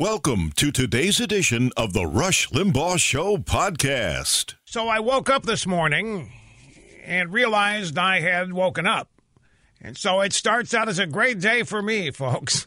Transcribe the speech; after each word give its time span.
Welcome 0.00 0.50
to 0.56 0.72
today's 0.72 1.20
edition 1.20 1.70
of 1.76 1.92
the 1.92 2.04
Rush 2.04 2.48
Limbaugh 2.48 2.98
Show 2.98 3.36
podcast. 3.36 4.54
So 4.64 4.88
I 4.88 4.98
woke 4.98 5.30
up 5.30 5.44
this 5.44 5.68
morning 5.68 6.32
and 7.04 7.32
realized 7.32 7.96
I 7.96 8.18
had 8.18 8.52
woken 8.52 8.88
up. 8.88 9.08
And 9.80 9.96
so 9.96 10.20
it 10.20 10.32
starts 10.32 10.74
out 10.74 10.88
as 10.88 10.98
a 10.98 11.06
great 11.06 11.38
day 11.38 11.62
for 11.62 11.80
me, 11.80 12.10
folks. 12.10 12.66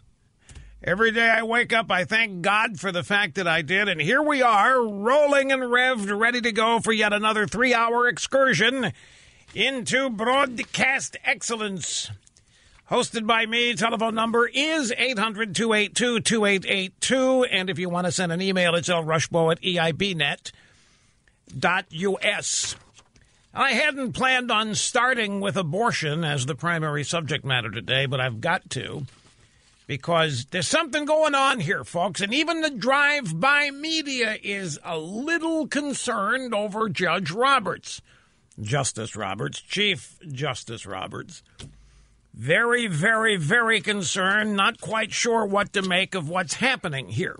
Every 0.81 1.11
day 1.11 1.27
I 1.27 1.43
wake 1.43 1.73
up, 1.73 1.91
I 1.91 2.05
thank 2.05 2.43
God 2.43 2.79
for 2.79 2.93
the 2.93 3.03
fact 3.03 3.35
that 3.35 3.45
I 3.45 3.61
did. 3.61 3.89
And 3.89 3.99
here 3.99 4.21
we 4.21 4.41
are, 4.41 4.81
rolling 4.81 5.51
and 5.51 5.63
revved, 5.63 6.17
ready 6.17 6.39
to 6.39 6.53
go 6.53 6.79
for 6.79 6.93
yet 6.93 7.11
another 7.11 7.45
three 7.45 7.73
hour 7.73 8.07
excursion 8.07 8.93
into 9.53 10.09
broadcast 10.09 11.17
excellence 11.25 12.09
hosted 12.89 13.27
by 13.27 13.45
me. 13.45 13.75
Telephone 13.75 14.15
number 14.15 14.47
is 14.47 14.93
800 14.97 15.53
282 15.55 16.21
2882. 16.21 17.43
And 17.45 17.69
if 17.69 17.79
you 17.79 17.89
want 17.89 18.05
to 18.05 18.11
send 18.11 18.31
an 18.31 18.41
email, 18.41 18.75
it's 18.75 18.89
ElRushbo 18.89 19.51
at 19.51 19.61
eibnet.us. 19.61 20.53
I 23.53 23.71
hadn't 23.71 24.13
planned 24.13 24.51
on 24.51 24.75
starting 24.75 25.41
with 25.41 25.57
abortion 25.57 26.23
as 26.23 26.45
the 26.45 26.55
primary 26.55 27.03
subject 27.03 27.43
matter 27.43 27.71
today, 27.71 28.05
but 28.05 28.21
I've 28.21 28.39
got 28.39 28.69
to 28.71 29.05
because 29.87 30.45
there's 30.51 30.67
something 30.67 31.05
going 31.05 31.33
on 31.33 31.61
here, 31.61 31.83
folks. 31.83 32.21
And 32.21 32.33
even 32.33 32.61
the 32.61 32.69
drive 32.69 33.39
by 33.39 33.71
media 33.71 34.37
is 34.43 34.77
a 34.83 34.99
little 34.99 35.65
concerned 35.65 36.53
over 36.53 36.89
Judge 36.89 37.31
Roberts, 37.31 38.01
Justice 38.61 39.15
Roberts, 39.15 39.61
Chief 39.61 40.19
Justice 40.29 40.85
Roberts 40.85 41.41
very, 42.37 42.85
very, 42.85 43.35
very 43.35 43.81
concerned, 43.81 44.55
not 44.55 44.79
quite 44.79 45.11
sure 45.11 45.43
what 45.43 45.73
to 45.73 45.81
make 45.81 46.13
of 46.13 46.29
what's 46.29 46.53
happening 46.53 47.07
here. 47.07 47.37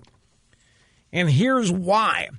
And 1.12 1.30
here's 1.30 1.70
why 1.70 2.30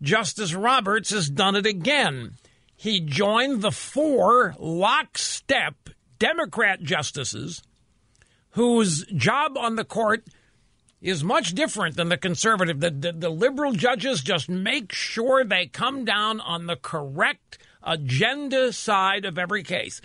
Justice 0.00 0.54
Roberts 0.54 1.10
has 1.10 1.28
done 1.28 1.54
it 1.54 1.66
again. 1.66 2.32
He 2.74 3.00
joined 3.00 3.60
the 3.60 3.70
four 3.70 4.56
lockstep 4.58 5.90
Democrat 6.18 6.82
justices 6.82 7.62
whose 8.52 9.04
job 9.14 9.58
on 9.58 9.76
the 9.76 9.84
court 9.84 10.24
is 11.02 11.22
much 11.22 11.54
different 11.54 11.96
than 11.96 12.08
the 12.08 12.16
conservative. 12.16 12.80
The, 12.80 12.90
the, 12.90 13.12
the, 13.12 13.30
liberal 13.30 13.72
judges 13.72 14.22
just 14.22 14.48
make 14.48 14.92
sure 14.92 15.44
they 15.44 15.66
come 15.66 16.04
down 16.04 16.40
on 16.40 16.66
the 16.66 16.76
correct 16.76 17.58
agenda 17.82 18.72
side 18.72 19.24
of 19.24 19.38
every 19.38 19.62
case 19.62 20.00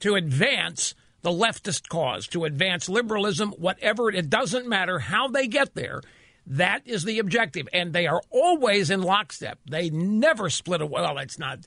to 0.00 0.14
advance 0.14 0.94
the 1.22 1.30
leftist 1.30 1.88
cause, 1.88 2.26
to 2.28 2.44
advance 2.44 2.88
liberalism, 2.88 3.50
whatever. 3.52 4.10
It 4.10 4.30
doesn't 4.30 4.68
matter 4.68 4.98
how 4.98 5.28
they 5.28 5.48
get 5.48 5.74
there. 5.74 6.00
That 6.46 6.86
is 6.86 7.04
the 7.04 7.18
objective. 7.18 7.68
And 7.72 7.92
they 7.92 8.06
are 8.06 8.22
always 8.30 8.90
in 8.90 9.02
lockstep. 9.02 9.58
They 9.68 9.90
never 9.90 10.48
split 10.48 10.80
away. 10.80 11.02
Well, 11.02 11.18
it's 11.18 11.38
not. 11.38 11.60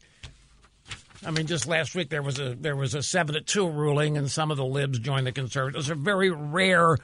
I 1.24 1.30
mean, 1.32 1.46
just 1.46 1.68
last 1.68 1.94
week 1.94 2.10
there 2.10 2.24
was 2.24 2.40
a 2.40 2.56
there 2.56 2.76
was 2.76 2.96
a 2.96 3.04
seven 3.04 3.36
to 3.36 3.42
two 3.42 3.70
ruling, 3.70 4.18
and 4.18 4.32
some 4.32 4.50
of 4.50 4.58
the 4.58 4.66
libs 4.66 4.98
joined 4.98 5.28
the 5.28 5.32
conservatives. 5.32 5.86
Those 5.88 5.92
are 5.92 6.00
very 6.00 6.32
rare 6.32 6.98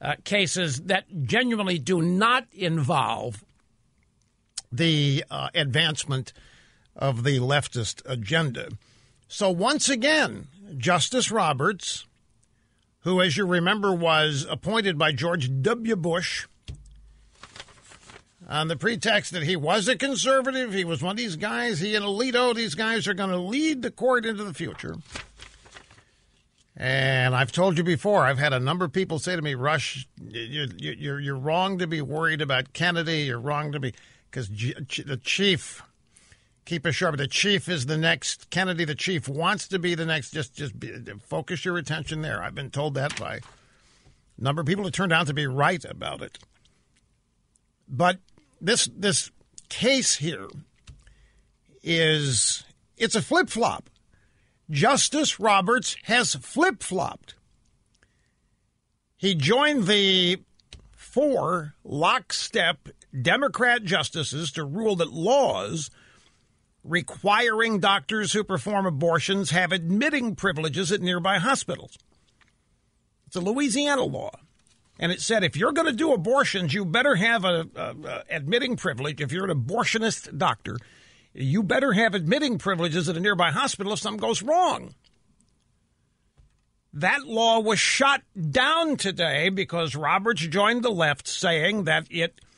uh, 0.00 0.14
cases 0.24 0.80
that 0.82 1.04
genuinely 1.24 1.78
do 1.78 2.00
not 2.00 2.46
involve 2.52 3.44
the 4.70 5.22
uh, 5.30 5.50
advancement 5.54 6.32
of 6.96 7.24
the 7.24 7.38
leftist 7.38 8.00
agenda. 8.06 8.70
So 9.28 9.50
once 9.50 9.88
again, 9.88 10.48
Justice 10.78 11.30
Roberts, 11.30 12.06
who, 13.00 13.20
as 13.20 13.36
you 13.36 13.46
remember, 13.46 13.92
was 13.92 14.46
appointed 14.48 14.98
by 14.98 15.12
George 15.12 15.50
W. 15.62 15.96
Bush 15.96 16.46
on 18.48 18.68
the 18.68 18.76
pretext 18.76 19.32
that 19.32 19.44
he 19.44 19.56
was 19.56 19.88
a 19.88 19.96
conservative, 19.96 20.74
he 20.74 20.84
was 20.84 21.02
one 21.02 21.12
of 21.12 21.16
these 21.16 21.36
guys, 21.36 21.80
he 21.80 21.94
and 21.94 22.04
Alito, 22.04 22.50
oh, 22.50 22.52
these 22.52 22.74
guys 22.74 23.06
are 23.08 23.14
going 23.14 23.30
to 23.30 23.38
lead 23.38 23.82
the 23.82 23.90
court 23.90 24.26
into 24.26 24.44
the 24.44 24.54
future. 24.54 24.96
And 26.76 27.34
I've 27.34 27.52
told 27.52 27.78
you 27.78 27.84
before, 27.84 28.24
I've 28.24 28.38
had 28.38 28.52
a 28.52 28.60
number 28.60 28.84
of 28.84 28.92
people 28.92 29.18
say 29.18 29.36
to 29.36 29.42
me, 29.42 29.54
Rush, 29.54 30.08
you're, 30.20 30.66
you're, 30.76 31.20
you're 31.20 31.36
wrong 31.36 31.78
to 31.78 31.86
be 31.86 32.00
worried 32.00 32.40
about 32.40 32.72
Kennedy. 32.72 33.20
You're 33.20 33.38
wrong 33.38 33.72
to 33.72 33.80
be, 33.80 33.94
because 34.30 34.48
the 34.48 35.20
chief 35.22 35.82
keep 36.64 36.86
it 36.86 36.92
sharp. 36.92 37.16
The 37.16 37.26
chief 37.26 37.68
is 37.68 37.86
the 37.86 37.96
next 37.96 38.50
Kennedy. 38.50 38.84
The 38.84 38.94
chief 38.94 39.28
wants 39.28 39.68
to 39.68 39.78
be 39.78 39.94
the 39.94 40.06
next. 40.06 40.32
Just 40.32 40.54
just 40.54 40.78
be, 40.78 40.92
focus 41.26 41.64
your 41.64 41.78
attention 41.78 42.22
there. 42.22 42.42
I've 42.42 42.54
been 42.54 42.70
told 42.70 42.94
that 42.94 43.18
by 43.18 43.36
a 43.36 43.40
number 44.38 44.60
of 44.60 44.66
people 44.66 44.84
who 44.84 44.90
turned 44.90 45.12
out 45.12 45.26
to 45.26 45.34
be 45.34 45.46
right 45.46 45.84
about 45.84 46.22
it. 46.22 46.38
But 47.88 48.18
this 48.60 48.88
this 48.96 49.30
case 49.68 50.16
here 50.16 50.48
is 51.82 52.64
it's 52.96 53.14
a 53.14 53.22
flip 53.22 53.50
flop. 53.50 53.88
Justice 54.70 55.38
Roberts 55.38 55.96
has 56.04 56.34
flip 56.36 56.82
flopped. 56.82 57.34
He 59.16 59.34
joined 59.34 59.86
the 59.86 60.42
four 60.96 61.74
lockstep 61.84 62.88
Democrat 63.20 63.84
justices 63.84 64.50
to 64.52 64.64
rule 64.64 64.96
that 64.96 65.12
laws 65.12 65.90
requiring 66.84 67.78
doctors 67.78 68.32
who 68.32 68.44
perform 68.44 68.86
abortions 68.86 69.50
have 69.50 69.72
admitting 69.72 70.34
privileges 70.34 70.90
at 70.90 71.00
nearby 71.00 71.38
hospitals. 71.38 71.96
It's 73.26 73.36
a 73.36 73.40
Louisiana 73.40 74.02
law. 74.02 74.32
And 74.98 75.10
it 75.10 75.20
said 75.20 75.42
if 75.42 75.56
you're 75.56 75.72
going 75.72 75.86
to 75.86 75.92
do 75.92 76.12
abortions, 76.12 76.74
you 76.74 76.84
better 76.84 77.14
have 77.14 77.44
a, 77.44 78.24
admitting 78.28 78.76
privilege. 78.76 79.20
If 79.20 79.32
you're 79.32 79.50
an 79.50 79.64
abortionist 79.64 80.36
doctor, 80.36 80.76
you 81.32 81.62
better 81.62 81.92
have 81.92 82.14
admitting 82.14 82.58
privileges 82.58 83.08
at 83.08 83.16
a 83.16 83.20
nearby 83.20 83.50
hospital 83.50 83.92
if 83.92 84.00
something 84.00 84.20
goes 84.20 84.42
wrong. 84.42 84.94
That 86.92 87.26
law 87.26 87.60
was 87.60 87.78
shot 87.78 88.22
down 88.50 88.96
today 88.96 89.48
because 89.48 89.96
Roberts 89.96 90.46
joined 90.46 90.82
the 90.82 90.90
left 90.90 91.26
saying 91.26 91.84
that 91.84 92.06
it– 92.10 92.40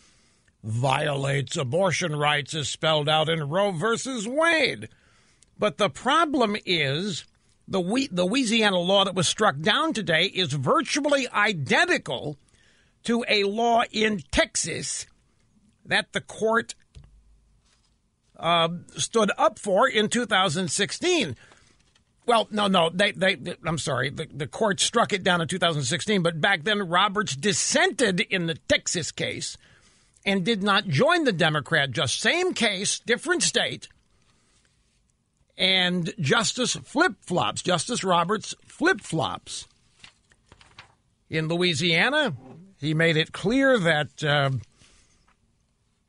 violates 0.65 1.59
abortion 1.59 2.17
rights 2.17 2.55
as 2.55 2.69
spelled 2.69 3.09
out 3.09 3.29
in 3.29 3.49
Roe 3.49 3.71
versus 3.71 4.27
Wade. 4.27 4.89
But 5.59 5.77
the 5.77 5.91
problem 5.91 6.57
is 6.65 7.25
the, 7.69 8.09
the 8.11 8.25
Louisiana 8.25 8.79
law 8.79 9.05
that 9.05 9.15
was 9.15 9.29
struck 9.29 9.61
down 9.61 9.93
today 9.93 10.25
is 10.25 10.53
virtually 10.55 11.29
identical 11.29 12.39
to 13.05 13.25
a 13.29 13.45
law 13.45 13.83
in 13.93 14.23
Texas 14.33 15.07
that 15.85 16.13
the 16.13 16.23
court 16.23 16.75
uh, 18.39 18.69
stood 18.97 19.31
up 19.37 19.59
for 19.59 19.87
in 19.87 20.09
2016. 20.09 21.37
Well, 22.27 22.49
no, 22.51 22.69
no, 22.69 22.89
they, 22.89 23.13
they, 23.13 23.35
they 23.35 23.55
I'm 23.67 23.77
sorry, 23.77 24.09
the, 24.09 24.27
the 24.33 24.47
court 24.47 24.81
struck 24.81 25.13
it 25.13 25.23
down 25.23 25.43
in 25.43 25.49
2016, 25.49 26.23
but 26.23 26.41
back 26.41 26.65
then 26.65 26.89
Roberts 26.89 27.37
dissented 27.37 28.21
in 28.21 28.47
the 28.47 28.55
Texas 28.55 29.13
case 29.13 29.59
and 30.25 30.45
did 30.45 30.63
not 30.63 30.89
join 30.89 31.25
the 31.25 31.33
Democrat. 31.33 31.91
Just 31.91 32.21
same 32.21 32.55
case, 32.55 32.99
different 32.99 33.43
state. 33.43 33.89
And 35.57 36.13
Justice 36.19 36.75
flip 36.75 37.15
flops, 37.21 37.63
Justice 37.63 38.03
Roberts 38.03 38.55
flip 38.65 39.01
flops. 39.01 39.67
In 41.31 41.49
Louisiana, 41.49 42.35
he 42.81 42.95
made 42.95 43.17
it 43.17 43.33
clear 43.33 43.79
that 43.79 44.23
uh, 44.23 44.51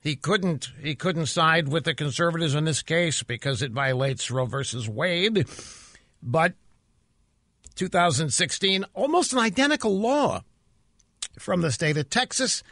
he 0.02 0.16
couldn't 0.16 0.70
he 0.82 0.96
couldn't 0.96 1.28
side 1.28 1.68
with 1.68 1.84
the 1.84 1.94
conservatives 1.94 2.56
in 2.56 2.66
this 2.66 2.82
case 2.82 3.24
because 3.24 3.62
it 3.62 3.72
violates 3.72 4.30
Roe 4.30 4.46
versus 4.46 4.90
Wade. 4.90 5.48
But 6.22 6.54
2016, 7.76 8.86
almost 8.94 9.34
an 9.34 9.40
identical 9.40 10.00
law 10.00 10.44
from 11.38 11.62
the 11.62 11.72
state 11.72 11.98
of 11.98 12.10
Texas. 12.10 12.64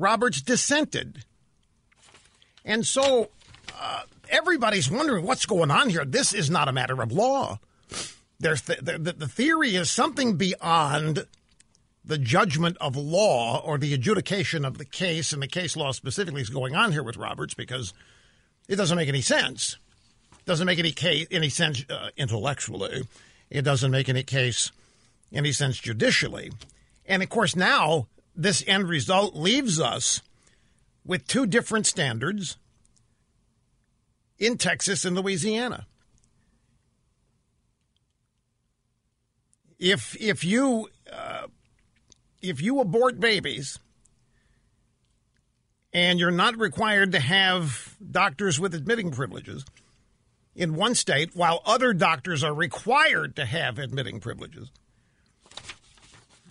Roberts 0.00 0.40
dissented. 0.40 1.24
And 2.64 2.86
so 2.86 3.30
uh, 3.78 4.02
everybody's 4.28 4.90
wondering 4.90 5.24
what's 5.24 5.46
going 5.46 5.70
on 5.70 5.90
here. 5.90 6.04
This 6.04 6.32
is 6.32 6.50
not 6.50 6.68
a 6.68 6.72
matter 6.72 7.00
of 7.00 7.12
law. 7.12 7.58
There's 8.38 8.62
the, 8.62 8.98
the, 8.98 9.12
the 9.12 9.28
theory 9.28 9.76
is 9.76 9.90
something 9.90 10.36
beyond 10.36 11.26
the 12.04 12.18
judgment 12.18 12.78
of 12.80 12.96
law 12.96 13.60
or 13.62 13.76
the 13.76 13.92
adjudication 13.92 14.64
of 14.64 14.78
the 14.78 14.84
case, 14.84 15.32
and 15.32 15.42
the 15.42 15.46
case 15.46 15.76
law 15.76 15.92
specifically 15.92 16.40
is 16.40 16.48
going 16.48 16.74
on 16.74 16.92
here 16.92 17.02
with 17.02 17.18
Roberts 17.18 17.52
because 17.52 17.92
it 18.68 18.76
doesn't 18.76 18.96
make 18.96 19.08
any 19.08 19.20
sense. 19.20 19.76
It 20.38 20.46
doesn't 20.46 20.66
make 20.66 20.78
any 20.78 20.92
case, 20.92 21.26
any 21.30 21.50
sense 21.50 21.84
uh, 21.90 22.08
intellectually. 22.16 23.02
It 23.50 23.62
doesn't 23.62 23.90
make 23.90 24.08
any 24.08 24.22
case 24.22 24.72
any 25.32 25.52
sense 25.52 25.78
judicially. 25.78 26.50
And 27.06 27.22
of 27.22 27.28
course, 27.28 27.54
now 27.54 28.06
this 28.34 28.64
end 28.66 28.88
result 28.88 29.34
leaves 29.36 29.80
us 29.80 30.22
with 31.04 31.26
two 31.26 31.46
different 31.46 31.86
standards 31.86 32.56
in 34.38 34.56
Texas 34.56 35.04
and 35.04 35.16
Louisiana. 35.16 35.86
If 39.78 40.16
if 40.20 40.44
you 40.44 40.88
uh, 41.10 41.46
if 42.42 42.60
you 42.60 42.80
abort 42.80 43.18
babies 43.18 43.78
and 45.92 46.20
you're 46.20 46.30
not 46.30 46.56
required 46.56 47.12
to 47.12 47.20
have 47.20 47.96
doctors 48.10 48.60
with 48.60 48.74
admitting 48.74 49.10
privileges 49.10 49.64
in 50.54 50.74
one 50.74 50.94
state, 50.94 51.34
while 51.34 51.62
other 51.64 51.92
doctors 51.92 52.44
are 52.44 52.54
required 52.54 53.36
to 53.36 53.44
have 53.44 53.78
admitting 53.78 54.20
privileges, 54.20 54.70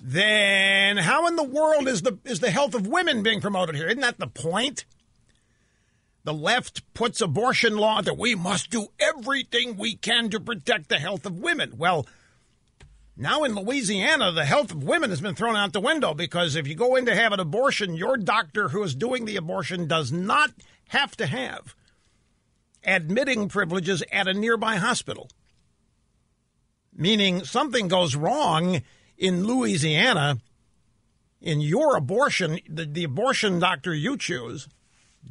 then 0.01 0.97
how 0.97 1.27
in 1.27 1.35
the 1.35 1.43
world 1.43 1.87
is 1.87 2.01
the 2.01 2.17
is 2.23 2.39
the 2.39 2.51
health 2.51 2.73
of 2.73 2.87
women 2.87 3.23
being 3.23 3.41
promoted 3.41 3.75
here? 3.75 3.87
Isn't 3.87 4.01
that 4.01 4.19
the 4.19 4.27
point? 4.27 4.85
The 6.23 6.33
left 6.33 6.93
puts 6.93 7.21
abortion 7.21 7.77
law 7.77 8.01
that 8.01 8.17
we 8.17 8.35
must 8.35 8.69
do 8.69 8.87
everything 8.99 9.77
we 9.77 9.95
can 9.95 10.29
to 10.29 10.39
protect 10.39 10.89
the 10.89 10.99
health 10.99 11.25
of 11.25 11.37
women. 11.37 11.73
Well, 11.77 12.05
now 13.15 13.43
in 13.43 13.55
Louisiana, 13.55 14.31
the 14.31 14.45
health 14.45 14.71
of 14.71 14.83
women 14.83 15.09
has 15.09 15.21
been 15.21 15.35
thrown 15.35 15.55
out 15.55 15.73
the 15.73 15.79
window 15.79 16.13
because 16.13 16.55
if 16.55 16.67
you 16.67 16.75
go 16.75 16.95
in 16.95 17.05
to 17.05 17.15
have 17.15 17.33
an 17.33 17.39
abortion, 17.39 17.95
your 17.95 18.15
doctor 18.15 18.69
who 18.69 18.83
is 18.83 18.95
doing 18.95 19.25
the 19.25 19.37
abortion 19.37 19.87
does 19.87 20.11
not 20.11 20.51
have 20.89 21.15
to 21.17 21.25
have 21.25 21.75
admitting 22.85 23.49
privileges 23.49 24.03
at 24.11 24.27
a 24.27 24.33
nearby 24.33 24.75
hospital. 24.75 25.29
Meaning 26.95 27.43
something 27.43 27.87
goes 27.87 28.15
wrong 28.15 28.81
in 29.19 29.45
Louisiana, 29.45 30.39
in 31.42 31.62
your 31.62 31.95
abortion, 31.95 32.60
the, 32.68 32.86
the 32.86 33.04
abortion 33.04 33.60
doctor 33.60 33.94
you 33.94 34.18
choose 34.18 34.68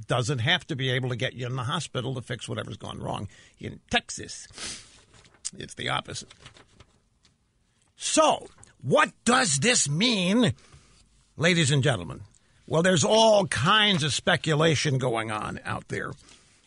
doesn't 0.06 0.40
have 0.40 0.66
to 0.66 0.76
be 0.76 0.90
able 0.90 1.08
to 1.08 1.16
get 1.16 1.32
you 1.32 1.46
in 1.46 1.56
the 1.56 1.64
hospital 1.64 2.14
to 2.14 2.20
fix 2.20 2.48
whatever's 2.48 2.76
gone 2.76 3.00
wrong. 3.00 3.26
In 3.58 3.80
Texas, 3.90 4.46
it's 5.56 5.74
the 5.74 5.88
opposite. 5.88 6.28
So, 7.96 8.48
what 8.82 9.10
does 9.24 9.58
this 9.58 9.88
mean, 9.88 10.52
ladies 11.36 11.70
and 11.70 11.82
gentlemen? 11.82 12.20
Well, 12.66 12.82
there's 12.82 13.04
all 13.04 13.46
kinds 13.46 14.04
of 14.04 14.12
speculation 14.12 14.98
going 14.98 15.30
on 15.30 15.58
out 15.64 15.88
there. 15.88 16.12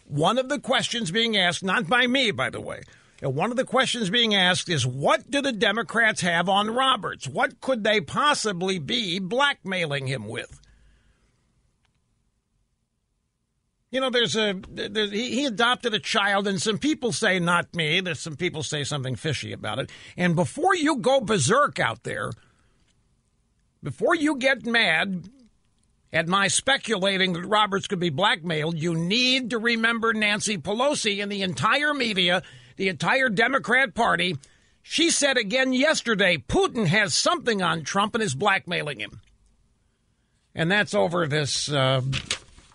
One 0.08 0.40
of 0.40 0.50
the 0.50 0.60
questions 0.60 1.12
being 1.12 1.38
asked, 1.38 1.64
not 1.64 1.88
by 1.88 2.08
me, 2.08 2.32
by 2.32 2.50
the 2.50 2.60
way, 2.60 2.82
and 3.22 3.36
one 3.36 3.52
of 3.52 3.58
the 3.58 3.66
questions 3.66 4.10
being 4.10 4.34
asked 4.34 4.68
is 4.68 4.86
what 4.86 5.30
do 5.30 5.42
the 5.42 5.52
Democrats 5.52 6.22
have 6.22 6.50
on 6.50 6.72
Roberts? 6.72 7.28
What 7.28 7.62
could 7.62 7.84
they 7.84 8.02
possibly 8.02 8.80
be 8.80 9.20
blackmailing 9.20 10.08
him 10.08 10.28
with? 10.28 10.60
You 13.92 14.00
know, 14.00 14.10
there's 14.10 14.38
a 14.38 14.60
there's, 14.70 15.12
he, 15.12 15.46
adopted 15.46 15.94
a 15.94 16.00
child, 16.00 16.48
and 16.48 16.62
some 16.62 16.78
people 16.78 17.12
say 17.12 17.40
not 17.40 17.76
me. 17.76 18.00
There's 18.00 18.22
some 18.22 18.38
people 18.38 18.64
say 18.64 18.86
something 18.86 19.18
fishy 19.18 19.52
about 19.52 19.80
it. 19.80 19.92
And 20.16 20.34
before 20.34 20.76
you 20.76 20.98
go 20.98 21.20
berserk 21.20 21.78
out 21.78 22.04
there, 22.04 22.32
before 23.84 24.16
you 24.16 24.38
get 24.38 24.66
mad 24.66 25.30
at 26.14 26.30
my 26.30 26.48
speculating 26.48 27.34
that 27.34 27.46
Roberts 27.46 27.88
could 27.88 28.00
be 28.00 28.10
blackmailed, 28.10 28.78
you 28.78 28.96
need 28.96 29.50
to 29.50 29.58
remember 29.58 30.14
Nancy 30.14 30.58
Pelosi 30.58 31.22
and 31.22 31.30
the 31.30 31.42
entire 31.42 31.94
media, 31.94 32.44
the 32.82 32.90
entire 32.90 33.30
Democrat 33.30 33.94
Party. 33.94 34.36
She 34.82 35.12
said 35.12 35.38
again 35.38 35.72
yesterday 35.72 36.38
Putin 36.38 36.88
has 36.88 37.14
something 37.14 37.62
on 37.62 37.84
Trump 37.84 38.16
and 38.16 38.24
is 38.24 38.34
blackmailing 38.34 39.00
him. 39.00 39.22
And 40.56 40.72
that's 40.72 40.96
over 40.96 41.28
this. 41.28 41.72
Uh, 41.72 42.02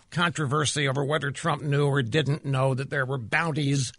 controversy 0.09 0.87
over 0.87 1.03
whether 1.03 1.29
Trump 1.29 1.61
knew 1.61 1.87
or 1.87 2.01
didn't 2.01 2.45
know 2.45 2.73
that 2.73 2.89
there 2.89 3.05
were 3.05 3.17
bounties 3.17 3.91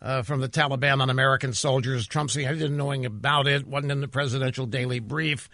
uh, 0.00 0.22
from 0.22 0.40
the 0.40 0.48
Taliban 0.48 1.02
on 1.02 1.10
American 1.10 1.52
soldiers. 1.52 2.06
Trump 2.06 2.30
said 2.30 2.42
he 2.46 2.46
didn't 2.46 2.76
know 2.76 2.92
anything 2.92 3.06
about 3.06 3.48
it, 3.48 3.66
wasn't 3.66 3.90
in 3.90 4.00
the 4.00 4.06
presidential 4.06 4.64
daily 4.64 5.00
brief. 5.00 5.48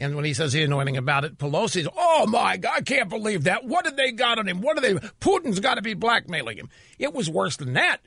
And 0.00 0.16
when 0.16 0.24
he 0.24 0.34
says 0.34 0.52
he 0.52 0.58
didn't 0.58 0.70
know 0.70 0.80
anything 0.80 0.96
about 0.96 1.24
it, 1.24 1.38
Pelosi's, 1.38 1.86
oh 1.96 2.26
my 2.26 2.56
God, 2.56 2.72
I 2.78 2.80
can't 2.80 3.08
believe 3.08 3.44
that. 3.44 3.64
What 3.64 3.84
did 3.84 3.96
they 3.96 4.10
got 4.10 4.40
on 4.40 4.48
him? 4.48 4.60
What 4.60 4.76
did 4.76 5.00
they? 5.00 5.08
Putin's 5.20 5.60
got 5.60 5.76
to 5.76 5.82
be 5.82 5.94
blackmailing 5.94 6.58
him. 6.58 6.68
It 6.98 7.14
was 7.14 7.30
worse 7.30 7.56
than 7.56 7.74
that. 7.74 8.00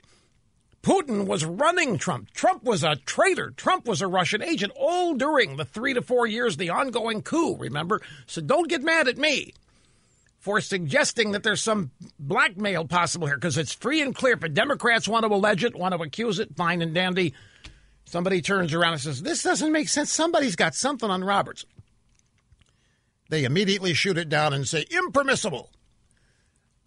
Putin 0.88 1.26
was 1.26 1.44
running 1.44 1.98
Trump. 1.98 2.32
Trump 2.32 2.64
was 2.64 2.82
a 2.82 2.96
traitor. 2.96 3.52
Trump 3.52 3.86
was 3.86 4.02
a 4.02 4.08
Russian 4.08 4.42
agent 4.42 4.72
all 4.74 5.16
during 5.16 5.58
the 5.58 5.66
three 5.66 5.94
to 5.94 6.02
four 6.02 6.26
years, 6.26 6.56
the 6.56 6.70
ongoing 6.70 7.22
coup, 7.22 7.58
remember? 7.58 8.02
So 8.26 8.40
don't 8.40 8.70
get 8.70 8.82
mad 8.82 9.10
at 9.10 9.18
me 9.18 9.54
for 10.40 10.62
suggesting 10.62 11.34
that 11.34 11.44
there's 11.44 11.62
some 11.62 11.92
blackmail 12.18 12.86
possible 12.86 13.28
here 13.28 13.36
because 13.36 13.58
it's 13.58 13.74
free 13.74 14.02
and 14.02 14.16
clear. 14.16 14.40
If 14.42 14.54
Democrats 14.54 15.10
want 15.10 15.26
to 15.26 15.34
allege 15.34 15.66
it, 15.66 15.76
want 15.76 15.94
to 15.94 16.02
accuse 16.02 16.40
it, 16.40 16.56
fine 16.56 16.82
and 16.82 16.94
dandy. 16.94 17.34
Somebody 18.06 18.42
turns 18.42 18.74
around 18.74 18.94
and 18.94 19.02
says, 19.02 19.22
This 19.22 19.44
doesn't 19.44 19.74
make 19.74 19.90
sense. 19.90 20.10
Somebody's 20.10 20.56
got 20.56 20.74
something 20.74 21.12
on 21.12 21.22
Roberts. 21.22 21.66
They 23.28 23.44
immediately 23.44 23.94
shoot 23.94 24.18
it 24.18 24.30
down 24.30 24.54
and 24.54 24.66
say, 24.66 24.86
Impermissible. 24.90 25.70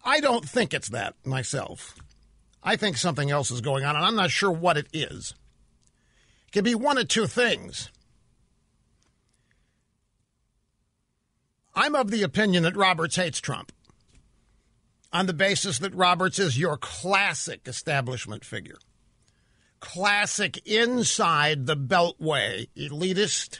I 0.03 0.21
don't 0.21 0.49
think 0.49 0.73
it's 0.73 0.89
that 0.89 1.13
myself. 1.23 2.00
I 2.63 2.75
think 2.75 2.97
something 2.97 3.31
else 3.31 3.51
is 3.51 3.61
going 3.61 3.83
on, 3.83 3.95
and 3.95 4.05
I'm 4.05 4.15
not 4.15 4.31
sure 4.31 4.51
what 4.51 4.77
it 4.77 4.87
is. 4.93 5.33
It 6.47 6.51
could 6.51 6.63
be 6.63 6.75
one 6.75 6.97
of 6.97 7.07
two 7.07 7.27
things. 7.27 7.89
I'm 11.73 11.95
of 11.95 12.11
the 12.11 12.23
opinion 12.23 12.63
that 12.63 12.75
Roberts 12.75 13.15
hates 13.15 13.39
Trump 13.39 13.71
on 15.13 15.25
the 15.25 15.33
basis 15.33 15.79
that 15.79 15.95
Roberts 15.95 16.39
is 16.39 16.57
your 16.57 16.77
classic 16.77 17.61
establishment 17.67 18.45
figure. 18.45 18.77
Classic 19.79 20.57
inside 20.65 21.65
the 21.65 21.75
beltway, 21.75 22.67
elitist. 22.77 23.59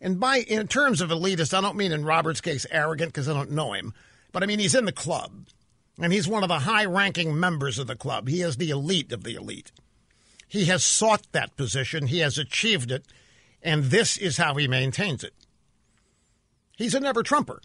And 0.00 0.20
by 0.20 0.38
in 0.38 0.68
terms 0.68 1.00
of 1.00 1.10
elitist, 1.10 1.56
I 1.56 1.60
don't 1.60 1.76
mean 1.76 1.92
in 1.92 2.04
Roberts' 2.04 2.40
case 2.40 2.66
arrogant 2.70 3.12
because 3.12 3.28
I 3.28 3.34
don't 3.34 3.52
know 3.52 3.72
him, 3.72 3.94
but 4.32 4.42
I 4.42 4.46
mean 4.46 4.58
he's 4.58 4.74
in 4.74 4.84
the 4.84 4.92
club. 4.92 5.46
And 6.00 6.12
he's 6.12 6.28
one 6.28 6.42
of 6.42 6.48
the 6.48 6.60
high 6.60 6.84
ranking 6.84 7.38
members 7.38 7.78
of 7.78 7.86
the 7.86 7.96
club. 7.96 8.28
He 8.28 8.40
is 8.40 8.56
the 8.56 8.70
elite 8.70 9.12
of 9.12 9.24
the 9.24 9.34
elite. 9.34 9.72
He 10.48 10.66
has 10.66 10.84
sought 10.84 11.26
that 11.32 11.56
position, 11.56 12.08
he 12.08 12.18
has 12.18 12.36
achieved 12.36 12.90
it, 12.90 13.06
and 13.62 13.84
this 13.84 14.18
is 14.18 14.36
how 14.36 14.54
he 14.56 14.68
maintains 14.68 15.24
it. 15.24 15.32
He's 16.76 16.94
a 16.94 17.00
never 17.00 17.22
Trumper. 17.22 17.60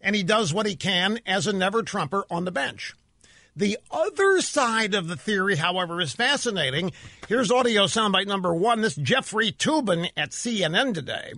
And 0.00 0.16
he 0.16 0.22
does 0.22 0.54
what 0.54 0.66
he 0.66 0.76
can 0.76 1.20
as 1.26 1.46
a 1.46 1.52
never 1.52 1.82
Trumper 1.82 2.24
on 2.30 2.44
the 2.44 2.50
bench. 2.50 2.94
The 3.56 3.78
other 3.90 4.40
side 4.40 4.94
of 4.94 5.06
the 5.06 5.16
theory, 5.16 5.56
however, 5.56 6.00
is 6.00 6.12
fascinating. 6.12 6.92
Here's 7.28 7.50
audio 7.50 7.84
soundbite 7.84 8.26
number 8.26 8.54
one. 8.54 8.80
This 8.80 8.96
Jeffrey 8.96 9.52
Toobin 9.52 10.10
at 10.16 10.30
CNN 10.30 10.94
today. 10.94 11.34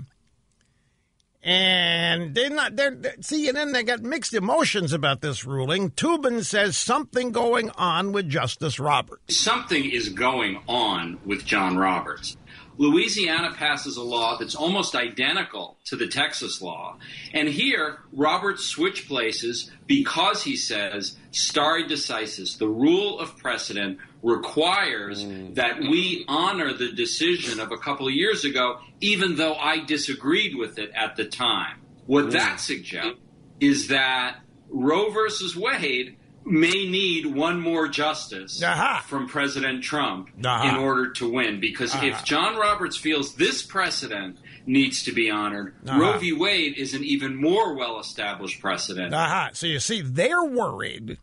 And 1.47 2.35
they're 2.35 2.51
not. 2.51 2.75
They're, 2.75 2.97
see, 3.21 3.47
and 3.47 3.57
then 3.57 3.71
they 3.71 3.85
got 3.85 4.03
mixed 4.03 4.35
emotions 4.35 4.93
about 4.93 5.21
this 5.21 5.45
ruling. 5.45 5.93
Toobin 5.93 6.45
says 6.45 6.77
something 6.77 7.31
going 7.31 7.71
on 7.71 8.11
with 8.11 8.29
Justice 8.29 8.81
Roberts. 8.81 9.37
Something 9.37 9.89
is 9.89 10.09
going 10.09 10.61
on 10.67 11.21
with 11.25 11.45
John 11.45 11.77
Roberts. 11.79 12.37
Louisiana 12.79 13.53
passes 13.55 13.97
a 13.97 14.03
law 14.03 14.37
that's 14.39 14.55
almost 14.55 14.95
identical 14.95 15.79
to 15.87 15.97
the 15.97 16.07
Texas 16.07 16.61
law. 16.61 16.99
And 17.33 17.49
here, 17.49 18.01
Roberts 18.13 18.65
switched 18.65 19.09
places 19.09 19.71
because 19.87 20.43
he 20.43 20.57
says 20.57 21.17
stare 21.31 21.87
decisis, 21.87 22.59
the 22.59 22.69
rule 22.69 23.19
of 23.19 23.37
precedent, 23.39 23.99
requires 24.23 25.25
mm. 25.25 25.55
that 25.55 25.81
we 25.81 26.25
honor 26.29 26.73
the 26.73 26.93
decision 26.93 27.61
of 27.61 27.71
a 27.73 27.79
couple 27.79 28.09
of 28.09 28.15
years 28.15 28.45
ago, 28.45 28.79
even 29.01 29.37
though 29.37 29.55
I 29.55 29.85
disagreed 29.85 30.57
with 30.57 30.79
it 30.79 30.91
at 30.95 31.17
the 31.17 31.25
time. 31.25 31.81
What 32.07 32.33
that 32.33 32.57
mm. 32.57 32.61
suggests 32.61 33.21
is 33.61 33.89
that 33.89 34.41
Roe 34.69 35.11
versus 35.11 35.57
Wade 35.57 36.17
may 36.47 36.89
need 36.89 37.27
one 37.27 37.61
more 37.61 37.89
justice 37.89 38.63
from 39.07 39.29
President 39.29 39.83
Trump 39.83 40.31
Aha. 40.45 40.69
in 40.69 40.77
order 40.77 41.11
to 41.13 41.31
win. 41.31 41.61
Because 41.61 41.95
Aha. 41.95 42.07
if 42.07 42.25
John 42.25 42.57
Roberts 42.57 42.97
feels 42.97 43.35
this 43.35 43.63
precedent 43.63 44.39
needs 44.67 45.03
to 45.05 45.13
be 45.13 45.31
honored. 45.31 45.75
Roe 45.85 46.19
v. 46.19 46.33
Wade 46.33 46.79
is 46.79 46.95
an 46.95 47.05
even 47.05 47.37
more 47.37 47.75
well 47.75 47.99
established 47.99 48.61
precedent. 48.61 49.13
Aha. 49.13 49.51
So 49.53 49.67
you 49.67 49.81
see, 49.81 50.01
they're 50.01 50.45
worried 50.45 51.19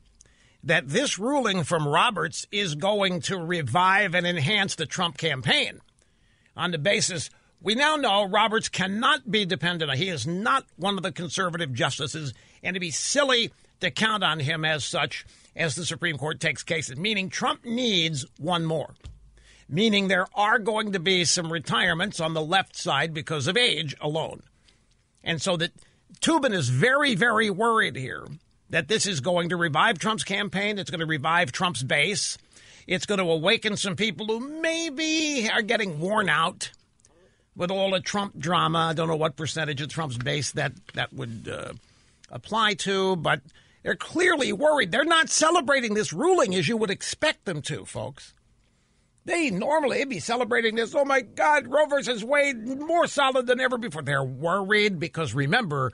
that 0.64 0.90
this 0.90 1.18
ruling 1.18 1.64
from 1.64 1.88
Roberts 1.88 2.46
is 2.52 2.76
going 2.76 3.22
to 3.22 3.38
revive 3.38 4.16
and 4.16 4.28
enhance 4.28 4.76
the 4.76 4.86
Trump 4.86 5.18
campaign 5.18 5.82
on 6.56 6.72
the 6.72 6.78
basis 6.78 7.30
we 7.64 7.76
now 7.76 7.96
know 7.96 8.28
Roberts 8.28 8.68
cannot 8.68 9.32
be 9.32 9.46
dependent 9.46 9.90
on. 9.90 9.98
He 9.98 10.10
is 10.10 10.28
not 10.28 10.66
one 10.76 10.98
of 10.98 11.04
the 11.04 11.14
conservative 11.14 11.74
justices, 11.74 12.34
and 12.62 12.74
to 12.74 12.80
be 12.80 12.92
silly 12.92 13.54
to 13.84 13.92
count 13.92 14.24
on 14.24 14.40
him 14.40 14.66
as 14.66 14.84
such 14.84 15.26
as 15.56 15.76
the 15.76 15.86
Supreme 15.86 16.18
Court 16.18 16.40
takes 16.40 16.64
cases, 16.64 16.98
meaning 16.98 17.30
Trump 17.30 17.64
needs 17.64 18.26
one 18.38 18.66
more. 18.66 18.94
Meaning 19.70 20.08
there 20.08 20.28
are 20.36 20.60
going 20.60 20.92
to 20.92 21.00
be 21.00 21.26
some 21.26 21.52
retirements 21.52 22.20
on 22.20 22.34
the 22.34 22.42
left 22.42 22.76
side 22.76 23.14
because 23.14 23.48
of 23.48 23.56
age 23.56 23.96
alone. 24.02 24.44
And 25.24 25.42
so 25.42 25.56
that 25.58 25.72
Toobin 26.22 26.54
is 26.54 26.70
very, 26.70 27.16
very 27.16 27.50
worried 27.50 27.96
here 27.96 28.26
that 28.70 28.88
this 28.88 29.06
is 29.06 29.20
going 29.20 29.50
to 29.50 29.56
revive 29.56 30.00
Trump's 30.00 30.24
campaign. 30.24 30.78
It's 30.78 30.90
going 30.90 31.00
to 31.00 31.06
revive 31.06 31.52
Trump's 31.52 31.84
base. 31.84 32.38
It's 32.88 33.06
going 33.06 33.20
to 33.20 33.26
awaken 33.26 33.78
some 33.78 33.96
people 33.96 34.26
who 34.28 34.62
maybe 34.62 35.50
are 35.50 35.62
getting 35.62 36.00
worn 36.00 36.28
out 36.28 36.72
with 37.56 37.72
all 37.72 37.92
the 37.92 38.02
Trump 38.02 38.38
drama. 38.38 38.80
I 38.80 38.94
don't 38.94 39.08
know 39.08 39.16
what 39.16 39.36
percentage 39.36 39.82
of 39.82 39.90
Trump's 39.90 40.18
base 40.18 40.52
that 40.54 40.74
that 40.94 41.14
would 41.14 41.50
uh, 41.52 41.74
apply 42.32 42.74
to, 42.74 43.16
but 43.16 43.42
they're 43.84 43.96
clearly 43.96 44.54
worried. 44.54 44.92
They're 44.92 45.06
not 45.06 45.30
celebrating 45.30 45.94
this 45.94 46.14
ruling 46.14 46.56
as 46.56 46.68
you 46.68 46.78
would 46.78 46.90
expect 46.90 47.46
them 47.46 47.62
to, 47.64 47.86
folks. 47.86 48.34
They 49.26 49.50
normally 49.50 50.04
be 50.06 50.20
celebrating 50.20 50.76
this. 50.76 50.96
Oh 50.96 51.06
my 51.06 51.22
God, 51.22 51.68
Roe 51.68 51.86
versus 51.86 52.24
Wade, 52.24 52.66
more 52.66 53.08
solid 53.08 53.48
than 53.48 53.60
ever 53.60 53.78
before. 53.78 54.02
They're 54.02 54.24
worried 54.24 55.00
because 55.00 55.34
remember, 55.34 55.92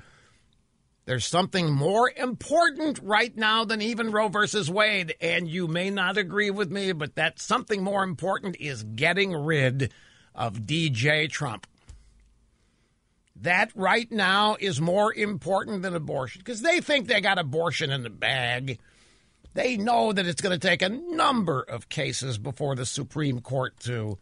there's 1.06 1.26
something 1.26 1.72
more 1.72 2.12
important 2.16 3.00
right 3.02 3.36
now 3.36 3.66
than 3.66 3.82
even 3.82 4.12
Roe 4.12 4.30
versus 4.30 4.70
Wade. 4.70 5.16
And 5.22 5.48
you 5.48 5.68
may 5.68 5.90
not 5.90 6.18
agree 6.18 6.52
with 6.52 6.72
me, 6.72 6.92
but 6.92 7.16
that 7.16 7.40
something 7.40 7.84
more 7.84 8.04
important 8.04 8.56
is 8.60 8.84
getting 8.84 9.34
rid 9.34 9.92
of 10.36 10.62
DJ 10.62 11.30
Trump. 11.30 11.68
That 13.42 13.72
right 13.76 14.12
now 14.12 14.58
is 14.60 14.82
more 14.82 15.14
important 15.14 15.82
than 15.82 15.96
abortion 15.96 16.40
because 16.40 16.62
they 16.62 16.82
think 16.82 17.08
they 17.08 17.22
got 17.22 17.40
abortion 17.40 17.90
in 17.90 18.04
the 18.04 18.10
bag. 18.10 18.80
They 19.54 19.78
know 19.78 20.12
that 20.12 20.28
it's 20.28 20.42
going 20.42 20.58
to 20.58 20.68
take 20.68 20.82
a 20.82 20.90
number 20.90 21.62
of 21.62 21.90
cases 21.90 22.38
before 22.38 22.76
the 22.76 22.86
Supreme 22.86 23.40
Court 23.40 23.80
to 23.82 24.18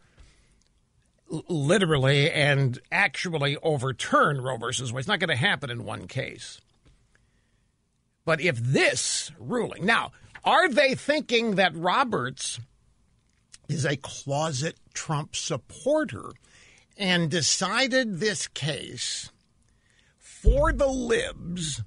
literally 1.48 2.30
and 2.30 2.78
actually 2.92 3.56
overturn 3.58 4.40
Roe 4.40 4.56
versus 4.56 4.92
Wade. 4.92 5.00
It's 5.00 5.08
not 5.08 5.20
going 5.20 5.28
to 5.28 5.36
happen 5.36 5.70
in 5.70 5.84
one 5.84 6.06
case. 6.06 6.60
But 8.24 8.40
if 8.40 8.56
this 8.56 9.32
ruling, 9.38 9.84
now, 9.84 10.12
are 10.44 10.68
they 10.68 10.94
thinking 10.94 11.56
that 11.56 11.74
Roberts 11.74 12.60
is 13.68 13.84
a 13.84 13.96
closet 13.96 14.76
Trump 14.94 15.34
supporter 15.34 16.30
and 16.98 17.30
decided 17.30 18.18
this 18.18 18.48
case 18.48 19.30
for 20.18 20.72
the 20.72 20.88
libs 20.88 21.82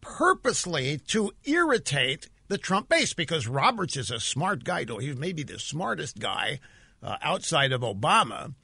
purposely 0.00 0.98
to 0.98 1.32
irritate 1.44 2.28
the 2.48 2.58
Trump 2.58 2.90
base 2.90 3.14
because 3.14 3.48
Roberts 3.48 3.96
is 3.96 4.10
a 4.10 4.20
smart 4.20 4.62
guy. 4.62 4.84
though 4.84 4.98
He's 4.98 5.16
maybe 5.16 5.42
the 5.42 5.58
smartest 5.58 6.18
guy 6.18 6.60
uh, 7.02 7.16
outside 7.22 7.72
of 7.72 7.80
Obama 7.80 8.54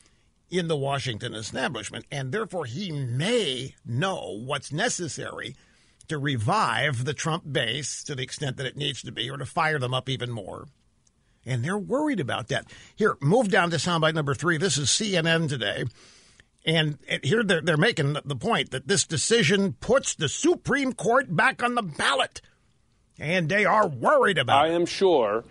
in 0.51 0.69
the 0.69 0.77
Washington 0.77 1.35
establishment, 1.35 2.05
and 2.11 2.33
therefore 2.33 2.67
he 2.67 2.91
may 2.91 3.75
know 3.87 4.39
what's 4.45 4.73
necessary 4.73 5.57
to 6.09 6.19
revive 6.19 7.05
the 7.05 7.15
Trump 7.15 7.45
base 7.51 8.03
to 8.03 8.15
the 8.15 8.23
extent 8.23 8.57
that 8.57 8.67
it 8.67 8.77
needs 8.77 9.01
to 9.03 9.13
be 9.13 9.31
or 9.31 9.37
to 9.37 9.47
fire 9.47 9.79
them 9.79 9.95
up 9.95 10.09
even 10.09 10.31
more. 10.31 10.67
And 11.51 11.65
they're 11.65 11.77
worried 11.77 12.21
about 12.21 12.49
that. 12.49 12.67
Here, 12.95 13.17
move 13.21 13.51
down 13.51 13.71
to 13.71 13.77
soundbite 13.77 14.15
number 14.15 14.35
three. 14.35 14.57
This 14.57 14.79
is 14.79 14.89
CNN 14.89 15.49
today. 15.49 15.85
And 16.65 16.99
here 17.25 17.43
they're, 17.43 17.61
they're 17.61 17.77
making 17.77 18.17
the 18.25 18.37
point 18.37 18.71
that 18.71 18.87
this 18.87 19.05
decision 19.05 19.73
puts 19.73 20.15
the 20.15 20.29
Supreme 20.29 20.93
Court 20.93 21.35
back 21.35 21.63
on 21.63 21.75
the 21.75 21.83
ballot. 21.83 22.41
And 23.19 23.49
they 23.49 23.65
are 23.65 23.89
worried 23.89 24.39
about 24.39 24.65
I 24.65 24.69
am 24.69 24.87
sure 24.87 25.45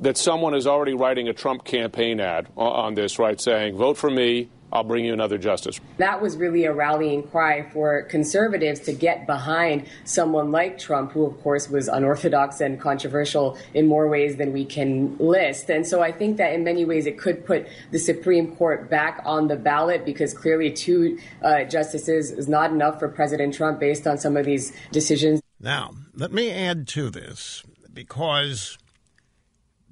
that 0.00 0.18
someone 0.18 0.54
is 0.54 0.66
already 0.66 0.94
writing 0.94 1.28
a 1.28 1.32
Trump 1.32 1.64
campaign 1.64 2.18
ad 2.18 2.48
on 2.56 2.94
this, 2.94 3.18
right, 3.18 3.40
saying, 3.40 3.76
vote 3.76 3.96
for 3.96 4.10
me, 4.10 4.48
I'll 4.74 4.82
bring 4.82 5.04
you 5.04 5.12
another 5.12 5.38
justice. 5.38 5.80
That 5.98 6.20
was 6.20 6.36
really 6.36 6.64
a 6.64 6.72
rallying 6.72 7.22
cry 7.28 7.62
for 7.70 8.02
conservatives 8.02 8.80
to 8.80 8.92
get 8.92 9.24
behind 9.24 9.86
someone 10.02 10.50
like 10.50 10.78
Trump, 10.78 11.12
who, 11.12 11.24
of 11.24 11.40
course, 11.42 11.70
was 11.70 11.86
unorthodox 11.86 12.60
and 12.60 12.80
controversial 12.80 13.56
in 13.72 13.86
more 13.86 14.08
ways 14.08 14.36
than 14.36 14.52
we 14.52 14.64
can 14.64 15.16
list. 15.18 15.70
And 15.70 15.86
so 15.86 16.02
I 16.02 16.10
think 16.10 16.38
that 16.38 16.52
in 16.52 16.64
many 16.64 16.84
ways 16.84 17.06
it 17.06 17.18
could 17.18 17.46
put 17.46 17.68
the 17.92 18.00
Supreme 18.00 18.56
Court 18.56 18.90
back 18.90 19.22
on 19.24 19.46
the 19.46 19.54
ballot 19.54 20.04
because 20.04 20.34
clearly 20.34 20.72
two 20.72 21.18
uh, 21.42 21.62
justices 21.64 22.32
is 22.32 22.48
not 22.48 22.72
enough 22.72 22.98
for 22.98 23.08
President 23.08 23.54
Trump 23.54 23.78
based 23.78 24.08
on 24.08 24.18
some 24.18 24.36
of 24.36 24.44
these 24.44 24.72
decisions. 24.90 25.40
Now, 25.60 25.94
let 26.14 26.32
me 26.32 26.50
add 26.50 26.88
to 26.88 27.10
this 27.10 27.62
because 27.92 28.76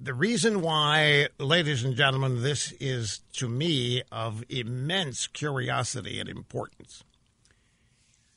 the 0.03 0.15
reason 0.15 0.63
why, 0.63 1.29
ladies 1.39 1.85
and 1.85 1.95
gentlemen, 1.95 2.43
this 2.43 2.73
is 2.81 3.21
to 3.35 3.49
me 3.49 4.03
of 4.11 4.43
immense 4.49 5.29
curiosity 5.29 6.19
and 6.19 6.29
importance. 6.29 7.05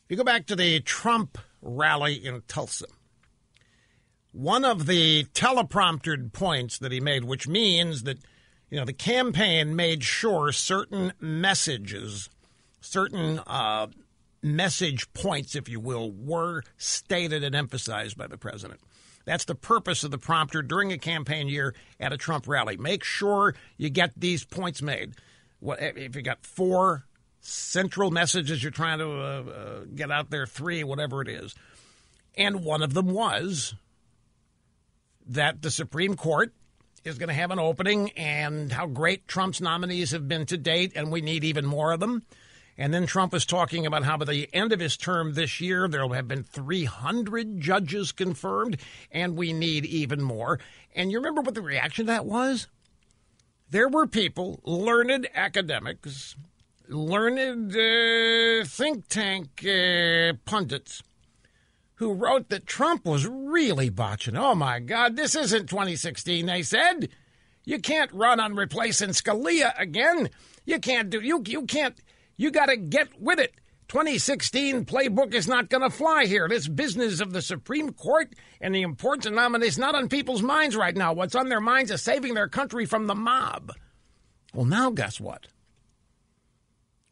If 0.03 0.11
you 0.11 0.17
go 0.17 0.23
back 0.23 0.45
to 0.47 0.55
the 0.55 0.79
Trump 0.81 1.39
rally 1.63 2.23
in 2.23 2.43
Tulsa, 2.47 2.85
one 4.31 4.63
of 4.63 4.85
the 4.85 5.23
telepromptered 5.33 6.33
points 6.33 6.77
that 6.77 6.91
he 6.91 6.99
made, 6.99 7.23
which 7.23 7.47
means 7.47 8.03
that 8.03 8.19
you 8.69 8.77
know 8.77 8.85
the 8.85 8.93
campaign 8.93 9.75
made 9.75 10.03
sure 10.03 10.51
certain 10.51 11.13
messages, 11.19 12.29
certain 12.79 13.39
uh, 13.47 13.87
message 14.43 15.11
points, 15.13 15.55
if 15.55 15.67
you 15.67 15.79
will, 15.79 16.11
were 16.11 16.61
stated 16.77 17.43
and 17.43 17.55
emphasized 17.55 18.15
by 18.15 18.27
the 18.27 18.37
president. 18.37 18.81
That's 19.25 19.45
the 19.45 19.55
purpose 19.55 20.03
of 20.03 20.11
the 20.11 20.17
prompter 20.17 20.61
during 20.61 20.91
a 20.91 20.97
campaign 20.97 21.47
year 21.47 21.73
at 21.99 22.13
a 22.13 22.17
Trump 22.17 22.47
rally. 22.47 22.77
Make 22.77 23.03
sure 23.03 23.55
you 23.77 23.89
get 23.89 24.13
these 24.15 24.43
points 24.43 24.81
made. 24.81 25.13
If 25.61 26.15
you 26.15 26.21
got 26.21 26.45
four 26.45 27.05
central 27.41 28.11
messages 28.11 28.61
you're 28.63 28.71
trying 28.71 28.99
to 28.99 29.09
uh, 29.11 29.43
uh, 29.43 29.79
get 29.93 30.11
out 30.11 30.29
there, 30.29 30.45
three, 30.45 30.83
whatever 30.83 31.21
it 31.21 31.27
is, 31.27 31.55
and 32.37 32.63
one 32.63 32.81
of 32.81 32.93
them 32.93 33.07
was 33.07 33.73
that 35.27 35.61
the 35.61 35.71
Supreme 35.71 36.15
Court 36.15 36.53
is 37.03 37.17
going 37.17 37.29
to 37.29 37.35
have 37.35 37.51
an 37.51 37.59
opening 37.59 38.11
and 38.11 38.71
how 38.71 38.87
great 38.87 39.27
Trump's 39.27 39.61
nominees 39.61 40.11
have 40.11 40.27
been 40.27 40.45
to 40.47 40.57
date, 40.57 40.93
and 40.95 41.11
we 41.11 41.21
need 41.21 41.43
even 41.43 41.65
more 41.65 41.91
of 41.91 41.99
them. 41.99 42.23
And 42.77 42.93
then 42.93 43.05
Trump 43.05 43.31
was 43.31 43.45
talking 43.45 43.85
about 43.85 44.03
how 44.03 44.17
by 44.17 44.25
the 44.25 44.49
end 44.53 44.73
of 44.73 44.81
his 44.81 44.97
term 44.97 45.33
this 45.33 45.61
year, 45.61 45.87
there 45.87 46.05
will 46.05 46.13
have 46.13 46.27
been 46.27 46.43
300 46.43 47.61
judges 47.61 48.11
confirmed, 48.11 48.77
and 49.11 49.37
we 49.37 49.53
need 49.53 49.85
even 49.85 50.21
more. 50.21 50.59
And 50.93 51.11
you 51.11 51.19
remember 51.19 51.41
what 51.41 51.55
the 51.55 51.61
reaction 51.61 52.05
to 52.05 52.11
that 52.11 52.25
was? 52.25 52.67
There 53.69 53.87
were 53.87 54.07
people, 54.07 54.59
learned 54.63 55.27
academics, 55.33 56.35
learned 56.89 57.71
uh, 57.71 58.65
think 58.65 59.07
tank 59.07 59.65
uh, 59.65 60.33
pundits, 60.45 61.01
who 61.95 62.13
wrote 62.13 62.49
that 62.49 62.65
Trump 62.65 63.05
was 63.05 63.25
really 63.25 63.89
botching. 63.89 64.35
Oh 64.35 64.53
my 64.53 64.79
God, 64.79 65.15
this 65.15 65.33
isn't 65.33 65.69
2016, 65.69 66.45
they 66.45 66.61
said. 66.61 67.09
You 67.63 67.79
can't 67.79 68.11
run 68.13 68.39
on 68.39 68.55
replacing 68.55 69.09
Scalia 69.09 69.73
again. 69.79 70.29
You 70.65 70.79
can't 70.79 71.09
do 71.09 71.21
you 71.21 71.41
you 71.47 71.63
can't 71.63 71.95
you 72.37 72.51
got 72.51 72.67
to 72.67 72.77
get 72.77 73.19
with 73.19 73.39
it. 73.39 73.53
2016 73.87 74.85
playbook 74.85 75.33
is 75.33 75.47
not 75.47 75.69
going 75.69 75.83
to 75.83 75.95
fly 75.95 76.25
here. 76.25 76.47
This 76.49 76.67
business 76.67 77.19
of 77.19 77.33
the 77.33 77.41
Supreme 77.41 77.91
Court 77.93 78.33
and 78.59 78.73
the 78.73 78.81
importance 78.81 79.27
of 79.27 79.33
nominees 79.33 79.77
not 79.77 79.93
on 79.95 80.09
people's 80.09 80.41
minds 80.41 80.75
right 80.75 80.95
now. 80.95 81.13
What's 81.13 81.35
on 81.35 81.49
their 81.49 81.61
minds 81.61 81.91
is 81.91 82.01
saving 82.01 82.33
their 82.33 82.47
country 82.47 82.85
from 82.85 83.05
the 83.05 83.15
mob. 83.15 83.71
Well, 84.53 84.65
now 84.65 84.89
guess 84.89 85.19
what? 85.19 85.47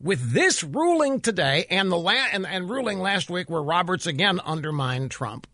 With 0.01 0.31
this 0.31 0.63
ruling 0.63 1.21
today 1.21 1.65
and 1.69 1.91
the 1.91 1.97
la- 1.97 2.27
and, 2.31 2.45
and 2.45 2.69
ruling 2.69 2.99
last 2.99 3.29
week 3.29 3.49
where 3.49 3.61
Roberts 3.61 4.07
again 4.07 4.39
undermined 4.39 5.11
Trump, 5.11 5.47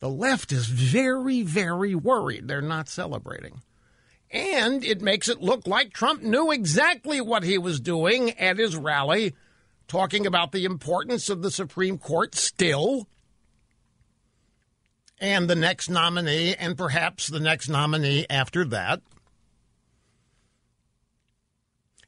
the 0.00 0.10
left 0.10 0.52
is 0.52 0.66
very, 0.66 1.42
very 1.42 1.94
worried. 1.94 2.46
They're 2.48 2.60
not 2.60 2.88
celebrating. 2.88 3.62
And 4.30 4.84
it 4.84 5.00
makes 5.00 5.28
it 5.28 5.40
look 5.40 5.66
like 5.66 5.92
Trump 5.92 6.22
knew 6.22 6.50
exactly 6.50 7.20
what 7.20 7.44
he 7.44 7.58
was 7.58 7.80
doing 7.80 8.30
at 8.32 8.58
his 8.58 8.76
rally, 8.76 9.34
talking 9.86 10.26
about 10.26 10.52
the 10.52 10.64
importance 10.64 11.28
of 11.28 11.42
the 11.42 11.50
Supreme 11.50 11.98
Court 11.98 12.34
still, 12.34 13.06
and 15.20 15.48
the 15.48 15.54
next 15.54 15.88
nominee, 15.88 16.54
and 16.56 16.76
perhaps 16.76 17.28
the 17.28 17.40
next 17.40 17.68
nominee 17.68 18.26
after 18.28 18.64
that. 18.66 19.00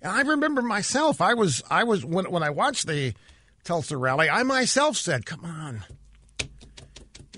And 0.03 0.13
I 0.13 0.23
remember 0.23 0.63
myself, 0.63 1.21
I 1.21 1.35
was, 1.35 1.63
I 1.71 1.85
was, 1.85 2.05
when, 2.05 2.31
when 2.31 2.43
I 2.43 2.51
watched 2.51 2.87
the 2.87 3.15
Tulsa 3.63 3.97
rally, 3.97 4.29
I 4.29 4.43
myself 4.43 4.97
said, 4.97 5.25
come 5.25 5.45
on 5.45 5.85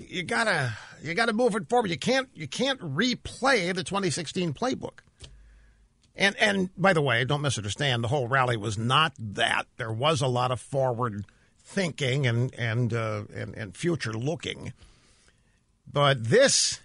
you 0.09 0.23
gotta 0.23 0.75
you 1.01 1.13
gotta 1.13 1.33
move 1.33 1.55
it 1.55 1.69
forward. 1.69 1.89
You 1.89 1.97
can't 1.97 2.29
you 2.33 2.47
can't 2.47 2.79
replay 2.79 3.73
the 3.73 3.83
2016 3.83 4.53
playbook. 4.53 4.99
And 6.15 6.35
and 6.37 6.69
by 6.77 6.93
the 6.93 7.01
way, 7.01 7.23
don't 7.23 7.41
misunderstand. 7.41 8.03
The 8.03 8.09
whole 8.09 8.27
rally 8.27 8.57
was 8.57 8.77
not 8.77 9.13
that. 9.17 9.67
There 9.77 9.91
was 9.91 10.21
a 10.21 10.27
lot 10.27 10.51
of 10.51 10.59
forward 10.59 11.25
thinking 11.63 12.27
and 12.27 12.53
and 12.55 12.93
uh, 12.93 13.23
and, 13.33 13.55
and 13.55 13.75
future 13.75 14.13
looking. 14.13 14.73
But 15.91 16.25
this, 16.25 16.81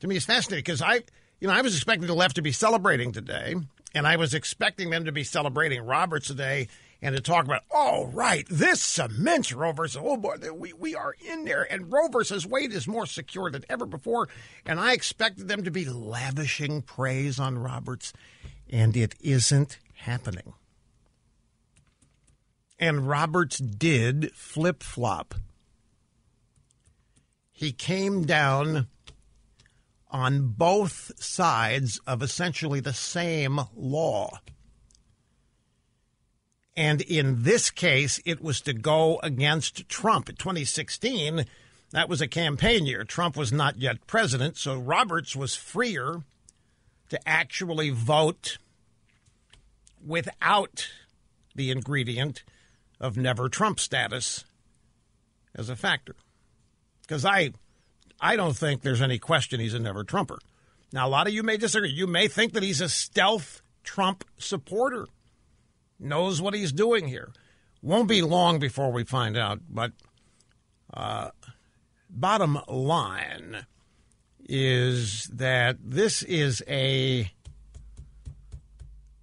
to 0.00 0.08
me, 0.08 0.16
is 0.16 0.24
fascinating 0.24 0.62
because 0.62 0.82
I 0.82 1.02
you 1.40 1.48
know 1.48 1.54
I 1.54 1.60
was 1.60 1.74
expecting 1.74 2.06
the 2.06 2.14
left 2.14 2.36
to 2.36 2.42
be 2.42 2.52
celebrating 2.52 3.12
today, 3.12 3.54
and 3.94 4.06
I 4.06 4.16
was 4.16 4.32
expecting 4.32 4.90
them 4.90 5.04
to 5.04 5.12
be 5.12 5.24
celebrating 5.24 5.82
Roberts 5.82 6.28
today 6.28 6.68
and 7.02 7.16
to 7.16 7.20
talk 7.20 7.44
about, 7.44 7.64
oh, 7.72 8.06
right, 8.06 8.46
this 8.48 8.80
cements 8.80 9.52
Roe 9.52 9.72
versus, 9.72 10.00
oh 10.02 10.16
boy, 10.16 10.36
we, 10.54 10.72
we 10.72 10.94
are 10.94 11.14
in 11.28 11.44
there. 11.44 11.66
And 11.70 11.88
versus 11.88 12.46
Wade 12.46 12.72
is 12.72 12.86
more 12.86 13.06
secure 13.06 13.50
than 13.50 13.64
ever 13.68 13.84
before. 13.84 14.28
And 14.64 14.78
I 14.78 14.92
expected 14.92 15.48
them 15.48 15.64
to 15.64 15.70
be 15.72 15.84
lavishing 15.84 16.80
praise 16.82 17.40
on 17.40 17.58
Roberts, 17.58 18.12
and 18.70 18.96
it 18.96 19.16
isn't 19.20 19.78
happening. 19.94 20.54
And 22.78 23.08
Roberts 23.08 23.58
did 23.58 24.32
flip 24.32 24.84
flop. 24.84 25.34
He 27.50 27.72
came 27.72 28.24
down 28.24 28.86
on 30.10 30.48
both 30.48 31.10
sides 31.22 32.00
of 32.06 32.22
essentially 32.22 32.80
the 32.80 32.92
same 32.92 33.60
law. 33.74 34.38
And 36.76 37.02
in 37.02 37.42
this 37.42 37.70
case, 37.70 38.20
it 38.24 38.40
was 38.42 38.60
to 38.62 38.72
go 38.72 39.20
against 39.22 39.88
Trump. 39.88 40.28
In 40.28 40.36
2016, 40.36 41.44
that 41.90 42.08
was 42.08 42.20
a 42.20 42.28
campaign 42.28 42.86
year. 42.86 43.04
Trump 43.04 43.36
was 43.36 43.52
not 43.52 43.78
yet 43.78 44.06
president, 44.06 44.56
so 44.56 44.76
Roberts 44.76 45.36
was 45.36 45.54
freer 45.54 46.22
to 47.10 47.28
actually 47.28 47.90
vote 47.90 48.56
without 50.04 50.88
the 51.54 51.70
ingredient 51.70 52.42
of 52.98 53.18
never 53.18 53.50
Trump 53.50 53.78
status 53.78 54.44
as 55.54 55.68
a 55.68 55.76
factor. 55.76 56.16
Because 57.02 57.26
I, 57.26 57.52
I 58.18 58.36
don't 58.36 58.56
think 58.56 58.80
there's 58.80 59.02
any 59.02 59.18
question 59.18 59.60
he's 59.60 59.74
a 59.74 59.78
never 59.78 60.04
Trumper. 60.04 60.38
Now, 60.92 61.06
a 61.06 61.10
lot 61.10 61.26
of 61.26 61.34
you 61.34 61.42
may 61.42 61.58
disagree. 61.58 61.90
You 61.90 62.06
may 62.06 62.28
think 62.28 62.54
that 62.54 62.62
he's 62.62 62.80
a 62.80 62.88
stealth 62.88 63.60
Trump 63.84 64.24
supporter 64.38 65.06
knows 66.02 66.42
what 66.42 66.54
he's 66.54 66.72
doing 66.72 67.08
here. 67.08 67.30
Won't 67.82 68.08
be 68.08 68.22
long 68.22 68.58
before 68.58 68.92
we 68.92 69.04
find 69.04 69.36
out, 69.36 69.60
but 69.68 69.92
uh, 70.94 71.30
bottom 72.08 72.58
line 72.68 73.66
is 74.48 75.28
that 75.32 75.78
this 75.82 76.22
is 76.22 76.62
a 76.68 77.30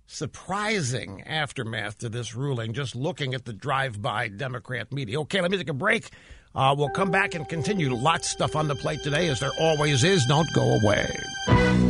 surprising 0.08 1.22
aftermath 1.22 2.00
to 2.00 2.10
this 2.10 2.36
ruling, 2.36 2.74
just 2.74 2.96
looking 2.96 3.34
at 3.34 3.46
the 3.46 3.54
drive 3.54 4.02
by 4.02 4.28
Democrat 4.28 4.92
media. 4.92 5.22
Okay, 5.22 5.40
let 5.40 5.52
me 5.52 5.58
take 5.58 5.70
a 5.70 5.74
break. 5.74 6.10
Uh, 6.56 6.74
we'll 6.78 6.90
come 6.90 7.12
back 7.12 7.36
and 7.36 7.48
continue. 7.48 7.94
Lots 7.94 8.28
of 8.28 8.32
stuff 8.32 8.56
on 8.56 8.68
the 8.68 8.76
plate 8.76 9.04
today, 9.04 9.30
as 9.30 9.40
there 9.40 9.52
always 9.60 10.04
is. 10.04 10.26
Don't 10.26 10.52
go 10.54 10.80
away. 10.82 11.89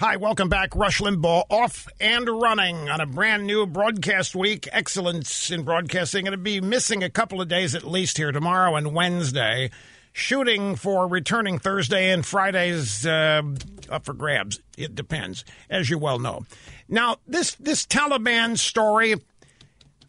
Hi, 0.00 0.16
welcome 0.16 0.48
back. 0.48 0.74
Rush 0.74 1.02
Limbaugh 1.02 1.44
off 1.50 1.86
and 2.00 2.26
running 2.26 2.88
on 2.88 3.02
a 3.02 3.06
brand 3.06 3.46
new 3.46 3.66
broadcast 3.66 4.34
week. 4.34 4.66
Excellence 4.72 5.50
in 5.50 5.62
broadcasting. 5.62 6.24
Going 6.24 6.32
to 6.32 6.38
be 6.38 6.62
missing 6.62 7.02
a 7.02 7.10
couple 7.10 7.42
of 7.42 7.48
days 7.48 7.74
at 7.74 7.84
least 7.84 8.16
here 8.16 8.32
tomorrow 8.32 8.76
and 8.76 8.94
Wednesday. 8.94 9.68
Shooting 10.14 10.76
for 10.76 11.06
returning 11.06 11.58
Thursday 11.58 12.08
and 12.12 12.24
Fridays 12.24 13.04
uh, 13.04 13.42
up 13.90 14.06
for 14.06 14.14
grabs. 14.14 14.58
It 14.78 14.94
depends, 14.94 15.44
as 15.68 15.90
you 15.90 15.98
well 15.98 16.18
know. 16.18 16.46
Now, 16.88 17.18
this 17.26 17.56
this 17.56 17.84
Taliban 17.84 18.56
story, 18.56 19.16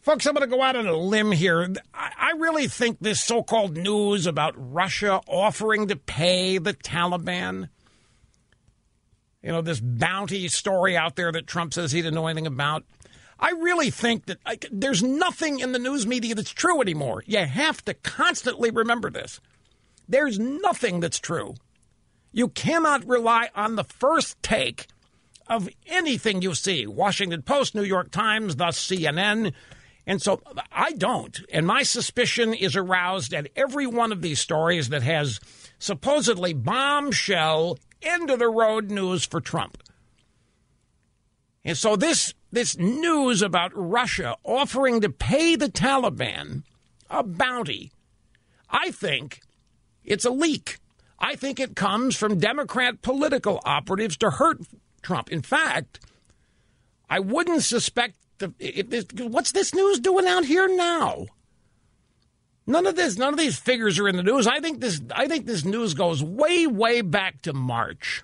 folks. 0.00 0.24
I'm 0.24 0.32
going 0.32 0.48
to 0.48 0.56
go 0.56 0.62
out 0.62 0.74
on 0.74 0.86
a 0.86 0.96
limb 0.96 1.32
here. 1.32 1.70
I, 1.92 2.12
I 2.18 2.30
really 2.38 2.66
think 2.66 2.96
this 3.02 3.20
so-called 3.20 3.76
news 3.76 4.26
about 4.26 4.54
Russia 4.56 5.20
offering 5.28 5.88
to 5.88 5.96
pay 5.96 6.56
the 6.56 6.72
Taliban 6.72 7.68
you 9.42 9.50
know, 9.50 9.60
this 9.60 9.80
bounty 9.80 10.48
story 10.48 10.96
out 10.96 11.16
there 11.16 11.32
that 11.32 11.46
Trump 11.46 11.74
says 11.74 11.92
he 11.92 12.00
didn't 12.00 12.14
know 12.14 12.26
anything 12.26 12.46
about. 12.46 12.84
I 13.38 13.50
really 13.50 13.90
think 13.90 14.26
that 14.26 14.38
like, 14.46 14.66
there's 14.70 15.02
nothing 15.02 15.58
in 15.58 15.72
the 15.72 15.78
news 15.78 16.06
media 16.06 16.34
that's 16.34 16.52
true 16.52 16.80
anymore. 16.80 17.24
You 17.26 17.38
have 17.38 17.84
to 17.86 17.94
constantly 17.94 18.70
remember 18.70 19.10
this. 19.10 19.40
There's 20.08 20.38
nothing 20.38 21.00
that's 21.00 21.18
true. 21.18 21.54
You 22.30 22.48
cannot 22.48 23.06
rely 23.06 23.50
on 23.54 23.74
the 23.74 23.84
first 23.84 24.40
take 24.42 24.86
of 25.48 25.68
anything 25.86 26.40
you 26.40 26.54
see 26.54 26.86
Washington 26.86 27.42
Post, 27.42 27.74
New 27.74 27.82
York 27.82 28.10
Times, 28.10 28.56
thus 28.56 28.78
CNN. 28.78 29.52
And 30.06 30.22
so 30.22 30.40
I 30.70 30.92
don't. 30.92 31.40
And 31.52 31.66
my 31.66 31.82
suspicion 31.82 32.54
is 32.54 32.76
aroused 32.76 33.34
at 33.34 33.48
every 33.56 33.86
one 33.86 34.12
of 34.12 34.22
these 34.22 34.40
stories 34.40 34.88
that 34.90 35.02
has 35.02 35.40
supposedly 35.78 36.52
bombshell 36.52 37.78
end 38.02 38.30
of 38.30 38.38
the 38.38 38.48
road 38.48 38.90
news 38.90 39.24
for 39.24 39.40
Trump. 39.40 39.82
And 41.64 41.76
so 41.76 41.96
this 41.96 42.34
this 42.50 42.76
news 42.76 43.40
about 43.40 43.72
Russia 43.74 44.36
offering 44.44 45.00
to 45.00 45.08
pay 45.08 45.56
the 45.56 45.68
Taliban 45.68 46.64
a 47.08 47.22
bounty, 47.22 47.92
I 48.68 48.90
think 48.90 49.40
it's 50.04 50.24
a 50.24 50.30
leak. 50.30 50.78
I 51.18 51.36
think 51.36 51.60
it 51.60 51.76
comes 51.76 52.16
from 52.16 52.38
Democrat 52.38 53.00
political 53.00 53.60
operatives 53.64 54.16
to 54.18 54.30
hurt 54.30 54.58
Trump. 55.02 55.30
In 55.30 55.40
fact, 55.40 56.00
I 57.08 57.20
wouldn't 57.20 57.62
suspect 57.62 58.16
the, 58.38 58.48
what's 59.30 59.52
this 59.52 59.72
news 59.72 60.00
doing 60.00 60.26
out 60.26 60.44
here 60.44 60.68
now? 60.68 61.26
None 62.66 62.86
of 62.86 62.94
this, 62.94 63.16
none 63.18 63.32
of 63.32 63.38
these 63.38 63.58
figures 63.58 63.98
are 63.98 64.08
in 64.08 64.16
the 64.16 64.22
news. 64.22 64.46
I 64.46 64.60
think 64.60 64.80
this, 64.80 65.00
I 65.14 65.26
think 65.26 65.46
this 65.46 65.64
news 65.64 65.94
goes 65.94 66.22
way, 66.22 66.66
way 66.66 67.00
back 67.00 67.42
to 67.42 67.52
March. 67.52 68.22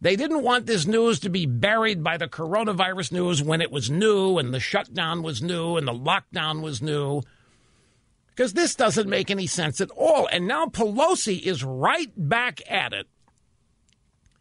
They 0.00 0.16
didn't 0.16 0.42
want 0.42 0.66
this 0.66 0.86
news 0.86 1.18
to 1.20 1.28
be 1.28 1.46
buried 1.46 2.04
by 2.04 2.18
the 2.18 2.28
coronavirus 2.28 3.12
news 3.12 3.42
when 3.42 3.60
it 3.60 3.72
was 3.72 3.90
new 3.90 4.38
and 4.38 4.54
the 4.54 4.60
shutdown 4.60 5.22
was 5.22 5.42
new 5.42 5.76
and 5.76 5.88
the 5.88 5.92
lockdown 5.92 6.60
was 6.62 6.80
new. 6.80 7.22
Because 8.28 8.52
this 8.52 8.76
doesn't 8.76 9.08
make 9.08 9.30
any 9.30 9.48
sense 9.48 9.80
at 9.80 9.90
all. 9.90 10.28
And 10.30 10.46
now 10.46 10.66
Pelosi 10.66 11.42
is 11.42 11.64
right 11.64 12.12
back 12.16 12.60
at 12.70 12.92
it. 12.92 13.08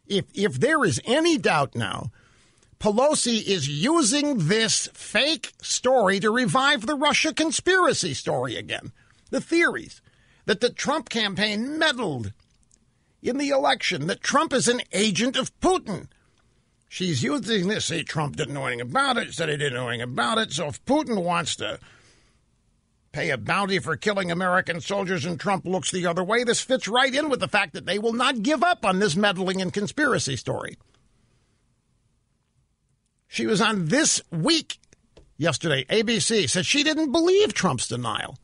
If, 0.05 0.25
if 0.35 0.59
there 0.59 0.83
is 0.85 1.01
any 1.05 1.39
doubt 1.39 1.75
now, 1.75 2.11
Pelosi 2.79 3.43
is 3.43 3.67
using 3.67 4.47
this 4.47 4.87
fake 4.93 5.53
story 5.61 6.19
to 6.19 6.29
revive 6.29 6.85
the 6.85 6.95
Russia 6.95 7.33
conspiracy 7.33 8.13
story 8.13 8.55
again. 8.55 8.91
The 9.31 9.41
theories 9.41 10.01
that 10.45 10.61
the 10.61 10.69
Trump 10.69 11.09
campaign 11.09 11.77
meddled 11.79 12.33
in 13.21 13.37
the 13.37 13.49
election, 13.49 14.07
that 14.07 14.21
Trump 14.21 14.53
is 14.53 14.67
an 14.67 14.81
agent 14.93 15.35
of 15.35 15.57
Putin. 15.59 16.07
She's 16.87 17.23
using 17.23 17.67
this. 17.67 17.85
Say 17.85 18.03
Trump 18.03 18.35
didn't 18.35 18.53
know 18.53 18.67
anything 18.67 18.81
about 18.81 19.17
it, 19.17 19.33
said 19.33 19.49
he 19.49 19.57
didn't 19.57 19.73
know 19.73 19.89
anything 19.89 20.03
about 20.03 20.37
it. 20.37 20.53
So 20.53 20.67
if 20.67 20.83
Putin 20.85 21.23
wants 21.23 21.55
to 21.57 21.79
pay 23.11 23.31
a 23.31 23.37
bounty 23.37 23.79
for 23.79 23.97
killing 23.97 24.31
American 24.31 24.79
soldiers 24.79 25.25
and 25.25 25.39
Trump 25.39 25.65
looks 25.65 25.91
the 25.91 26.05
other 26.05 26.23
way, 26.23 26.43
this 26.43 26.61
fits 26.61 26.87
right 26.87 27.13
in 27.13 27.29
with 27.29 27.39
the 27.39 27.47
fact 27.47 27.73
that 27.73 27.85
they 27.85 27.99
will 27.99 28.13
not 28.13 28.43
give 28.43 28.63
up 28.63 28.85
on 28.85 28.99
this 28.99 29.15
meddling 29.15 29.61
and 29.61 29.73
conspiracy 29.73 30.35
story. 30.35 30.77
She 33.27 33.45
was 33.45 33.61
on 33.61 33.85
This 33.85 34.21
Week 34.31 34.77
yesterday. 35.37 35.85
ABC 35.85 36.49
said 36.49 36.65
she 36.65 36.83
didn't 36.83 37.11
believe 37.11 37.53
Trump's 37.53 37.87
denial 37.87 38.37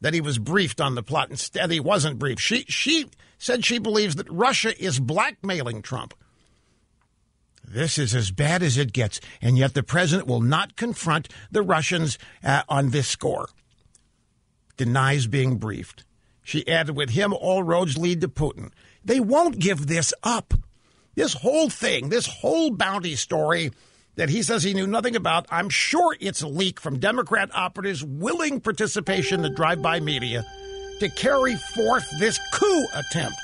that 0.00 0.14
he 0.14 0.20
was 0.20 0.38
briefed 0.38 0.80
on 0.80 0.94
the 0.94 1.02
plot. 1.02 1.30
Instead, 1.30 1.70
he 1.70 1.80
wasn't 1.80 2.18
briefed. 2.18 2.40
She 2.40 2.64
she 2.68 3.06
said 3.38 3.64
she 3.64 3.78
believes 3.78 4.16
that 4.16 4.30
Russia 4.30 4.78
is 4.82 5.00
blackmailing 5.00 5.82
Trump. 5.82 6.14
This 7.64 7.98
is 7.98 8.14
as 8.14 8.30
bad 8.30 8.62
as 8.62 8.78
it 8.78 8.92
gets, 8.92 9.20
and 9.42 9.58
yet 9.58 9.74
the 9.74 9.82
president 9.82 10.28
will 10.28 10.40
not 10.40 10.76
confront 10.76 11.28
the 11.50 11.62
Russians 11.62 12.16
uh, 12.44 12.62
on 12.68 12.90
this 12.90 13.08
score. 13.08 13.48
Denies 14.76 15.26
being 15.26 15.56
briefed. 15.56 16.04
She 16.42 16.66
added, 16.68 16.94
with 16.94 17.10
him, 17.10 17.32
all 17.32 17.64
roads 17.64 17.98
lead 17.98 18.20
to 18.20 18.28
Putin. 18.28 18.70
They 19.04 19.18
won't 19.18 19.58
give 19.58 19.88
this 19.88 20.14
up. 20.22 20.54
This 21.16 21.32
whole 21.32 21.70
thing, 21.70 22.10
this 22.10 22.26
whole 22.26 22.70
bounty 22.70 23.16
story 23.16 23.70
that 24.16 24.28
he 24.28 24.42
says 24.42 24.62
he 24.62 24.74
knew 24.74 24.86
nothing 24.86 25.16
about, 25.16 25.46
I'm 25.50 25.70
sure 25.70 26.14
it's 26.20 26.42
a 26.42 26.46
leak 26.46 26.78
from 26.78 26.98
Democrat 26.98 27.48
operatives' 27.54 28.04
willing 28.04 28.60
participation 28.60 29.36
in 29.36 29.42
the 29.42 29.48
drive 29.48 29.80
by 29.80 29.98
media 29.98 30.44
to 31.00 31.08
carry 31.08 31.56
forth 31.56 32.06
this 32.18 32.38
coup 32.52 32.86
attempt. 32.94 33.38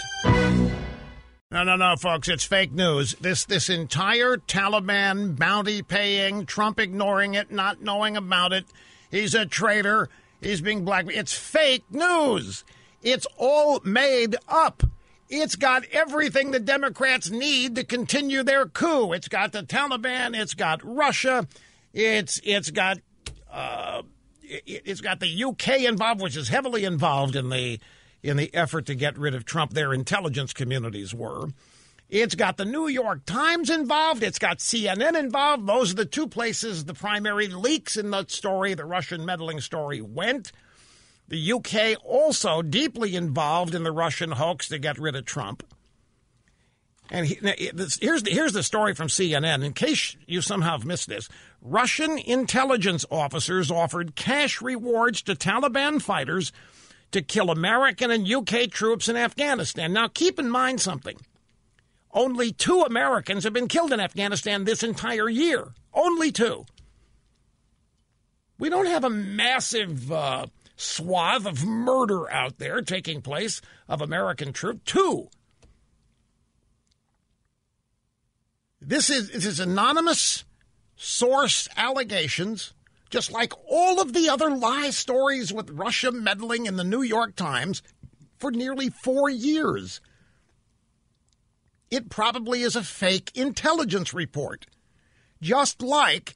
No, 1.50 1.64
no, 1.64 1.76
no, 1.76 1.96
folks, 1.96 2.28
it's 2.28 2.44
fake 2.44 2.72
news. 2.72 3.14
This 3.20 3.44
this 3.46 3.70
entire 3.70 4.36
Taliban 4.36 5.38
bounty 5.38 5.82
paying, 5.82 6.44
Trump 6.44 6.78
ignoring 6.78 7.34
it, 7.34 7.50
not 7.50 7.82
knowing 7.82 8.18
about 8.18 8.52
it. 8.52 8.66
He's 9.10 9.34
a 9.34 9.46
traitor. 9.46 10.10
He's 10.42 10.60
being 10.60 10.84
blackmailed. 10.84 11.18
It's 11.18 11.34
fake 11.34 11.84
news. 11.90 12.64
It's 13.02 13.26
all 13.38 13.80
made 13.84 14.36
up. 14.48 14.82
It's 15.34 15.56
got 15.56 15.86
everything 15.92 16.50
the 16.50 16.60
Democrats 16.60 17.30
need 17.30 17.76
to 17.76 17.84
continue 17.84 18.42
their 18.42 18.66
coup. 18.66 19.14
It's 19.14 19.28
got 19.28 19.52
the 19.52 19.62
Taliban. 19.62 20.38
It's 20.38 20.52
got 20.52 20.82
Russia. 20.84 21.48
It's 21.94 22.38
it's 22.44 22.70
got 22.70 22.98
uh, 23.50 24.02
it, 24.42 24.86
has 24.86 25.00
got 25.00 25.20
the 25.20 25.44
UK 25.44 25.84
involved, 25.84 26.20
which 26.20 26.36
is 26.36 26.48
heavily 26.48 26.84
involved 26.84 27.34
in 27.34 27.48
the 27.48 27.80
in 28.22 28.36
the 28.36 28.54
effort 28.54 28.84
to 28.86 28.94
get 28.94 29.16
rid 29.16 29.34
of 29.34 29.46
Trump. 29.46 29.72
Their 29.72 29.94
intelligence 29.94 30.52
communities 30.52 31.14
were. 31.14 31.48
It's 32.10 32.34
got 32.34 32.58
the 32.58 32.66
New 32.66 32.88
York 32.88 33.24
Times 33.24 33.70
involved. 33.70 34.22
It's 34.22 34.38
got 34.38 34.58
CNN 34.58 35.18
involved. 35.18 35.66
Those 35.66 35.92
are 35.92 35.96
the 35.96 36.04
two 36.04 36.28
places 36.28 36.84
the 36.84 36.92
primary 36.92 37.48
leaks 37.48 37.96
in 37.96 38.10
the 38.10 38.26
story, 38.28 38.74
the 38.74 38.84
Russian 38.84 39.24
meddling 39.24 39.62
story, 39.62 40.02
went. 40.02 40.52
The 41.32 41.50
UK 41.50 41.98
also 42.04 42.60
deeply 42.60 43.16
involved 43.16 43.74
in 43.74 43.84
the 43.84 43.90
Russian 43.90 44.32
hoax 44.32 44.68
to 44.68 44.78
get 44.78 44.98
rid 44.98 45.16
of 45.16 45.24
Trump. 45.24 45.62
And 47.10 47.24
he, 47.24 47.36
here's 47.36 48.22
the, 48.22 48.30
here's 48.30 48.52
the 48.52 48.62
story 48.62 48.94
from 48.94 49.08
CNN. 49.08 49.64
In 49.64 49.72
case 49.72 50.14
you 50.26 50.42
somehow 50.42 50.72
have 50.72 50.84
missed 50.84 51.08
this, 51.08 51.30
Russian 51.62 52.18
intelligence 52.18 53.06
officers 53.10 53.70
offered 53.70 54.14
cash 54.14 54.60
rewards 54.60 55.22
to 55.22 55.34
Taliban 55.34 56.02
fighters 56.02 56.52
to 57.12 57.22
kill 57.22 57.50
American 57.50 58.10
and 58.10 58.30
UK 58.30 58.70
troops 58.70 59.08
in 59.08 59.16
Afghanistan. 59.16 59.90
Now, 59.94 60.08
keep 60.08 60.38
in 60.38 60.50
mind 60.50 60.82
something. 60.82 61.16
Only 62.10 62.52
two 62.52 62.82
Americans 62.82 63.44
have 63.44 63.54
been 63.54 63.68
killed 63.68 63.94
in 63.94 64.00
Afghanistan 64.00 64.64
this 64.64 64.82
entire 64.82 65.30
year. 65.30 65.68
Only 65.94 66.30
two. 66.30 66.66
We 68.58 68.68
don't 68.68 68.84
have 68.84 69.04
a 69.04 69.10
massive 69.10 70.12
uh, 70.12 70.46
swath 70.76 71.46
of 71.46 71.64
murder 71.64 72.30
out 72.30 72.58
there 72.58 72.82
taking 72.82 73.22
place 73.22 73.60
of 73.88 74.00
American 74.00 74.52
troops. 74.52 74.80
Two. 74.84 75.28
This 78.80 79.10
is, 79.10 79.30
this 79.30 79.46
is 79.46 79.60
anonymous 79.60 80.44
source 80.96 81.68
allegations 81.76 82.74
just 83.12 83.30
like 83.30 83.52
all 83.68 84.00
of 84.00 84.14
the 84.14 84.30
other 84.30 84.50
lie 84.50 84.88
stories 84.88 85.52
with 85.52 85.68
Russia 85.70 86.10
meddling 86.10 86.64
in 86.64 86.76
the 86.76 86.82
New 86.82 87.02
York 87.02 87.36
Times 87.36 87.82
for 88.38 88.50
nearly 88.50 88.88
four 88.88 89.28
years. 89.28 90.00
It 91.90 92.08
probably 92.08 92.62
is 92.62 92.74
a 92.74 92.82
fake 92.82 93.30
intelligence 93.34 94.14
report. 94.14 94.66
Just 95.42 95.82
like 95.82 96.32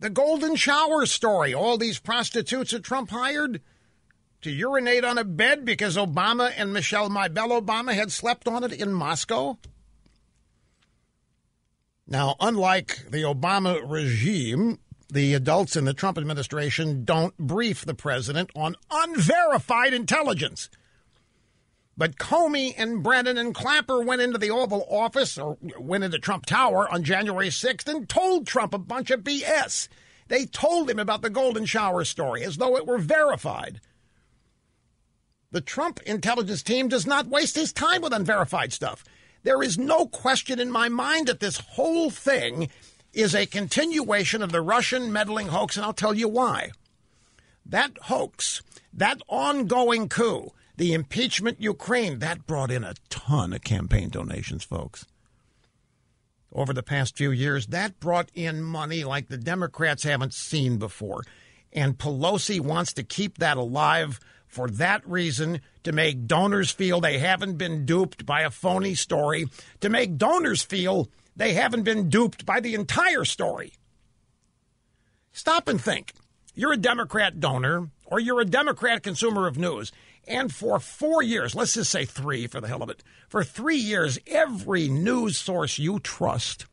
the 0.00 0.10
Golden 0.10 0.56
Shower 0.56 1.06
story. 1.06 1.54
All 1.54 1.78
these 1.78 1.98
prostitutes 1.98 2.72
that 2.72 2.84
Trump 2.84 3.10
hired 3.10 3.60
to 4.42 4.50
urinate 4.50 5.04
on 5.04 5.18
a 5.18 5.24
bed 5.24 5.64
because 5.64 5.96
Obama 5.96 6.52
and 6.56 6.72
Michelle 6.72 7.10
Mybelle 7.10 7.60
Obama 7.60 7.92
had 7.92 8.12
slept 8.12 8.46
on 8.46 8.64
it 8.64 8.72
in 8.72 8.92
Moscow. 8.92 9.58
Now, 12.06 12.36
unlike 12.40 13.10
the 13.10 13.22
Obama 13.22 13.82
regime, 13.86 14.78
the 15.10 15.34
adults 15.34 15.76
in 15.76 15.84
the 15.84 15.92
Trump 15.92 16.16
administration 16.16 17.04
don't 17.04 17.36
brief 17.36 17.84
the 17.84 17.94
president 17.94 18.50
on 18.54 18.76
unverified 18.90 19.92
intelligence. 19.92 20.70
But 21.98 22.16
Comey 22.16 22.74
and 22.78 23.02
Brennan 23.02 23.36
and 23.36 23.52
Clapper 23.52 24.00
went 24.00 24.22
into 24.22 24.38
the 24.38 24.52
Oval 24.52 24.86
Office 24.88 25.36
or 25.36 25.58
went 25.80 26.04
into 26.04 26.20
Trump 26.20 26.46
Tower 26.46 26.88
on 26.88 27.02
January 27.02 27.48
6th 27.48 27.88
and 27.88 28.08
told 28.08 28.46
Trump 28.46 28.72
a 28.72 28.78
bunch 28.78 29.10
of 29.10 29.24
BS. 29.24 29.88
They 30.28 30.46
told 30.46 30.88
him 30.88 31.00
about 31.00 31.22
the 31.22 31.28
golden 31.28 31.64
shower 31.64 32.04
story 32.04 32.44
as 32.44 32.58
though 32.58 32.76
it 32.76 32.86
were 32.86 32.98
verified. 32.98 33.80
The 35.50 35.60
Trump 35.60 35.98
intelligence 36.06 36.62
team 36.62 36.86
does 36.86 37.04
not 37.04 37.26
waste 37.26 37.56
his 37.56 37.72
time 37.72 38.02
with 38.02 38.12
unverified 38.12 38.72
stuff. 38.72 39.04
There 39.42 39.60
is 39.60 39.76
no 39.76 40.06
question 40.06 40.60
in 40.60 40.70
my 40.70 40.88
mind 40.88 41.26
that 41.26 41.40
this 41.40 41.56
whole 41.56 42.10
thing 42.10 42.68
is 43.12 43.34
a 43.34 43.46
continuation 43.46 44.40
of 44.42 44.52
the 44.52 44.60
Russian 44.60 45.12
meddling 45.12 45.48
hoax, 45.48 45.76
and 45.76 45.84
I'll 45.84 45.92
tell 45.92 46.14
you 46.14 46.28
why. 46.28 46.70
That 47.66 47.98
hoax, 48.02 48.62
that 48.92 49.20
ongoing 49.26 50.08
coup, 50.08 50.52
the 50.78 50.94
impeachment 50.94 51.60
Ukraine, 51.60 52.20
that 52.20 52.46
brought 52.46 52.70
in 52.70 52.84
a 52.84 52.94
ton 53.10 53.52
of 53.52 53.62
campaign 53.62 54.08
donations, 54.10 54.62
folks. 54.62 55.04
Over 56.52 56.72
the 56.72 56.84
past 56.84 57.16
few 57.16 57.32
years, 57.32 57.66
that 57.66 57.98
brought 57.98 58.30
in 58.32 58.62
money 58.62 59.02
like 59.02 59.28
the 59.28 59.36
Democrats 59.36 60.04
haven't 60.04 60.32
seen 60.32 60.78
before. 60.78 61.24
And 61.72 61.98
Pelosi 61.98 62.60
wants 62.60 62.92
to 62.94 63.02
keep 63.02 63.38
that 63.38 63.56
alive 63.56 64.20
for 64.46 64.70
that 64.70 65.06
reason 65.06 65.60
to 65.82 65.92
make 65.92 66.26
donors 66.26 66.70
feel 66.70 67.00
they 67.00 67.18
haven't 67.18 67.58
been 67.58 67.84
duped 67.84 68.24
by 68.24 68.42
a 68.42 68.50
phony 68.50 68.94
story, 68.94 69.46
to 69.80 69.90
make 69.90 70.16
donors 70.16 70.62
feel 70.62 71.08
they 71.36 71.54
haven't 71.54 71.82
been 71.82 72.08
duped 72.08 72.46
by 72.46 72.60
the 72.60 72.74
entire 72.74 73.24
story. 73.24 73.72
Stop 75.32 75.68
and 75.68 75.80
think. 75.80 76.12
You're 76.54 76.72
a 76.72 76.78
Democrat 76.78 77.40
donor 77.40 77.90
or 78.06 78.20
you're 78.20 78.40
a 78.40 78.44
Democrat 78.44 79.02
consumer 79.02 79.46
of 79.46 79.58
news. 79.58 79.92
And 80.28 80.52
for 80.52 80.78
four 80.78 81.22
years, 81.22 81.54
let's 81.54 81.74
just 81.74 81.90
say 81.90 82.04
three 82.04 82.46
for 82.46 82.60
the 82.60 82.68
hell 82.68 82.82
of 82.82 82.90
it, 82.90 83.02
for 83.28 83.42
three 83.42 83.78
years, 83.78 84.18
every 84.26 84.88
news 84.88 85.38
source 85.38 85.78
you 85.78 85.98
trust 86.00 86.66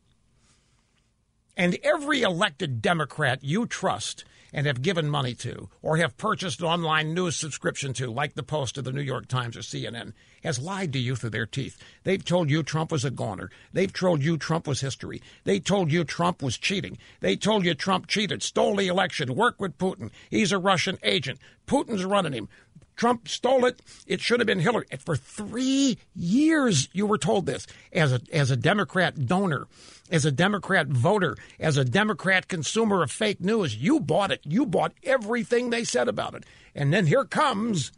and 1.56 1.78
every 1.84 2.22
elected 2.22 2.82
Democrat 2.82 3.44
you 3.44 3.66
trust 3.66 4.26
and 4.54 4.68
have 4.68 4.82
given 4.82 5.10
money 5.10 5.34
to 5.34 5.70
or 5.82 5.98
have 5.98 6.18
purchased 6.18 6.62
an 6.62 6.68
online 6.68 7.14
news 7.14 7.36
subscription 7.36 7.94
to, 7.94 8.10
like 8.10 8.36
the 8.36 8.44
Post 8.44 8.78
or 8.78 8.82
the 8.82 8.92
New 8.92 9.02
York 9.02 9.28
Times 9.28 9.58
or 9.58 9.62
CNN, 9.62 10.14
has 10.44 10.60
lied 10.60 10.94
to 10.94 11.00
you 11.00 11.16
through 11.16 11.32
their 11.32 11.46
teeth. 11.46 11.78
They've 12.04 12.24
told 12.24 12.50
you 12.50 12.64
Trump 12.64 12.92
was 12.92 13.04
a 13.04 13.12
goner. 13.12 13.50
They've 13.74 13.92
told 13.92 14.24
you 14.24 14.38
Trump 14.38 14.66
was 14.66 14.80
history. 14.80 15.22
They 15.44 15.60
told 15.60 15.92
you 15.92 16.06
Trump 16.06 16.42
was 16.42 16.58
cheating. 16.58 16.98
They 17.20 17.36
told 17.36 17.66
you 17.66 17.74
Trump 17.74 18.08
cheated, 18.08 18.44
stole 18.44 18.78
the 18.78 18.88
election, 18.88 19.36
worked 19.36 19.60
with 19.60 19.78
Putin. 19.78 20.10
He's 20.30 20.54
a 20.54 20.58
Russian 20.58 21.00
agent. 21.04 21.40
Putin's 21.68 22.06
running 22.06 22.34
him. 22.34 22.48
Trump 22.96 23.28
stole 23.28 23.66
it. 23.66 23.82
It 24.08 24.22
should 24.22 24.40
have 24.40 24.48
been 24.48 24.60
Hillary. 24.60 24.88
For 25.00 25.16
three 25.16 25.98
years, 26.16 26.90
you 26.94 27.06
were 27.06 27.18
told 27.18 27.46
this 27.46 27.68
as 27.92 28.14
a 28.14 28.22
as 28.32 28.52
a 28.52 28.58
Democrat 28.58 29.26
donor, 29.26 29.68
as 30.10 30.26
a 30.26 30.32
Democrat 30.32 30.88
voter, 30.88 31.36
as 31.60 31.78
a 31.78 31.86
Democrat 31.86 32.48
consumer 32.48 33.04
of 33.04 33.12
fake 33.12 33.42
news. 33.42 33.76
You 33.76 34.00
bought 34.00 34.32
it. 34.32 34.42
You 34.44 34.66
bought 34.66 34.94
everything 35.04 35.70
they 35.70 35.84
said 35.84 36.08
about 36.08 36.36
it. 36.36 36.46
And 36.74 36.94
then 36.94 37.06
here 37.06 37.26
comes 37.26 37.92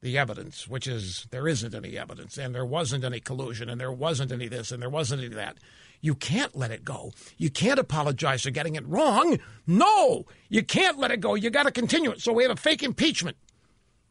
the 0.00 0.16
evidence, 0.16 0.68
which 0.68 0.86
is 0.86 1.26
there 1.30 1.48
isn't 1.48 1.74
any 1.74 1.98
evidence, 1.98 2.38
and 2.38 2.54
there 2.54 2.64
wasn't 2.64 3.04
any 3.04 3.20
collusion, 3.20 3.68
and 3.68 3.80
there 3.80 3.92
wasn't 3.92 4.30
any 4.30 4.48
this, 4.48 4.70
and 4.70 4.80
there 4.80 4.90
wasn't 4.90 5.22
any 5.22 5.34
that. 5.34 5.56
You 6.00 6.14
can't 6.14 6.56
let 6.56 6.70
it 6.70 6.84
go. 6.84 7.12
You 7.36 7.50
can't 7.50 7.80
apologize 7.80 8.42
for 8.42 8.50
getting 8.50 8.76
it 8.76 8.86
wrong. 8.86 9.38
No, 9.66 10.26
you 10.48 10.62
can't 10.62 10.98
let 10.98 11.10
it 11.10 11.20
go. 11.20 11.34
You 11.34 11.50
got 11.50 11.64
to 11.64 11.72
continue 11.72 12.10
it. 12.10 12.20
So 12.20 12.32
we 12.32 12.44
have 12.44 12.52
a 12.52 12.56
fake 12.56 12.82
impeachment 12.82 13.36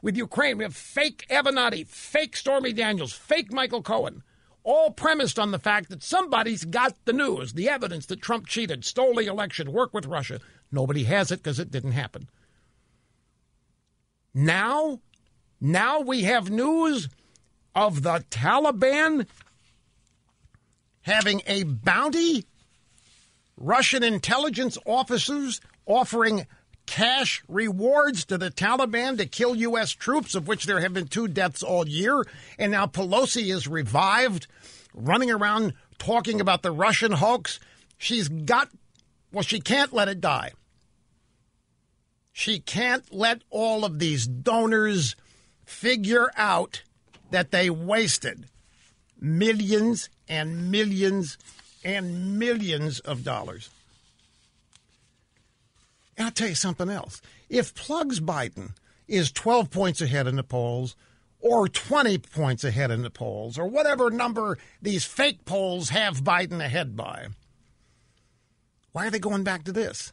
with 0.01 0.17
Ukraine. 0.17 0.57
We 0.57 0.63
have 0.63 0.75
fake 0.75 1.25
Avenatti, 1.29 1.87
fake 1.87 2.35
Stormy 2.35 2.73
Daniels, 2.73 3.13
fake 3.13 3.51
Michael 3.51 3.81
Cohen, 3.81 4.23
all 4.63 4.91
premised 4.91 5.39
on 5.39 5.51
the 5.51 5.59
fact 5.59 5.89
that 5.89 6.03
somebody's 6.03 6.65
got 6.65 6.93
the 7.05 7.13
news, 7.13 7.53
the 7.53 7.69
evidence 7.69 8.05
that 8.07 8.21
Trump 8.21 8.47
cheated, 8.47 8.83
stole 8.83 9.15
the 9.15 9.25
election, 9.25 9.71
worked 9.71 9.93
with 9.93 10.05
Russia. 10.05 10.39
Nobody 10.71 11.05
has 11.05 11.31
it 11.31 11.37
because 11.37 11.59
it 11.59 11.71
didn't 11.71 11.93
happen. 11.93 12.27
Now 14.33 14.99
now 15.59 15.99
we 16.01 16.23
have 16.23 16.51
news 16.51 17.09
of 17.73 18.03
the 18.03 18.23
Taliban 18.29 19.27
having 21.07 21.41
a 21.47 21.63
bounty 21.63 22.45
Russian 23.55 24.03
intelligence 24.03 24.77
officers 24.85 25.61
offering 25.85 26.45
cash 26.85 27.43
rewards 27.47 28.25
to 28.25 28.37
the 28.37 28.51
Taliban 28.51 29.17
to 29.17 29.25
kill 29.25 29.55
U.S. 29.55 29.91
troops, 29.91 30.35
of 30.35 30.47
which 30.47 30.65
there 30.65 30.81
have 30.81 30.93
been 30.93 31.07
two 31.07 31.27
deaths 31.27 31.63
all 31.63 31.87
year. 31.87 32.25
And 32.59 32.71
now 32.73 32.85
Pelosi 32.85 33.53
is 33.53 33.67
revived, 33.67 34.47
running 34.93 35.31
around 35.31 35.73
talking 35.97 36.41
about 36.41 36.61
the 36.61 36.71
Russian 36.71 37.13
hoax. 37.13 37.59
She's 37.97 38.27
got, 38.27 38.69
well, 39.31 39.43
she 39.43 39.59
can't 39.59 39.93
let 39.93 40.09
it 40.09 40.21
die. 40.21 40.51
She 42.33 42.59
can't 42.59 43.03
let 43.11 43.41
all 43.49 43.83
of 43.83 43.97
these 43.97 44.27
donors 44.27 45.15
figure 45.65 46.29
out 46.35 46.83
that 47.31 47.51
they 47.51 47.69
wasted 47.69 48.45
millions 49.19 50.09
and 50.27 50.71
millions 50.71 51.37
and 51.83 52.37
millions 52.37 52.99
of 52.99 53.23
dollars. 53.23 53.69
And 56.17 56.25
I'll 56.25 56.31
tell 56.31 56.49
you 56.49 56.55
something 56.55 56.89
else. 56.89 57.21
If 57.49 57.75
Plugs 57.75 58.19
Biden 58.19 58.71
is 59.07 59.31
12 59.31 59.69
points 59.69 60.01
ahead 60.01 60.27
in 60.27 60.35
the 60.35 60.43
polls, 60.43 60.95
or 61.39 61.67
20 61.67 62.17
points 62.17 62.63
ahead 62.63 62.91
in 62.91 63.03
the 63.03 63.09
polls, 63.09 63.57
or 63.57 63.67
whatever 63.67 64.09
number 64.09 64.57
these 64.81 65.05
fake 65.05 65.45
polls 65.45 65.89
have 65.89 66.23
Biden 66.23 66.63
ahead 66.63 66.95
by, 66.95 67.27
why 68.91 69.07
are 69.07 69.11
they 69.11 69.19
going 69.19 69.43
back 69.43 69.63
to 69.65 69.71
this? 69.71 70.11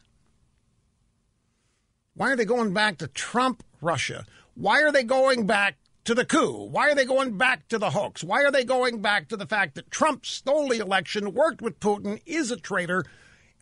Why 2.15 2.31
are 2.31 2.35
they 2.35 2.45
going 2.45 2.73
back 2.73 2.99
to 2.99 3.07
Trump 3.07 3.63
Russia? 3.81 4.25
Why 4.53 4.81
are 4.83 4.91
they 4.91 5.03
going 5.03 5.45
back 5.45 5.75
to 6.05 6.15
the 6.15 6.25
coup? 6.25 6.67
Why 6.71 6.89
are 6.89 6.95
they 6.95 7.05
going 7.05 7.37
back 7.37 7.67
to 7.67 7.77
the 7.77 7.89
hoax? 7.89 8.23
Why 8.23 8.43
are 8.43 8.51
they 8.51 8.63
going 8.63 9.01
back 9.01 9.27
to 9.29 9.37
the 9.37 9.45
fact 9.45 9.75
that 9.75 9.91
Trump 9.91 10.25
stole 10.25 10.69
the 10.69 10.79
election, 10.79 11.33
worked 11.33 11.61
with 11.61 11.79
Putin, 11.79 12.21
is 12.25 12.51
a 12.51 12.57
traitor, 12.57 13.03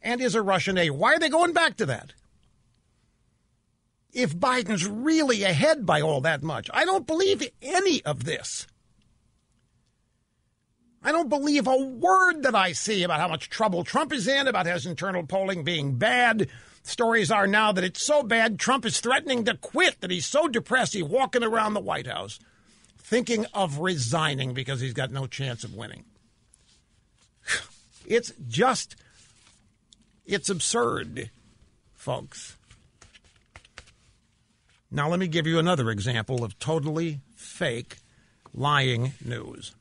and 0.01 0.21
is 0.21 0.35
a 0.35 0.41
Russian 0.41 0.77
aide? 0.77 0.91
Why 0.91 1.13
are 1.13 1.19
they 1.19 1.29
going 1.29 1.53
back 1.53 1.77
to 1.77 1.85
that? 1.87 2.13
If 4.11 4.35
Biden's 4.35 4.87
really 4.87 5.43
ahead 5.43 5.85
by 5.85 6.01
all 6.01 6.21
that 6.21 6.43
much, 6.43 6.69
I 6.73 6.85
don't 6.85 7.07
believe 7.07 7.47
any 7.61 8.03
of 8.03 8.25
this. 8.25 8.67
I 11.01 11.11
don't 11.11 11.29
believe 11.29 11.67
a 11.67 11.75
word 11.75 12.43
that 12.43 12.55
I 12.55 12.71
see 12.71 13.03
about 13.03 13.19
how 13.19 13.27
much 13.27 13.49
trouble 13.49 13.83
Trump 13.83 14.13
is 14.13 14.27
in, 14.27 14.47
about 14.47 14.67
his 14.67 14.85
internal 14.85 15.25
polling 15.25 15.63
being 15.63 15.95
bad. 15.95 16.47
Stories 16.83 17.31
are 17.31 17.47
now 17.47 17.71
that 17.71 17.83
it's 17.83 18.03
so 18.03 18.23
bad 18.23 18.59
Trump 18.59 18.85
is 18.85 18.99
threatening 18.99 19.45
to 19.45 19.55
quit, 19.55 20.01
that 20.01 20.11
he's 20.11 20.25
so 20.25 20.47
depressed 20.47 20.93
he's 20.93 21.03
walking 21.03 21.43
around 21.43 21.73
the 21.73 21.79
White 21.79 22.07
House 22.07 22.39
thinking 22.97 23.45
of 23.53 23.79
resigning 23.79 24.53
because 24.53 24.81
he's 24.81 24.93
got 24.93 25.11
no 25.11 25.27
chance 25.27 25.63
of 25.63 25.73
winning. 25.75 26.05
It's 28.05 28.33
just, 28.49 28.97
it's 30.25 30.49
absurd, 30.49 31.29
folks. 31.93 32.57
Now, 34.91 35.07
let 35.07 35.19
me 35.19 35.27
give 35.29 35.47
you 35.47 35.57
another 35.57 35.89
example 35.89 36.43
of 36.43 36.59
totally 36.59 37.21
fake, 37.33 37.99
lying 38.53 39.13
news. 39.23 39.73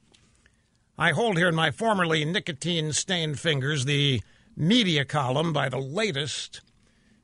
I 0.96 1.10
hold 1.10 1.36
here 1.36 1.48
in 1.48 1.56
my 1.56 1.72
formerly 1.72 2.24
nicotine 2.24 2.92
stained 2.92 3.40
fingers 3.40 3.86
the 3.86 4.22
media 4.56 5.04
column 5.04 5.52
by 5.52 5.68
the 5.68 5.80
latest 5.80 6.60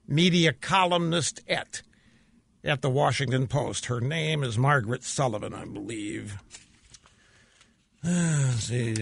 media 0.09 0.53
columnist 0.53 1.41
at 1.49 1.83
at 2.65 2.83
the 2.83 2.91
Washington 2.91 3.47
Post. 3.47 3.87
Her 3.87 4.01
name 4.01 4.43
is 4.43 4.59
Margaret 4.59 5.05
Sullivan, 5.05 5.55
I 5.55 5.65
believe. 5.65 6.39
Uh, 8.07 8.53
see, 8.53 8.95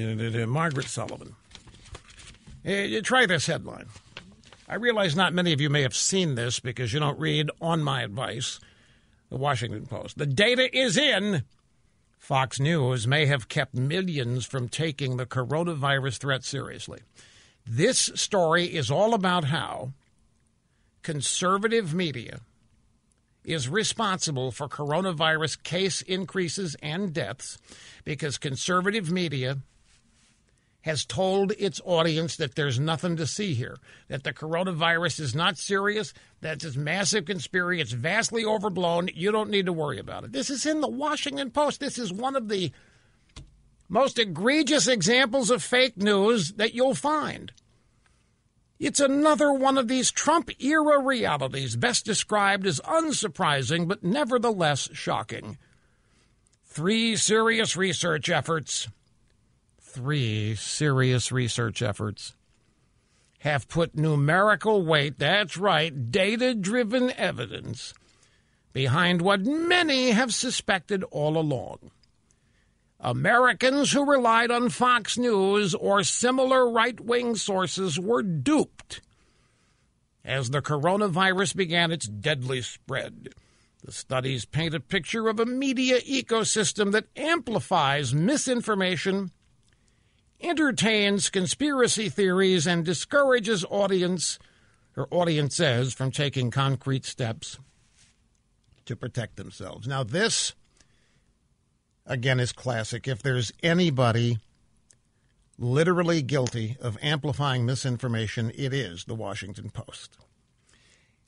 Margaret 0.46 0.86
Sullivan. 0.86 1.36
Uh, 2.66 2.86
try 3.02 3.26
this 3.26 3.46
headline. 3.46 3.88
I 4.66 4.76
realize 4.76 5.14
not 5.14 5.34
many 5.34 5.52
of 5.52 5.60
you 5.60 5.68
may 5.68 5.82
have 5.82 5.94
seen 5.94 6.34
this 6.34 6.60
because 6.60 6.94
you 6.94 7.00
don't 7.00 7.20
read 7.20 7.50
on 7.60 7.82
my 7.82 8.02
advice 8.02 8.58
the 9.28 9.36
Washington 9.36 9.84
Post. 9.84 10.16
The 10.16 10.24
data 10.24 10.74
is 10.76 10.96
in. 10.96 11.44
Fox 12.18 12.58
News 12.58 13.06
may 13.06 13.26
have 13.26 13.48
kept 13.48 13.74
millions 13.74 14.46
from 14.46 14.68
taking 14.68 15.18
the 15.18 15.26
coronavirus 15.26 16.16
threat 16.16 16.42
seriously. 16.42 17.00
This 17.66 18.10
story 18.14 18.64
is 18.64 18.90
all 18.90 19.12
about 19.12 19.44
how 19.44 19.92
conservative 21.06 21.94
media 21.94 22.40
is 23.44 23.68
responsible 23.68 24.50
for 24.50 24.66
coronavirus 24.66 25.62
case 25.62 26.02
increases 26.02 26.74
and 26.82 27.12
deaths 27.12 27.58
because 28.04 28.38
conservative 28.38 29.08
media 29.08 29.58
has 30.80 31.04
told 31.04 31.52
its 31.60 31.80
audience 31.84 32.34
that 32.34 32.56
there's 32.56 32.80
nothing 32.80 33.16
to 33.16 33.24
see 33.24 33.54
here, 33.54 33.76
that 34.08 34.24
the 34.24 34.32
coronavirus 34.32 35.20
is 35.20 35.32
not 35.32 35.56
serious, 35.56 36.12
that 36.40 36.64
it's 36.64 36.74
massive 36.74 37.24
conspiracy, 37.24 37.80
it's 37.80 37.92
vastly 37.92 38.44
overblown, 38.44 39.08
you 39.14 39.30
don't 39.30 39.48
need 39.48 39.66
to 39.66 39.72
worry 39.72 40.00
about 40.00 40.24
it. 40.24 40.32
This 40.32 40.50
is 40.50 40.66
in 40.66 40.80
the 40.80 40.90
Washington 40.90 41.52
Post. 41.52 41.78
This 41.78 41.98
is 41.98 42.12
one 42.12 42.34
of 42.34 42.48
the 42.48 42.72
most 43.88 44.18
egregious 44.18 44.88
examples 44.88 45.52
of 45.52 45.62
fake 45.62 45.96
news 45.96 46.54
that 46.54 46.74
you'll 46.74 46.96
find. 46.96 47.52
It's 48.78 49.00
another 49.00 49.52
one 49.52 49.78
of 49.78 49.88
these 49.88 50.10
Trump 50.10 50.50
era 50.62 51.00
realities, 51.00 51.76
best 51.76 52.04
described 52.04 52.66
as 52.66 52.80
unsurprising 52.80 53.88
but 53.88 54.04
nevertheless 54.04 54.90
shocking. 54.92 55.56
Three 56.64 57.16
serious 57.16 57.76
research 57.76 58.28
efforts, 58.28 58.88
three 59.80 60.54
serious 60.56 61.32
research 61.32 61.80
efforts 61.80 62.34
have 63.40 63.68
put 63.68 63.94
numerical 63.96 64.82
weight, 64.82 65.18
that's 65.18 65.56
right, 65.56 66.10
data 66.10 66.54
driven 66.54 67.10
evidence, 67.12 67.94
behind 68.72 69.22
what 69.22 69.40
many 69.40 70.10
have 70.10 70.34
suspected 70.34 71.02
all 71.04 71.38
along. 71.38 71.90
Americans 73.00 73.92
who 73.92 74.04
relied 74.04 74.50
on 74.50 74.70
Fox 74.70 75.18
News 75.18 75.74
or 75.74 76.02
similar 76.02 76.70
right 76.70 76.98
wing 76.98 77.36
sources 77.36 78.00
were 78.00 78.22
duped 78.22 79.00
as 80.24 80.50
the 80.50 80.62
coronavirus 80.62 81.54
began 81.54 81.92
its 81.92 82.06
deadly 82.06 82.62
spread. 82.62 83.28
The 83.84 83.92
studies 83.92 84.44
paint 84.44 84.74
a 84.74 84.80
picture 84.80 85.28
of 85.28 85.38
a 85.38 85.46
media 85.46 86.00
ecosystem 86.00 86.90
that 86.92 87.06
amplifies 87.14 88.12
misinformation, 88.12 89.30
entertains 90.40 91.30
conspiracy 91.30 92.08
theories, 92.08 92.66
and 92.66 92.84
discourages 92.84 93.64
audience 93.70 94.40
or 94.96 95.06
audiences 95.12 95.94
from 95.94 96.10
taking 96.10 96.50
concrete 96.50 97.04
steps 97.04 97.58
to 98.86 98.96
protect 98.96 99.36
themselves. 99.36 99.86
Now, 99.86 100.02
this 100.02 100.54
again 102.06 102.40
is 102.40 102.52
classic. 102.52 103.08
If 103.08 103.22
there's 103.22 103.52
anybody 103.62 104.38
literally 105.58 106.22
guilty 106.22 106.76
of 106.80 106.98
amplifying 107.02 107.64
misinformation, 107.64 108.52
it 108.54 108.72
is 108.72 109.04
the 109.04 109.14
Washington 109.14 109.70
Post 109.70 110.16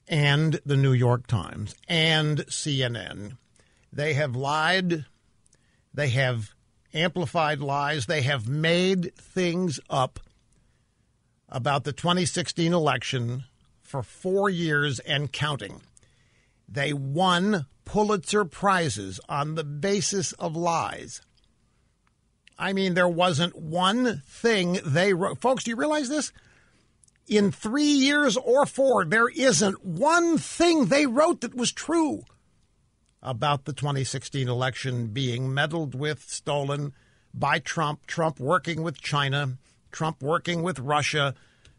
and 0.06 0.60
the 0.64 0.76
New 0.76 0.92
York 0.92 1.26
Times 1.26 1.74
and 1.88 2.38
CNN. 2.46 3.36
They 3.92 4.14
have 4.14 4.36
lied, 4.36 5.04
they 5.92 6.08
have 6.08 6.54
amplified 6.94 7.60
lies, 7.60 8.06
they 8.06 8.22
have 8.22 8.48
made 8.48 9.14
things 9.16 9.80
up 9.90 10.20
about 11.48 11.84
the 11.84 11.92
2016 11.92 12.72
election 12.72 13.44
for 13.82 14.02
four 14.02 14.50
years 14.50 14.98
and 15.00 15.32
counting. 15.32 15.80
They 16.68 16.92
won 16.92 17.66
Pulitzer 17.84 18.44
Prizes 18.44 19.18
on 19.28 19.54
the 19.54 19.64
basis 19.64 20.32
of 20.32 20.54
lies. 20.54 21.22
I 22.58 22.72
mean, 22.72 22.94
there 22.94 23.08
wasn't 23.08 23.56
one 23.56 24.22
thing 24.26 24.80
they 24.84 25.14
wrote. 25.14 25.40
Folks, 25.40 25.64
do 25.64 25.70
you 25.70 25.76
realize 25.76 26.08
this? 26.08 26.32
In 27.26 27.52
three 27.52 27.84
years 27.84 28.36
or 28.36 28.66
four, 28.66 29.04
there 29.04 29.28
isn't 29.28 29.84
one 29.84 30.38
thing 30.38 30.86
they 30.86 31.06
wrote 31.06 31.42
that 31.42 31.54
was 31.54 31.72
true 31.72 32.24
about 33.22 33.64
the 33.64 33.72
2016 33.72 34.48
election 34.48 35.08
being 35.08 35.52
meddled 35.52 35.94
with, 35.94 36.22
stolen 36.28 36.92
by 37.34 37.58
Trump, 37.58 38.06
Trump 38.06 38.40
working 38.40 38.82
with 38.82 39.00
China, 39.00 39.58
Trump 39.90 40.22
working 40.22 40.62
with 40.62 40.78
Russia, 40.78 41.34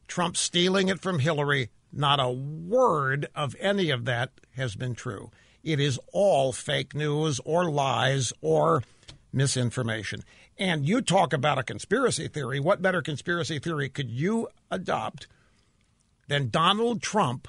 Trump 0.08 0.38
stealing 0.38 0.88
it 0.90 1.00
from 1.00 1.20
Hillary. 1.20 1.70
Not 1.92 2.20
a 2.20 2.30
word 2.30 3.28
of 3.36 3.56
any 3.60 3.90
of 3.90 4.06
that 4.06 4.32
has 4.56 4.76
been 4.76 4.96
true. 4.96 5.32
It 5.64 5.80
is 5.80 6.00
all 6.14 6.54
fake 6.54 6.96
news 6.96 7.40
or 7.44 7.70
lies 7.70 8.32
or 8.42 8.84
misinformation. 9.34 10.24
And 10.58 10.88
you 10.88 11.02
talk 11.02 11.34
about 11.34 11.58
a 11.58 11.64
conspiracy 11.64 12.28
theory. 12.28 12.60
What 12.60 12.82
better 12.82 13.02
conspiracy 13.02 13.60
theory 13.60 13.90
could 13.90 14.10
you 14.10 14.50
adopt 14.70 15.28
than 16.28 16.50
Donald 16.50 17.02
Trump 17.02 17.48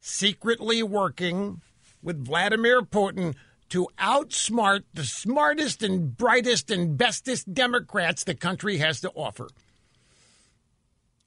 secretly 0.00 0.82
working 0.82 1.60
with 2.02 2.24
Vladimir 2.24 2.82
Putin 2.82 3.34
to 3.70 3.88
outsmart 3.98 4.84
the 4.94 5.04
smartest 5.04 5.82
and 5.82 6.16
brightest 6.16 6.70
and 6.70 6.96
bestest 6.96 7.52
Democrats 7.52 8.24
the 8.24 8.34
country 8.34 8.78
has 8.78 9.00
to 9.00 9.10
offer? 9.10 9.48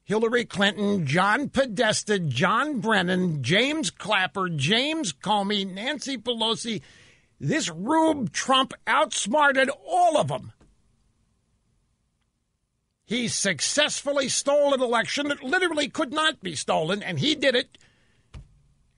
Hillary 0.04 0.46
Clinton, 0.46 1.06
John 1.06 1.50
Podesta, 1.50 2.20
John 2.20 2.80
Brennan, 2.80 3.44
James 3.44 3.90
Clapper, 3.90 4.50
James 4.50 5.14
Comey, 5.14 5.72
Nancy 5.72 6.18
Pelosi. 6.18 6.82
This 7.40 7.70
Rube 7.70 8.32
Trump 8.32 8.74
outsmarted 8.86 9.70
all 9.88 10.18
of 10.18 10.28
them. 10.28 10.52
He 13.06 13.28
successfully 13.28 14.30
stole 14.30 14.74
an 14.74 14.82
election 14.82 15.28
that 15.28 15.44
literally 15.44 15.90
could 15.90 16.14
not 16.14 16.42
be 16.42 16.56
stolen, 16.56 17.04
and 17.04 17.20
he 17.20 17.36
did 17.36 17.56
it 17.56 17.78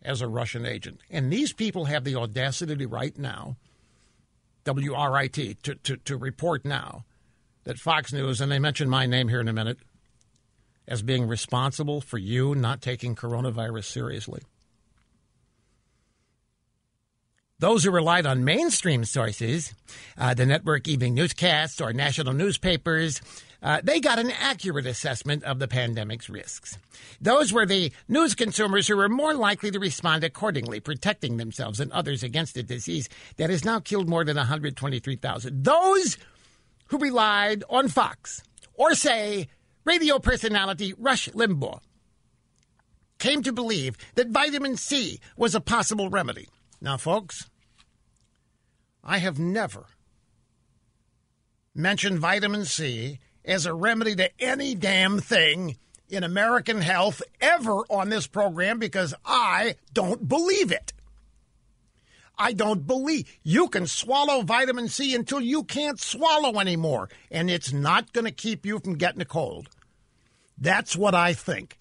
as 0.03 0.21
a 0.21 0.27
Russian 0.27 0.65
agent. 0.65 0.99
And 1.09 1.31
these 1.31 1.53
people 1.53 1.85
have 1.85 2.03
the 2.03 2.15
audacity 2.15 2.85
right 2.85 3.17
now, 3.17 3.57
WRIT, 4.65 5.63
to, 5.63 5.75
to, 5.75 5.97
to 5.97 6.17
report 6.17 6.63
now 6.63 7.05
that 7.63 7.79
Fox 7.79 8.13
News, 8.13 8.39
and 8.39 8.51
they 8.51 8.59
mention 8.59 8.89
my 8.89 9.05
name 9.05 9.29
here 9.29 9.41
in 9.41 9.47
a 9.47 9.53
minute, 9.53 9.79
as 10.87 11.01
being 11.01 11.27
responsible 11.27 12.01
for 12.01 12.17
you 12.17 12.55
not 12.55 12.81
taking 12.81 13.15
coronavirus 13.15 13.85
seriously. 13.85 14.41
Those 17.59 17.85
who 17.85 17.91
relied 17.91 18.25
on 18.25 18.43
mainstream 18.43 19.05
sources, 19.05 19.73
uh, 20.17 20.33
the 20.33 20.45
network 20.45 20.87
evening 20.87 21.13
newscasts 21.13 21.79
or 21.79 21.93
national 21.93 22.33
newspapers, 22.33 23.21
uh, 23.61 23.79
they 23.81 24.01
got 24.01 24.19
an 24.19 24.31
accurate 24.31 24.85
assessment 24.85 25.45
of 25.45 25.59
the 25.59 25.67
pandemic's 25.69 26.29
risks. 26.29 26.77
Those 27.21 27.53
were 27.53 27.65
the 27.65 27.93
news 28.09 28.35
consumers 28.35 28.87
who 28.89 28.97
were 28.97 29.07
more 29.07 29.33
likely 29.33 29.71
to 29.71 29.79
respond 29.79 30.25
accordingly, 30.25 30.81
protecting 30.81 31.37
themselves 31.37 31.79
and 31.79 31.89
others 31.93 32.21
against 32.21 32.57
a 32.57 32.63
disease 32.63 33.07
that 33.37 33.49
has 33.49 33.63
now 33.63 33.79
killed 33.79 34.09
more 34.09 34.25
than 34.25 34.35
123,000. 34.35 35.63
Those 35.63 36.17
who 36.87 36.97
relied 36.97 37.63
on 37.69 37.87
Fox, 37.87 38.43
or 38.73 38.93
say, 38.93 39.47
radio 39.85 40.19
personality 40.19 40.93
Rush 40.97 41.29
Limbaugh, 41.29 41.79
came 43.19 43.43
to 43.43 43.53
believe 43.53 43.97
that 44.15 44.29
vitamin 44.29 44.77
C 44.77 45.19
was 45.37 45.55
a 45.55 45.61
possible 45.61 46.09
remedy. 46.09 46.49
Now, 46.81 46.97
folks, 46.97 47.49
I 49.03 49.19
have 49.19 49.39
never 49.39 49.85
mentioned 51.75 52.19
vitamin 52.19 52.65
C 52.65 53.19
as 53.45 53.65
a 53.65 53.73
remedy 53.73 54.15
to 54.15 54.29
any 54.39 54.75
damn 54.75 55.19
thing 55.19 55.77
in 56.09 56.23
American 56.23 56.81
health 56.81 57.21
ever 57.41 57.79
on 57.89 58.09
this 58.09 58.27
program 58.27 58.79
because 58.79 59.13
I 59.25 59.75
don't 59.93 60.27
believe 60.27 60.71
it. 60.71 60.93
I 62.43 62.51
don't 62.51 62.85
believe 62.85 63.39
you 63.41 63.69
can 63.69 63.87
swallow 63.87 64.41
vitamin 64.41 64.89
C 64.89 65.15
until 65.15 65.39
you 65.39 65.63
can't 65.63 65.97
swallow 65.97 66.59
anymore, 66.59 67.07
and 67.31 67.49
it's 67.49 67.71
not 67.71 68.11
going 68.11 68.25
to 68.25 68.31
keep 68.31 68.65
you 68.65 68.79
from 68.79 68.97
getting 68.97 69.21
a 69.21 69.25
cold. 69.25 69.69
That's 70.57 70.97
what 70.97 71.15
I 71.15 71.31
think. 71.31 71.77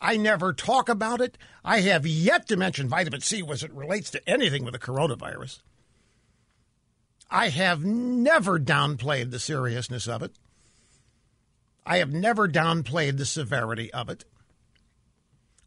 I 0.00 0.16
never 0.16 0.52
talk 0.52 0.88
about 0.88 1.20
it. 1.20 1.36
I 1.64 1.80
have 1.80 2.06
yet 2.06 2.46
to 2.46 2.56
mention 2.56 2.88
vitamin 2.88 3.20
C 3.20 3.42
as 3.50 3.64
it 3.64 3.72
relates 3.72 4.08
to 4.10 4.30
anything 4.30 4.64
with 4.64 4.74
the 4.74 4.78
coronavirus. 4.78 5.58
I 7.28 7.48
have 7.48 7.84
never 7.84 8.60
downplayed 8.60 9.32
the 9.32 9.40
seriousness 9.40 10.06
of 10.06 10.22
it. 10.22 10.36
I 11.84 11.96
have 11.96 12.12
never 12.12 12.46
downplayed 12.46 13.18
the 13.18 13.26
severity 13.26 13.92
of 13.92 14.08
it. 14.08 14.24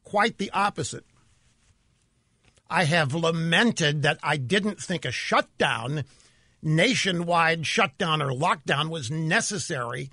Quite 0.06 0.38
the 0.38 0.50
opposite. 0.52 1.04
I 2.70 2.84
have 2.84 3.16
lamented 3.16 4.04
that 4.04 4.20
I 4.22 4.38
didn't 4.38 4.80
think 4.80 5.04
a 5.04 5.12
shutdown, 5.12 6.04
nationwide 6.62 7.66
shutdown 7.66 8.22
or 8.22 8.32
lockdown, 8.32 8.90
was 8.90 9.10
necessary 9.10 10.12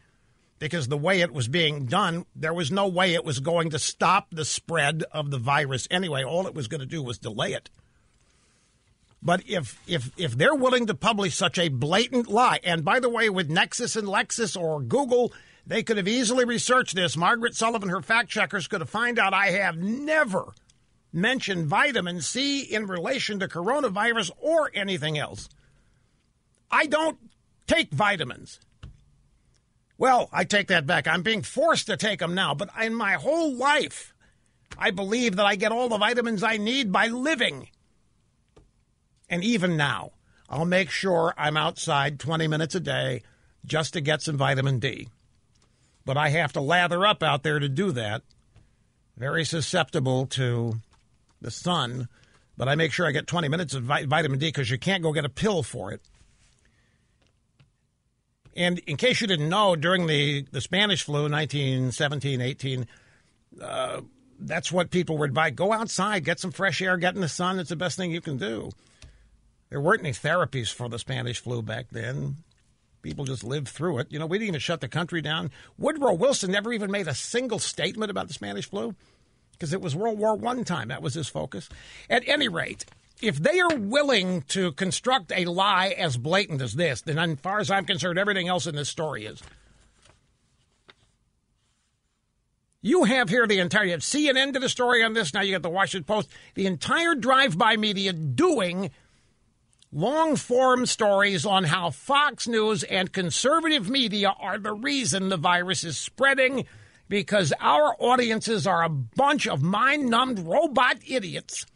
because 0.58 0.88
the 0.88 0.96
way 0.96 1.20
it 1.20 1.32
was 1.32 1.48
being 1.48 1.84
done, 1.84 2.24
there 2.34 2.54
was 2.54 2.70
no 2.70 2.88
way 2.88 3.12
it 3.12 3.24
was 3.24 3.40
going 3.40 3.70
to 3.70 3.78
stop 3.78 4.28
the 4.30 4.44
spread 4.44 5.04
of 5.12 5.30
the 5.30 5.38
virus 5.38 5.86
anyway. 5.90 6.24
All 6.24 6.46
it 6.46 6.54
was 6.54 6.66
going 6.66 6.80
to 6.80 6.86
do 6.86 7.02
was 7.02 7.18
delay 7.18 7.52
it. 7.52 7.68
But 9.22 9.42
if 9.46 9.80
if 9.86 10.10
if 10.16 10.38
they're 10.38 10.54
willing 10.54 10.86
to 10.86 10.94
publish 10.94 11.34
such 11.34 11.58
a 11.58 11.68
blatant 11.68 12.28
lie, 12.28 12.60
and 12.62 12.84
by 12.84 13.00
the 13.00 13.10
way, 13.10 13.28
with 13.28 13.50
Nexis 13.50 13.96
and 13.96 14.06
Lexis 14.06 14.58
or 14.58 14.80
Google, 14.80 15.32
they 15.66 15.82
could 15.82 15.96
have 15.96 16.08
easily 16.08 16.44
researched 16.44 16.94
this. 16.94 17.16
Margaret 17.16 17.54
Sullivan, 17.54 17.88
her 17.88 18.02
fact 18.02 18.30
checkers, 18.30 18.68
could 18.68 18.80
have 18.80 18.90
found 18.90 19.18
out 19.18 19.34
I 19.34 19.46
have 19.48 19.76
never 19.76 20.54
mentioned 21.16 21.66
vitamin 21.66 22.20
C 22.20 22.60
in 22.60 22.86
relation 22.86 23.40
to 23.40 23.48
coronavirus 23.48 24.30
or 24.38 24.70
anything 24.74 25.18
else. 25.18 25.48
I 26.70 26.86
don't 26.86 27.18
take 27.66 27.90
vitamins. 27.90 28.60
Well, 29.98 30.28
I 30.32 30.44
take 30.44 30.68
that 30.68 30.86
back. 30.86 31.08
I'm 31.08 31.22
being 31.22 31.42
forced 31.42 31.86
to 31.86 31.96
take 31.96 32.18
them 32.18 32.34
now, 32.34 32.54
but 32.54 32.68
in 32.80 32.94
my 32.94 33.14
whole 33.14 33.54
life, 33.54 34.12
I 34.78 34.90
believe 34.90 35.36
that 35.36 35.46
I 35.46 35.56
get 35.56 35.72
all 35.72 35.88
the 35.88 35.96
vitamins 35.96 36.42
I 36.42 36.58
need 36.58 36.92
by 36.92 37.08
living. 37.08 37.68
And 39.28 39.42
even 39.42 39.76
now, 39.76 40.12
I'll 40.50 40.66
make 40.66 40.90
sure 40.90 41.34
I'm 41.36 41.56
outside 41.56 42.20
20 42.20 42.46
minutes 42.46 42.74
a 42.74 42.80
day 42.80 43.22
just 43.64 43.94
to 43.94 44.00
get 44.00 44.22
some 44.22 44.36
vitamin 44.36 44.78
D. 44.78 45.08
But 46.04 46.16
I 46.16 46.28
have 46.28 46.52
to 46.52 46.60
lather 46.60 47.06
up 47.06 47.22
out 47.22 47.42
there 47.42 47.58
to 47.58 47.68
do 47.68 47.90
that. 47.92 48.22
Very 49.16 49.44
susceptible 49.44 50.26
to 50.26 50.80
the 51.46 51.50
sun, 51.50 52.08
but 52.58 52.68
I 52.68 52.74
make 52.74 52.92
sure 52.92 53.06
I 53.06 53.12
get 53.12 53.26
20 53.26 53.48
minutes 53.48 53.72
of 53.72 53.84
vitamin 53.84 54.38
D 54.38 54.48
because 54.48 54.68
you 54.68 54.78
can't 54.78 55.02
go 55.02 55.12
get 55.12 55.24
a 55.24 55.30
pill 55.30 55.62
for 55.62 55.92
it. 55.92 56.02
And 58.54 58.80
in 58.80 58.96
case 58.96 59.20
you 59.20 59.26
didn't 59.26 59.48
know, 59.48 59.76
during 59.76 60.06
the, 60.06 60.44
the 60.50 60.60
Spanish 60.60 61.04
flu, 61.04 61.28
1917, 61.28 62.40
18, 62.40 62.86
uh, 63.62 64.00
that's 64.40 64.72
what 64.72 64.90
people 64.90 65.16
were 65.16 65.26
advised. 65.26 65.56
Go 65.56 65.72
outside, 65.72 66.24
get 66.24 66.40
some 66.40 66.50
fresh 66.50 66.82
air, 66.82 66.96
get 66.96 67.14
in 67.14 67.20
the 67.20 67.28
sun. 67.28 67.58
It's 67.58 67.68
the 67.70 67.76
best 67.76 67.96
thing 67.96 68.10
you 68.10 68.20
can 68.20 68.38
do. 68.38 68.70
There 69.70 69.80
weren't 69.80 70.00
any 70.00 70.12
therapies 70.12 70.72
for 70.72 70.88
the 70.88 70.98
Spanish 70.98 71.40
flu 71.40 71.62
back 71.62 71.86
then. 71.90 72.36
People 73.02 73.24
just 73.24 73.44
lived 73.44 73.68
through 73.68 73.98
it. 73.98 74.08
You 74.10 74.18
know, 74.18 74.26
we 74.26 74.38
didn't 74.38 74.48
even 74.48 74.60
shut 74.60 74.80
the 74.80 74.88
country 74.88 75.22
down. 75.22 75.50
Woodrow 75.78 76.14
Wilson 76.14 76.50
never 76.50 76.72
even 76.72 76.90
made 76.90 77.06
a 77.06 77.14
single 77.14 77.58
statement 77.58 78.10
about 78.10 78.26
the 78.26 78.34
Spanish 78.34 78.68
flu 78.68 78.96
because 79.58 79.72
it 79.72 79.80
was 79.80 79.96
World 79.96 80.18
War 80.18 80.34
One 80.34 80.64
time. 80.64 80.88
That 80.88 81.02
was 81.02 81.14
his 81.14 81.28
focus. 81.28 81.68
At 82.10 82.26
any 82.28 82.48
rate, 82.48 82.84
if 83.22 83.36
they 83.38 83.60
are 83.60 83.76
willing 83.76 84.42
to 84.48 84.72
construct 84.72 85.32
a 85.32 85.46
lie 85.46 85.94
as 85.96 86.16
blatant 86.16 86.60
as 86.60 86.74
this, 86.74 87.00
then 87.00 87.18
as 87.18 87.38
far 87.40 87.60
as 87.60 87.70
I'm 87.70 87.86
concerned, 87.86 88.18
everything 88.18 88.48
else 88.48 88.66
in 88.66 88.76
this 88.76 88.88
story 88.88 89.24
is. 89.26 89.42
You 92.82 93.04
have 93.04 93.28
here 93.28 93.46
the 93.46 93.58
entire, 93.58 93.84
you 93.84 93.92
have 93.92 94.00
CNN 94.00 94.52
to 94.52 94.60
the 94.60 94.68
story 94.68 95.02
on 95.02 95.12
this. 95.12 95.34
Now 95.34 95.40
you 95.40 95.52
got 95.52 95.62
the 95.62 95.70
Washington 95.70 96.04
Post, 96.04 96.28
the 96.54 96.66
entire 96.66 97.14
drive-by 97.14 97.76
media 97.76 98.12
doing 98.12 98.90
long 99.90 100.36
form 100.36 100.86
stories 100.86 101.46
on 101.46 101.64
how 101.64 101.90
Fox 101.90 102.46
News 102.46 102.84
and 102.84 103.12
conservative 103.12 103.88
media 103.88 104.34
are 104.38 104.58
the 104.58 104.74
reason 104.74 105.30
the 105.30 105.36
virus 105.36 105.82
is 105.84 105.96
spreading 105.96 106.66
because 107.08 107.52
our 107.60 107.94
audiences 107.98 108.66
are 108.66 108.82
a 108.82 108.88
bunch 108.88 109.46
of 109.46 109.62
mind 109.62 110.08
numbed 110.08 110.40
robot 110.40 110.96
idiots 111.06 111.66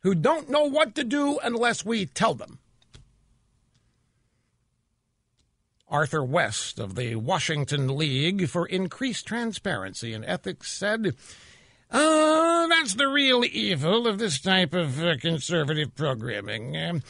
who 0.00 0.14
don't 0.14 0.48
know 0.48 0.64
what 0.64 0.94
to 0.94 1.04
do 1.04 1.38
unless 1.42 1.84
we 1.84 2.06
tell 2.06 2.34
them. 2.34 2.58
Arthur 5.90 6.22
West 6.22 6.78
of 6.78 6.96
the 6.96 7.16
Washington 7.16 7.96
League 7.96 8.48
for 8.48 8.66
Increased 8.66 9.26
Transparency 9.26 10.12
and 10.12 10.24
Ethics 10.24 10.70
said, 10.70 11.14
Oh, 11.90 12.66
that's 12.68 12.94
the 12.94 13.08
real 13.08 13.44
evil 13.44 14.06
of 14.06 14.18
this 14.18 14.40
type 14.40 14.74
of 14.74 15.02
uh, 15.02 15.16
conservative 15.18 15.94
programming. 15.94 16.76
Um, 16.76 17.02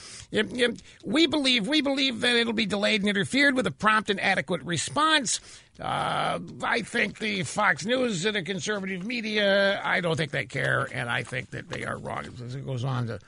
we 1.04 1.26
believe 1.26 1.66
we 1.66 1.80
believe 1.80 2.20
that 2.20 2.36
it'll 2.36 2.52
be 2.52 2.66
delayed 2.66 3.00
and 3.00 3.08
interfered 3.08 3.56
with 3.56 3.66
a 3.66 3.72
prompt 3.72 4.08
and 4.08 4.20
adequate 4.20 4.62
response. 4.62 5.40
Uh, 5.80 6.38
I 6.62 6.82
think 6.82 7.18
the 7.18 7.42
Fox 7.42 7.84
News 7.84 8.24
and 8.24 8.36
the 8.36 8.42
conservative 8.42 9.04
media, 9.04 9.80
I 9.84 10.00
don't 10.00 10.16
think 10.16 10.30
they 10.30 10.46
care, 10.46 10.88
and 10.92 11.08
I 11.08 11.22
think 11.24 11.50
that 11.50 11.68
they 11.68 11.84
are 11.84 11.98
wrong. 11.98 12.26
As 12.44 12.54
It 12.54 12.64
goes 12.64 12.84
on 12.84 13.08
to 13.08 13.18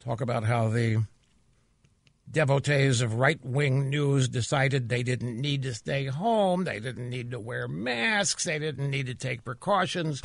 talk 0.00 0.20
about 0.20 0.44
how 0.44 0.68
the 0.68 1.04
devotees 2.30 3.00
of 3.00 3.14
right 3.14 3.38
wing 3.44 3.90
news 3.90 4.28
decided 4.28 4.88
they 4.88 5.02
didn't 5.02 5.40
need 5.40 5.62
to 5.62 5.74
stay 5.74 6.06
home, 6.06 6.64
they 6.64 6.80
didn't 6.80 7.10
need 7.10 7.30
to 7.30 7.40
wear 7.40 7.68
masks, 7.68 8.44
they 8.44 8.58
didn't 8.58 8.90
need 8.90 9.06
to 9.06 9.14
take 9.14 9.44
precautions. 9.44 10.22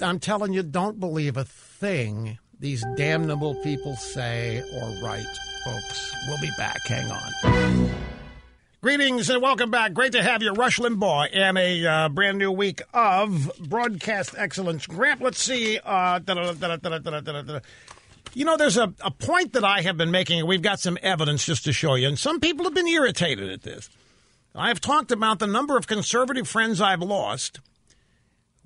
I'm 0.00 0.20
telling 0.20 0.52
you, 0.52 0.62
don't 0.62 1.00
believe 1.00 1.36
a 1.36 1.44
thing 1.44 2.38
these 2.60 2.84
damnable 2.96 3.54
people 3.62 3.94
say 3.96 4.62
or 4.74 5.04
write, 5.04 5.24
folks. 5.64 6.14
We'll 6.26 6.40
be 6.40 6.50
back. 6.56 6.80
Hang 6.86 7.10
on. 7.10 7.90
Greetings 8.80 9.28
and 9.28 9.42
welcome 9.42 9.70
back. 9.70 9.92
Great 9.92 10.12
to 10.12 10.22
have 10.22 10.40
you, 10.42 10.52
Rush 10.52 10.78
Limbaugh, 10.78 11.28
and 11.32 11.58
a 11.58 11.84
uh, 11.84 12.08
brand 12.08 12.38
new 12.38 12.52
week 12.52 12.80
of 12.94 13.50
broadcast 13.58 14.34
excellence. 14.36 14.86
Grant, 14.86 15.20
let's 15.20 15.42
see. 15.42 15.80
Uh, 15.84 16.20
you 18.34 18.44
know, 18.44 18.56
there's 18.56 18.76
a, 18.76 18.92
a 19.00 19.10
point 19.10 19.52
that 19.54 19.64
I 19.64 19.82
have 19.82 19.96
been 19.96 20.10
making, 20.10 20.40
and 20.40 20.48
we've 20.48 20.62
got 20.62 20.80
some 20.80 20.98
evidence 21.02 21.44
just 21.44 21.64
to 21.64 21.72
show 21.72 21.94
you, 21.94 22.08
and 22.08 22.18
some 22.18 22.40
people 22.40 22.64
have 22.64 22.74
been 22.74 22.88
irritated 22.88 23.50
at 23.50 23.62
this. 23.62 23.88
I've 24.54 24.80
talked 24.80 25.12
about 25.12 25.38
the 25.38 25.46
number 25.46 25.76
of 25.76 25.86
conservative 25.86 26.48
friends 26.48 26.80
I've 26.80 27.02
lost 27.02 27.60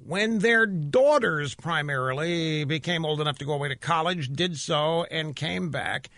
when 0.05 0.41
their 0.41 0.67
daughters 0.67 1.55
primarily 1.55 2.65
became 2.65 3.05
old 3.05 3.21
enough 3.21 3.39
to 3.39 3.45
go 3.45 3.53
away 3.53 3.69
to 3.69 3.77
college, 3.77 4.33
did 4.33 4.57
so, 4.57 5.05
and 5.11 5.37
came 5.37 5.71
back. 5.71 6.09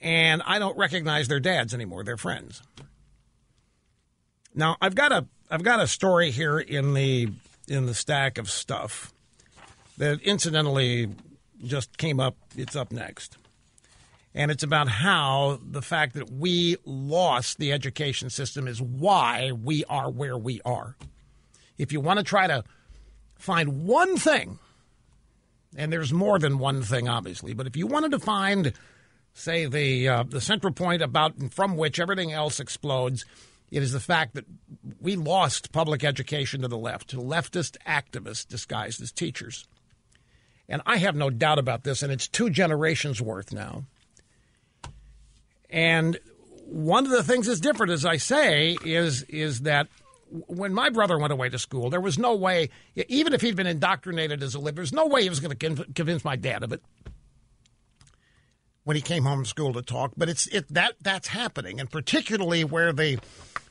And 0.00 0.42
I 0.46 0.58
don't 0.58 0.76
recognize 0.76 1.28
their 1.28 1.40
dads 1.40 1.74
anymore. 1.74 2.04
They're 2.04 2.16
friends. 2.16 2.62
Now 4.54 4.76
I've 4.80 4.94
got 4.94 5.12
a 5.12 5.26
I've 5.50 5.62
got 5.62 5.80
a 5.80 5.86
story 5.86 6.30
here 6.30 6.58
in 6.58 6.94
the 6.94 7.28
in 7.66 7.86
the 7.86 7.94
stack 7.94 8.38
of 8.38 8.50
stuff 8.50 9.12
that 9.98 10.20
incidentally 10.22 11.08
just 11.62 11.98
came 11.98 12.20
up. 12.20 12.36
It's 12.56 12.76
up 12.76 12.92
next. 12.92 13.36
And 14.34 14.50
it's 14.50 14.62
about 14.62 14.88
how 14.88 15.58
the 15.62 15.82
fact 15.82 16.14
that 16.14 16.30
we 16.30 16.76
lost 16.84 17.58
the 17.58 17.72
education 17.72 18.30
system 18.30 18.68
is 18.68 18.80
why 18.80 19.52
we 19.52 19.84
are 19.86 20.10
where 20.10 20.36
we 20.36 20.60
are. 20.64 20.96
If 21.78 21.92
you 21.92 22.00
want 22.00 22.18
to 22.18 22.24
try 22.24 22.46
to 22.46 22.62
find 23.36 23.84
one 23.84 24.16
thing, 24.16 24.58
and 25.76 25.92
there's 25.92 26.12
more 26.12 26.38
than 26.38 26.58
one 26.58 26.82
thing, 26.82 27.08
obviously, 27.08 27.54
but 27.54 27.66
if 27.66 27.76
you 27.76 27.86
wanted 27.86 28.10
to 28.12 28.18
find, 28.18 28.72
say, 29.32 29.66
the 29.66 30.08
uh, 30.08 30.22
the 30.24 30.40
central 30.40 30.72
point 30.72 31.02
about 31.02 31.36
and 31.36 31.52
from 31.52 31.76
which 31.76 32.00
everything 32.00 32.32
else 32.32 32.60
explodes, 32.60 33.24
it 33.70 33.82
is 33.82 33.92
the 33.92 34.00
fact 34.00 34.34
that 34.34 34.44
we 35.00 35.16
lost 35.16 35.72
public 35.72 36.04
education 36.04 36.62
to 36.62 36.68
the 36.68 36.78
left, 36.78 37.08
to 37.10 37.16
leftist 37.16 37.76
activists 37.86 38.46
disguised 38.46 39.00
as 39.02 39.12
teachers. 39.12 39.66
And 40.68 40.82
I 40.84 40.98
have 40.98 41.16
no 41.16 41.30
doubt 41.30 41.58
about 41.58 41.84
this, 41.84 42.02
and 42.02 42.12
it's 42.12 42.28
two 42.28 42.50
generations 42.50 43.22
worth 43.22 43.52
now. 43.52 43.84
And 45.70 46.18
one 46.66 47.04
of 47.04 47.10
the 47.10 47.22
things 47.22 47.46
that's 47.46 47.60
different, 47.60 47.92
as 47.92 48.04
I 48.04 48.18
say, 48.18 48.76
is 48.84 49.22
is 49.24 49.60
that 49.60 49.88
when 50.30 50.74
my 50.74 50.90
brother 50.90 51.18
went 51.18 51.32
away 51.32 51.48
to 51.48 51.58
school, 51.58 51.88
there 51.88 52.02
was 52.02 52.18
no 52.18 52.34
way, 52.34 52.68
even 52.94 53.32
if 53.32 53.40
he'd 53.40 53.56
been 53.56 53.66
indoctrinated 53.66 54.42
as 54.42 54.54
a 54.54 54.58
liberal, 54.58 54.76
there's 54.76 54.92
no 54.92 55.06
way 55.06 55.22
he 55.22 55.30
was 55.30 55.40
going 55.40 55.56
to 55.56 55.84
convince 55.94 56.22
my 56.22 56.36
dad 56.36 56.62
of 56.62 56.72
it 56.72 56.82
when 58.84 58.94
he 58.94 59.02
came 59.02 59.24
home 59.24 59.38
from 59.38 59.44
school 59.46 59.72
to 59.72 59.82
talk. 59.82 60.12
But 60.16 60.28
it's 60.28 60.46
it 60.48 60.66
that 60.74 60.94
that's 61.00 61.28
happening, 61.28 61.80
and 61.80 61.90
particularly 61.90 62.64
where 62.64 62.92
the 62.92 63.18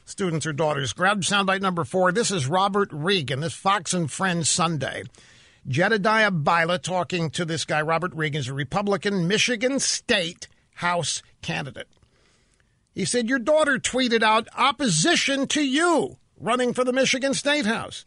students 0.05 0.45
or 0.45 0.53
daughters. 0.53 0.93
Grab 0.93 1.21
soundbite 1.21 1.61
number 1.61 1.83
four. 1.83 2.11
This 2.11 2.31
is 2.31 2.47
Robert 2.47 2.89
Regan. 2.91 3.41
This 3.41 3.53
Fox 3.53 3.93
and 3.93 4.11
Friends 4.11 4.49
Sunday. 4.49 5.03
Jedediah 5.67 6.31
Bila 6.31 6.81
talking 6.81 7.29
to 7.31 7.43
this 7.43 7.65
guy. 7.65 7.81
Robert 7.81 8.13
Regan 8.15 8.39
is 8.39 8.47
a 8.47 8.53
Republican 8.53 9.27
Michigan 9.27 9.79
State 9.79 10.47
House 10.75 11.21
candidate. 11.41 11.87
He 12.93 13.05
said, 13.05 13.27
Your 13.27 13.39
daughter 13.39 13.77
tweeted 13.77 14.23
out 14.23 14.47
opposition 14.57 15.47
to 15.47 15.61
you 15.61 16.17
running 16.39 16.73
for 16.73 16.83
the 16.83 16.93
Michigan 16.93 17.33
State 17.33 17.65
House. 17.65 18.05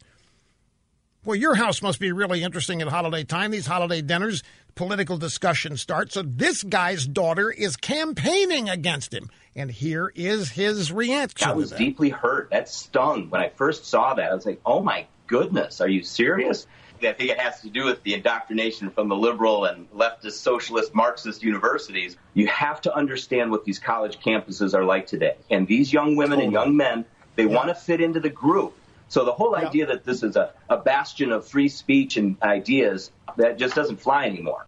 Well, 1.23 1.35
your 1.35 1.53
house 1.53 1.83
must 1.83 1.99
be 1.99 2.11
really 2.11 2.41
interesting 2.41 2.81
at 2.81 2.87
holiday 2.87 3.23
time. 3.23 3.51
These 3.51 3.67
holiday 3.67 4.01
dinners, 4.01 4.41
political 4.73 5.17
discussion 5.17 5.77
starts. 5.77 6.15
So 6.15 6.23
this 6.23 6.63
guy's 6.63 7.05
daughter 7.05 7.51
is 7.51 7.77
campaigning 7.77 8.69
against 8.69 9.13
him. 9.13 9.29
And 9.55 9.69
here 9.69 10.11
is 10.15 10.49
his 10.49 10.91
reaction. 10.91 11.47
I 11.47 11.53
was 11.53 11.71
deeply 11.71 12.09
hurt. 12.09 12.49
That 12.49 12.67
stung. 12.67 13.29
When 13.29 13.39
I 13.39 13.49
first 13.49 13.85
saw 13.85 14.15
that, 14.15 14.31
I 14.31 14.33
was 14.33 14.47
like, 14.47 14.61
oh 14.65 14.81
my 14.81 15.05
goodness, 15.27 15.79
are 15.79 15.87
you 15.87 16.03
serious? 16.03 16.65
I 17.03 17.13
think 17.13 17.29
it 17.31 17.39
has 17.39 17.61
to 17.61 17.69
do 17.69 17.85
with 17.85 18.03
the 18.03 18.13
indoctrination 18.13 18.89
from 18.89 19.09
the 19.09 19.15
liberal 19.15 19.65
and 19.65 19.89
leftist, 19.91 20.33
socialist, 20.33 20.93
Marxist 20.93 21.43
universities. 21.43 22.17
You 22.33 22.47
have 22.47 22.81
to 22.81 22.95
understand 22.95 23.51
what 23.51 23.65
these 23.65 23.79
college 23.79 24.19
campuses 24.19 24.73
are 24.73 24.83
like 24.83 25.07
today. 25.07 25.35
And 25.49 25.67
these 25.67 25.91
young 25.91 26.15
women 26.15 26.39
totally. 26.39 26.45
and 26.45 26.53
young 26.53 26.77
men, 26.77 27.05
they 27.35 27.43
yeah. 27.43 27.55
want 27.55 27.69
to 27.69 27.75
fit 27.75 28.01
into 28.01 28.19
the 28.19 28.29
group. 28.29 28.75
So 29.09 29.25
the 29.25 29.33
whole 29.33 29.55
idea 29.55 29.87
that 29.87 30.05
this 30.05 30.23
is 30.23 30.37
a, 30.37 30.53
a 30.69 30.77
bastion 30.77 31.31
of 31.31 31.45
free 31.45 31.67
speech 31.67 32.15
and 32.17 32.37
ideas, 32.41 33.11
that 33.37 33.57
just 33.57 33.75
doesn't 33.75 33.97
fly 33.97 34.25
anymore. 34.25 34.67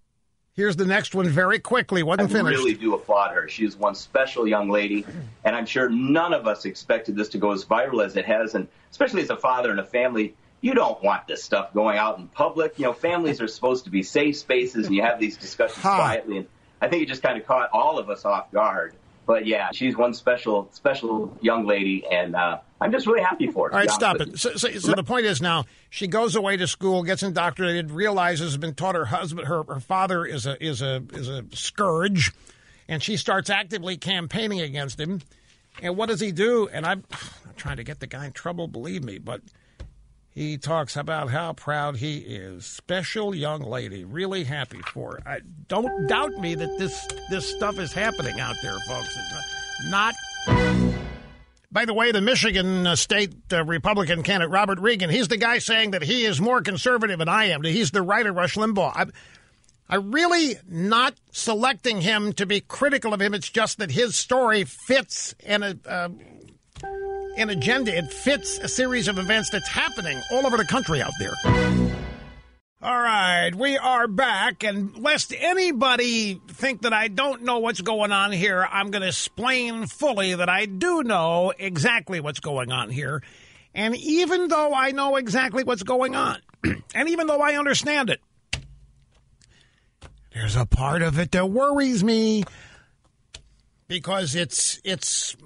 Here's 0.56 0.76
the 0.76 0.86
next 0.86 1.16
one 1.16 1.28
very 1.28 1.60
quickly. 1.60 2.04
Wasn't 2.04 2.30
I 2.30 2.34
finished. 2.34 2.58
really 2.58 2.76
do 2.76 2.94
applaud 2.94 3.34
her. 3.34 3.48
She 3.48 3.66
is 3.66 3.76
one 3.76 3.96
special 3.96 4.48
young 4.48 4.70
lady, 4.70 5.04
and 5.44 5.56
I'm 5.56 5.66
sure 5.66 5.90
none 5.90 6.32
of 6.32 6.46
us 6.46 6.66
expected 6.66 7.16
this 7.16 7.30
to 7.30 7.40
go 7.40 7.54
as 7.54 7.66
viral 7.66 8.06
as 8.06 8.16
it 8.16 8.26
has. 8.26 8.54
And 8.54 8.68
especially 8.92 9.24
as 9.24 9.32
a 9.32 9.36
father 9.36 9.72
and 9.72 9.80
a 9.80 9.84
family, 9.84 10.36
you 10.64 10.74
don't 10.74 11.04
want 11.04 11.28
this 11.28 11.44
stuff 11.44 11.74
going 11.74 11.98
out 11.98 12.18
in 12.18 12.30
public. 12.30 12.80
You 12.80 12.86
know, 12.86 12.94
families 12.94 13.42
are 13.42 13.50
supposed 13.50 13.84
to 13.84 13.90
be 13.90 14.02
safe 14.02 14.38
spaces, 14.38 14.88
and 14.88 14.96
you 14.96 15.02
have 15.02 15.20
these 15.20 15.36
discussions 15.36 15.84
huh. 15.84 15.98
quietly. 15.98 16.38
And 16.38 16.48
I 16.82 16.88
think 16.88 17.04
it 17.04 17.10
just 17.10 17.22
kind 17.22 17.38
of 17.38 17.46
caught 17.46 17.70
all 17.74 18.00
of 18.00 18.10
us 18.10 18.24
off 18.24 18.50
guard. 18.50 18.96
But 19.26 19.46
yeah, 19.46 19.72
she's 19.74 19.98
one 19.98 20.14
special, 20.14 20.70
special 20.72 21.38
young 21.42 21.66
lady, 21.66 22.06
and 22.10 22.34
uh, 22.34 22.60
I'm 22.80 22.94
just 22.94 23.08
really 23.08 23.22
happy 23.22 23.48
for 23.48 23.68
her. 23.68 23.74
All 23.74 23.80
right, 23.80 23.92
stop 23.92 24.22
it. 24.22 24.40
So, 24.40 24.56
so, 24.56 24.70
so, 24.72 24.94
the 24.94 25.04
point 25.04 25.26
is 25.26 25.42
now 25.42 25.66
she 25.90 26.08
goes 26.08 26.36
away 26.36 26.56
to 26.56 26.68
school, 26.68 27.04
gets 27.04 27.24
indoctrinated, 27.24 27.92
realizes 27.92 28.52
has 28.52 28.58
been 28.58 28.74
taught 28.74 28.96
her 28.96 29.06
husband, 29.06 29.48
her, 29.48 29.64
her 29.64 29.80
father 29.82 30.26
is 30.26 30.46
a 30.46 30.62
is 30.64 30.82
a 30.82 31.04
is 31.14 31.28
a 31.28 31.44
scourge, 31.52 32.32
and 32.88 33.04
she 33.04 33.18
starts 33.18 33.50
actively 33.50 33.98
campaigning 33.98 34.62
against 34.62 34.98
him. 34.98 35.22
And 35.82 35.98
what 35.98 36.08
does 36.08 36.22
he 36.22 36.32
do? 36.32 36.70
And 36.72 36.86
I'm, 36.86 37.04
I'm 37.12 37.54
trying 37.58 37.78
to 37.78 37.84
get 37.84 38.00
the 38.00 38.08
guy 38.08 38.26
in 38.26 38.32
trouble, 38.32 38.68
believe 38.68 39.04
me, 39.04 39.20
but 39.20 39.42
he 40.34 40.58
talks 40.58 40.96
about 40.96 41.30
how 41.30 41.54
proud 41.54 41.98
he 41.98 42.18
is. 42.18 42.66
Special 42.66 43.36
young 43.36 43.62
lady, 43.62 44.04
really 44.04 44.44
happy 44.44 44.80
for. 44.92 45.20
I, 45.26 45.40
don't 45.68 46.08
doubt 46.08 46.32
me 46.40 46.56
that 46.56 46.80
this 46.80 47.08
this 47.30 47.48
stuff 47.48 47.78
is 47.78 47.94
happening 47.94 48.40
out 48.40 48.56
there, 48.64 48.78
folks. 48.88 49.16
It's 49.16 49.90
not. 49.90 50.16
By 51.72 51.86
the 51.86 51.94
way, 51.94 52.12
the 52.12 52.22
Michigan 52.22 52.86
uh, 52.86 52.96
State 52.96 53.34
uh, 53.52 53.64
Republican 53.64 54.22
candidate 54.22 54.52
Robert 54.52 54.80
Regan, 54.80 55.10
he's 55.10 55.28
the 55.28 55.38
guy 55.38 55.58
saying 55.58 55.92
that 55.92 56.04
he 56.04 56.26
is 56.26 56.40
more 56.40 56.62
conservative 56.62 57.18
than 57.20 57.30
I 57.30 57.46
am. 57.46 57.64
He's 57.64 57.92
the 57.92 58.02
of 58.02 58.36
Rush 58.36 58.56
Limbaugh. 58.56 58.92
I'm, 58.96 59.12
I'm 59.90 60.12
really 60.12 60.56
not 60.68 61.16
selecting 61.32 62.02
him 62.02 62.34
to 62.34 62.46
be 62.46 62.62
critical 62.62 63.14
of 63.14 63.22
him. 63.22 63.34
It's 63.34 63.50
just 63.50 63.80
that 63.80 63.92
his 63.92 64.16
story 64.16 64.64
fits 64.66 65.34
in 65.40 65.64
a. 65.64 65.76
Uh, 65.88 66.10
an 67.38 67.50
agenda. 67.50 67.96
It 67.96 68.12
fits 68.12 68.58
a 68.60 68.68
series 68.68 69.08
of 69.08 69.18
events 69.18 69.50
that's 69.50 69.68
happening 69.68 70.22
all 70.32 70.46
over 70.46 70.58
the 70.58 70.66
country 70.66 71.02
out 71.02 71.14
there. 71.20 71.34
All 72.82 73.00
right, 73.00 73.56
we 73.56 73.78
are 73.78 74.10
back, 74.10 74.66
and 74.66 74.98
lest 74.98 75.34
anybody 75.38 76.42
think 76.50 76.82
that 76.82 76.92
I 76.92 77.08
don't 77.08 77.44
know 77.44 77.60
what's 77.60 77.80
going 77.80 78.12
on 78.12 78.34
here, 78.34 78.68
I'm 78.70 78.92
going 78.92 79.04
to 79.04 79.08
explain 79.08 79.88
fully 79.88 80.36
that 80.36 80.50
I 80.50 80.66
do 80.66 81.02
know 81.02 81.54
exactly 81.58 82.20
what's 82.20 82.42
going 82.42 82.74
on 82.74 82.90
here. 82.90 83.24
And 83.74 83.96
even 83.96 84.50
though 84.50 84.74
I 84.74 84.92
know 84.92 85.16
exactly 85.16 85.64
what's 85.64 85.84
going 85.84 86.14
on, 86.14 86.40
and 86.94 87.08
even 87.08 87.28
though 87.28 87.40
I 87.40 87.56
understand 87.56 88.10
it, 88.10 88.20
there's 90.34 90.58
a 90.58 90.66
part 90.66 91.02
of 91.02 91.18
it 91.20 91.32
that 91.32 91.50
worries 91.50 92.04
me 92.04 92.44
because 93.88 94.36
it's 94.36 94.82
it's 94.84 95.38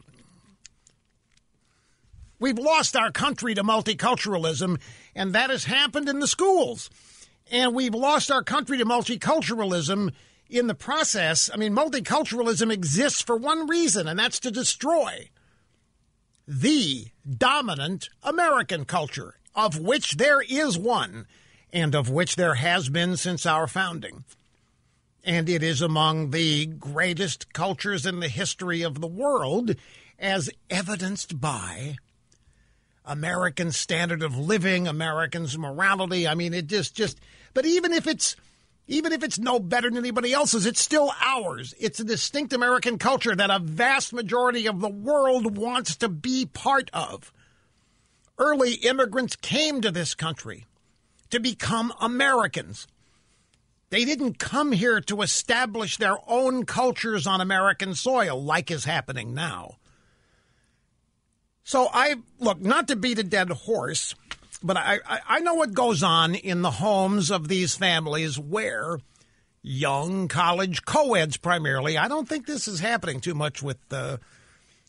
We've 2.39 2.59
lost 2.59 2.95
our 2.95 3.11
country 3.11 3.55
to 3.55 3.63
multiculturalism, 3.63 4.79
and 5.15 5.33
that 5.33 5.49
has 5.49 5.65
happened 5.65 6.07
in 6.07 6.19
the 6.19 6.27
schools. 6.27 6.89
And 7.51 7.73
we've 7.73 7.95
lost 7.95 8.29
our 8.29 8.43
country 8.43 8.77
to 8.77 8.85
multiculturalism 8.85 10.11
in 10.49 10.67
the 10.67 10.75
process. 10.75 11.49
I 11.51 11.57
mean, 11.57 11.73
multiculturalism 11.73 12.71
exists 12.71 13.21
for 13.21 13.38
one 13.38 13.67
reason, 13.67 14.07
and 14.07 14.19
that's 14.19 14.39
to 14.41 14.51
destroy 14.51 15.29
the 16.47 17.07
dominant 17.27 18.09
American 18.23 18.85
culture, 18.85 19.35
of 19.55 19.79
which 19.79 20.17
there 20.17 20.41
is 20.41 20.77
one, 20.77 21.25
and 21.73 21.95
of 21.95 22.09
which 22.09 22.35
there 22.35 22.55
has 22.55 22.89
been 22.89 23.17
since 23.17 23.45
our 23.45 23.67
founding. 23.67 24.23
And 25.23 25.49
it 25.49 25.63
is 25.63 25.81
among 25.81 26.31
the 26.31 26.67
greatest 26.67 27.51
cultures 27.51 28.05
in 28.05 28.19
the 28.19 28.29
history 28.29 28.81
of 28.81 29.01
the 29.01 29.07
world, 29.07 29.75
as 30.19 30.49
evidenced 30.69 31.41
by 31.41 31.97
American 33.07 33.71
standard 33.71 34.21
of 34.21 34.37
living, 34.37 34.87
Americans' 34.87 35.57
morality. 35.57 36.27
I 36.27 36.35
mean, 36.35 36.53
it 36.53 36.67
just 36.67 36.95
just. 36.95 37.19
But 37.53 37.65
even 37.65 37.93
if 37.93 38.05
it's 38.05 38.35
even 38.87 39.11
if 39.11 39.23
it's 39.23 39.39
no 39.39 39.59
better 39.59 39.89
than 39.89 39.97
anybody 39.97 40.33
else's, 40.33 40.65
it's 40.65 40.79
still 40.79 41.11
ours. 41.21 41.73
It's 41.79 41.99
a 41.99 42.05
distinct 42.05 42.53
American 42.53 42.97
culture 42.97 43.35
that 43.35 43.49
a 43.49 43.59
vast 43.59 44.13
majority 44.13 44.67
of 44.67 44.79
the 44.79 44.89
world 44.89 45.57
wants 45.57 45.97
to 45.97 46.09
be 46.09 46.45
part 46.45 46.89
of. 46.93 47.33
Early 48.37 48.75
immigrants 48.75 49.35
came 49.35 49.81
to 49.81 49.91
this 49.91 50.15
country 50.15 50.65
to 51.31 51.39
become 51.39 51.91
Americans. 51.99 52.87
They 53.89 54.05
didn't 54.05 54.39
come 54.39 54.71
here 54.71 55.01
to 55.01 55.21
establish 55.21 55.97
their 55.97 56.17
own 56.27 56.65
cultures 56.65 57.25
on 57.25 57.41
American 57.41 57.95
soil 57.95 58.41
like 58.41 58.69
is 58.69 58.85
happening 58.85 59.33
now. 59.33 59.77
So 61.68 61.89
I 61.91 62.15
look 62.39 62.61
not 62.61 62.88
to 62.88 62.95
beat 62.95 63.20
a 63.20 63.24
dead 63.24 63.49
horse, 63.49 64.15
but 64.63 64.78
I, 64.78 64.99
I, 65.05 65.20
I 65.28 65.39
know 65.41 65.55
what 65.55 65.74
goes 65.74 66.01
on 66.01 66.34
in 66.34 66.61
the 66.61 66.72
homes 66.72 67.30
of 67.30 67.49
these 67.49 67.76
families 67.76 68.39
where 68.39 68.99
young 69.61 70.30
college 70.30 70.86
co-eds 70.86 71.36
primarily. 71.36 71.97
I 71.97 72.07
don't 72.07 72.26
think 72.26 72.45
this 72.45 72.70
is 72.70 72.80
happening 72.80 73.20
too 73.20 73.34
much 73.34 73.61
with 73.61 73.80
uh, 73.91 74.15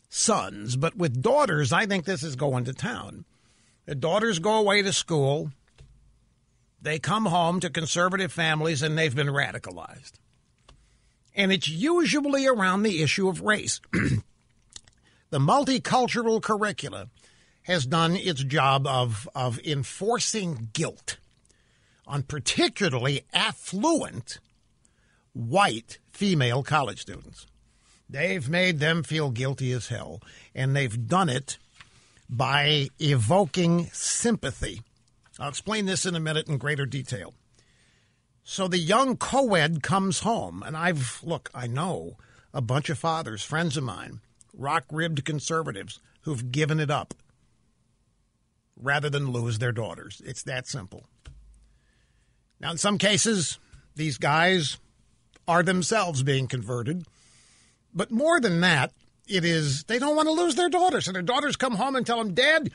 sons, 0.07 0.77
but 0.77 0.95
with 0.95 1.21
daughters, 1.21 1.73
I 1.73 1.85
think 1.85 2.05
this 2.05 2.23
is 2.23 2.37
going 2.37 2.63
to 2.63 2.73
town. 2.73 3.25
The 3.85 3.95
daughters 3.95 4.39
go 4.39 4.53
away 4.57 4.81
to 4.81 4.93
school. 4.93 5.51
They 6.81 6.97
come 6.97 7.25
home 7.25 7.59
to 7.59 7.69
conservative 7.69 8.31
families 8.31 8.83
and 8.83 8.97
they've 8.97 9.13
been 9.13 9.27
radicalized. 9.27 10.13
And 11.35 11.51
it's 11.51 11.67
usually 11.67 12.47
around 12.47 12.83
the 12.83 13.03
issue 13.03 13.27
of 13.27 13.41
race. 13.41 13.81
the 15.29 15.39
multicultural 15.39 16.41
curricula 16.41 17.09
has 17.63 17.85
done 17.85 18.15
its 18.15 18.43
job 18.43 18.87
of, 18.87 19.29
of 19.35 19.59
enforcing 19.59 20.69
guilt 20.73 21.17
on 22.07 22.23
particularly 22.23 23.21
affluent 23.33 24.39
white 25.33 25.99
female 26.11 26.63
college 26.63 27.01
students. 27.01 27.45
They've 28.09 28.49
made 28.49 28.79
them 28.79 29.03
feel 29.03 29.29
guilty 29.29 29.71
as 29.71 29.87
hell, 29.89 30.19
and 30.55 30.75
they've 30.75 31.07
done 31.07 31.29
it 31.29 31.59
by 32.27 32.89
evoking 32.99 33.85
sympathy. 33.93 34.81
I'll 35.39 35.49
explain 35.49 35.85
this 35.85 36.07
in 36.07 36.15
a 36.15 36.19
minute 36.19 36.47
in 36.47 36.57
greater 36.57 36.87
detail. 36.87 37.35
So 38.43 38.67
the 38.67 38.79
young 38.79 39.15
co-ed 39.15 39.83
comes 39.83 40.21
home, 40.21 40.63
and 40.65 40.75
I've, 40.75 41.21
look, 41.23 41.51
I 41.53 41.67
know 41.67 42.17
a 42.51 42.61
bunch 42.61 42.89
of 42.89 42.97
fathers, 42.97 43.43
friends 43.43 43.77
of 43.77 43.83
mine, 43.83 44.21
rock-ribbed 44.59 45.23
conservatives 45.25 45.99
who've 46.21 46.51
given 46.51 46.79
it 46.79 46.91
up 46.91 47.13
rather 48.75 49.09
than 49.09 49.31
lose 49.31 49.59
their 49.59 49.71
daughters. 49.71 50.21
It's 50.25 50.43
that 50.43 50.67
simple. 50.67 51.05
Now, 52.59 52.71
in 52.71 52.77
some 52.77 52.97
cases, 52.97 53.57
these 53.95 54.17
guys 54.17 54.77
are 55.47 55.63
themselves 55.63 56.23
being 56.23 56.47
converted. 56.47 57.05
But 57.93 58.11
more 58.11 58.39
than 58.39 58.61
that, 58.61 58.91
it 59.27 59.45
is 59.45 59.83
they 59.85 59.99
don't 59.99 60.15
want 60.15 60.27
to 60.27 60.33
lose 60.33 60.55
their 60.55 60.69
daughters. 60.69 61.07
And 61.07 61.15
their 61.15 61.23
daughters 61.23 61.55
come 61.55 61.75
home 61.75 61.95
and 61.95 62.05
tell 62.05 62.17
them, 62.17 62.33
Dad, 62.33 62.71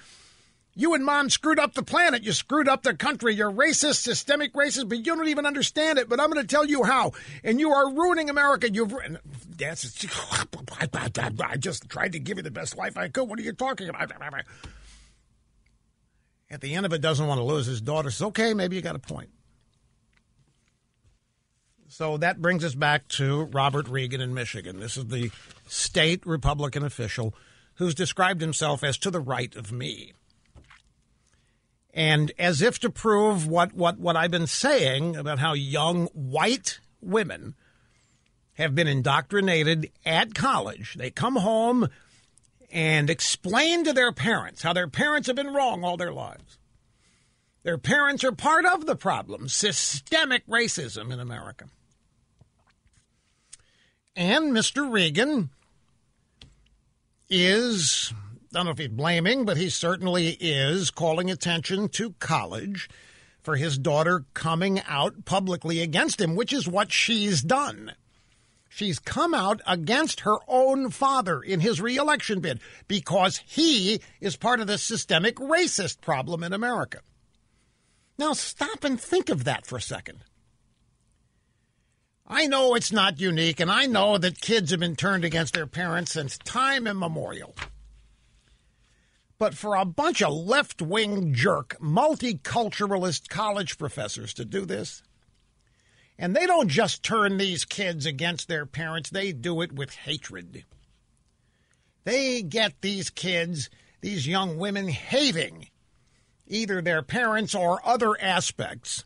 you 0.77 0.95
and 0.95 1.05
mom 1.05 1.31
screwed 1.31 1.61
up 1.61 1.75
the 1.75 1.83
planet. 1.83 2.25
You 2.25 2.33
screwed 2.33 2.69
up 2.69 2.83
the 2.83 2.95
country. 2.95 3.35
You're 3.35 3.53
racist, 3.53 4.03
systemic 4.03 4.53
racist, 4.55 4.89
but 4.89 4.99
you 4.99 5.05
don't 5.05 5.29
even 5.29 5.47
understand 5.47 5.99
it. 5.99 6.09
But 6.09 6.21
I'm 6.21 6.31
going 6.31 6.45
to 6.45 6.49
tell 6.49 6.65
you 6.65 6.83
how. 6.83 7.13
And 7.45 7.61
you 7.61 7.71
are 7.71 7.93
ruining 7.93 8.29
America. 8.29 8.69
You've 8.71 8.93
ruined. 8.93 9.19
That's, 9.57 10.05
I 10.81 11.57
just 11.57 11.89
tried 11.89 12.13
to 12.13 12.19
give 12.19 12.39
you 12.39 12.43
the 12.43 12.51
best 12.51 12.77
life 12.77 12.97
I 12.97 13.09
could. 13.09 13.29
What 13.29 13.39
are 13.39 13.43
you 13.43 13.53
talking 13.53 13.89
about? 13.89 14.11
At 16.51 16.61
the 16.61 16.75
end 16.75 16.87
of 16.87 16.93
it, 16.93 17.01
doesn't 17.01 17.27
want 17.27 17.39
to 17.39 17.45
lose 17.45 17.67
his 17.67 17.81
daughter. 17.81 18.11
Says, 18.11 18.29
okay, 18.29 18.53
maybe 18.53 18.75
you 18.75 18.83
got 18.83 18.97
a 18.97 19.01
point. 19.01 19.31
So 21.89 22.17
that 22.17 22.43
brings 22.43 22.65
us 22.65 22.75
back 22.75 23.07
to 23.09 23.45
Robert 23.45 23.87
Regan 23.87 24.21
in 24.21 24.35
Michigan. 24.35 24.81
This 24.81 24.97
is 24.97 25.07
the 25.07 25.31
state 25.69 26.27
Republican 26.27 26.85
official 26.85 27.33
who's 27.75 27.95
described 27.95 28.41
himself 28.41 28.83
as 28.83 28.99
to 28.99 29.13
the 29.13 29.21
right 29.21 29.55
of 29.55 29.71
me. 29.71 30.13
And 31.95 32.33
as 32.41 32.61
if 32.61 32.81
to 32.81 32.91
prove 32.91 33.47
what, 33.47 33.73
what, 33.73 33.99
what 33.99 34.17
I've 34.17 34.33
been 34.33 34.49
saying 34.49 35.15
about 35.15 35.39
how 35.39 35.53
young 35.53 36.09
white 36.09 36.81
women 37.01 37.55
have 38.55 38.75
been 38.75 38.89
indoctrinated 38.89 39.93
at 40.05 40.35
college, 40.35 40.95
they 40.95 41.11
come 41.11 41.37
home 41.37 41.89
and 42.73 43.09
explain 43.09 43.85
to 43.85 43.93
their 43.93 44.11
parents 44.11 44.63
how 44.63 44.73
their 44.73 44.89
parents 44.89 45.29
have 45.29 45.37
been 45.37 45.55
wrong 45.55 45.85
all 45.85 45.97
their 45.97 46.13
lives. 46.13 46.59
Their 47.63 47.79
parents 47.79 48.25
are 48.25 48.33
part 48.33 48.67
of 48.67 48.87
the 48.87 48.97
problem 48.97 49.49
systemic 49.49 50.45
racism 50.49 51.13
in 51.13 51.21
America. 51.21 51.67
And 54.17 54.53
Mr. 54.53 54.91
Regan 54.93 55.51
is, 57.31 58.13
don't 58.55 58.67
know 58.67 58.71
if 58.71 58.79
he's 58.79 58.89
blaming, 58.89 59.45
but 59.45 59.57
he 59.57 59.69
certainly 59.69 60.39
is 60.41 60.91
calling 60.91 61.31
attention 61.31 61.89
to 61.91 62.15
college 62.21 62.89
for 63.43 63.57
his 63.57 63.77
daughter 63.77 64.25
coming 64.33 64.81
out 64.87 65.25
publicly 65.25 65.81
against 65.81 66.21
him, 66.21 66.35
which 66.35 66.53
is 66.53 66.67
what 66.67 66.91
she's 66.91 67.43
done. 67.43 67.93
She's 68.69 68.99
come 68.99 69.35
out 69.35 69.61
against 69.67 70.21
her 70.21 70.39
own 70.49 70.91
father 70.91 71.41
in 71.41 71.61
his 71.61 71.81
reelection 71.81 72.41
bid 72.41 72.61
because 72.89 73.41
he 73.47 74.01
is 74.21 74.37
part 74.37 74.61
of 74.61 74.67
the 74.67 74.79
systemic 74.79 75.37
racist 75.37 76.01
problem 76.01 76.43
in 76.43 76.53
America. 76.53 77.01
Now, 78.19 78.33
stop 78.33 78.83
and 78.85 79.01
think 79.01 79.29
of 79.29 79.45
that 79.45 79.67
for 79.67 79.77
a 79.77 79.83
second. 79.83 80.21
I 82.27 82.47
know 82.47 82.75
it's 82.75 82.93
not 82.93 83.21
unique, 83.21 83.61
and 83.61 83.71
I 83.71 83.87
know 83.87 84.17
that 84.17 84.41
kids 84.41 84.71
have 84.71 84.81
been 84.81 84.97
turned 84.97 85.25
against 85.25 85.55
their 85.55 85.67
parents 85.67 86.13
since 86.13 86.39
time 86.39 86.87
immemorial. 86.87 87.55
But 89.45 89.53
for 89.53 89.77
a 89.77 89.85
bunch 89.85 90.23
of 90.23 90.33
left 90.33 90.81
wing 90.81 91.35
jerk, 91.35 91.77
multiculturalist 91.79 93.29
college 93.29 93.77
professors 93.77 94.33
to 94.33 94.47
do 94.47 94.65
this, 94.65 95.03
and 96.19 96.35
they 96.35 96.47
don't 96.47 96.71
just 96.71 97.03
turn 97.03 97.37
these 97.37 97.67
kids 97.67 98.07
against 98.07 98.49
their 98.49 98.65
parents, 98.65 99.11
they 99.11 99.33
do 99.33 99.61
it 99.61 99.71
with 99.71 99.93
hatred. 99.93 100.65
They 102.05 102.41
get 102.41 102.81
these 102.81 103.11
kids, 103.11 103.69
these 104.01 104.27
young 104.27 104.57
women, 104.57 104.89
hating 104.89 105.69
either 106.47 106.81
their 106.81 107.03
parents 107.03 107.55
or 107.55 107.87
other 107.87 108.19
aspects 108.19 109.05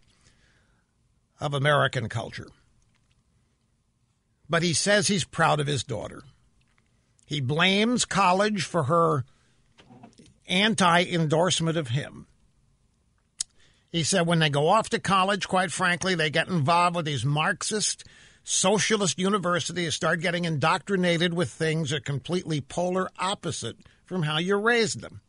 of 1.41 1.53
American 1.53 2.09
culture 2.09 2.47
but 4.49 4.63
he 4.63 4.73
says 4.73 5.09
he's 5.09 5.25
proud 5.25 5.59
of 5.59 5.67
his 5.67 5.83
daughter. 5.83 6.23
He 7.27 7.41
blames 7.41 8.05
college 8.05 8.63
for 8.63 8.85
her 8.85 9.25
anti 10.49 11.05
endorsement 11.05 11.77
of 11.77 11.89
him. 11.89 12.27
He 13.91 14.03
said 14.03 14.27
when 14.27 14.39
they 14.39 14.51
go 14.51 14.69
off 14.69 14.91
to 14.91 14.99
college, 14.99 15.49
quite 15.49 15.73
frankly, 15.73 16.15
they 16.15 16.31
get 16.31 16.49
involved 16.49 16.97
with 16.97 17.07
these 17.07 17.25
Marxist, 17.25 18.05
socialist 18.45 19.19
universities, 19.19 19.95
start 19.95 20.21
getting 20.21 20.45
indoctrinated 20.45 21.33
with 21.33 21.51
things 21.51 21.91
that 21.91 21.97
are 21.97 22.01
completely 22.01 22.61
polar 22.61 23.09
opposite 23.19 23.77
from 24.05 24.25
how 24.25 24.39
you 24.39 24.57
raised 24.57 25.01
them. 25.01 25.21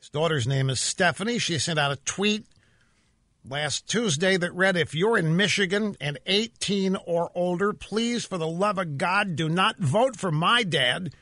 His 0.00 0.10
daughter's 0.10 0.46
name 0.46 0.70
is 0.70 0.80
Stephanie. 0.80 1.38
She 1.38 1.58
sent 1.58 1.78
out 1.78 1.92
a 1.92 1.96
tweet 1.96 2.44
last 3.44 3.88
Tuesday 3.88 4.36
that 4.36 4.54
read 4.54 4.76
If 4.76 4.94
you're 4.94 5.18
in 5.18 5.36
Michigan 5.36 5.96
and 6.00 6.18
18 6.26 6.96
or 7.06 7.30
older, 7.34 7.72
please, 7.72 8.24
for 8.24 8.38
the 8.38 8.46
love 8.46 8.78
of 8.78 8.98
God, 8.98 9.34
do 9.34 9.48
not 9.48 9.78
vote 9.78 10.16
for 10.16 10.30
my 10.30 10.62
dad 10.62 11.12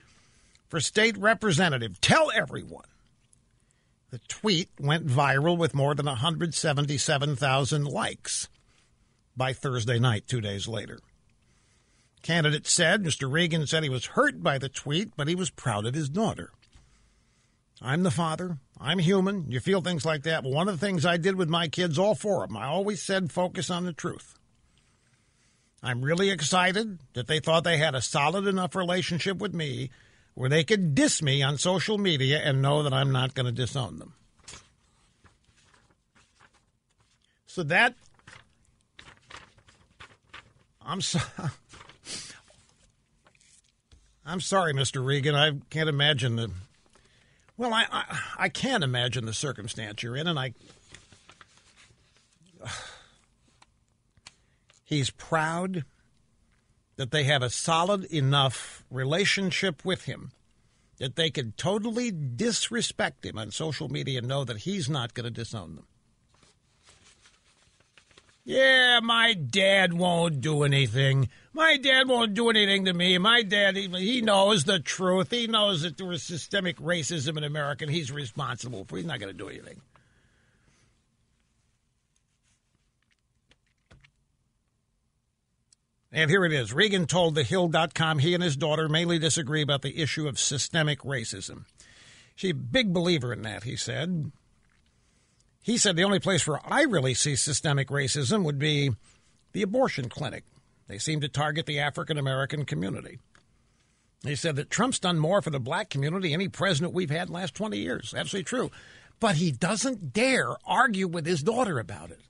for 0.77 0.81
state 0.81 1.17
representative. 1.17 1.99
Tell 2.03 2.31
everyone. 2.35 2.85
The 4.11 4.21
tweet 4.29 4.69
went 4.79 5.07
viral 5.07 5.57
with 5.57 5.73
more 5.73 5.95
than 5.95 6.05
177,000 6.05 7.85
likes 7.87 8.49
by 9.35 9.55
Thursday 9.55 9.99
night, 9.99 10.25
two 10.27 10.43
days 10.43 10.69
later. 10.69 10.99
Candidate 12.21 12.67
said 12.67 13.03
Mr. 13.03 13.33
Regan 13.33 13.67
said 13.67 13.85
he 13.85 13.89
was 13.89 14.05
hurt 14.05 14.43
by 14.43 14.59
the 14.59 14.69
tweet, 14.69 15.17
but 15.17 15.29
he 15.29 15.35
was 15.35 15.49
proud 15.49 15.87
of 15.87 15.95
his 15.95 16.11
daughter. 16.11 16.51
I'm 17.81 18.03
the 18.03 18.11
father. 18.11 18.59
I'm 18.79 18.99
human. 18.99 19.51
You 19.51 19.61
feel 19.61 19.81
things 19.81 20.05
like 20.05 20.25
that. 20.25 20.43
But 20.43 20.53
one 20.53 20.69
of 20.69 20.79
the 20.79 20.87
things 20.87 21.07
I 21.07 21.17
did 21.17 21.37
with 21.37 21.49
my 21.49 21.69
kids, 21.69 21.99
all 21.99 22.15
four 22.15 22.45
of 22.45 22.51
them, 22.51 22.59
I 22.59 22.67
always 22.67 23.01
said 23.01 23.33
focus 23.33 23.71
on 23.71 23.87
the 23.87 23.95
truth. 23.95 24.35
I'm 25.83 26.03
really 26.03 26.29
excited 26.29 26.99
that 27.15 27.29
they 27.29 27.41
thought 27.41 27.65
they 27.65 27.79
had 27.79 27.95
a 27.95 28.03
solid 28.03 28.47
enough 28.47 28.75
relationship 28.75 29.39
with 29.39 29.55
me 29.55 29.89
where 30.37 30.49
they 30.51 30.63
could 30.63 30.95
diss 30.95 31.23
me 31.23 31.43
on 31.43 31.57
social 31.57 31.97
media 31.97 32.39
and 32.39 32.61
know 32.61 32.83
that 32.83 32.93
I'm 32.93 33.11
not 33.11 33.33
going 33.35 33.47
to 33.47 33.53
disown 33.53 33.99
them. 33.99 34.13
So 37.47 37.63
that 37.65 37.95
I'm 40.85 41.01
sorry. 41.01 41.25
I'm 44.27 44.41
sorry, 44.43 44.75
Mr. 44.75 45.05
Regan. 45.05 45.35
I 45.35 45.53
can't 45.71 45.89
imagine 45.89 46.37
the 46.37 46.51
well, 47.57 47.73
I, 47.73 47.87
I, 47.91 48.21
I 48.39 48.51
can't 48.51 48.85
imagine 48.85 49.25
the 49.25 49.33
circumstance 49.33 50.03
you're 50.03 50.17
in, 50.17 50.27
and 50.27 50.39
I. 50.39 50.53
He's 54.85 55.09
proud 55.09 55.87
that 56.97 57.11
they 57.11 57.25
have 57.25 57.43
a 57.43 57.51
solid 57.51 58.05
enough 58.05 58.85
relationship 58.91 59.85
with 59.85 60.05
him 60.05 60.33
that 60.99 61.17
they 61.17 61.31
could 61.31 61.57
totally 61.57 62.11
disrespect 62.11 63.25
him 63.25 63.39
on 63.39 63.51
social 63.51 63.89
media 63.89 64.19
and 64.19 64.29
know 64.29 64.45
that 64.45 64.59
he's 64.59 64.89
not 64.89 65.15
going 65.15 65.25
to 65.25 65.31
disown 65.31 65.77
them. 65.77 65.87
Yeah, 68.45 69.01
my 69.03 69.35
dad 69.35 69.93
won't 69.93 70.41
do 70.41 70.63
anything. 70.63 71.29
My 71.53 71.77
dad 71.79 72.09
won't 72.09 72.35
do 72.35 72.49
anything 72.49 72.85
to 72.85 72.95
me. 72.95 73.19
My 73.19 73.43
dad, 73.43 73.77
he 73.77 74.21
knows 74.21 74.65
the 74.65 74.79
truth. 74.79 75.33
He 75.33 75.49
knows 75.49 75.83
that 75.83 75.97
there 75.97 76.07
was 76.07 76.23
systemic 76.23 76.79
racism 76.79 77.37
in 77.37 77.45
America 77.45 77.85
and 77.85 77.93
he's 77.93 78.13
responsible 78.13 78.85
for 78.85 78.97
it. 78.97 79.01
He's 79.01 79.09
not 79.09 79.19
going 79.19 79.33
to 79.33 79.39
do 79.39 79.49
anything. 79.49 79.81
And 86.17 86.31
here 86.31 86.47
it 86.47 86.53
is. 86.55 86.73
Regan 86.73 87.05
told 87.05 87.35
the 87.35 87.43
Hill.com 87.43 88.21
he 88.21 88.33
and 88.33 88.43
his 88.43 88.57
daughter 88.57 88.89
mainly 88.89 89.19
disagree 89.19 89.61
about 89.61 89.83
the 89.83 90.01
issue 90.01 90.27
of 90.27 90.39
systemic 90.39 91.01
racism. 91.01 91.67
She's 92.35 92.53
a 92.53 92.55
big 92.55 92.95
believer 92.95 93.35
in 93.35 93.43
that, 93.43 93.65
he 93.65 93.77
said. 93.77 94.33
He 95.63 95.77
said 95.77 95.95
the 95.95 96.05
only 96.05 96.19
place 96.19 96.47
where 96.47 96.61
I 96.65 96.85
really 96.85 97.13
see 97.13 97.37
systemic 97.37 97.89
racism 97.89 98.45
would 98.45 98.59
be 98.59 98.93
the 99.53 99.61
abortion 99.61 100.09
clinic. 100.09 100.45
They 100.87 100.97
seem 100.97 101.21
to 101.21 101.29
target 101.29 101.67
the 101.67 101.81
African 101.81 102.17
American 102.17 102.65
community. 102.65 103.19
He 104.25 104.37
said 104.37 104.57
that 104.57 104.71
Trump's 104.71 104.99
done 104.99 105.19
more 105.19 105.43
for 105.43 105.51
the 105.51 105.61
black 105.61 105.91
community 105.91 106.33
any 106.33 106.49
president 106.49 106.95
we've 106.95 107.11
had 107.11 107.29
in 107.29 107.35
the 107.35 107.41
last 107.41 107.55
20 107.55 107.77
years. 107.77 108.15
Absolutely 108.17 108.45
true. 108.45 108.71
But 109.21 109.37
he 109.37 109.53
doesn't 109.53 110.15
dare 110.15 110.57
argue 110.65 111.09
with 111.09 111.27
his 111.27 111.43
daughter 111.43 111.79
about 111.79 112.11
it. 112.11 112.21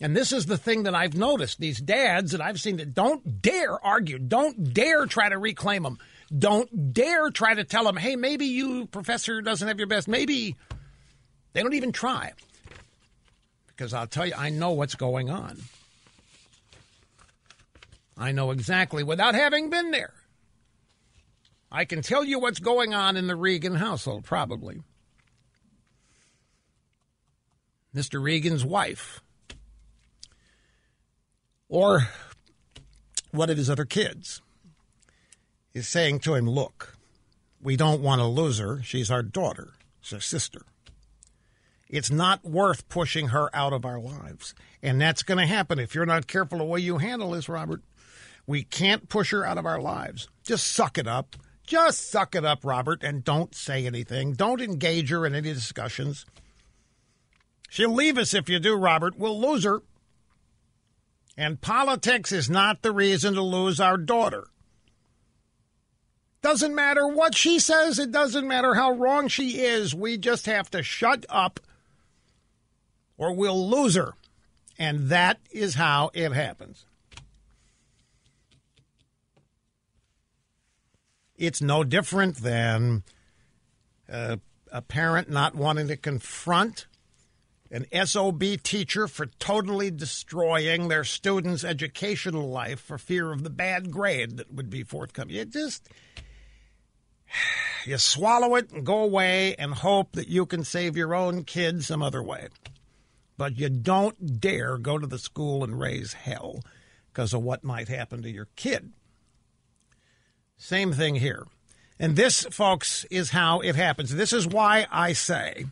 And 0.00 0.14
this 0.14 0.32
is 0.32 0.46
the 0.46 0.58
thing 0.58 0.82
that 0.82 0.94
I've 0.94 1.16
noticed. 1.16 1.58
These 1.58 1.80
dads 1.80 2.32
that 2.32 2.40
I've 2.40 2.60
seen 2.60 2.76
that 2.76 2.94
don't 2.94 3.40
dare 3.40 3.82
argue, 3.84 4.18
don't 4.18 4.74
dare 4.74 5.06
try 5.06 5.28
to 5.28 5.38
reclaim 5.38 5.84
them, 5.84 5.98
don't 6.36 6.92
dare 6.92 7.30
try 7.30 7.54
to 7.54 7.64
tell 7.64 7.84
them, 7.84 7.96
hey, 7.96 8.16
maybe 8.16 8.46
you, 8.46 8.86
professor, 8.86 9.40
doesn't 9.40 9.66
have 9.66 9.78
your 9.78 9.86
best. 9.86 10.08
Maybe 10.08 10.56
they 11.52 11.62
don't 11.62 11.74
even 11.74 11.92
try. 11.92 12.32
Because 13.68 13.94
I'll 13.94 14.06
tell 14.06 14.26
you, 14.26 14.34
I 14.36 14.50
know 14.50 14.72
what's 14.72 14.94
going 14.94 15.30
on. 15.30 15.58
I 18.18 18.32
know 18.32 18.50
exactly 18.50 19.02
without 19.02 19.34
having 19.34 19.70
been 19.70 19.90
there. 19.90 20.14
I 21.70 21.84
can 21.84 22.00
tell 22.00 22.24
you 22.24 22.38
what's 22.38 22.60
going 22.60 22.94
on 22.94 23.16
in 23.16 23.26
the 23.26 23.36
Regan 23.36 23.74
household, 23.74 24.24
probably. 24.24 24.80
Mr. 27.94 28.22
Regan's 28.22 28.64
wife, 28.64 29.20
or 31.68 32.08
one 33.30 33.50
of 33.50 33.56
his 33.56 33.70
other 33.70 33.84
kids, 33.84 34.40
is 35.74 35.88
saying 35.88 36.20
to 36.20 36.34
him, 36.34 36.48
Look, 36.48 36.96
we 37.60 37.76
don't 37.76 38.02
want 38.02 38.20
to 38.20 38.26
lose 38.26 38.58
her. 38.58 38.82
She's 38.82 39.10
our 39.10 39.22
daughter, 39.22 39.74
she's 40.00 40.14
our 40.14 40.20
sister. 40.20 40.62
It's 41.88 42.10
not 42.10 42.44
worth 42.44 42.88
pushing 42.88 43.28
her 43.28 43.54
out 43.54 43.72
of 43.72 43.84
our 43.84 44.00
lives. 44.00 44.54
And 44.82 45.00
that's 45.00 45.22
going 45.22 45.38
to 45.38 45.46
happen 45.46 45.78
if 45.78 45.94
you're 45.94 46.06
not 46.06 46.26
careful 46.26 46.58
the 46.58 46.64
way 46.64 46.80
you 46.80 46.98
handle 46.98 47.30
this, 47.30 47.48
Robert. 47.48 47.82
We 48.46 48.64
can't 48.64 49.08
push 49.08 49.30
her 49.30 49.44
out 49.44 49.58
of 49.58 49.66
our 49.66 49.80
lives. 49.80 50.28
Just 50.42 50.66
suck 50.66 50.98
it 50.98 51.06
up. 51.06 51.36
Just 51.66 52.10
suck 52.10 52.34
it 52.34 52.44
up, 52.44 52.64
Robert, 52.64 53.02
and 53.02 53.24
don't 53.24 53.54
say 53.54 53.86
anything. 53.86 54.34
Don't 54.34 54.60
engage 54.60 55.10
her 55.10 55.26
in 55.26 55.34
any 55.34 55.52
discussions. 55.52 56.24
She'll 57.68 57.92
leave 57.92 58.18
us 58.18 58.34
if 58.34 58.48
you 58.48 58.60
do, 58.60 58.74
Robert. 58.74 59.18
We'll 59.18 59.40
lose 59.40 59.64
her. 59.64 59.82
And 61.36 61.60
politics 61.60 62.32
is 62.32 62.48
not 62.48 62.82
the 62.82 62.92
reason 62.92 63.34
to 63.34 63.42
lose 63.42 63.78
our 63.78 63.98
daughter. 63.98 64.46
Doesn't 66.40 66.74
matter 66.74 67.06
what 67.06 67.34
she 67.34 67.58
says, 67.58 67.98
it 67.98 68.12
doesn't 68.12 68.46
matter 68.46 68.74
how 68.74 68.92
wrong 68.92 69.28
she 69.28 69.60
is. 69.60 69.94
We 69.94 70.16
just 70.16 70.46
have 70.46 70.70
to 70.70 70.82
shut 70.82 71.26
up 71.28 71.60
or 73.18 73.32
we'll 73.32 73.68
lose 73.68 73.96
her. 73.96 74.14
And 74.78 75.08
that 75.08 75.38
is 75.50 75.74
how 75.74 76.10
it 76.14 76.32
happens. 76.32 76.84
It's 81.36 81.60
no 81.60 81.84
different 81.84 82.36
than 82.36 83.02
uh, 84.10 84.36
a 84.70 84.82
parent 84.82 85.28
not 85.28 85.54
wanting 85.54 85.88
to 85.88 85.96
confront 85.96 86.86
an 87.70 87.86
SOB 88.06 88.42
teacher 88.62 89.08
for 89.08 89.26
totally 89.26 89.90
destroying 89.90 90.88
their 90.88 91.04
student's 91.04 91.64
educational 91.64 92.48
life 92.48 92.80
for 92.80 92.98
fear 92.98 93.32
of 93.32 93.42
the 93.42 93.50
bad 93.50 93.90
grade 93.90 94.36
that 94.36 94.52
would 94.52 94.70
be 94.70 94.82
forthcoming. 94.82 95.34
You 95.34 95.44
just 95.44 95.88
you 97.86 97.98
swallow 97.98 98.54
it 98.54 98.70
and 98.72 98.84
go 98.84 99.02
away 99.02 99.54
and 99.56 99.74
hope 99.74 100.12
that 100.12 100.28
you 100.28 100.46
can 100.46 100.64
save 100.64 100.96
your 100.96 101.14
own 101.14 101.44
kid 101.44 101.84
some 101.84 102.02
other 102.02 102.22
way. 102.22 102.48
But 103.38 103.58
you 103.58 103.68
don't 103.68 104.40
dare 104.40 104.78
go 104.78 104.98
to 104.98 105.06
the 105.06 105.18
school 105.18 105.62
and 105.62 105.78
raise 105.78 106.14
hell 106.14 106.60
because 107.12 107.34
of 107.34 107.42
what 107.42 107.64
might 107.64 107.88
happen 107.88 108.22
to 108.22 108.30
your 108.30 108.48
kid. 108.56 108.92
Same 110.56 110.92
thing 110.92 111.16
here. 111.16 111.46
And 111.98 112.16
this, 112.16 112.44
folks, 112.50 113.04
is 113.10 113.30
how 113.30 113.60
it 113.60 113.74
happens. 113.74 114.14
This 114.14 114.32
is 114.32 114.46
why 114.46 114.86
I 114.90 115.12
say 115.12 115.66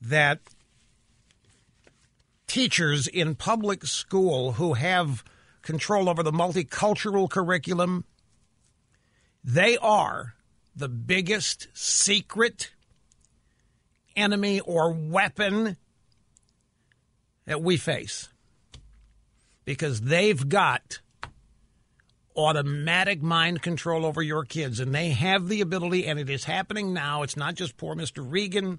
that 0.00 0.40
teachers 2.46 3.06
in 3.06 3.34
public 3.34 3.84
school 3.84 4.52
who 4.52 4.74
have 4.74 5.22
control 5.62 6.08
over 6.08 6.22
the 6.22 6.32
multicultural 6.32 7.28
curriculum, 7.28 8.04
they 9.44 9.76
are 9.78 10.34
the 10.74 10.88
biggest 10.88 11.68
secret 11.74 12.70
enemy 14.16 14.60
or 14.60 14.92
weapon 14.92 15.76
that 17.44 17.62
we 17.62 17.76
face 17.76 18.28
because 19.64 20.00
they've 20.00 20.48
got 20.48 21.00
automatic 22.36 23.20
mind 23.20 23.60
control 23.60 24.06
over 24.06 24.22
your 24.22 24.44
kids 24.44 24.80
and 24.80 24.94
they 24.94 25.10
have 25.10 25.48
the 25.48 25.60
ability 25.60 26.06
and 26.06 26.18
it 26.18 26.30
is 26.30 26.44
happening 26.44 26.92
now. 26.92 27.22
It's 27.22 27.36
not 27.36 27.54
just 27.54 27.76
poor 27.76 27.94
mr 27.94 28.24
regan 28.26 28.78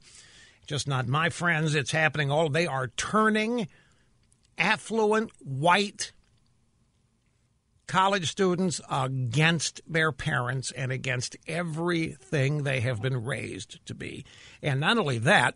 just 0.70 0.88
not 0.88 1.08
my 1.08 1.30
friends. 1.30 1.74
It's 1.74 1.92
happening 1.92 2.30
all 2.30 2.48
they 2.48 2.68
are 2.68 2.90
turning 2.90 3.68
affluent 4.56 5.32
white 5.40 6.12
college 7.88 8.30
students 8.30 8.80
against 8.88 9.82
their 9.88 10.12
parents 10.12 10.70
and 10.72 10.92
against 10.92 11.36
everything 11.48 12.62
they 12.62 12.82
have 12.82 13.02
been 13.02 13.26
raised 13.26 13.84
to 13.88 13.96
be. 13.96 14.24
And 14.62 14.80
not 14.80 15.00
only 15.00 15.18
that 15.18 15.56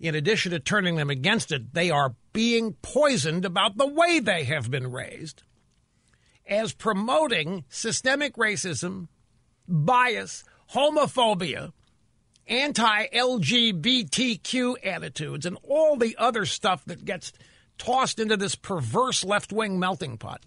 in 0.00 0.16
addition 0.16 0.50
to 0.50 0.58
turning 0.58 0.96
them 0.96 1.10
against 1.10 1.52
it, 1.52 1.72
they 1.72 1.90
are 1.90 2.16
being 2.32 2.72
poisoned 2.82 3.44
about 3.44 3.76
the 3.76 3.86
way 3.86 4.18
they 4.18 4.42
have 4.44 4.68
been 4.68 4.90
raised 4.90 5.44
as 6.44 6.72
promoting 6.72 7.64
systemic 7.68 8.34
racism, 8.34 9.06
bias, 9.68 10.42
homophobia, 10.72 11.72
anti 12.48 13.06
LGBTQ 13.08 14.76
attitudes, 14.84 15.46
and 15.46 15.56
all 15.62 15.96
the 15.96 16.16
other 16.18 16.46
stuff 16.46 16.84
that 16.86 17.04
gets 17.04 17.32
tossed 17.78 18.18
into 18.18 18.36
this 18.36 18.54
perverse 18.54 19.24
left 19.24 19.52
wing 19.52 19.78
melting 19.78 20.18
pot. 20.18 20.44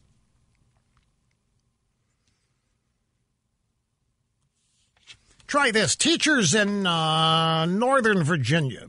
Try 5.48 5.72
this. 5.72 5.98
Teachers 5.98 6.54
in 6.54 6.88
uh, 6.88 7.66
Northern 7.66 8.24
Virginia 8.24 8.88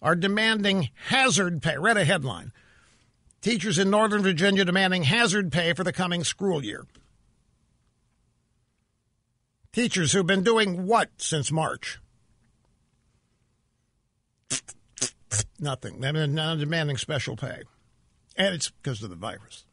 are 0.00 0.14
demanding 0.14 0.90
hazard 1.08 1.60
pay. 1.60 1.76
Read 1.76 1.96
a 1.96 2.04
headline. 2.04 2.52
Teachers 3.40 3.80
in 3.80 3.90
Northern 3.90 4.22
Virginia 4.22 4.64
demanding 4.64 5.02
hazard 5.02 5.50
pay 5.50 5.72
for 5.72 5.82
the 5.82 5.92
coming 5.92 6.22
school 6.22 6.64
year. 6.64 6.86
Teachers 9.72 10.12
who've 10.12 10.26
been 10.26 10.44
doing 10.44 10.86
what 10.86 11.10
since 11.16 11.50
March? 11.50 11.98
Nothing. 15.58 16.00
They're 16.00 16.26
now 16.26 16.54
demanding 16.54 16.96
special 16.96 17.36
pay. 17.36 17.62
And 18.36 18.54
it's 18.54 18.70
because 18.70 19.02
of 19.02 19.10
the 19.10 19.16
virus. 19.16 19.64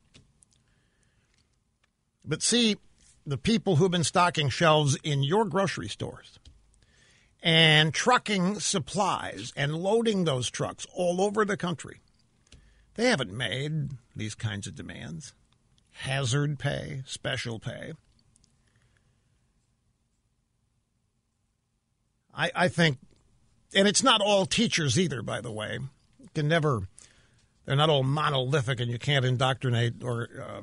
But 2.25 2.41
see, 2.41 2.77
the 3.25 3.37
people 3.37 3.75
who've 3.75 3.91
been 3.91 4.03
stocking 4.03 4.49
shelves 4.49 4.97
in 5.03 5.23
your 5.23 5.45
grocery 5.45 5.87
stores 5.87 6.39
and 7.41 7.93
trucking 7.93 8.59
supplies 8.59 9.53
and 9.55 9.75
loading 9.75 10.25
those 10.25 10.49
trucks 10.49 10.85
all 10.93 11.21
over 11.21 11.45
the 11.45 11.57
country. 11.57 12.01
They 12.95 13.05
haven't 13.05 13.31
made 13.31 13.91
these 14.15 14.35
kinds 14.35 14.67
of 14.67 14.75
demands 14.75 15.33
hazard 15.91 16.59
pay, 16.59 17.03
special 17.05 17.59
pay. 17.59 17.93
I, 22.33 22.51
I 22.55 22.67
think, 22.67 22.99
and 23.73 23.87
it's 23.87 24.03
not 24.03 24.21
all 24.21 24.45
teachers 24.45 24.99
either, 24.99 25.21
by 25.21 25.41
the 25.41 25.51
way. 25.51 25.79
You 26.19 26.29
can 26.33 26.47
never, 26.47 26.81
they're 27.65 27.75
not 27.75 27.89
all 27.89 28.03
monolithic 28.03 28.79
and 28.79 28.91
you 28.91 28.99
can't 28.99 29.25
indoctrinate 29.25 30.03
or 30.03 30.27
uh, 30.41 30.61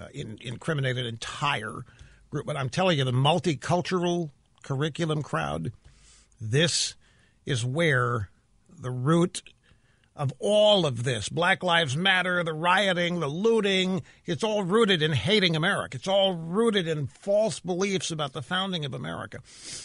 uh, 0.00 0.08
in, 0.12 0.38
incriminate 0.40 0.98
an 0.98 1.06
entire 1.06 1.84
group. 2.30 2.46
But 2.46 2.56
I'm 2.56 2.68
telling 2.68 2.98
you, 2.98 3.04
the 3.04 3.12
multicultural 3.12 4.30
curriculum 4.62 5.22
crowd 5.22 5.72
this 6.40 6.94
is 7.46 7.64
where 7.64 8.28
the 8.68 8.90
root 8.90 9.42
of 10.16 10.32
all 10.38 10.86
of 10.86 11.02
this 11.02 11.28
Black 11.28 11.62
Lives 11.62 11.96
Matter, 11.96 12.42
the 12.44 12.52
rioting, 12.52 13.20
the 13.20 13.28
looting 13.28 14.02
it's 14.26 14.44
all 14.44 14.62
rooted 14.62 15.02
in 15.02 15.12
hating 15.12 15.56
America. 15.56 15.96
It's 15.96 16.08
all 16.08 16.34
rooted 16.34 16.86
in 16.86 17.06
false 17.06 17.60
beliefs 17.60 18.10
about 18.10 18.32
the 18.32 18.42
founding 18.42 18.84
of 18.84 18.94
America. 18.94 19.38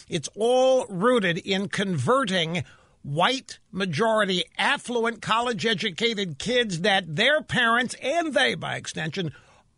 It's 0.08 0.28
all 0.36 0.86
rooted 0.86 1.38
in 1.38 1.68
converting 1.68 2.64
white 3.02 3.58
majority, 3.72 4.44
affluent, 4.56 5.22
college 5.22 5.66
educated 5.66 6.38
kids 6.38 6.80
that 6.80 7.16
their 7.16 7.42
parents 7.42 7.94
and 8.02 8.34
they, 8.34 8.54
by 8.54 8.76
extension, 8.76 9.32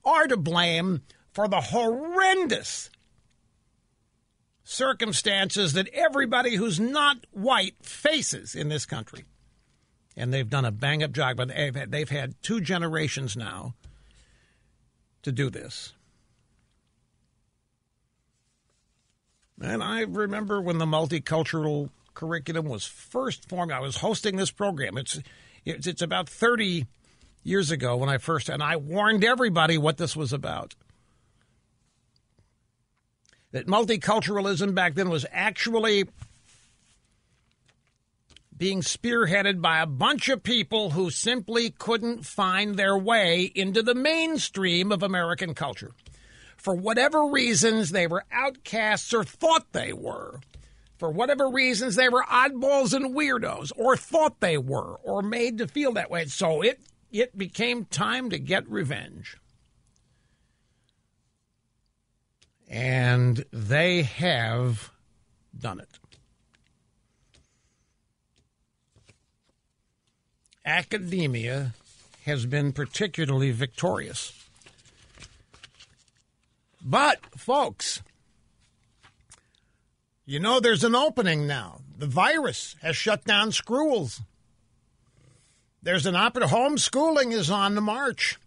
are 0.05 0.27
to 0.27 0.37
blame 0.37 1.03
for 1.33 1.49
the 1.49 1.61
horrendous 1.61 2.91
circumstances 4.65 5.73
that 5.73 5.89
everybody 5.93 6.57
who's 6.57 6.81
not 6.81 7.19
white 7.31 7.75
faces 7.83 8.55
in 8.55 8.69
this 8.69 8.87
country. 8.87 9.25
And 10.17 10.33
they've 10.33 10.49
done 10.49 10.65
a 10.65 10.71
bang 10.71 11.03
up 11.03 11.13
job, 11.13 11.37
but 11.37 11.49
they've 11.49 11.75
had, 11.75 11.91
they've 11.91 12.09
had 12.09 12.35
two 12.43 12.61
generations 12.61 13.37
now 13.37 13.75
to 15.23 15.33
do 15.33 15.49
this. 15.49 15.95
And 19.61 19.83
I 19.83 20.01
remember 20.01 20.61
when 20.61 20.79
the 20.79 20.87
multicultural 20.87 21.91
curriculum 22.15 22.67
was 22.67 22.85
first 22.85 23.49
formed. 23.49 23.73
I 23.73 23.81
was 23.81 23.97
hosting 23.97 24.37
this 24.37 24.51
program. 24.51 24.99
It's 24.99 25.21
it's, 25.65 25.87
it's 25.87 26.03
about 26.03 26.29
30 26.29 26.87
years 27.45 27.71
ago 27.71 27.97
when 27.97 28.09
I 28.09 28.19
first 28.19 28.49
and 28.49 28.63
I 28.63 28.77
warned 28.77 29.25
everybody 29.25 29.79
what 29.79 29.97
this 29.97 30.17
was 30.17 30.33
about. 30.33 30.75
That 33.53 33.67
multiculturalism 33.67 34.75
back 34.75 34.95
then 34.95 35.11
was 35.11 35.27
actually 35.31 36.05
being 38.63 38.81
spearheaded 38.81 39.61
by 39.61 39.81
a 39.81 39.87
bunch 39.87 40.29
of 40.29 40.41
people 40.41 40.91
who 40.91 41.11
simply 41.11 41.69
couldn't 41.69 42.25
find 42.25 42.77
their 42.77 42.97
way 42.97 43.51
into 43.57 43.83
the 43.83 43.93
mainstream 43.93 44.93
of 44.93 45.03
American 45.03 45.53
culture. 45.53 45.91
For 46.57 46.73
whatever 46.73 47.27
reasons, 47.27 47.91
they 47.91 48.07
were 48.07 48.25
outcasts 48.31 49.13
or 49.13 49.25
thought 49.25 49.73
they 49.73 49.93
were. 49.93 50.39
For 50.97 51.11
whatever 51.11 51.49
reasons, 51.49 51.97
they 51.97 52.09
were 52.09 52.23
oddballs 52.31 52.95
and 52.95 53.17
weirdos, 53.17 53.73
or 53.75 53.97
thought 53.97 54.39
they 54.39 54.59
were, 54.59 54.95
or 55.03 55.23
made 55.23 55.59
to 55.59 55.67
feel 55.67 55.91
that 55.95 56.09
way. 56.09 56.27
So 56.27 56.63
it, 56.63 56.81
it 57.11 57.37
became 57.37 57.87
time 57.87 58.31
to 58.31 58.39
get 58.39 58.71
revenge. 58.71 59.39
And 62.69 63.45
they 63.51 64.05
have 64.05 64.93
done 65.59 65.81
it. 65.81 65.99
Academia 70.65 71.75
has 72.25 72.47
been 72.47 72.73
particularly 72.73 73.51
victorious. 73.51 74.33
But, 76.85 77.21
folks, 77.37 78.03
you 80.25 80.41
know 80.41 80.61
there's 80.61 80.85
an 80.85 80.95
opening 80.95 81.47
now. 81.47 81.81
The 81.97 82.07
virus 82.07 82.77
has 82.83 82.97
shut 82.97 83.25
down 83.25 83.53
schools. 83.53 84.23
There's 85.83 86.07
an 86.07 86.17
opera. 86.17 86.47
Homeschooling 86.47 87.33
is 87.33 87.51
on 87.51 87.75
the 87.75 87.81
march. 87.81 88.39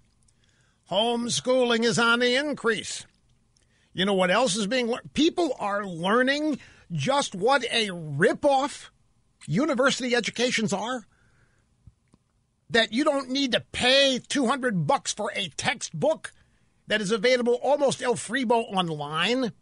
Homeschooling 0.90 1.84
is 1.84 2.00
on 2.00 2.20
the 2.20 2.36
increase. 2.36 3.06
You 3.94 4.06
know 4.06 4.14
what 4.14 4.32
else 4.32 4.56
is 4.56 4.68
being 4.68 4.88
learned? 4.88 5.14
People 5.14 5.56
are 5.60 5.86
learning 5.86 6.60
just 6.92 7.36
what 7.36 7.64
a 7.72 7.88
ripoff 7.90 8.90
university 9.48 10.16
educations 10.16 10.74
are. 10.74 11.06
That 12.76 12.92
you 12.92 13.06
don't 13.06 13.30
need 13.30 13.54
to 13.54 13.62
pay 13.72 14.20
200 14.20 14.86
bucks 14.86 15.14
for 15.14 15.32
a 15.34 15.48
textbook 15.56 16.34
that 16.88 17.00
is 17.00 17.10
available 17.10 17.54
almost 17.64 18.02
El 18.02 18.16
Fribo 18.16 18.70
online. 18.70 19.54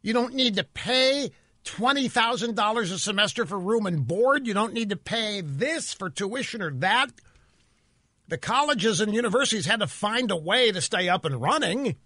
You 0.00 0.14
don't 0.14 0.32
need 0.32 0.56
to 0.56 0.64
pay 0.64 1.30
$20,000 1.66 2.80
a 2.80 2.98
semester 2.98 3.44
for 3.44 3.58
room 3.58 3.84
and 3.84 4.06
board. 4.06 4.46
You 4.46 4.54
don't 4.54 4.72
need 4.72 4.88
to 4.88 4.96
pay 4.96 5.42
this 5.42 5.92
for 5.92 6.08
tuition 6.08 6.62
or 6.62 6.70
that. 6.70 7.08
The 8.28 8.38
colleges 8.38 9.02
and 9.02 9.12
universities 9.12 9.66
had 9.66 9.80
to 9.80 9.86
find 9.86 10.30
a 10.30 10.36
way 10.36 10.72
to 10.72 10.80
stay 10.80 11.10
up 11.10 11.26
and 11.26 11.38
running. 11.38 11.96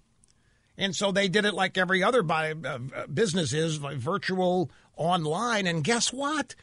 And 0.77 0.97
so 0.97 1.13
they 1.13 1.29
did 1.29 1.45
it 1.45 1.55
like 1.55 1.79
every 1.79 2.03
other 2.03 2.29
uh, 2.29 2.79
business 3.15 3.53
is, 3.53 3.77
virtual, 3.77 4.73
online. 4.97 5.69
And 5.69 5.85
guess 5.85 6.13
what? 6.13 6.57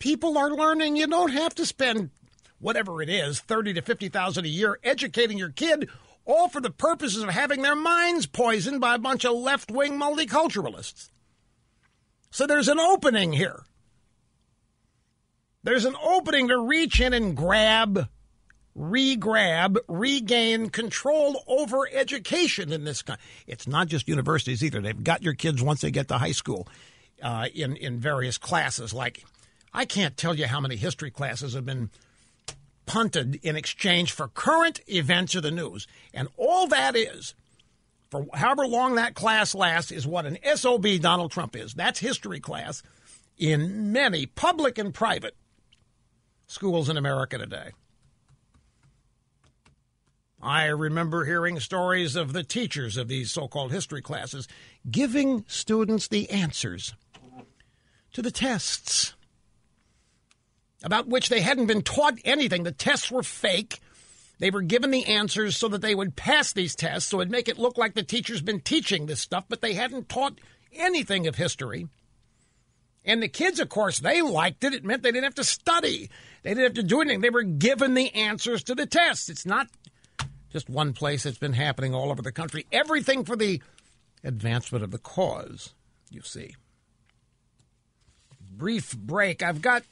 People 0.00 0.36
are 0.36 0.50
learning 0.50 0.96
you 0.96 1.06
don't 1.06 1.30
have 1.30 1.54
to 1.54 1.64
spend 1.64 2.10
whatever 2.60 3.02
it 3.02 3.08
is, 3.08 3.40
30 3.40 3.74
to 3.74 3.82
50,000 3.82 4.44
a 4.44 4.48
year 4.48 4.78
educating 4.84 5.38
your 5.38 5.50
kid 5.50 5.88
all 6.24 6.48
for 6.48 6.60
the 6.60 6.70
purposes 6.70 7.22
of 7.22 7.30
having 7.30 7.62
their 7.62 7.76
minds 7.76 8.26
poisoned 8.26 8.80
by 8.80 8.94
a 8.94 8.98
bunch 8.98 9.24
of 9.24 9.34
left 9.36 9.70
wing 9.70 9.98
multiculturalists. 9.98 11.10
So 12.30 12.46
there's 12.46 12.68
an 12.68 12.78
opening 12.78 13.32
here. 13.32 13.62
There's 15.62 15.84
an 15.84 15.96
opening 16.02 16.48
to 16.48 16.58
reach 16.58 17.00
in 17.00 17.12
and 17.12 17.36
grab, 17.36 18.08
re 18.74 19.16
grab, 19.16 19.78
regain 19.88 20.70
control 20.70 21.42
over 21.46 21.88
education 21.92 22.72
in 22.72 22.84
this 22.84 23.02
country. 23.02 23.24
It's 23.46 23.66
not 23.66 23.88
just 23.88 24.08
universities 24.08 24.62
either. 24.62 24.80
They've 24.80 25.04
got 25.04 25.22
your 25.22 25.34
kids 25.34 25.62
once 25.62 25.80
they 25.80 25.90
get 25.90 26.08
to 26.08 26.18
high 26.18 26.32
school 26.32 26.68
uh, 27.22 27.48
in, 27.54 27.76
in 27.76 27.98
various 27.98 28.38
classes. 28.38 28.94
Like, 28.94 29.24
I 29.74 29.84
can't 29.84 30.16
tell 30.16 30.34
you 30.34 30.46
how 30.46 30.60
many 30.60 30.76
history 30.76 31.10
classes 31.10 31.54
have 31.54 31.66
been 31.66 31.90
punted 32.90 33.38
in 33.44 33.54
exchange 33.54 34.10
for 34.10 34.26
current 34.26 34.80
events 34.88 35.36
of 35.36 35.44
the 35.44 35.50
news. 35.52 35.86
And 36.12 36.26
all 36.36 36.66
that 36.66 36.96
is, 36.96 37.36
for 38.10 38.26
however 38.34 38.66
long 38.66 38.96
that 38.96 39.14
class 39.14 39.54
lasts, 39.54 39.92
is 39.92 40.08
what 40.08 40.26
an 40.26 40.38
SOB 40.56 40.98
Donald 41.00 41.30
Trump 41.30 41.54
is. 41.54 41.72
That's 41.72 42.00
history 42.00 42.40
class 42.40 42.82
in 43.38 43.92
many 43.92 44.26
public 44.26 44.76
and 44.76 44.92
private 44.92 45.36
schools 46.48 46.88
in 46.88 46.96
America 46.96 47.38
today. 47.38 47.70
I 50.42 50.64
remember 50.64 51.24
hearing 51.24 51.60
stories 51.60 52.16
of 52.16 52.32
the 52.32 52.42
teachers 52.42 52.96
of 52.96 53.06
these 53.06 53.30
so 53.30 53.46
called 53.46 53.70
history 53.70 54.02
classes 54.02 54.48
giving 54.90 55.44
students 55.46 56.08
the 56.08 56.28
answers 56.28 56.94
to 58.14 58.20
the 58.20 58.32
tests 58.32 59.14
about 60.82 61.08
which 61.08 61.28
they 61.28 61.40
hadn't 61.40 61.66
been 61.66 61.82
taught 61.82 62.18
anything. 62.24 62.62
The 62.62 62.72
tests 62.72 63.10
were 63.10 63.22
fake. 63.22 63.80
They 64.38 64.50
were 64.50 64.62
given 64.62 64.90
the 64.90 65.06
answers 65.06 65.56
so 65.56 65.68
that 65.68 65.82
they 65.82 65.94
would 65.94 66.16
pass 66.16 66.52
these 66.52 66.74
tests, 66.74 67.10
so 67.10 67.20
it'd 67.20 67.30
make 67.30 67.48
it 67.48 67.58
look 67.58 67.76
like 67.76 67.94
the 67.94 68.02
teacher's 68.02 68.40
been 68.40 68.60
teaching 68.60 69.04
this 69.06 69.20
stuff, 69.20 69.44
but 69.48 69.60
they 69.60 69.74
hadn't 69.74 70.08
taught 70.08 70.40
anything 70.72 71.26
of 71.26 71.36
history. 71.36 71.88
And 73.04 73.22
the 73.22 73.28
kids, 73.28 73.60
of 73.60 73.68
course, 73.68 73.98
they 73.98 74.22
liked 74.22 74.64
it. 74.64 74.74
It 74.74 74.84
meant 74.84 75.02
they 75.02 75.10
didn't 75.10 75.24
have 75.24 75.34
to 75.36 75.44
study. 75.44 76.10
They 76.42 76.50
didn't 76.50 76.64
have 76.64 76.74
to 76.74 76.82
do 76.82 77.00
anything. 77.00 77.20
They 77.20 77.30
were 77.30 77.42
given 77.42 77.94
the 77.94 78.14
answers 78.14 78.62
to 78.64 78.74
the 78.74 78.86
tests. 78.86 79.28
It's 79.28 79.46
not 79.46 79.68
just 80.50 80.68
one 80.68 80.92
place. 80.92 81.26
It's 81.26 81.38
been 81.38 81.52
happening 81.52 81.94
all 81.94 82.10
over 82.10 82.22
the 82.22 82.32
country. 82.32 82.66
Everything 82.72 83.24
for 83.24 83.36
the 83.36 83.62
advancement 84.24 84.84
of 84.84 84.90
the 84.90 84.98
cause, 84.98 85.74
you 86.10 86.22
see. 86.22 86.54
Brief 88.50 88.96
break. 88.96 89.42
I've 89.42 89.62
got 89.62 89.82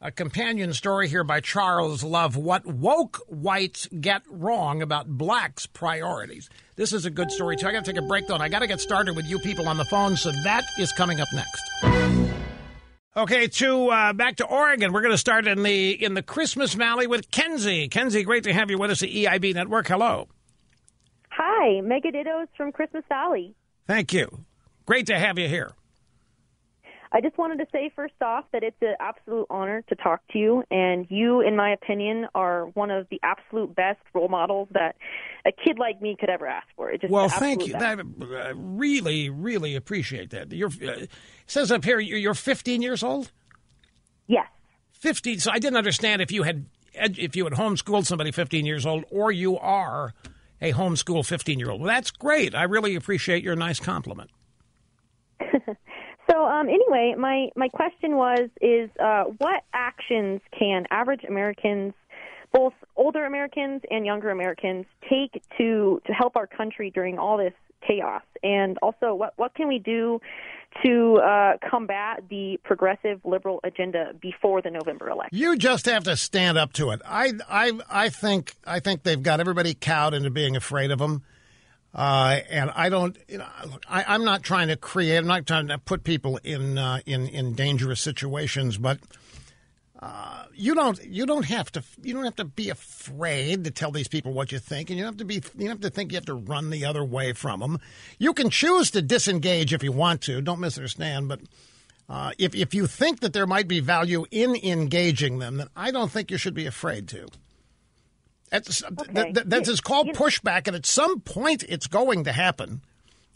a 0.00 0.10
companion 0.10 0.72
story 0.72 1.08
here 1.08 1.24
by 1.24 1.40
Charles 1.40 2.04
Love 2.04 2.36
What 2.36 2.64
Woke 2.64 3.20
Whites 3.26 3.88
Get 4.00 4.22
Wrong 4.30 4.80
About 4.80 5.08
Blacks' 5.08 5.66
Priorities. 5.66 6.48
This 6.76 6.92
is 6.92 7.04
a 7.04 7.10
good 7.10 7.32
story, 7.32 7.56
too. 7.56 7.66
I 7.66 7.72
got 7.72 7.84
to 7.84 7.92
take 7.92 8.02
a 8.02 8.06
break, 8.06 8.26
though, 8.26 8.34
and 8.34 8.42
I 8.42 8.48
got 8.48 8.60
to 8.60 8.66
get 8.66 8.80
started 8.80 9.16
with 9.16 9.26
you 9.26 9.38
people 9.40 9.68
on 9.68 9.76
the 9.76 9.84
phone, 9.86 10.16
so 10.16 10.30
that 10.44 10.64
is 10.78 10.92
coming 10.92 11.20
up 11.20 11.28
next. 11.32 11.62
Okay, 13.16 13.48
to 13.48 13.88
uh, 13.88 14.12
back 14.12 14.36
to 14.36 14.46
Oregon. 14.46 14.92
We're 14.92 15.00
going 15.00 15.12
to 15.12 15.18
start 15.18 15.48
in 15.48 15.64
the 15.64 15.90
in 15.90 16.14
the 16.14 16.22
Christmas 16.22 16.74
Valley 16.74 17.08
with 17.08 17.32
Kenzie. 17.32 17.88
Kenzie, 17.88 18.22
great 18.22 18.44
to 18.44 18.52
have 18.52 18.70
you 18.70 18.78
with 18.78 18.92
us 18.92 19.02
at 19.02 19.08
EIB 19.08 19.54
Network. 19.54 19.88
Hello. 19.88 20.28
Hi, 21.30 21.80
Megadittos 21.80 22.46
from 22.56 22.70
Christmas 22.70 23.02
Valley. 23.08 23.56
Thank 23.88 24.12
you. 24.12 24.44
Great 24.86 25.06
to 25.06 25.18
have 25.18 25.36
you 25.38 25.48
here. 25.48 25.72
I 27.10 27.20
just 27.20 27.38
wanted 27.38 27.58
to 27.58 27.66
say 27.72 27.90
first 27.94 28.14
off 28.20 28.44
that 28.52 28.62
it's 28.62 28.76
an 28.82 28.94
absolute 29.00 29.46
honor 29.48 29.82
to 29.88 29.94
talk 29.94 30.20
to 30.32 30.38
you, 30.38 30.62
and 30.70 31.06
you, 31.08 31.40
in 31.40 31.56
my 31.56 31.72
opinion, 31.72 32.26
are 32.34 32.66
one 32.74 32.90
of 32.90 33.06
the 33.10 33.18
absolute 33.22 33.74
best 33.74 34.00
role 34.14 34.28
models 34.28 34.68
that 34.72 34.96
a 35.46 35.52
kid 35.52 35.78
like 35.78 36.02
me 36.02 36.16
could 36.18 36.28
ever 36.28 36.46
ask 36.46 36.66
for. 36.76 36.90
It 36.90 37.00
just 37.00 37.12
well, 37.12 37.28
thank 37.28 37.66
you. 37.66 37.72
That, 37.72 37.98
I 38.00 38.52
really, 38.54 39.30
really 39.30 39.74
appreciate 39.74 40.30
that. 40.30 40.52
You're, 40.52 40.68
uh, 40.68 41.06
says 41.46 41.72
up 41.72 41.84
here 41.84 41.98
you're 41.98 42.34
15 42.34 42.82
years 42.82 43.02
old. 43.02 43.30
Yes. 44.26 44.46
15. 44.92 45.40
So 45.40 45.50
I 45.50 45.58
didn't 45.58 45.78
understand 45.78 46.20
if 46.20 46.30
you 46.30 46.42
had 46.42 46.66
if 46.94 47.36
you 47.36 47.44
had 47.44 47.52
homeschooled 47.52 48.06
somebody 48.06 48.32
15 48.32 48.66
years 48.66 48.84
old, 48.84 49.04
or 49.10 49.30
you 49.30 49.58
are 49.58 50.12
a 50.60 50.72
homeschool 50.72 51.24
15 51.24 51.58
year 51.58 51.70
old. 51.70 51.80
Well, 51.80 51.88
that's 51.88 52.10
great. 52.10 52.54
I 52.54 52.64
really 52.64 52.94
appreciate 52.94 53.42
your 53.42 53.56
nice 53.56 53.80
compliment. 53.80 54.30
So 56.30 56.44
um, 56.44 56.68
anyway, 56.68 57.14
my 57.18 57.48
my 57.56 57.68
question 57.68 58.16
was 58.16 58.50
is 58.60 58.90
uh, 59.00 59.24
what 59.38 59.64
actions 59.72 60.40
can 60.58 60.84
average 60.90 61.24
Americans 61.28 61.94
both 62.52 62.72
older 62.96 63.24
Americans 63.26 63.82
and 63.90 64.06
younger 64.06 64.30
Americans 64.30 64.86
take 65.08 65.42
to 65.58 66.00
to 66.06 66.12
help 66.12 66.36
our 66.36 66.46
country 66.46 66.90
during 66.90 67.18
all 67.18 67.36
this 67.38 67.54
chaos? 67.86 68.22
And 68.42 68.78
also, 68.82 69.14
what 69.14 69.32
what 69.36 69.54
can 69.54 69.68
we 69.68 69.78
do 69.78 70.20
to 70.84 71.16
uh, 71.16 71.52
combat 71.68 72.24
the 72.28 72.60
progressive 72.62 73.20
liberal 73.24 73.60
agenda 73.64 74.12
before 74.20 74.62
the 74.62 74.70
November 74.70 75.08
election? 75.08 75.36
You 75.38 75.56
just 75.56 75.86
have 75.86 76.04
to 76.04 76.16
stand 76.16 76.58
up 76.58 76.72
to 76.74 76.90
it. 76.90 77.00
I, 77.04 77.32
I, 77.48 77.72
I 77.90 78.08
think, 78.10 78.54
I 78.66 78.80
think 78.80 79.02
they've 79.02 79.22
got 79.22 79.40
everybody 79.40 79.74
cowed 79.74 80.14
into 80.14 80.30
being 80.30 80.56
afraid 80.56 80.90
of 80.90 80.98
them. 80.98 81.22
Uh, 81.94 82.40
and 82.50 82.70
I 82.74 82.90
don't, 82.90 83.16
you 83.28 83.38
know, 83.38 83.46
I, 83.88 84.04
I'm 84.06 84.24
not 84.24 84.42
trying 84.42 84.68
to 84.68 84.76
create, 84.76 85.16
I'm 85.16 85.26
not 85.26 85.46
trying 85.46 85.68
to 85.68 85.78
put 85.78 86.04
people 86.04 86.38
in 86.44 86.76
uh, 86.76 87.00
in 87.06 87.28
in 87.28 87.54
dangerous 87.54 88.00
situations, 88.00 88.76
but 88.76 88.98
uh, 90.00 90.44
you 90.54 90.74
don't 90.74 91.02
you 91.04 91.24
don't 91.24 91.46
have 91.46 91.72
to 91.72 91.82
you 92.02 92.12
don't 92.12 92.24
have 92.24 92.36
to 92.36 92.44
be 92.44 92.68
afraid 92.68 93.64
to 93.64 93.70
tell 93.70 93.90
these 93.90 94.06
people 94.06 94.32
what 94.32 94.52
you 94.52 94.58
think, 94.58 94.90
and 94.90 94.98
you 94.98 95.04
don't 95.04 95.14
have 95.14 95.18
to 95.18 95.24
be 95.24 95.36
you 95.36 95.66
don't 95.66 95.68
have 95.68 95.80
to 95.80 95.90
think 95.90 96.12
you 96.12 96.16
have 96.16 96.26
to 96.26 96.34
run 96.34 96.70
the 96.70 96.84
other 96.84 97.04
way 97.04 97.32
from 97.32 97.60
them. 97.60 97.80
You 98.18 98.34
can 98.34 98.50
choose 98.50 98.90
to 98.90 99.02
disengage 99.02 99.72
if 99.72 99.82
you 99.82 99.92
want 99.92 100.20
to. 100.22 100.40
Don't 100.40 100.60
misunderstand, 100.60 101.28
but. 101.28 101.40
Uh, 102.10 102.30
if 102.38 102.54
if 102.54 102.72
you 102.72 102.86
think 102.86 103.20
that 103.20 103.34
there 103.34 103.46
might 103.46 103.68
be 103.68 103.80
value 103.80 104.24
in 104.30 104.56
engaging 104.56 105.40
them, 105.40 105.58
then 105.58 105.68
I 105.76 105.90
don't 105.90 106.10
think 106.10 106.30
you 106.30 106.38
should 106.38 106.54
be 106.54 106.64
afraid 106.64 107.06
to. 107.08 107.28
That's 108.50 108.82
Okay. 108.82 109.32
that, 109.32 109.50
that's 109.50 109.68
it's 109.68 109.80
called 109.80 110.08
pushback, 110.08 110.66
and 110.66 110.74
at 110.76 110.86
some 110.86 111.20
point 111.20 111.64
it's 111.68 111.86
going 111.86 112.24
to 112.24 112.32
happen. 112.32 112.80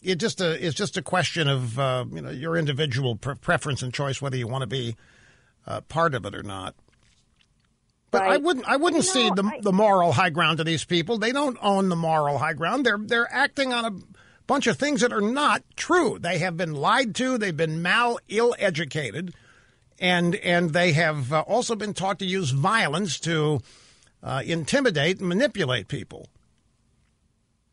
It 0.02 0.16
just 0.16 0.40
a, 0.40 0.64
it's 0.64 0.74
just 0.74 0.96
a 0.96 1.02
question 1.02 1.48
of 1.48 1.78
uh, 1.78 2.04
you 2.12 2.22
know 2.22 2.30
your 2.30 2.56
individual 2.56 3.16
pre- 3.16 3.34
preference 3.36 3.82
and 3.82 3.92
choice 3.92 4.20
whether 4.22 4.36
you 4.36 4.48
want 4.48 4.62
to 4.62 4.66
be 4.66 4.96
uh, 5.66 5.80
part 5.82 6.14
of 6.14 6.24
it 6.26 6.34
or 6.34 6.42
not. 6.42 6.74
But 8.10 8.22
I 8.22 8.36
wouldn't 8.36 8.66
I 8.66 8.76
wouldn't 8.76 9.04
see 9.04 9.30
the 9.30 9.50
the 9.62 9.72
moral 9.72 10.12
high 10.12 10.30
ground 10.30 10.58
to 10.58 10.64
these 10.64 10.84
people. 10.84 11.18
They 11.18 11.32
don't 11.32 11.56
own 11.62 11.88
the 11.88 11.96
moral 11.96 12.38
high 12.38 12.52
ground. 12.52 12.84
They're 12.84 12.98
they're 12.98 13.32
acting 13.32 13.72
on 13.72 13.84
a 13.84 13.90
bunch 14.46 14.66
of 14.66 14.76
things 14.76 15.00
that 15.00 15.12
are 15.12 15.20
not 15.22 15.62
true. 15.76 16.18
They 16.18 16.38
have 16.38 16.56
been 16.56 16.74
lied 16.74 17.14
to. 17.16 17.38
They've 17.38 17.56
been 17.56 17.80
mal 17.80 18.18
ill 18.28 18.54
educated, 18.58 19.32
and 19.98 20.34
and 20.36 20.72
they 20.74 20.92
have 20.92 21.32
uh, 21.32 21.40
also 21.40 21.74
been 21.74 21.94
taught 21.94 22.18
to 22.18 22.26
use 22.26 22.50
violence 22.50 23.18
to 23.20 23.60
uh, 24.22 24.42
intimidate 24.44 25.20
and 25.20 25.28
manipulate 25.28 25.88
people. 25.88 26.28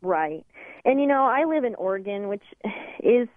Right. 0.02 0.44
And 0.84 1.00
you 1.00 1.06
know, 1.06 1.24
I 1.24 1.44
live 1.44 1.64
in 1.64 1.74
Oregon, 1.74 2.28
which 2.28 2.42
is 3.02 3.28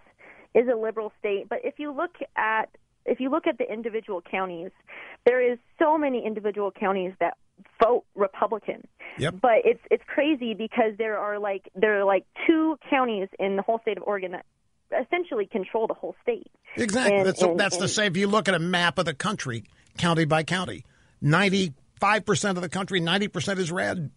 is 0.56 0.68
a 0.72 0.76
liberal 0.78 1.12
state, 1.20 1.50
but 1.50 1.60
if 1.64 1.76
you 1.78 1.92
look 1.92 2.16
at 2.38 2.70
if 3.06 3.20
you 3.20 3.30
look 3.30 3.48
at 3.48 3.58
the 3.58 3.72
individual 3.72 4.22
counties, 4.22 4.72
there 5.26 5.42
is 5.42 5.58
so 5.80 5.98
many 5.98 6.26
individual 6.26 6.72
counties 6.72 7.12
that 7.20 7.34
vote 7.82 8.04
Republican. 8.16 8.88
Yep. 9.18 9.36
But 9.42 9.58
it's 9.66 9.82
it's 9.92 10.04
crazy 10.08 10.54
because 10.54 10.94
there 10.98 11.18
are 11.18 11.40
like 11.40 11.70
there 11.76 12.00
are 12.00 12.06
like 12.06 12.26
two 12.48 12.78
counties 12.90 13.28
in 13.40 13.56
the 13.56 13.62
whole 13.62 13.80
state 13.80 13.98
of 13.98 14.04
Oregon 14.04 14.32
that 14.32 14.46
essentially 15.06 15.46
control 15.46 15.88
the 15.88 15.94
whole 15.94 16.16
state. 16.22 16.52
Exactly. 16.78 17.18
And- 17.18 17.28
that's 17.28 17.42
and- 17.42 17.60
that's 17.60 17.78
the 17.78 17.88
same. 17.88 18.12
If 18.12 18.18
you 18.18 18.28
look 18.28 18.48
at 18.48 18.54
a 18.54 18.60
map 18.60 18.98
of 18.98 19.06
the 19.06 19.14
country, 19.14 19.66
county 19.98 20.26
by 20.26 20.44
county, 20.44 20.86
ninety 21.22 21.74
five 22.04 22.26
percent 22.26 22.58
of 22.58 22.62
the 22.62 22.68
country, 22.70 23.00
ninety 23.00 23.30
percent 23.30 23.60
is 23.60 23.72
red. 23.72 24.12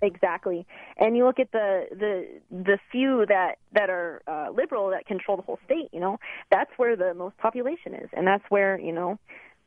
Exactly, 0.00 0.64
and 0.96 1.16
you 1.16 1.24
look 1.24 1.40
at 1.40 1.50
the 1.50 1.86
the 1.90 2.40
the 2.50 2.78
few 2.92 3.26
that 3.26 3.56
that 3.72 3.90
are 3.90 4.22
uh, 4.28 4.46
liberal 4.54 4.90
that 4.90 5.06
control 5.06 5.36
the 5.36 5.42
whole 5.42 5.58
state. 5.64 5.88
You 5.92 5.98
know, 5.98 6.18
that's 6.48 6.70
where 6.76 6.94
the 6.94 7.14
most 7.14 7.36
population 7.38 7.94
is, 7.94 8.08
and 8.12 8.28
that's 8.28 8.44
where 8.48 8.78
you 8.78 8.92
know, 8.92 9.18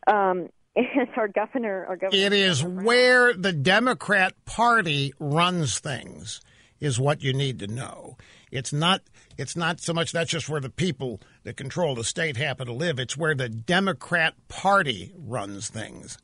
um, 0.07 0.47
and 0.77 1.09
our 1.17 1.27
governor, 1.27 1.85
our 1.85 1.97
governor. 1.97 2.23
It 2.23 2.31
is 2.31 2.63
where 2.63 3.33
the 3.33 3.51
Democrat 3.51 4.33
Party 4.45 5.13
runs 5.19 5.79
things, 5.79 6.39
is 6.79 6.97
what 6.97 7.21
you 7.21 7.33
need 7.33 7.59
to 7.59 7.67
know. 7.67 8.15
It's 8.51 8.71
not. 8.71 9.01
It's 9.37 9.57
not 9.57 9.81
so 9.81 9.93
much 9.93 10.13
that's 10.13 10.31
just 10.31 10.47
where 10.47 10.61
the 10.61 10.69
people 10.69 11.19
that 11.43 11.57
control 11.57 11.93
the 11.93 12.05
state 12.05 12.37
happen 12.37 12.67
to 12.67 12.73
live. 12.73 12.99
It's 12.99 13.17
where 13.17 13.35
the 13.35 13.49
Democrat 13.49 14.35
Party 14.47 15.11
runs 15.17 15.69
things, 15.69 16.17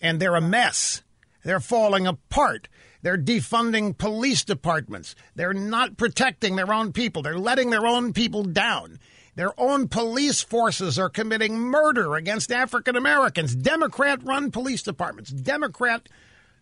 and 0.00 0.20
they're 0.20 0.36
a 0.36 0.40
mess. 0.40 1.02
They're 1.44 1.60
falling 1.60 2.06
apart. 2.06 2.68
They're 3.02 3.18
defunding 3.18 3.96
police 3.96 4.44
departments. 4.44 5.14
They're 5.34 5.54
not 5.54 5.96
protecting 5.96 6.56
their 6.56 6.72
own 6.72 6.92
people. 6.92 7.22
They're 7.22 7.38
letting 7.38 7.70
their 7.70 7.86
own 7.86 8.12
people 8.12 8.42
down. 8.42 8.98
Their 9.36 9.58
own 9.58 9.88
police 9.88 10.42
forces 10.42 10.98
are 10.98 11.08
committing 11.08 11.58
murder 11.58 12.14
against 12.16 12.52
African 12.52 12.96
Americans. 12.96 13.54
Democrat 13.54 14.22
run 14.22 14.50
police 14.50 14.82
departments, 14.82 15.30
Democrat 15.30 16.08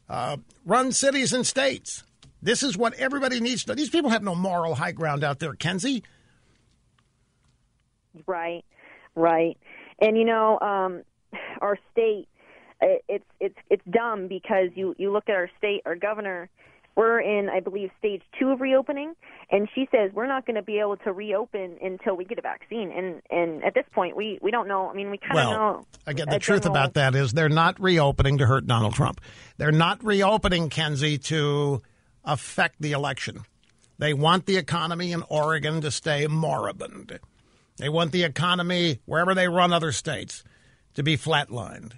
uh, 0.09 0.37
run 0.65 0.93
cities 0.93 1.33
and 1.33 1.47
states. 1.47 2.05
This 2.41 2.63
is 2.63 2.77
what 2.77 2.95
everybody 2.95 3.41
needs 3.41 3.65
to 3.65 3.71
know. 3.71 3.75
These 3.75 3.91
people 3.91 4.11
have 4.11 4.23
no 4.23 4.35
moral 4.35 4.77
high 4.77 4.93
ground 4.93 5.25
out 5.25 5.41
there, 5.41 5.55
Kenzie. 5.55 6.05
Right, 8.27 8.65
right, 9.17 9.59
and 10.01 10.17
you 10.17 10.25
know, 10.25 10.59
um, 10.61 11.03
our 11.61 11.79
state. 11.93 12.29
It- 12.81 13.05
It's 13.09 13.25
it's 13.41 13.59
it's 13.71 13.85
dumb 13.91 14.29
because 14.29 14.71
you 14.75 14.95
you 14.99 15.13
look 15.13 15.29
at 15.29 15.35
our 15.37 15.51
state, 15.59 15.83
our 15.87 15.97
governor. 15.97 16.49
We're 16.97 17.21
in, 17.21 17.49
I 17.49 17.61
believe, 17.61 17.91
stage 18.01 18.23
two 18.41 18.49
of 18.51 18.61
reopening, 18.61 19.15
and 19.53 19.69
she 19.73 19.87
says 19.93 20.11
we're 20.13 20.27
not 20.27 20.47
going 20.47 20.57
to 20.57 20.63
be 20.63 20.81
able 20.81 20.97
to 20.97 21.13
reopen 21.13 21.79
until 21.81 22.17
we 22.17 22.25
get 22.25 22.39
a 22.39 22.43
vaccine. 22.43 22.91
And 22.91 23.23
and 23.31 23.63
at 23.63 23.75
this 23.75 23.85
point, 23.93 24.17
we 24.17 24.39
we 24.43 24.51
don't 24.51 24.67
know. 24.67 24.91
I 24.91 24.95
mean, 24.95 25.09
we 25.11 25.17
kind 25.19 25.31
of 25.31 25.37
Well, 25.37 25.51
know. 25.53 25.87
again, 26.09 26.27
the 26.29 26.41
truth 26.41 26.63
general- 26.63 26.77
about 26.77 26.95
that 26.95 27.15
is 27.15 27.33
they're 27.33 27.49
not 27.49 27.79
reopening 27.81 28.39
to 28.39 28.47
hurt 28.47 28.67
Donald 28.67 28.95
Trump. 28.95 29.21
They're 29.59 29.71
not 29.71 30.03
reopening, 30.03 30.71
Kenzie, 30.71 31.19
to 31.19 31.83
affect 32.25 32.81
the 32.83 32.91
election. 32.93 33.43
They 33.99 34.13
want 34.13 34.47
the 34.47 34.57
economy 34.57 35.13
in 35.13 35.23
Oregon 35.29 35.81
to 35.83 35.93
stay 35.93 36.27
moribund. 36.27 37.19
They 37.77 37.89
want 37.89 38.11
the 38.11 38.25
economy, 38.25 38.99
wherever 39.07 39.35
they 39.37 39.47
run 39.47 39.73
other 39.73 39.93
states, 39.93 40.43
to 40.95 41.05
be 41.05 41.17
flatlined. 41.17 41.93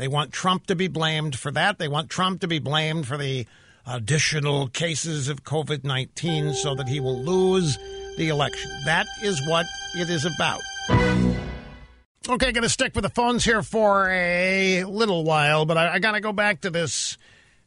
They 0.00 0.08
want 0.08 0.32
Trump 0.32 0.66
to 0.68 0.74
be 0.74 0.88
blamed 0.88 1.38
for 1.38 1.50
that. 1.50 1.76
They 1.76 1.86
want 1.86 2.08
Trump 2.08 2.40
to 2.40 2.48
be 2.48 2.58
blamed 2.58 3.06
for 3.06 3.18
the 3.18 3.46
additional 3.86 4.66
cases 4.68 5.28
of 5.28 5.44
COVID 5.44 5.84
19 5.84 6.54
so 6.54 6.74
that 6.74 6.88
he 6.88 7.00
will 7.00 7.22
lose 7.22 7.76
the 8.16 8.30
election. 8.30 8.70
That 8.86 9.06
is 9.22 9.46
what 9.46 9.66
it 9.94 10.08
is 10.08 10.24
about. 10.24 10.62
Okay, 10.88 12.50
going 12.50 12.62
to 12.62 12.70
stick 12.70 12.94
with 12.94 13.02
the 13.02 13.10
phones 13.10 13.44
here 13.44 13.62
for 13.62 14.08
a 14.08 14.84
little 14.84 15.22
while, 15.22 15.66
but 15.66 15.76
I, 15.76 15.96
I 15.96 15.98
got 15.98 16.12
to 16.12 16.20
go 16.20 16.32
back 16.32 16.62
to 16.62 16.70
this 16.70 17.18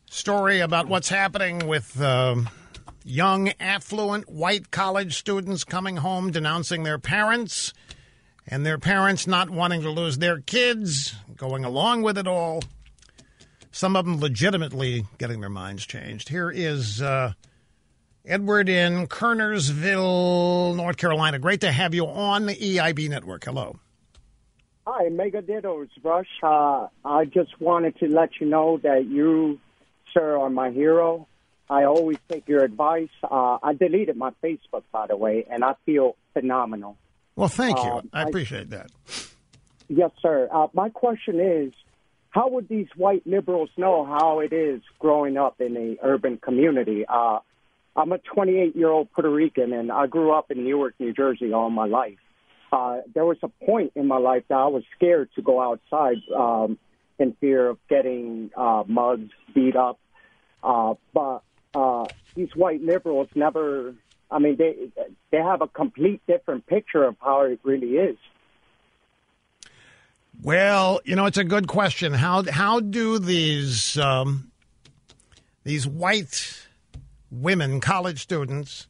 story 0.10 0.60
about 0.62 0.88
what's 0.88 1.10
happening 1.10 1.68
with 1.68 2.02
um, 2.02 2.50
young, 3.06 3.52
affluent, 3.60 4.28
white 4.28 4.72
college 4.72 5.18
students 5.20 5.64
coming 5.64 5.98
home 5.98 6.32
denouncing 6.32 6.82
their 6.82 6.98
parents 6.98 7.74
and 8.48 8.66
their 8.66 8.78
parents 8.78 9.28
not 9.28 9.50
wanting 9.50 9.82
to 9.82 9.90
lose 9.90 10.18
their 10.18 10.40
kids, 10.42 11.16
going 11.36 11.66
along 11.66 12.02
with 12.04 12.18
it 12.18 12.28
all. 12.28 12.62
Some 13.72 13.96
of 13.96 14.06
them 14.06 14.20
legitimately 14.20 15.06
getting 15.18 15.42
their 15.42 15.50
minds 15.50 15.86
changed. 15.86 16.30
Here 16.30 16.52
is 16.52 17.02
uh, 17.02 17.34
Edward 18.26 18.70
in 18.70 19.08
Kernersville, 19.08 20.76
North 20.76 20.98
Carolina. 20.98 21.40
Great 21.40 21.62
to 21.62 21.72
have 21.72 21.94
you 21.94 22.06
on 22.06 22.46
the 22.46 22.56
EIB 22.56 23.10
network. 23.10 23.46
Hello. 23.46 23.80
Hi, 24.86 25.08
Mega 25.10 25.42
Dittos, 25.42 25.88
Rush. 26.04 26.28
Uh, 26.44 26.88
I 27.06 27.26
just 27.26 27.60
wanted 27.60 27.98
to 28.00 28.08
let 28.08 28.30
you 28.42 28.48
know 28.48 28.78
that 28.84 29.06
you, 29.06 29.60
sir, 30.14 30.38
are 30.38 30.50
my 30.50 30.72
hero. 30.72 31.28
I 31.70 31.86
always 31.86 32.18
take 32.30 32.48
your 32.50 32.64
advice. 32.64 33.10
Uh, 33.24 33.58
I 33.64 33.74
deleted 33.74 34.18
my 34.18 34.32
Facebook, 34.44 34.84
by 34.92 35.08
the 35.08 35.16
way, 35.16 35.46
and 35.50 35.64
I 35.64 35.76
feel 35.86 36.16
phenomenal. 36.34 36.98
Well, 37.36 37.48
thank 37.50 37.78
you. 37.78 37.92
Um, 37.92 38.10
I 38.14 38.22
I- 38.22 38.28
appreciate 38.28 38.70
that. 38.72 38.92
Yes, 39.90 40.12
sir. 40.22 40.48
Uh, 40.52 40.68
my 40.74 40.90
question 40.90 41.40
is, 41.40 41.74
how 42.30 42.50
would 42.50 42.68
these 42.68 42.88
white 42.96 43.28
liberals 43.28 43.70
know 43.78 44.06
how 44.06 44.40
it 44.40 44.54
is 44.54 44.82
growing 44.98 45.38
up 45.38 45.62
in 45.62 45.78
a 45.78 45.98
urban 46.02 46.38
community? 46.38 47.06
Uh, 47.08 47.40
I'm 47.96 48.12
a 48.12 48.18
28 48.18 48.76
year 48.76 48.90
old 48.90 49.12
Puerto 49.12 49.30
Rican, 49.30 49.72
and 49.72 49.92
I 49.92 50.08
grew 50.08 50.32
up 50.32 50.50
in 50.50 50.64
Newark, 50.64 50.96
New 51.00 51.14
Jersey, 51.14 51.54
all 51.54 51.70
my 51.70 51.86
life. 51.86 52.18
Uh, 52.72 53.02
there 53.14 53.26
was 53.26 53.38
a 53.44 53.50
point 53.66 53.92
in 53.96 54.08
my 54.08 54.18
life 54.18 54.44
that 54.48 54.56
I 54.58 54.66
was 54.68 54.84
scared 54.96 55.30
to 55.36 55.44
go 55.44 55.62
outside 55.62 56.18
um, 56.36 56.80
in 57.20 57.34
fear 57.40 57.68
of 57.68 57.78
getting 57.88 58.50
uh, 58.58 58.84
mugged, 58.88 59.32
beat 59.54 59.76
up. 59.76 60.00
Uh, 60.64 60.96
but 61.14 61.44
uh, 61.76 62.06
these 62.34 62.56
white 62.56 62.82
liberals 62.82 63.28
never. 63.36 63.94
I 64.34 64.40
mean, 64.40 64.58
they 64.58 64.76
they 65.32 65.38
have 65.38 65.62
a 65.62 65.68
complete 65.68 66.22
different 66.28 66.66
picture 66.66 67.04
of 67.04 67.16
how 67.22 67.42
it 67.42 67.60
really 67.64 67.98
is. 67.98 68.18
Well, 70.42 71.02
you 71.06 71.16
know, 71.16 71.28
it's 71.28 71.38
a 71.38 71.44
good 71.44 71.68
question. 71.68 72.14
How 72.14 72.44
how 72.50 72.80
do 72.80 73.20
these 73.20 73.96
um, 74.00 74.52
these 75.64 75.86
white 75.86 76.68
women, 77.30 77.80
college 77.80 78.22
students, 78.24 78.88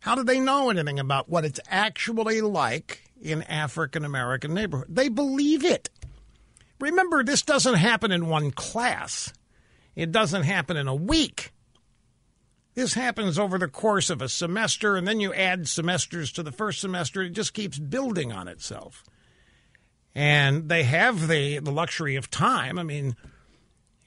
how 0.00 0.14
do 0.14 0.22
they 0.22 0.38
know 0.38 0.70
anything 0.70 1.00
about 1.00 1.28
what 1.28 1.44
it's 1.44 1.60
actually 1.68 2.40
like 2.40 3.02
in 3.20 3.42
African 3.42 4.04
American 4.04 4.54
neighborhood? 4.54 4.86
They 4.88 5.08
believe 5.08 5.64
it. 5.64 5.90
remember, 6.78 7.24
this 7.24 7.42
doesn't 7.42 7.74
happen 7.74 8.12
in 8.12 8.28
one 8.28 8.52
class, 8.52 9.32
it 9.96 10.12
doesn't 10.12 10.44
happen 10.44 10.76
in 10.76 10.86
a 10.86 10.94
week. 10.94 11.53
This 12.74 12.94
happens 12.94 13.38
over 13.38 13.56
the 13.56 13.68
course 13.68 14.10
of 14.10 14.20
a 14.20 14.28
semester, 14.28 14.96
and 14.96 15.06
then 15.06 15.20
you 15.20 15.32
add 15.32 15.68
semesters 15.68 16.32
to 16.32 16.42
the 16.42 16.50
first 16.50 16.80
semester. 16.80 17.22
It 17.22 17.30
just 17.30 17.54
keeps 17.54 17.78
building 17.78 18.32
on 18.32 18.48
itself. 18.48 19.04
And 20.14 20.68
they 20.68 20.82
have 20.82 21.28
the, 21.28 21.60
the 21.60 21.70
luxury 21.70 22.16
of 22.16 22.30
time. 22.30 22.78
I 22.78 22.82
mean, 22.82 23.14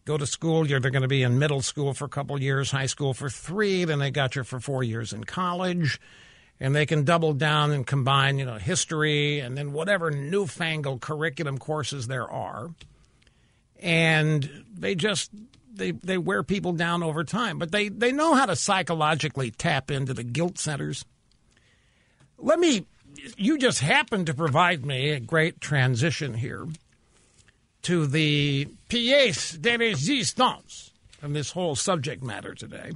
go 0.05 0.17
to 0.17 0.25
school, 0.25 0.67
you're 0.67 0.79
they're 0.79 0.91
going 0.91 1.01
to 1.01 1.07
be 1.07 1.23
in 1.23 1.39
middle 1.39 1.61
school 1.61 1.93
for 1.93 2.05
a 2.05 2.09
couple 2.09 2.41
years, 2.41 2.71
high 2.71 2.85
school 2.85 3.13
for 3.13 3.29
three, 3.29 3.85
then 3.85 3.99
they 3.99 4.11
got 4.11 4.35
you 4.35 4.43
for 4.43 4.59
four 4.59 4.83
years 4.83 5.13
in 5.13 5.23
college. 5.23 5.99
And 6.59 6.75
they 6.75 6.87
can 6.87 7.03
double 7.03 7.33
down 7.33 7.71
and 7.71 7.85
combine, 7.85 8.39
you 8.39 8.45
know, 8.45 8.55
history 8.55 9.39
and 9.39 9.55
then 9.55 9.73
whatever 9.73 10.09
newfangled 10.09 11.01
curriculum 11.01 11.59
courses 11.59 12.07
there 12.07 12.27
are. 12.27 12.71
And 13.79 14.65
they 14.73 14.95
just 14.95 15.29
they 15.77 15.91
they 15.91 16.17
wear 16.17 16.43
people 16.43 16.73
down 16.73 17.03
over 17.03 17.23
time, 17.23 17.57
but 17.59 17.71
they 17.71 17.89
they 17.89 18.11
know 18.11 18.33
how 18.33 18.45
to 18.45 18.55
psychologically 18.55 19.51
tap 19.51 19.91
into 19.91 20.13
the 20.13 20.23
guilt 20.23 20.57
centers. 20.57 21.05
Let 22.37 22.59
me 22.59 22.85
you 23.35 23.57
just 23.57 23.79
happened 23.79 24.27
to 24.27 24.33
provide 24.33 24.85
me 24.85 25.11
a 25.11 25.19
great 25.19 25.59
transition 25.59 26.35
here 26.35 26.67
to 27.83 28.05
the 28.05 28.67
pièce 28.89 29.59
de 29.61 29.77
résistance 29.77 30.91
from 31.19 31.33
this 31.33 31.51
whole 31.51 31.75
subject 31.75 32.23
matter 32.23 32.53
today. 32.53 32.91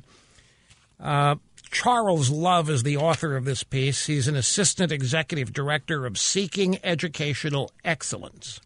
Uh, 1.00 1.36
Charles 1.72 2.30
Love 2.30 2.70
is 2.70 2.84
the 2.84 2.98
author 2.98 3.36
of 3.38 3.46
this 3.46 3.64
piece. 3.64 4.06
He's 4.06 4.28
an 4.28 4.36
assistant 4.36 4.92
executive 4.92 5.54
director 5.54 6.06
of 6.06 6.18
Seeking 6.18 6.78
Educational 6.84 7.72
Excellence. 7.84 8.60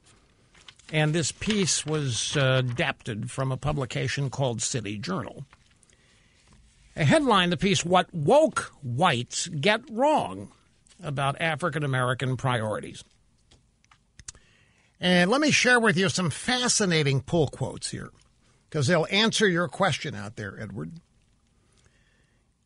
And 0.91 1.13
this 1.13 1.31
piece 1.31 1.85
was 1.85 2.37
uh, 2.37 2.61
adapted 2.65 3.31
from 3.31 3.51
a 3.51 3.57
publication 3.57 4.29
called 4.29 4.61
City 4.61 4.97
Journal. 4.97 5.45
A 6.95 7.03
headline 7.03 7.49
the 7.49 7.57
piece 7.57 7.83
What 7.83 8.13
Woke 8.13 8.71
Whites 8.81 9.47
Get 9.47 9.81
Wrong 9.91 10.51
About 11.03 11.41
African 11.41 11.83
American 11.83 12.37
Priorities. 12.37 13.03
And 15.01 15.29
let 15.29 15.41
me 15.41 15.51
share 15.51 15.79
with 15.79 15.97
you 15.97 16.07
some 16.07 16.29
fascinating 16.29 17.21
pull 17.21 17.47
quotes 17.47 17.91
here, 17.91 18.11
because 18.69 18.87
they'll 18.87 19.07
answer 19.11 19.47
your 19.47 19.67
question 19.67 20.15
out 20.15 20.37
there, 20.37 20.57
Edward. 20.59 20.93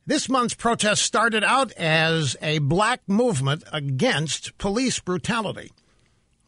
This 0.06 0.30
month's 0.30 0.54
protest 0.54 1.02
started 1.02 1.44
out 1.44 1.72
as 1.74 2.36
a 2.42 2.60
black 2.60 3.02
movement 3.08 3.64
against 3.72 4.58
police 4.58 5.00
brutality 5.00 5.72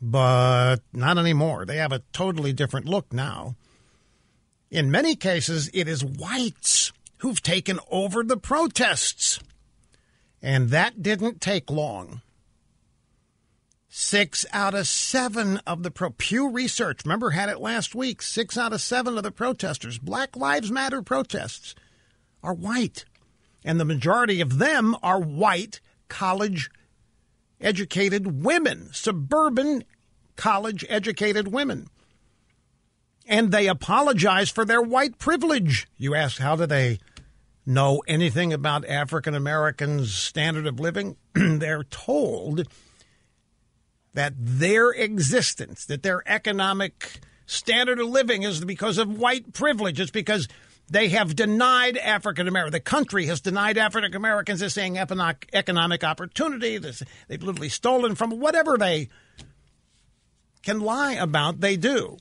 but 0.01 0.77
not 0.91 1.17
anymore. 1.17 1.65
They 1.65 1.77
have 1.77 1.91
a 1.91 2.03
totally 2.11 2.53
different 2.53 2.87
look 2.87 3.13
now. 3.13 3.55
In 4.71 4.89
many 4.89 5.15
cases, 5.15 5.69
it 5.73 5.87
is 5.87 6.03
whites 6.03 6.91
who've 7.17 7.41
taken 7.41 7.79
over 7.91 8.23
the 8.23 8.37
protests. 8.37 9.39
And 10.41 10.69
that 10.69 11.03
didn't 11.03 11.39
take 11.39 11.69
long. 11.69 12.21
Six 13.89 14.45
out 14.53 14.73
of 14.73 14.87
seven 14.87 15.57
of 15.67 15.83
the 15.83 15.91
pro 15.91 16.11
Pew 16.11 16.49
Research, 16.49 17.01
remember, 17.03 17.31
had 17.31 17.49
it 17.49 17.59
last 17.59 17.93
week. 17.93 18.21
Six 18.21 18.57
out 18.57 18.71
of 18.71 18.81
seven 18.81 19.17
of 19.17 19.23
the 19.23 19.31
protesters, 19.31 19.99
Black 19.99 20.35
Lives 20.35 20.71
Matter 20.71 21.01
protests, 21.01 21.75
are 22.41 22.53
white. 22.53 23.05
And 23.63 23.79
the 23.79 23.85
majority 23.85 24.41
of 24.41 24.57
them 24.57 24.95
are 25.03 25.19
white 25.19 25.81
college 26.07 26.71
educated 27.61 28.43
women, 28.43 28.89
suburban 28.91 29.83
college 30.35 30.85
educated 30.89 31.49
women. 31.49 31.87
And 33.27 33.51
they 33.51 33.67
apologize 33.67 34.49
for 34.49 34.65
their 34.65 34.81
white 34.81 35.17
privilege. 35.17 35.87
You 35.97 36.15
ask, 36.15 36.39
how 36.39 36.55
do 36.55 36.65
they 36.65 36.99
know 37.65 38.01
anything 38.07 38.51
about 38.51 38.85
African 38.85 39.35
Americans' 39.35 40.13
standard 40.13 40.65
of 40.67 40.79
living? 40.79 41.15
They're 41.33 41.83
told 41.83 42.67
that 44.13 44.33
their 44.37 44.89
existence, 44.89 45.85
that 45.85 46.03
their 46.03 46.23
economic 46.25 47.21
standard 47.45 47.99
of 47.99 48.07
living 48.07 48.43
is 48.43 48.63
because 48.65 48.97
of 48.97 49.17
white 49.17 49.53
privilege. 49.53 49.99
It's 49.99 50.11
because 50.11 50.47
they 50.91 51.07
have 51.07 51.37
denied 51.37 51.95
African 51.97 52.49
American. 52.49 52.73
The 52.73 52.81
country 52.81 53.25
has 53.27 53.39
denied 53.39 53.77
African 53.77 54.13
Americans 54.13 54.59
this 54.59 54.73
saying 54.73 54.97
economic 54.97 56.03
opportunity. 56.03 56.77
This, 56.77 57.01
they've 57.29 57.41
literally 57.41 57.69
stolen 57.69 58.15
from 58.15 58.41
whatever 58.41 58.77
they 58.77 59.07
can 60.63 60.81
lie 60.81 61.13
about, 61.13 61.61
they 61.61 61.77
do. 61.77 62.17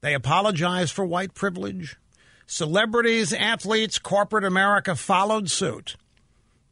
They 0.00 0.14
apologize 0.14 0.92
for 0.92 1.04
white 1.04 1.34
privilege. 1.34 1.96
Celebrities, 2.46 3.32
athletes, 3.32 3.98
corporate 3.98 4.44
America 4.44 4.94
followed 4.94 5.50
suit. 5.50 5.96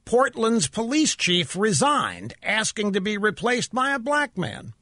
Portland's 0.04 0.68
police 0.68 1.16
chief 1.16 1.56
resigned, 1.56 2.34
asking 2.42 2.92
to 2.92 3.00
be 3.00 3.16
replaced 3.18 3.74
by 3.74 3.90
a 3.90 3.98
black 3.98 4.38
man. 4.38 4.74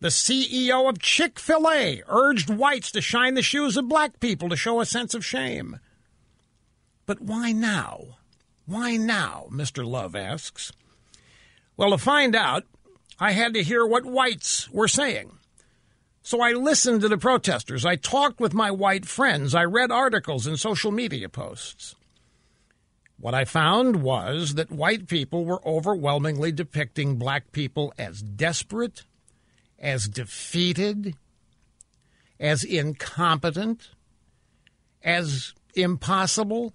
The 0.00 0.08
CEO 0.08 0.88
of 0.88 1.00
Chick 1.00 1.40
fil 1.40 1.68
A 1.68 2.02
urged 2.06 2.50
whites 2.50 2.92
to 2.92 3.00
shine 3.00 3.34
the 3.34 3.42
shoes 3.42 3.76
of 3.76 3.88
black 3.88 4.20
people 4.20 4.48
to 4.48 4.56
show 4.56 4.80
a 4.80 4.86
sense 4.86 5.12
of 5.12 5.24
shame. 5.24 5.80
But 7.04 7.20
why 7.20 7.52
now? 7.52 8.18
Why 8.66 8.96
now? 8.96 9.46
Mr. 9.50 9.84
Love 9.84 10.14
asks. 10.14 10.72
Well, 11.76 11.90
to 11.90 11.98
find 11.98 12.36
out, 12.36 12.64
I 13.18 13.32
had 13.32 13.54
to 13.54 13.62
hear 13.62 13.84
what 13.84 14.04
whites 14.04 14.70
were 14.70 14.88
saying. 14.88 15.32
So 16.22 16.42
I 16.42 16.52
listened 16.52 17.00
to 17.00 17.08
the 17.08 17.16
protesters. 17.16 17.86
I 17.86 17.96
talked 17.96 18.38
with 18.38 18.52
my 18.52 18.70
white 18.70 19.06
friends. 19.06 19.54
I 19.54 19.64
read 19.64 19.90
articles 19.90 20.46
and 20.46 20.60
social 20.60 20.92
media 20.92 21.28
posts. 21.28 21.96
What 23.18 23.34
I 23.34 23.46
found 23.46 24.02
was 24.02 24.54
that 24.54 24.70
white 24.70 25.08
people 25.08 25.44
were 25.44 25.66
overwhelmingly 25.66 26.52
depicting 26.52 27.16
black 27.16 27.50
people 27.50 27.92
as 27.98 28.22
desperate, 28.22 29.04
as 29.78 30.08
defeated, 30.08 31.14
as 32.40 32.64
incompetent, 32.64 33.90
as 35.02 35.54
impossible, 35.74 36.74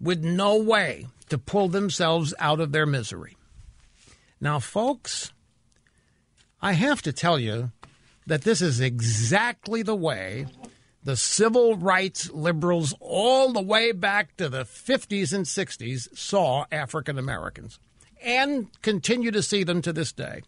with 0.00 0.22
no 0.22 0.56
way 0.56 1.06
to 1.28 1.38
pull 1.38 1.68
themselves 1.68 2.34
out 2.38 2.60
of 2.60 2.72
their 2.72 2.86
misery. 2.86 3.36
Now, 4.40 4.58
folks, 4.58 5.32
I 6.62 6.72
have 6.72 7.02
to 7.02 7.12
tell 7.12 7.38
you 7.38 7.72
that 8.26 8.42
this 8.42 8.62
is 8.62 8.80
exactly 8.80 9.82
the 9.82 9.96
way 9.96 10.46
the 11.02 11.16
civil 11.16 11.76
rights 11.76 12.30
liberals, 12.30 12.94
all 13.00 13.52
the 13.52 13.62
way 13.62 13.92
back 13.92 14.36
to 14.36 14.48
the 14.48 14.64
50s 14.64 15.32
and 15.32 15.46
60s, 15.46 16.16
saw 16.16 16.66
African 16.70 17.18
Americans 17.18 17.78
and 18.22 18.68
continue 18.82 19.30
to 19.30 19.42
see 19.42 19.64
them 19.64 19.80
to 19.80 19.92
this 19.92 20.12
day. 20.12 20.42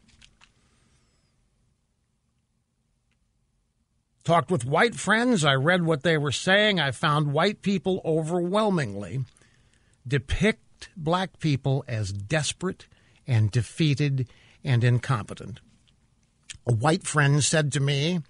Talked 4.24 4.50
with 4.50 4.66
white 4.66 4.94
friends. 4.94 5.44
I 5.44 5.54
read 5.54 5.84
what 5.84 6.02
they 6.02 6.18
were 6.18 6.32
saying. 6.32 6.78
I 6.78 6.90
found 6.90 7.32
white 7.32 7.62
people 7.62 8.02
overwhelmingly 8.04 9.24
depict 10.06 10.90
black 10.96 11.38
people 11.38 11.84
as 11.88 12.12
desperate 12.12 12.86
and 13.26 13.50
defeated 13.50 14.28
and 14.62 14.84
incompetent. 14.84 15.60
A 16.66 16.72
white 16.72 17.04
friend 17.04 17.42
said 17.42 17.72
to 17.72 17.80
me 17.80 18.20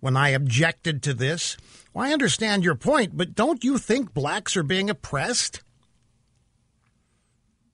when 0.00 0.16
I 0.16 0.30
objected 0.30 1.02
to 1.02 1.14
this, 1.14 1.56
well, 1.92 2.06
I 2.06 2.12
understand 2.12 2.64
your 2.64 2.74
point, 2.74 3.16
but 3.16 3.34
don't 3.34 3.62
you 3.64 3.78
think 3.78 4.14
blacks 4.14 4.56
are 4.56 4.62
being 4.62 4.88
oppressed? 4.88 5.62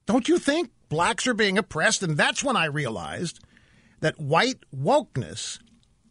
Don't 0.06 0.28
you 0.28 0.38
think 0.38 0.70
blacks 0.88 1.26
are 1.26 1.34
being 1.34 1.58
oppressed? 1.58 2.02
And 2.02 2.16
that's 2.16 2.42
when 2.42 2.56
I 2.56 2.66
realized 2.66 3.40
that 4.00 4.18
white 4.20 4.58
wokeness 4.74 5.58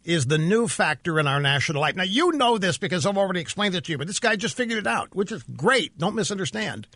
is 0.04 0.26
the 0.26 0.38
new 0.38 0.66
factor 0.66 1.18
in 1.20 1.26
our 1.26 1.40
national 1.40 1.80
life. 1.80 1.96
Now, 1.96 2.04
you 2.04 2.32
know 2.32 2.58
this 2.58 2.78
because 2.78 3.04
I've 3.04 3.18
already 3.18 3.40
explained 3.40 3.74
it 3.74 3.84
to 3.84 3.92
you, 3.92 3.98
but 3.98 4.06
this 4.06 4.20
guy 4.20 4.36
just 4.36 4.56
figured 4.56 4.78
it 4.78 4.86
out, 4.86 5.14
which 5.14 5.32
is 5.32 5.42
great. 5.42 5.98
Don't 5.98 6.14
misunderstand. 6.14 6.86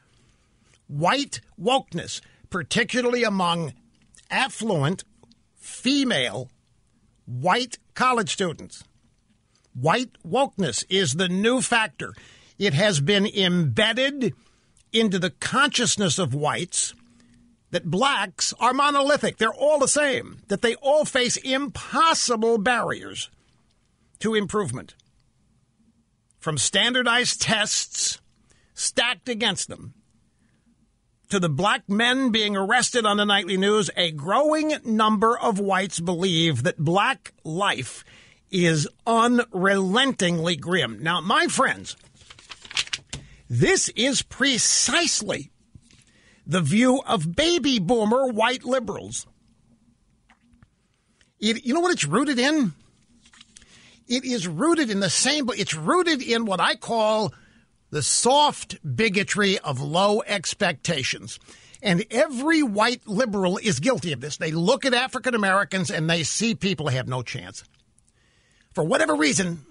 White 0.89 1.41
wokeness 1.61 2.21
particularly 2.51 3.25
among 3.25 3.73
affluent 4.31 5.03
female 5.57 6.49
white 7.27 7.79
college 7.95 8.33
students. 8.33 8.85
White 9.75 10.11
wokeness 10.25 10.85
is 10.89 11.15
the 11.15 11.29
new 11.29 11.61
factor. 11.61 12.15
It 12.59 12.73
has 12.75 13.01
been 13.01 13.27
embedded 13.27 14.35
into 14.93 15.19
the 15.19 15.31
consciousness 15.31 16.19
of 16.21 16.33
whites 16.33 16.95
that 17.75 17.91
blacks 17.91 18.55
are 18.61 18.73
monolithic. 18.73 19.39
They're 19.39 19.53
all 19.53 19.81
the 19.81 19.89
same, 19.89 20.39
that 20.47 20.63
they 20.63 20.77
all 20.77 21.05
face 21.05 21.37
impossible 21.39 22.57
barriers 22.59 23.31
to 24.21 24.37
improvement. 24.37 24.95
From 26.39 26.57
standardized 26.57 27.43
tests 27.43 28.21
stacked 28.75 29.29
against 29.29 29.67
them 29.67 29.93
to 31.31 31.41
the 31.41 31.49
black 31.49 31.89
men 31.89 32.31
being 32.31 32.57
arrested 32.57 33.05
on 33.05 33.17
the 33.17 33.25
nightly 33.25 33.57
news, 33.57 33.91
a 33.97 34.13
growing 34.13 34.77
number 34.85 35.37
of 35.37 35.59
whites 35.59 35.99
believe 35.99 36.63
that 36.63 36.79
black 36.79 37.33
life 37.43 38.05
is 38.53 38.89
unrelentingly 39.05 40.55
grim. 40.55 41.03
Now, 41.03 41.21
my 41.21 41.49
friends, 41.49 41.97
this 43.51 43.89
is 43.97 44.23
precisely 44.23 45.51
the 46.47 46.61
view 46.61 47.01
of 47.07 47.35
baby 47.35 47.79
boomer 47.79 48.27
white 48.27 48.65
liberals. 48.65 49.27
It, 51.41 51.65
you 51.65 51.75
know 51.75 51.81
what 51.81 51.93
it's 51.93 52.05
rooted 52.05 52.39
in? 52.39 52.73
It 54.07 54.25
is 54.25 54.47
rooted 54.47 54.91
in 54.91 55.01
the 55.01 55.11
same, 55.11 55.47
but 55.47 55.59
it's 55.59 55.75
rooted 55.75 56.23
in 56.23 56.45
what 56.45 56.61
I 56.61 56.75
call 56.75 57.33
the 57.91 58.03
soft 58.03 58.79
bigotry 58.97 59.59
of 59.59 59.81
low 59.81 60.23
expectations. 60.27 61.39
And 61.83 62.05
every 62.11 62.63
white 62.63 63.07
liberal 63.07 63.59
is 63.59 63.79
guilty 63.81 64.13
of 64.13 64.21
this. 64.21 64.37
They 64.37 64.51
look 64.51 64.85
at 64.85 64.95
African 64.95 65.35
Americans 65.35 65.91
and 65.91 66.09
they 66.09 66.23
see 66.23 66.55
people 66.55 66.89
have 66.89 67.09
no 67.09 67.23
chance. 67.23 67.63
For 68.75 68.83
whatever 68.85 69.15
reason, 69.15 69.65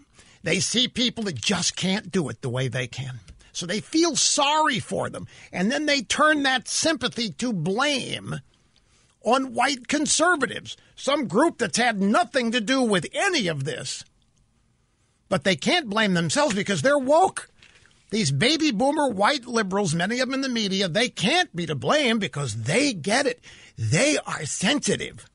they 0.44 0.60
see 0.60 0.88
people 0.88 1.24
that 1.26 1.36
just 1.36 1.76
can't 1.76 2.12
do 2.12 2.30
it 2.30 2.42
the 2.42 2.50
way 2.50 2.68
they 2.68 2.88
can. 2.88 3.20
So 3.54 3.66
they 3.66 3.80
feel 3.80 4.16
sorry 4.16 4.80
for 4.80 5.10
them. 5.10 5.28
And 5.52 5.72
then 5.72 5.86
they 5.86 6.02
turn 6.02 6.44
that 6.44 6.68
sympathy 6.68 7.30
to 7.34 7.54
blame 7.54 8.42
on 9.24 9.54
white 9.54 9.88
conservatives, 9.88 10.76
some 10.96 11.28
group 11.28 11.60
that's 11.60 11.78
had 11.78 12.02
nothing 12.02 12.52
to 12.52 12.60
do 12.60 12.82
with 12.82 13.06
any 13.14 13.48
of 13.48 13.64
this. 13.64 14.04
But 15.30 15.44
they 15.44 15.56
can't 15.56 15.90
blame 15.90 16.14
themselves 16.14 16.56
because 16.56 16.82
they're 16.82 17.00
woke. 17.00 17.50
These 18.10 18.32
baby 18.32 18.72
boomer 18.72 19.08
white 19.08 19.46
liberals, 19.46 19.96
many 19.96 20.20
of 20.20 20.28
them 20.28 20.36
in 20.36 20.42
the 20.42 20.50
media, 20.50 20.88
they 20.88 21.10
can't 21.10 21.56
be 21.56 21.66
to 21.66 21.76
blame 21.76 22.20
because 22.20 22.64
they 22.64 22.94
get 22.94 23.26
it. 23.26 23.40
They 23.78 24.18
are 24.26 24.46
sensitive. 24.46 25.26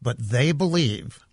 But 0.00 0.18
they 0.18 0.52
believe 0.52 1.24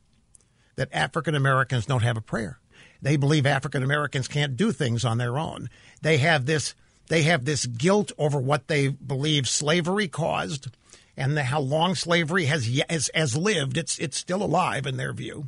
that 0.76 0.90
African 0.92 1.34
Americans 1.36 1.86
don't 1.86 2.04
have 2.04 2.18
a 2.18 2.22
prayer. 2.22 2.61
They 3.02 3.18
believe 3.18 3.46
African 3.46 3.84
Americans 3.84 4.28
can't 4.28 4.56
do 4.56 4.72
things 4.72 5.04
on 5.04 5.18
their 5.18 5.38
own. 5.38 5.70
They 6.02 6.18
have 6.18 6.46
this 6.46 6.76
they 7.08 7.24
have 7.24 7.44
this 7.44 7.66
guilt 7.66 8.12
over 8.18 8.40
what 8.40 8.68
they 8.68 8.88
believe 8.88 9.48
slavery 9.48 10.08
caused 10.08 10.70
and 11.18 11.36
the, 11.36 11.44
how 11.44 11.60
long 11.60 11.96
slavery 11.96 12.46
has, 12.46 12.68
has 12.90 13.10
has 13.14 13.36
lived. 13.36 13.78
It's 13.78 14.00
it's 14.00 14.18
still 14.18 14.44
alive 14.44 14.86
in 14.86 14.98
their 14.98 15.14
view. 15.14 15.48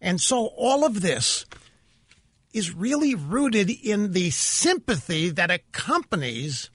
And 0.00 0.20
so 0.20 0.46
all 0.56 0.84
of 0.84 1.00
this 1.00 1.46
is 2.52 2.74
really 2.74 3.14
rooted 3.14 3.68
in 3.68 4.12
the 4.12 4.30
sympathy 4.30 5.30
that 5.30 5.50
accompanies 5.50 6.70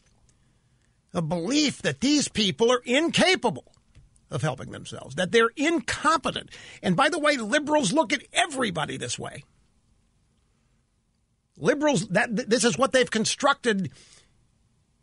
a 1.14 1.22
belief 1.22 1.82
that 1.82 2.02
these 2.02 2.28
people 2.28 2.72
are 2.72 2.82
incapable 2.86 3.69
of 4.32 4.42
helping 4.42 4.72
themselves, 4.72 5.16
that 5.16 5.32
they're 5.32 5.52
incompetent. 5.56 6.50
And 6.84 6.96
by 6.96 7.10
the 7.10 7.20
way, 7.20 7.38
liberals 7.38 7.92
look 7.92 8.14
at 8.14 8.24
everybody 8.34 8.98
this 8.98 9.18
way. 9.18 9.44
Liberals, 11.58 12.08
that 12.10 12.50
this 12.50 12.64
is 12.64 12.78
what 12.78 12.92
they've 12.92 13.10
constructed 13.10 13.92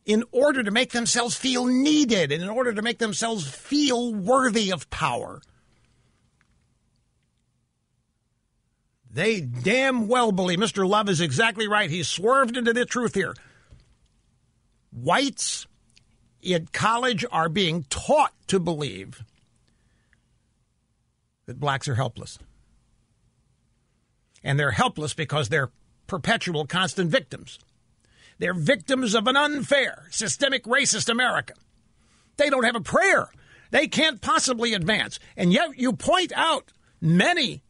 in 0.05 0.25
order 0.31 0.63
to 0.63 0.71
make 0.71 0.93
themselves 0.93 1.37
feel 1.37 1.67
needed 1.67 2.31
and 2.31 2.43
in 2.43 2.49
order 2.49 2.73
to 2.73 2.83
make 2.83 2.99
themselves 2.99 3.47
feel 3.47 4.15
worthy 4.15 4.71
of 4.71 4.89
power. 4.89 5.43
They 9.11 9.41
damn 9.41 10.09
well 10.09 10.31
believe 10.31 10.59
Mr. 10.59 10.89
Love 10.89 11.09
is 11.09 11.21
exactly 11.21 11.67
right. 11.67 11.91
He 11.91 12.03
swerved 12.03 12.57
into 12.57 12.73
the 12.73 12.85
truth 12.85 13.15
here. 13.15 13.35
Whites 14.93 15.67
in 16.47 16.69
college 16.73 17.25
are 17.31 17.49
being 17.49 17.85
taught 17.91 18.33
to 18.49 18.61
believe 18.61 19.25
that 21.47 21.61
blacks 21.61 21.89
are 21.89 21.95
helpless. 21.95 22.39
And 24.43 24.59
they're 24.59 24.73
helpless 24.73 25.15
because 25.15 25.49
they're 25.49 25.71
perpetual, 26.07 26.67
constant 26.67 27.11
victims. 27.11 27.59
They're 28.39 28.55
victims 28.55 29.15
of 29.15 29.27
an 29.27 29.37
unfair, 29.37 30.07
systemic, 30.11 30.65
racist 30.65 31.09
America. 31.09 31.55
They 32.37 32.51
don't 32.51 32.65
have 32.65 32.77
a 32.77 32.81
prayer. 32.81 33.31
They 33.71 33.89
can't 33.89 34.21
possibly 34.21 34.75
advance. 34.75 35.19
And 35.37 35.53
yet 35.53 35.79
you 35.79 35.93
point 35.93 36.33
out 36.37 36.73
many, 37.01 37.63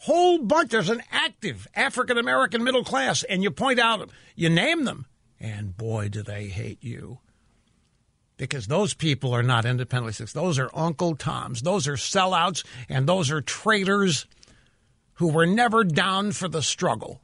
whole 0.00 0.38
bunch, 0.38 0.70
there's 0.70 0.90
an 0.90 1.02
active 1.10 1.66
African 1.74 2.18
American 2.18 2.62
middle 2.62 2.84
class, 2.84 3.22
and 3.24 3.42
you 3.42 3.50
point 3.50 3.78
out, 3.78 3.98
them, 3.98 4.10
you 4.34 4.48
name 4.48 4.84
them, 4.84 5.06
and 5.40 5.76
boy, 5.76 6.08
do 6.08 6.22
they 6.22 6.46
hate 6.46 6.82
you 6.82 7.18
because 8.36 8.66
those 8.66 8.94
people 8.94 9.32
are 9.32 9.42
not 9.42 9.64
independently 9.64 10.12
successful. 10.12 10.44
Those 10.44 10.58
are 10.58 10.70
Uncle 10.74 11.16
Toms. 11.16 11.62
Those 11.62 11.88
are 11.88 11.94
sellouts, 11.94 12.64
and 12.88 13.06
those 13.06 13.30
are 13.30 13.40
traitors 13.40 14.26
who 15.14 15.28
were 15.28 15.46
never 15.46 15.84
down 15.84 16.32
for 16.32 16.48
the 16.48 16.62
struggle. 16.62 17.20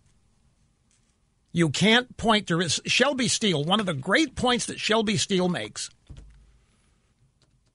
You 1.52 1.68
can't 1.68 2.16
point 2.16 2.46
to 2.46 2.66
Shelby 2.68 3.28
Steele. 3.28 3.62
One 3.62 3.80
of 3.80 3.86
the 3.86 3.92
great 3.92 4.34
points 4.34 4.66
that 4.66 4.80
Shelby 4.80 5.18
Steele 5.18 5.50
makes. 5.50 5.90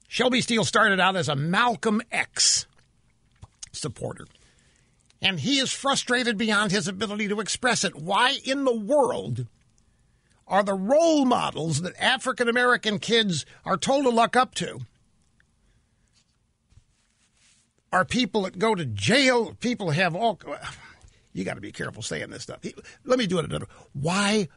Shelby 0.08 0.42
Steele 0.42 0.64
started 0.64 1.00
out 1.00 1.16
as 1.16 1.30
a 1.30 1.36
Malcolm 1.36 2.02
X 2.12 2.66
supporter. 3.72 4.26
And 5.22 5.40
he 5.40 5.60
is 5.60 5.72
frustrated 5.72 6.38
beyond 6.38 6.72
his 6.72 6.88
ability 6.88 7.28
to 7.28 7.40
express 7.40 7.84
it. 7.84 7.96
Why 7.96 8.38
in 8.44 8.66
the 8.66 8.76
world 8.76 9.46
are 10.48 10.64
the 10.64 10.74
role 10.74 11.26
models 11.26 11.82
that 11.82 12.02
African 12.02 12.48
American 12.48 13.00
kids 13.00 13.46
are 13.66 13.78
told 13.78 14.06
to 14.06 14.10
look 14.10 14.36
up 14.36 14.56
to 14.56 14.80
are 17.92 18.06
people 18.06 18.44
that 18.44 18.60
go 18.60 18.76
to 18.76 18.86
jail, 18.86 19.56
people 19.60 19.92
have 19.92 20.16
all. 20.16 20.40
You 21.34 21.44
got 21.44 21.56
to 21.56 21.62
be 21.62 21.72
careful 21.72 22.02
saying 22.02 22.30
this 22.30 22.44
stuff. 22.44 22.60
Let 23.06 23.20
me 23.20 23.28
do 23.28 23.40
it 23.40 23.46
another. 23.46 23.68
Why? 23.94 24.48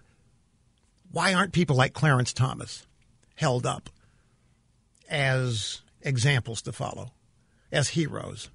Why 1.12 1.34
aren't 1.34 1.53
people 1.53 1.76
like 1.76 1.93
Clarence 1.93 2.32
Thomas 2.32 2.86
held 3.34 3.66
up 3.66 3.91
as 5.09 5.82
examples 6.03 6.62
to 6.62 6.72
follow, 6.72 7.12
as 7.72 7.88
heroes? 7.88 8.51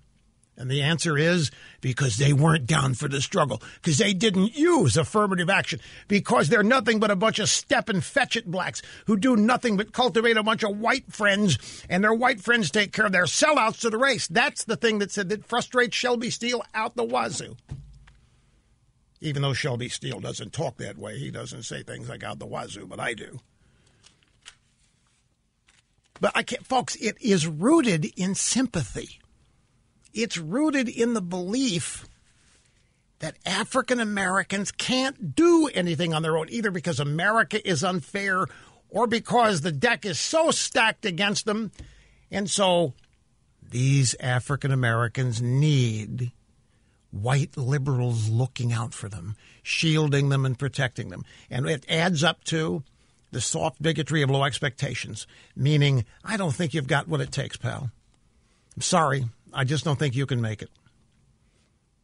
And 0.58 0.72
the 0.72 0.82
answer 0.82 1.18
is 1.18 1.51
because 1.82 2.16
they 2.16 2.32
weren't 2.32 2.66
down 2.66 2.93
for 2.93 3.10
the 3.10 3.22
struggle, 3.22 3.62
because 3.76 3.97
they 3.97 4.14
didn't 4.14 4.56
use 4.56 4.95
affirmative 4.95 5.49
action, 5.49 5.82
because 6.08 6.47
they're 6.47 6.64
nothing 6.64 6.99
but 6.99 7.12
a 7.12 7.16
bunch 7.16 7.39
of 7.39 7.49
step 7.49 7.89
and 7.89 8.03
fetch 8.03 8.38
it 8.38 8.49
blacks 8.49 8.82
who 9.06 9.18
do 9.18 9.36
nothing 9.36 9.76
but 9.76 9.91
cultivate 9.91 10.38
a 10.38 10.43
bunch 10.43 10.64
of 10.64 10.80
white 10.80 11.12
friends, 11.12 11.86
and 11.89 12.03
their 12.03 12.14
white 12.14 12.39
friends 12.39 12.72
take 12.72 12.93
care 12.93 13.06
of 13.06 13.12
their 13.12 13.26
sellouts 13.26 13.82
to 13.82 13.89
the 13.89 13.97
race. 13.97 14.28
That's 14.28 14.64
the 14.64 14.78
thing 14.78 14.99
that 14.99 15.12
said 15.12 15.28
that 15.30 15.45
frustrates 15.45 15.95
Shelby 15.95 16.30
Steele 16.30 16.64
out 16.74 16.95
the 16.95 17.03
wazoo. 17.03 17.58
Even 19.20 19.41
though 19.41 19.53
Shelby 19.53 19.89
Steele 19.89 20.20
doesn't 20.22 20.53
talk 20.53 20.78
that 20.78 20.97
way, 20.97 21.18
he 21.18 21.32
doesn't 21.32 21.64
say 21.64 21.84
things 21.84 22.08
like 22.08 22.24
out 22.24 22.39
the 22.39 22.45
wazoo, 22.45 22.86
but 22.86 22.99
I 22.99 23.14
do. 23.14 23.39
But 26.22 26.32
I 26.34 26.44
can't, 26.44 26.65
folks, 26.65 26.95
it 26.95 27.18
is 27.19 27.45
rooted 27.45 28.06
in 28.15 28.36
sympathy 28.36 29.19
it's 30.15 30.37
rooted 30.37 30.89
in 30.89 31.13
the 31.13 31.21
belief 31.21 32.07
that 33.19 33.35
African 33.45 33.99
Americans 33.99 34.71
can't 34.71 35.35
do 35.35 35.69
anything 35.73 36.13
on 36.13 36.21
their 36.21 36.37
own, 36.37 36.47
either 36.49 36.71
because 36.71 36.99
America 36.99 37.65
is 37.67 37.83
unfair 37.83 38.47
or 38.89 39.07
because 39.07 39.61
the 39.61 39.71
deck 39.71 40.05
is 40.05 40.19
so 40.19 40.51
stacked 40.51 41.05
against 41.05 41.45
them. 41.45 41.71
And 42.31 42.49
so 42.49 42.93
these 43.69 44.15
African 44.19 44.71
Americans 44.71 45.41
need 45.41 46.31
white 47.11 47.55
liberals 47.57 48.29
looking 48.29 48.73
out 48.73 48.93
for 48.93 49.07
them, 49.07 49.35
shielding 49.63 50.29
them 50.29 50.45
and 50.45 50.59
protecting 50.59 51.09
them. 51.09 51.23
And 51.49 51.67
it 51.67 51.85
adds 51.89 52.23
up 52.23 52.43
to 52.45 52.83
the 53.31 53.41
soft 53.41 53.81
bigotry 53.81 54.21
of 54.21 54.29
low 54.29 54.43
expectations, 54.43 55.27
meaning, 55.55 56.05
I 56.23 56.37
don't 56.37 56.53
think 56.53 56.73
you've 56.73 56.87
got 56.87 57.07
what 57.07 57.21
it 57.21 57.31
takes, 57.31 57.57
pal. 57.57 57.89
I'm 58.75 58.81
sorry. 58.81 59.25
I 59.56 59.64
just 59.64 59.86
don't 59.86 59.98
think 59.98 60.15
you 60.15 60.26
can 60.26 60.41
make 60.41 60.61
it. 60.61 60.69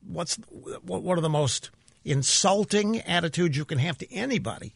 What's 0.07 0.35
what 0.35 1.17
are 1.17 1.21
the 1.21 1.29
most 1.29 1.69
insulting 2.03 3.01
attitudes 3.01 3.57
you 3.57 3.65
can 3.65 3.77
have 3.77 3.97
to 3.99 4.11
anybody, 4.11 4.73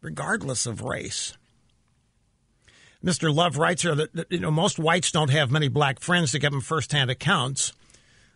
regardless 0.00 0.66
of 0.66 0.82
race? 0.82 1.36
Mr. 3.04 3.34
Love 3.34 3.56
writes 3.56 3.82
here 3.82 3.94
that, 3.94 4.12
that 4.14 4.30
you 4.30 4.40
know 4.40 4.50
most 4.50 4.78
whites 4.78 5.10
don't 5.10 5.30
have 5.30 5.50
many 5.50 5.68
black 5.68 6.00
friends 6.00 6.32
to 6.32 6.38
give 6.38 6.52
them 6.52 6.60
firsthand 6.60 7.10
accounts 7.10 7.72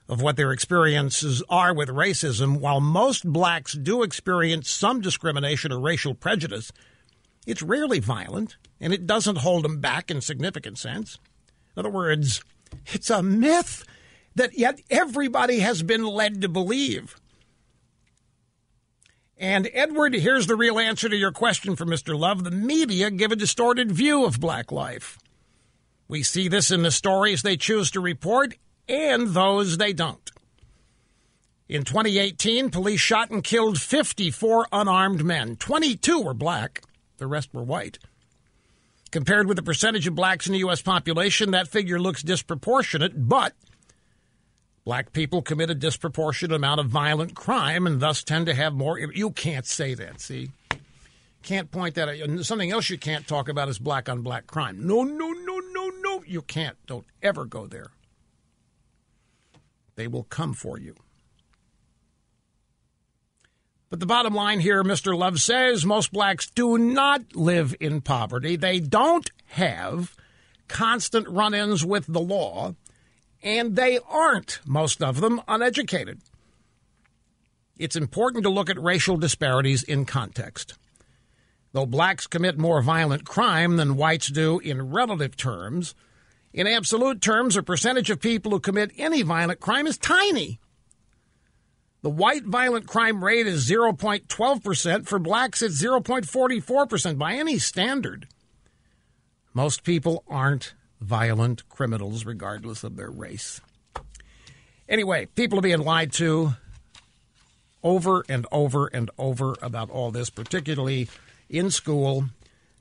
of 0.08 0.20
what 0.20 0.36
their 0.36 0.50
experiences 0.50 1.42
are 1.48 1.72
with 1.72 1.88
racism. 1.88 2.58
While 2.58 2.80
most 2.80 3.30
blacks 3.30 3.74
do 3.74 4.02
experience 4.02 4.68
some 4.68 5.00
discrimination 5.00 5.72
or 5.72 5.78
racial 5.78 6.14
prejudice, 6.14 6.72
it's 7.46 7.62
rarely 7.62 8.00
violent 8.00 8.56
and 8.80 8.92
it 8.92 9.06
doesn't 9.06 9.38
hold 9.38 9.64
them 9.64 9.80
back 9.80 10.10
in 10.10 10.20
significant 10.20 10.78
sense. 10.78 11.18
In 11.76 11.80
other 11.80 11.90
words, 11.90 12.42
it's 12.86 13.10
a 13.10 13.22
myth 13.22 13.84
that 14.34 14.58
yet 14.58 14.80
everybody 14.90 15.60
has 15.60 15.82
been 15.82 16.04
led 16.04 16.40
to 16.42 16.48
believe. 16.48 17.16
And 19.36 19.70
Edward, 19.72 20.14
here's 20.14 20.46
the 20.46 20.56
real 20.56 20.78
answer 20.78 21.08
to 21.08 21.16
your 21.16 21.32
question 21.32 21.74
for 21.74 21.86
Mr. 21.86 22.18
Love. 22.18 22.44
The 22.44 22.50
media 22.50 23.10
give 23.10 23.32
a 23.32 23.36
distorted 23.36 23.90
view 23.90 24.26
of 24.26 24.38
black 24.38 24.70
life. 24.70 25.18
We 26.08 26.22
see 26.22 26.48
this 26.48 26.70
in 26.70 26.82
the 26.82 26.90
stories 26.90 27.42
they 27.42 27.56
choose 27.56 27.90
to 27.92 28.00
report 28.00 28.54
and 28.88 29.28
those 29.28 29.78
they 29.78 29.92
don't. 29.92 30.30
In 31.68 31.84
2018, 31.84 32.70
police 32.70 33.00
shot 33.00 33.30
and 33.30 33.44
killed 33.44 33.80
54 33.80 34.66
unarmed 34.72 35.24
men. 35.24 35.56
22 35.56 36.20
were 36.20 36.34
black, 36.34 36.82
the 37.18 37.28
rest 37.28 37.54
were 37.54 37.62
white. 37.62 37.98
Compared 39.10 39.48
with 39.48 39.56
the 39.56 39.62
percentage 39.62 40.06
of 40.06 40.14
blacks 40.14 40.46
in 40.46 40.52
the 40.52 40.60
U.S. 40.60 40.82
population, 40.82 41.50
that 41.50 41.66
figure 41.66 41.98
looks 41.98 42.22
disproportionate, 42.22 43.28
but 43.28 43.54
black 44.84 45.12
people 45.12 45.42
commit 45.42 45.68
a 45.68 45.74
disproportionate 45.74 46.54
amount 46.54 46.78
of 46.80 46.86
violent 46.86 47.34
crime 47.34 47.86
and 47.86 48.00
thus 48.00 48.22
tend 48.22 48.46
to 48.46 48.54
have 48.54 48.72
more. 48.72 48.98
You 48.98 49.30
can't 49.30 49.66
say 49.66 49.94
that, 49.94 50.20
see? 50.20 50.50
Can't 51.42 51.70
point 51.70 51.94
that 51.94 52.08
out. 52.08 52.44
Something 52.44 52.70
else 52.70 52.90
you 52.90 52.98
can't 52.98 53.26
talk 53.26 53.48
about 53.48 53.68
is 53.68 53.78
black 53.78 54.08
on 54.08 54.22
black 54.22 54.46
crime. 54.46 54.86
No, 54.86 55.02
no, 55.02 55.32
no, 55.32 55.58
no, 55.72 55.90
no. 56.02 56.22
You 56.26 56.42
can't. 56.42 56.76
Don't 56.86 57.06
ever 57.22 57.46
go 57.46 57.66
there. 57.66 57.90
They 59.96 60.06
will 60.06 60.24
come 60.24 60.52
for 60.52 60.78
you. 60.78 60.94
But 63.90 63.98
the 63.98 64.06
bottom 64.06 64.34
line 64.34 64.60
here, 64.60 64.84
Mr. 64.84 65.18
Love 65.18 65.40
says 65.40 65.84
most 65.84 66.12
blacks 66.12 66.48
do 66.48 66.78
not 66.78 67.34
live 67.34 67.74
in 67.80 68.00
poverty. 68.00 68.54
They 68.54 68.78
don't 68.78 69.28
have 69.46 70.14
constant 70.68 71.28
run 71.28 71.54
ins 71.54 71.84
with 71.84 72.06
the 72.06 72.20
law, 72.20 72.76
and 73.42 73.74
they 73.74 73.98
aren't, 74.08 74.60
most 74.64 75.02
of 75.02 75.20
them, 75.20 75.42
uneducated. 75.48 76.20
It's 77.78 77.96
important 77.96 78.44
to 78.44 78.50
look 78.50 78.70
at 78.70 78.80
racial 78.80 79.16
disparities 79.16 79.82
in 79.82 80.04
context. 80.04 80.74
Though 81.72 81.86
blacks 81.86 82.28
commit 82.28 82.58
more 82.58 82.82
violent 82.82 83.24
crime 83.24 83.76
than 83.76 83.96
whites 83.96 84.28
do 84.28 84.60
in 84.60 84.90
relative 84.92 85.36
terms, 85.36 85.96
in 86.52 86.68
absolute 86.68 87.20
terms, 87.20 87.56
the 87.56 87.62
percentage 87.64 88.10
of 88.10 88.20
people 88.20 88.52
who 88.52 88.60
commit 88.60 88.92
any 88.96 89.22
violent 89.22 89.58
crime 89.58 89.88
is 89.88 89.98
tiny. 89.98 90.60
The 92.02 92.10
white 92.10 92.44
violent 92.44 92.86
crime 92.86 93.22
rate 93.22 93.46
is 93.46 93.68
0.12%. 93.68 95.06
For 95.06 95.18
blacks, 95.18 95.60
it's 95.60 95.82
0.44% 95.82 97.18
by 97.18 97.34
any 97.34 97.58
standard. 97.58 98.26
Most 99.52 99.84
people 99.84 100.24
aren't 100.26 100.74
violent 101.00 101.68
criminals, 101.68 102.24
regardless 102.24 102.84
of 102.84 102.96
their 102.96 103.10
race. 103.10 103.60
Anyway, 104.88 105.26
people 105.34 105.58
are 105.58 105.62
being 105.62 105.82
lied 105.82 106.12
to 106.12 106.54
over 107.82 108.24
and 108.28 108.46
over 108.50 108.86
and 108.86 109.10
over 109.18 109.56
about 109.60 109.90
all 109.90 110.10
this, 110.10 110.30
particularly 110.30 111.08
in 111.48 111.70
school. 111.70 112.24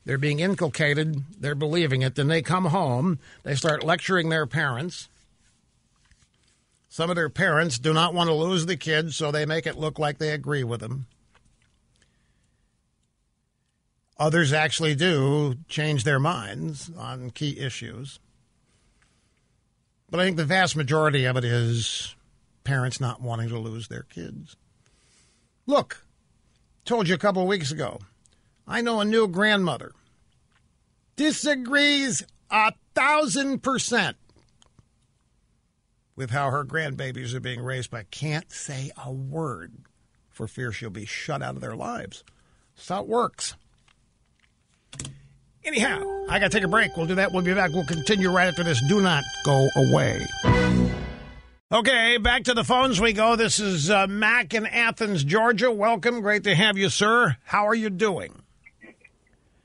They're 0.05 0.17
being 0.17 0.39
inculcated, 0.39 1.23
they're 1.39 1.55
believing 1.55 2.01
it, 2.01 2.15
then 2.15 2.27
they 2.27 2.41
come 2.41 2.65
home, 2.65 3.19
they 3.43 3.55
start 3.55 3.83
lecturing 3.83 4.29
their 4.29 4.47
parents 4.47 5.07
some 6.89 7.11
of 7.11 7.15
their 7.15 7.29
parents 7.29 7.77
do 7.77 7.93
not 7.93 8.15
want 8.15 8.29
to 8.29 8.33
lose 8.33 8.65
the 8.65 8.75
kids, 8.75 9.15
so 9.15 9.31
they 9.31 9.45
make 9.45 9.67
it 9.67 9.77
look 9.77 9.99
like 9.99 10.17
they 10.17 10.31
agree 10.31 10.63
with 10.63 10.81
them. 10.81 11.05
Others 14.17 14.51
actually 14.51 14.95
do 14.95 15.55
change 15.69 16.03
their 16.03 16.19
minds 16.19 16.91
on 16.97 17.29
key 17.29 17.57
issues. 17.59 18.19
But 20.09 20.19
I 20.19 20.25
think 20.25 20.35
the 20.35 20.45
vast 20.45 20.75
majority 20.75 21.25
of 21.25 21.37
it 21.37 21.45
is 21.45 22.15
parents 22.63 22.99
not 22.99 23.21
wanting 23.21 23.49
to 23.49 23.59
lose 23.59 23.87
their 23.87 24.03
kids. 24.03 24.55
Look, 25.67 26.03
told 26.83 27.07
you 27.07 27.13
a 27.13 27.19
couple 27.19 27.43
of 27.43 27.47
weeks 27.47 27.71
ago, 27.71 27.99
I 28.67 28.81
know 28.81 28.99
a 28.99 29.05
new 29.05 29.27
grandmother 29.27 29.93
disagrees 31.15 32.23
a 32.49 32.73
thousand 32.95 33.61
percent 33.61 34.17
with 36.19 36.31
how 36.31 36.51
her 36.51 36.65
grandbabies 36.65 37.33
are 37.33 37.39
being 37.39 37.61
raised, 37.61 37.89
but 37.89 38.11
can't 38.11 38.51
say 38.51 38.91
a 39.01 39.09
word 39.09 39.71
for 40.29 40.47
fear 40.49 40.73
she'll 40.73 40.89
be 40.89 41.05
shut 41.05 41.41
out 41.41 41.55
of 41.55 41.61
their 41.61 41.77
lives. 41.77 42.25
That's 42.75 42.89
how 42.89 43.01
it 43.03 43.07
works. 43.07 43.55
Anyhow, 45.63 46.25
I 46.29 46.39
got 46.39 46.51
to 46.51 46.57
take 46.57 46.65
a 46.65 46.67
break. 46.67 46.95
We'll 46.97 47.05
do 47.05 47.15
that. 47.15 47.31
We'll 47.31 47.41
be 47.41 47.53
back. 47.53 47.71
We'll 47.71 47.85
continue 47.85 48.29
right 48.31 48.49
after 48.49 48.63
this. 48.63 48.81
Do 48.89 48.99
not 48.99 49.23
go 49.45 49.69
away. 49.77 50.25
Okay, 51.71 52.17
back 52.17 52.43
to 52.45 52.53
the 52.53 52.65
phones 52.65 52.99
we 52.99 53.13
go. 53.13 53.37
This 53.37 53.59
is 53.59 53.89
uh, 53.89 54.05
Mac 54.07 54.53
in 54.53 54.65
Athens, 54.65 55.23
Georgia. 55.23 55.71
Welcome. 55.71 56.19
Great 56.19 56.43
to 56.43 56.55
have 56.55 56.77
you, 56.77 56.89
sir. 56.89 57.37
How 57.45 57.65
are 57.65 57.75
you 57.75 57.89
doing? 57.89 58.33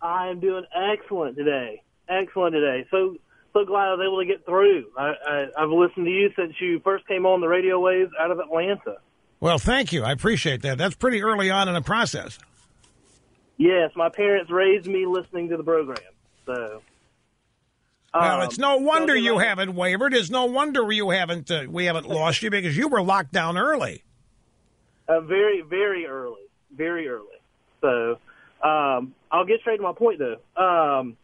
I 0.01 0.29
am 0.29 0.39
doing 0.39 0.65
excellent 0.73 1.37
today. 1.37 1.83
Excellent 2.09 2.53
today. 2.53 2.87
So, 2.93 3.17
so 3.55 3.65
glad 3.65 3.89
I 3.89 3.95
was 3.95 4.01
able 4.07 4.19
to 4.19 4.27
get 4.27 4.45
through. 4.45 4.87
I, 4.99 5.13
I, 5.27 5.47
I've 5.63 5.71
listened 5.71 6.07
to 6.07 6.11
you 6.11 6.31
since 6.37 6.55
you 6.61 6.81
first 6.81 7.07
came 7.07 7.25
on 7.25 7.41
the 7.41 7.49
radio 7.49 7.81
waves 7.81 8.11
out 8.21 8.31
of 8.31 8.39
Atlanta. 8.41 8.97
Well, 9.41 9.59
thank 9.59 9.93
you. 9.93 10.03
I 10.03 10.13
appreciate 10.13 10.63
that. 10.63 10.77
That's 10.77 10.97
pretty 10.97 11.23
early 11.23 11.51
on 11.51 11.69
in 11.69 11.75
the 11.75 11.81
process. 11.81 12.39
Yes, 13.57 13.93
my 13.95 14.09
parents 14.09 14.51
raised 14.51 14.87
me 14.87 15.07
listening 15.07 15.49
to 15.51 15.57
the 15.57 15.63
program. 15.63 15.99
So, 16.47 16.83
well, 18.13 18.41
um, 18.41 18.47
it's 18.47 18.59
no 18.59 18.79
wonder 18.79 19.15
you 19.15 19.37
I- 19.37 19.45
haven't 19.45 19.75
wavered. 19.75 20.15
It's 20.15 20.31
no 20.31 20.47
wonder 20.47 20.91
you 20.91 21.11
haven't 21.11 21.51
uh, 21.51 21.65
we 21.69 21.85
haven't 21.85 22.09
lost 22.09 22.43
you 22.43 22.51
because 22.51 22.77
you 22.77 22.89
were 22.89 23.03
locked 23.03 23.33
down 23.33 23.57
early. 23.57 24.03
Uh, 25.09 25.21
very, 25.21 25.61
very 25.61 26.07
early, 26.07 26.43
very 26.75 27.07
early. 27.07 27.27
So, 27.81 28.19
um, 28.67 29.15
I'll 29.31 29.45
get 29.45 29.61
straight 29.61 29.77
to 29.77 29.83
my 29.83 29.93
point 29.93 30.19
though. 30.19 30.39
Um, 30.61 31.17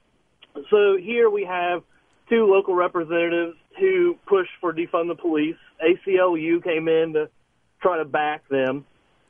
so 0.70 0.96
here 0.96 1.30
we 1.30 1.44
have 1.44 1.82
two 2.30 2.46
local 2.46 2.74
representatives 2.74 3.56
who 3.78 4.16
pushed 4.26 4.50
for 4.60 4.72
defund 4.72 5.08
the 5.08 5.16
police. 5.20 5.56
ACLU 5.84 6.62
came 6.62 6.88
in 6.88 7.12
to 7.14 7.28
try 7.82 7.98
to 7.98 8.04
back 8.04 8.48
them. 8.48 8.86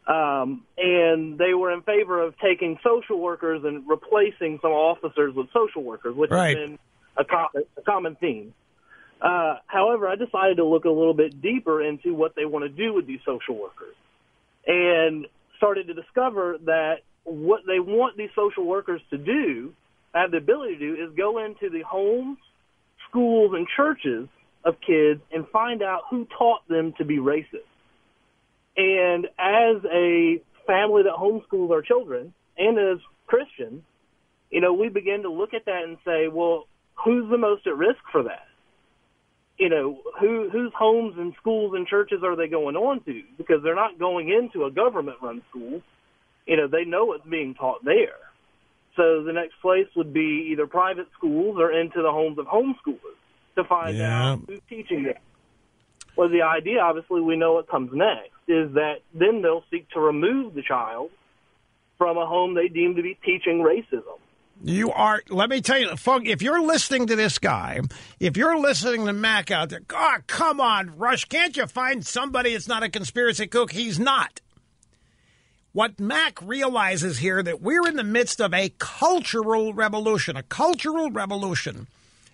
Um, 0.06 0.64
and 0.76 1.38
they 1.38 1.54
were 1.54 1.72
in 1.72 1.82
favor 1.82 2.22
of 2.22 2.34
taking 2.38 2.78
social 2.82 3.18
workers 3.18 3.62
and 3.64 3.88
replacing 3.88 4.58
some 4.60 4.72
officers 4.72 5.34
with 5.34 5.46
social 5.52 5.82
workers, 5.82 6.14
which 6.16 6.30
Right. 6.30 6.56
has 6.56 6.68
been 6.68 6.78
a, 7.16 7.24
co- 7.24 7.60
a 7.76 7.82
common 7.82 8.16
theme. 8.16 8.54
Uh, 9.20 9.56
however, 9.66 10.08
I 10.08 10.16
decided 10.16 10.56
to 10.56 10.64
look 10.64 10.84
a 10.84 10.90
little 10.90 11.14
bit 11.14 11.40
deeper 11.40 11.82
into 11.82 12.14
what 12.14 12.34
they 12.34 12.44
want 12.44 12.64
to 12.64 12.68
do 12.68 12.94
with 12.94 13.06
these 13.06 13.20
social 13.24 13.54
workers 13.54 13.94
and 14.66 15.26
started 15.58 15.86
to 15.88 15.94
discover 15.94 16.56
that 16.64 17.00
what 17.24 17.60
they 17.66 17.78
want 17.78 18.16
these 18.16 18.30
social 18.34 18.64
workers 18.64 19.00
to 19.10 19.18
do, 19.18 19.74
have 20.14 20.30
the 20.30 20.38
ability 20.38 20.76
to 20.76 20.96
do, 20.96 21.04
is 21.04 21.14
go 21.16 21.44
into 21.44 21.68
the 21.68 21.82
homes, 21.82 22.38
schools, 23.10 23.52
and 23.54 23.66
churches 23.76 24.28
of 24.64 24.74
kids 24.86 25.20
and 25.32 25.46
find 25.48 25.82
out 25.82 26.02
who 26.10 26.26
taught 26.38 26.66
them 26.68 26.94
to 26.98 27.04
be 27.04 27.18
racist. 27.18 27.66
And 28.76 29.26
as 29.38 29.82
a 29.84 30.40
family 30.66 31.02
that 31.02 31.14
homeschools 31.18 31.70
our 31.70 31.82
children, 31.82 32.32
and 32.56 32.78
as 32.78 32.98
Christians, 33.26 33.82
you 34.50 34.60
know, 34.60 34.72
we 34.72 34.88
begin 34.88 35.22
to 35.22 35.30
look 35.30 35.54
at 35.54 35.64
that 35.66 35.82
and 35.84 35.96
say, 36.04 36.28
well, 36.28 36.66
who's 36.94 37.30
the 37.30 37.38
most 37.38 37.66
at 37.66 37.76
risk 37.76 38.00
for 38.12 38.24
that? 38.24 38.46
You 39.58 39.68
know, 39.68 39.98
who 40.18 40.48
whose 40.50 40.72
homes 40.74 41.16
and 41.18 41.34
schools 41.38 41.74
and 41.74 41.86
churches 41.86 42.22
are 42.24 42.34
they 42.34 42.48
going 42.48 42.76
on 42.76 43.02
to? 43.04 43.22
Because 43.36 43.62
they're 43.62 43.74
not 43.74 43.98
going 43.98 44.30
into 44.30 44.64
a 44.64 44.70
government 44.70 45.18
run 45.22 45.42
school. 45.50 45.82
You 46.46 46.56
know, 46.56 46.66
they 46.66 46.84
know 46.84 47.04
what's 47.04 47.26
being 47.26 47.54
taught 47.54 47.84
there. 47.84 48.16
So 48.96 49.22
the 49.22 49.32
next 49.32 49.54
place 49.62 49.86
would 49.96 50.12
be 50.12 50.48
either 50.52 50.66
private 50.66 51.06
schools 51.16 51.56
or 51.58 51.70
into 51.72 52.02
the 52.02 52.10
homes 52.10 52.38
of 52.38 52.46
homeschoolers 52.46 53.16
to 53.56 53.64
find 53.64 53.96
Yeah. 53.96 54.32
out 54.32 54.40
who's 54.46 54.60
teaching 54.68 55.04
them. 55.04 55.14
Well, 56.16 56.28
the 56.28 56.42
idea, 56.42 56.80
obviously, 56.80 57.20
we 57.20 57.36
know 57.36 57.54
what 57.54 57.68
comes 57.68 57.90
next, 57.94 58.32
is 58.48 58.72
that 58.74 58.96
then 59.14 59.42
they'll 59.42 59.64
seek 59.70 59.88
to 59.90 60.00
remove 60.00 60.54
the 60.54 60.62
child 60.62 61.10
from 61.98 62.18
a 62.18 62.26
home 62.26 62.54
they 62.54 62.68
deem 62.68 62.96
to 62.96 63.02
be 63.02 63.16
teaching 63.24 63.60
racism. 63.60 64.18
You 64.62 64.90
are. 64.92 65.22
Let 65.30 65.48
me 65.48 65.62
tell 65.62 65.78
you, 65.78 65.96
folks. 65.96 66.28
If 66.28 66.42
you're 66.42 66.60
listening 66.60 67.06
to 67.06 67.16
this 67.16 67.38
guy, 67.38 67.80
if 68.18 68.36
you're 68.36 68.58
listening 68.58 69.06
to 69.06 69.12
Mac 69.14 69.50
out 69.50 69.70
there, 69.70 69.80
God, 69.80 70.26
come 70.26 70.60
on, 70.60 70.98
Rush. 70.98 71.24
Can't 71.24 71.56
you 71.56 71.66
find 71.66 72.04
somebody 72.04 72.52
that's 72.52 72.68
not 72.68 72.82
a 72.82 72.90
conspiracy 72.90 73.46
cook? 73.46 73.72
He's 73.72 73.98
not. 73.98 74.40
What 75.72 76.00
Mac 76.00 76.40
realizes 76.42 77.18
here 77.18 77.42
that 77.42 77.62
we're 77.62 77.86
in 77.86 77.96
the 77.96 78.02
midst 78.02 78.40
of 78.40 78.52
a 78.52 78.72
cultural 78.78 79.72
revolution, 79.72 80.36
a 80.36 80.42
cultural 80.42 81.10
revolution, 81.10 81.86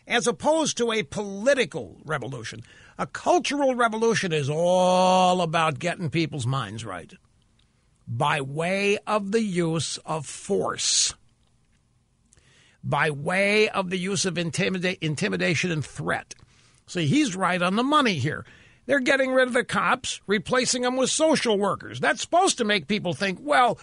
as 0.06 0.26
opposed 0.26 0.78
to 0.78 0.90
a 0.92 1.02
political 1.02 1.96
revolution. 2.04 2.62
A 2.98 3.06
cultural 3.06 3.74
revolution 3.74 4.32
is 4.32 4.48
all 4.48 5.42
about 5.42 5.78
getting 5.78 6.08
people's 6.08 6.46
minds 6.46 6.84
right 6.84 7.12
by 8.08 8.40
way 8.40 8.98
of 9.06 9.32
the 9.32 9.42
use 9.42 9.98
of 10.06 10.24
force 10.24 11.12
by 12.86 13.10
way 13.10 13.68
of 13.68 13.90
the 13.90 13.98
use 13.98 14.24
of 14.24 14.34
intimida- 14.34 14.96
intimidation 15.00 15.72
and 15.72 15.84
threat. 15.84 16.34
See, 16.86 17.06
he's 17.06 17.34
right 17.34 17.60
on 17.60 17.74
the 17.74 17.82
money 17.82 18.14
here. 18.14 18.46
They're 18.86 19.00
getting 19.00 19.32
rid 19.32 19.48
of 19.48 19.54
the 19.54 19.64
cops, 19.64 20.20
replacing 20.26 20.82
them 20.82 20.96
with 20.96 21.10
social 21.10 21.58
workers. 21.58 22.00
That's 22.00 22.20
supposed 22.20 22.58
to 22.58 22.64
make 22.64 22.86
people 22.86 23.14
think, 23.14 23.38
well, 23.42 23.78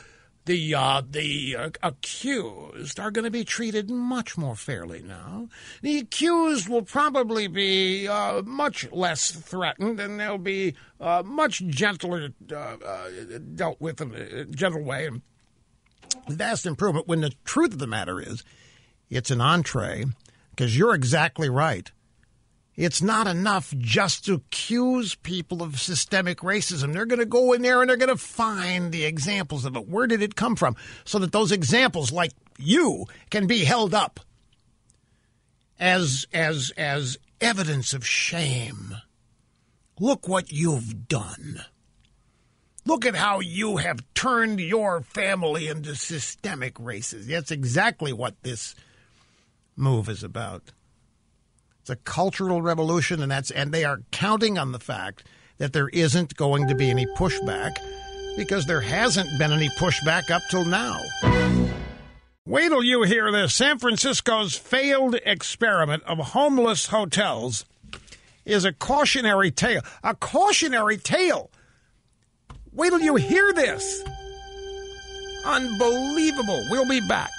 the 0.45 0.75
uh, 0.75 1.01
the 1.09 1.55
uh, 1.57 1.69
accused 1.81 2.99
are 2.99 3.11
going 3.11 3.23
to 3.23 3.31
be 3.31 3.45
treated 3.45 3.89
much 3.89 4.37
more 4.37 4.55
fairly 4.55 5.01
now. 5.01 5.47
The 5.81 5.99
accused 5.99 6.67
will 6.67 6.81
probably 6.81 7.47
be 7.47 8.07
uh, 8.07 8.41
much 8.41 8.91
less 8.91 9.31
threatened, 9.31 9.99
and 10.01 10.19
they'll 10.19 10.37
be 10.37 10.75
uh, 10.99 11.23
much 11.25 11.65
gentler 11.67 12.29
uh, 12.51 12.55
uh, 12.55 13.09
dealt 13.55 13.79
with 13.79 14.01
in 14.01 14.13
a 14.13 14.45
gentle 14.45 14.83
way. 14.83 15.07
And 15.07 15.21
vast 16.27 16.65
improvement. 16.65 17.07
When 17.07 17.21
the 17.21 17.33
truth 17.45 17.73
of 17.73 17.79
the 17.79 17.87
matter 17.87 18.19
is, 18.19 18.43
it's 19.09 19.31
an 19.31 19.41
entree. 19.41 20.05
Because 20.51 20.77
you're 20.77 20.93
exactly 20.93 21.49
right. 21.49 21.91
It's 22.75 23.01
not 23.01 23.27
enough 23.27 23.73
just 23.77 24.25
to 24.25 24.33
accuse 24.33 25.13
people 25.13 25.61
of 25.61 25.79
systemic 25.79 26.39
racism. 26.39 26.93
They're 26.93 27.05
going 27.05 27.19
to 27.19 27.25
go 27.25 27.53
in 27.53 27.61
there 27.61 27.81
and 27.81 27.89
they're 27.89 27.97
going 27.97 28.09
to 28.09 28.17
find 28.17 28.91
the 28.91 29.05
examples 29.05 29.65
of 29.65 29.75
it. 29.75 29.87
Where 29.87 30.07
did 30.07 30.23
it 30.23 30.35
come 30.35 30.55
from? 30.55 30.75
So 31.05 31.19
that 31.19 31.31
those 31.31 31.51
examples, 31.51 32.11
like 32.11 32.31
you, 32.57 33.05
can 33.29 33.45
be 33.45 33.63
held 33.63 33.93
up 33.93 34.19
as 35.79 36.25
as 36.33 36.71
as 36.75 37.17
evidence 37.39 37.93
of 37.93 38.07
shame. 38.07 38.95
Look 39.99 40.27
what 40.27 40.51
you've 40.51 41.07
done. 41.07 41.61
Look 42.85 43.05
at 43.05 43.15
how 43.15 43.39
you 43.39 43.77
have 43.77 44.03
turned 44.13 44.59
your 44.59 45.01
family 45.01 45.67
into 45.67 45.95
systemic 45.95 46.75
racists. 46.75 47.27
That's 47.27 47.51
exactly 47.51 48.11
what 48.11 48.41
this 48.41 48.75
move 49.75 50.09
is 50.09 50.23
about. 50.23 50.71
It's 51.83 51.89
a 51.89 51.97
cultural 51.97 52.61
revolution, 52.61 53.21
and 53.21 53.29
that's 53.29 53.51
and 53.51 53.73
they 53.73 53.83
are 53.83 53.99
counting 54.09 54.57
on 54.57 54.71
the 54.71 54.79
fact 54.79 55.25
that 55.57 55.73
there 55.73 55.89
isn't 55.89 56.37
going 56.37 56.69
to 56.69 56.75
be 56.75 56.89
any 56.89 57.05
pushback 57.17 57.75
because 58.37 58.65
there 58.65 58.79
hasn't 58.79 59.37
been 59.37 59.51
any 59.51 59.67
pushback 59.67 60.31
up 60.31 60.41
till 60.49 60.63
now. 60.63 61.01
Wait 62.45 62.69
till 62.69 62.85
you 62.85 63.03
hear 63.03 63.33
this. 63.33 63.53
San 63.53 63.79
Francisco's 63.79 64.55
failed 64.55 65.15
experiment 65.25 66.03
of 66.03 66.19
homeless 66.19 66.87
hotels 66.87 67.65
is 68.45 68.63
a 68.63 68.71
cautionary 68.71 69.51
tale. 69.51 69.81
A 70.05 70.15
cautionary 70.15 70.95
tale. 70.95 71.51
Wait 72.71 72.91
till 72.91 73.01
you 73.01 73.15
hear 73.15 73.51
this. 73.51 74.05
Unbelievable. 75.43 76.65
We'll 76.69 76.87
be 76.87 77.01
back. 77.09 77.31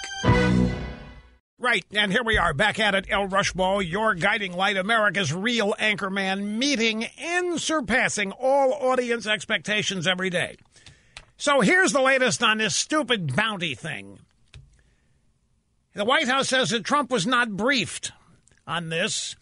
Right, 1.65 1.83
and 1.95 2.11
here 2.11 2.23
we 2.23 2.37
are 2.37 2.53
back 2.53 2.79
at 2.79 2.93
it. 2.93 3.07
El 3.09 3.27
Rushbo, 3.27 3.83
your 3.83 4.13
guiding 4.13 4.53
light, 4.53 4.77
America's 4.77 5.33
real 5.33 5.73
anchorman, 5.79 6.43
meeting 6.59 7.05
and 7.17 7.59
surpassing 7.59 8.31
all 8.33 8.71
audience 8.71 9.25
expectations 9.25 10.05
every 10.05 10.29
day. 10.29 10.57
So 11.37 11.61
here's 11.61 11.91
the 11.91 12.03
latest 12.03 12.43
on 12.43 12.59
this 12.59 12.75
stupid 12.75 13.35
bounty 13.35 13.73
thing. 13.73 14.19
The 15.95 16.05
White 16.05 16.27
House 16.27 16.49
says 16.49 16.69
that 16.69 16.83
Trump 16.85 17.09
was 17.09 17.25
not 17.25 17.57
briefed 17.57 18.11
on 18.67 18.89
this, 18.89 19.35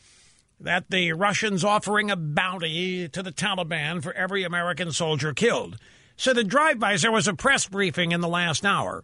that 0.61 0.89
the 0.89 1.11
Russians 1.11 1.65
offering 1.65 2.09
a 2.09 2.15
bounty 2.15 3.09
to 3.09 3.21
the 3.21 3.33
Taliban 3.33 4.01
for 4.01 4.13
every 4.13 4.45
American 4.45 4.93
soldier 4.93 5.33
killed. 5.33 5.77
So 6.15 6.31
the 6.31 6.45
drive-bys, 6.45 7.01
there 7.01 7.11
was 7.11 7.27
a 7.27 7.33
press 7.33 7.67
briefing 7.67 8.13
in 8.13 8.21
the 8.21 8.29
last 8.29 8.65
hour 8.65 9.03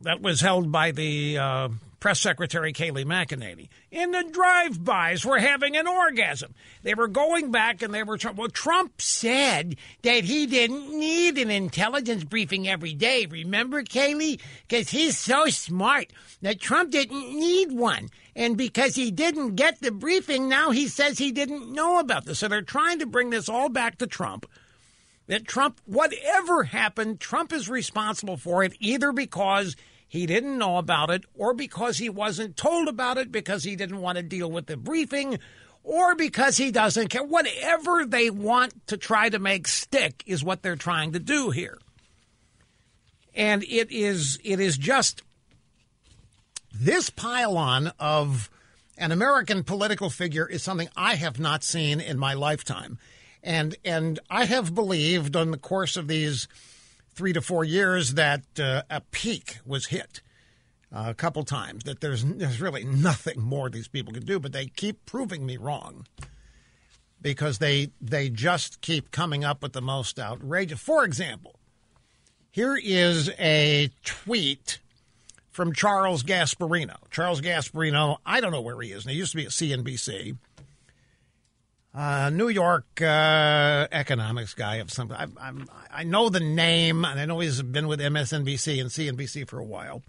that 0.00 0.20
was 0.20 0.40
held 0.40 0.72
by 0.72 0.90
the 0.90 1.38
uh, 1.38 1.68
press 2.00 2.18
secretary 2.18 2.72
Kayleigh 2.72 3.04
McEnany. 3.04 3.68
In 3.90 4.10
the 4.10 4.24
drive-bys, 4.24 5.24
were 5.24 5.38
having 5.38 5.76
an 5.76 5.86
orgasm. 5.86 6.54
They 6.82 6.94
were 6.94 7.08
going 7.08 7.50
back 7.50 7.82
and 7.82 7.92
they 7.92 8.02
were 8.02 8.18
well. 8.34 8.48
Trump 8.48 9.00
said 9.00 9.76
that 10.02 10.24
he 10.24 10.46
didn't 10.46 10.98
need 10.98 11.38
an 11.38 11.50
intelligence 11.50 12.24
briefing 12.24 12.66
every 12.66 12.94
day. 12.94 13.26
Remember, 13.26 13.82
Kayleigh, 13.82 14.40
because 14.66 14.90
he's 14.90 15.18
so 15.18 15.46
smart 15.46 16.12
that 16.40 16.60
Trump 16.60 16.90
didn't 16.90 17.38
need 17.38 17.70
one. 17.70 18.08
And 18.34 18.56
because 18.56 18.94
he 18.94 19.10
didn't 19.10 19.56
get 19.56 19.80
the 19.80 19.90
briefing, 19.90 20.48
now 20.48 20.70
he 20.70 20.88
says 20.88 21.18
he 21.18 21.32
didn't 21.32 21.70
know 21.70 21.98
about 21.98 22.24
this. 22.24 22.38
So 22.38 22.48
they're 22.48 22.62
trying 22.62 23.00
to 23.00 23.06
bring 23.06 23.30
this 23.30 23.48
all 23.48 23.68
back 23.68 23.98
to 23.98 24.06
Trump 24.06 24.46
that 25.30 25.46
Trump, 25.46 25.80
whatever 25.84 26.64
happened, 26.64 27.20
Trump 27.20 27.52
is 27.52 27.68
responsible 27.68 28.36
for 28.36 28.64
it 28.64 28.72
either 28.80 29.12
because 29.12 29.76
he 30.10 30.26
didn't 30.26 30.58
know 30.58 30.76
about 30.76 31.08
it 31.08 31.24
or 31.36 31.54
because 31.54 31.98
he 31.98 32.08
wasn't 32.08 32.56
told 32.56 32.88
about 32.88 33.16
it 33.16 33.30
because 33.30 33.62
he 33.62 33.76
didn't 33.76 34.00
want 34.00 34.16
to 34.16 34.24
deal 34.24 34.50
with 34.50 34.66
the 34.66 34.76
briefing 34.76 35.38
or 35.84 36.16
because 36.16 36.56
he 36.56 36.72
doesn't 36.72 37.10
care. 37.10 37.22
Whatever 37.22 38.04
they 38.04 38.28
want 38.28 38.88
to 38.88 38.96
try 38.96 39.28
to 39.28 39.38
make 39.38 39.68
stick 39.68 40.24
is 40.26 40.42
what 40.42 40.62
they're 40.62 40.74
trying 40.74 41.12
to 41.12 41.20
do 41.20 41.50
here. 41.50 41.78
And 43.36 43.62
it 43.62 43.92
is 43.92 44.40
it 44.42 44.58
is 44.58 44.76
just 44.76 45.22
this 46.74 47.08
pile-on 47.08 47.92
of 48.00 48.50
an 48.98 49.12
American 49.12 49.62
political 49.62 50.10
figure 50.10 50.48
is 50.48 50.60
something 50.60 50.88
I 50.96 51.14
have 51.14 51.38
not 51.38 51.62
seen 51.62 52.00
in 52.00 52.18
my 52.18 52.34
lifetime. 52.34 52.98
And 53.44 53.76
and 53.84 54.18
I 54.28 54.46
have 54.46 54.74
believed 54.74 55.36
on 55.36 55.52
the 55.52 55.56
course 55.56 55.96
of 55.96 56.08
these 56.08 56.48
three 57.14 57.32
to 57.32 57.40
four 57.40 57.64
years 57.64 58.14
that 58.14 58.42
uh, 58.58 58.82
a 58.90 59.00
peak 59.10 59.58
was 59.66 59.86
hit 59.86 60.20
uh, 60.92 61.06
a 61.08 61.14
couple 61.14 61.44
times. 61.44 61.84
That 61.84 62.00
there's 62.00 62.24
there's 62.24 62.60
really 62.60 62.84
nothing 62.84 63.40
more 63.40 63.70
these 63.70 63.88
people 63.88 64.12
can 64.12 64.24
do, 64.24 64.38
but 64.38 64.52
they 64.52 64.66
keep 64.66 65.04
proving 65.06 65.46
me 65.46 65.56
wrong 65.56 66.06
because 67.20 67.58
they 67.58 67.90
they 68.00 68.28
just 68.28 68.80
keep 68.80 69.10
coming 69.10 69.44
up 69.44 69.62
with 69.62 69.72
the 69.72 69.82
most 69.82 70.18
outrageous. 70.18 70.80
For 70.80 71.04
example, 71.04 71.56
here 72.50 72.76
is 72.76 73.30
a 73.38 73.90
tweet 74.04 74.80
from 75.50 75.72
Charles 75.72 76.22
Gasparino. 76.22 76.96
Charles 77.10 77.40
Gasparino, 77.40 78.18
I 78.24 78.40
don't 78.40 78.52
know 78.52 78.60
where 78.60 78.80
he 78.80 78.92
is. 78.92 79.04
And 79.04 79.12
he 79.12 79.18
used 79.18 79.32
to 79.32 79.36
be 79.36 79.44
at 79.44 79.50
CNBC 79.50 80.36
uh, 81.94 82.30
New 82.30 82.48
York 82.48 83.00
uh, 83.02 83.88
economics 83.90 84.54
guy 84.54 84.76
of 84.76 84.90
some. 84.90 85.10
I, 85.12 85.26
I'm, 85.40 85.66
I 85.92 86.04
know 86.04 86.28
the 86.28 86.40
name, 86.40 87.04
and 87.04 87.18
I 87.18 87.24
know 87.24 87.40
he's 87.40 87.60
been 87.62 87.88
with 87.88 88.00
MSNBC 88.00 88.80
and 88.80 88.90
CNBC 88.90 89.48
for 89.48 89.58
a 89.58 89.64
while. 89.64 90.02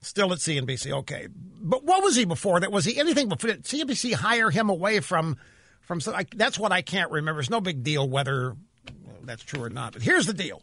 Still 0.00 0.32
at 0.32 0.38
CNBC, 0.38 0.92
okay. 0.92 1.28
But 1.60 1.84
what 1.84 2.02
was 2.02 2.14
he 2.14 2.24
before 2.24 2.60
that? 2.60 2.70
Was 2.70 2.84
he 2.84 2.98
anything 2.98 3.28
before? 3.28 3.50
Did 3.50 3.64
CNBC 3.64 4.14
hire 4.14 4.50
him 4.50 4.68
away 4.68 5.00
from 5.00 5.36
from? 5.80 6.00
That's 6.36 6.58
what 6.58 6.70
I 6.70 6.82
can't 6.82 7.10
remember. 7.10 7.40
It's 7.40 7.50
no 7.50 7.60
big 7.60 7.82
deal 7.82 8.08
whether 8.08 8.56
that's 9.24 9.42
true 9.42 9.62
or 9.62 9.70
not. 9.70 9.94
But 9.94 10.02
here's 10.02 10.26
the 10.26 10.34
deal: 10.34 10.62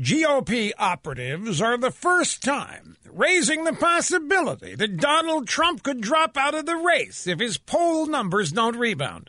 GOP 0.00 0.72
operatives 0.78 1.60
are 1.60 1.76
the 1.76 1.90
first 1.90 2.42
time 2.42 2.96
raising 3.12 3.64
the 3.64 3.74
possibility 3.74 4.74
that 4.74 4.96
Donald 4.96 5.46
Trump 5.46 5.82
could 5.82 6.00
drop 6.00 6.38
out 6.38 6.54
of 6.54 6.64
the 6.64 6.76
race 6.76 7.26
if 7.26 7.38
his 7.38 7.58
poll 7.58 8.06
numbers 8.06 8.50
don't 8.50 8.76
rebound. 8.76 9.28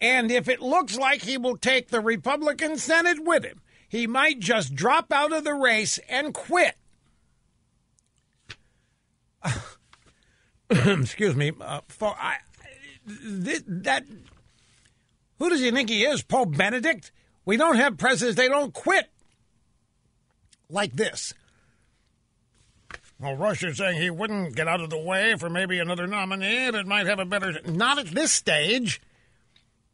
And 0.00 0.30
if 0.30 0.48
it 0.48 0.60
looks 0.60 0.96
like 0.96 1.22
he 1.22 1.36
will 1.36 1.56
take 1.56 1.88
the 1.88 2.00
Republican 2.00 2.76
Senate 2.76 3.24
with 3.24 3.44
him, 3.44 3.62
he 3.88 4.06
might 4.06 4.38
just 4.38 4.74
drop 4.74 5.12
out 5.12 5.32
of 5.32 5.44
the 5.44 5.54
race 5.54 5.98
and 6.08 6.32
quit. 6.32 6.76
Excuse 10.70 11.34
me. 11.34 11.52
Uh, 11.60 11.80
for 11.88 12.14
I, 12.18 12.36
th- 13.06 13.64
that 13.66 14.04
who 15.42 15.50
does 15.50 15.60
he 15.60 15.72
think 15.72 15.88
he 15.88 16.04
is, 16.04 16.22
Pope 16.22 16.56
Benedict? 16.56 17.10
We 17.44 17.56
don't 17.56 17.74
have 17.74 17.98
presidents, 17.98 18.36
they 18.36 18.46
don't 18.46 18.72
quit 18.72 19.10
like 20.70 20.92
this. 20.92 21.34
Well, 23.18 23.34
Rush 23.34 23.64
is 23.64 23.78
saying 23.78 24.00
he 24.00 24.08
wouldn't 24.08 24.54
get 24.54 24.68
out 24.68 24.80
of 24.80 24.90
the 24.90 25.00
way 25.00 25.34
for 25.36 25.50
maybe 25.50 25.80
another 25.80 26.06
nominee 26.06 26.70
that 26.70 26.86
might 26.86 27.08
have 27.08 27.18
a 27.18 27.24
better. 27.24 27.58
Not 27.66 27.98
at 27.98 28.06
this 28.06 28.30
stage, 28.30 29.02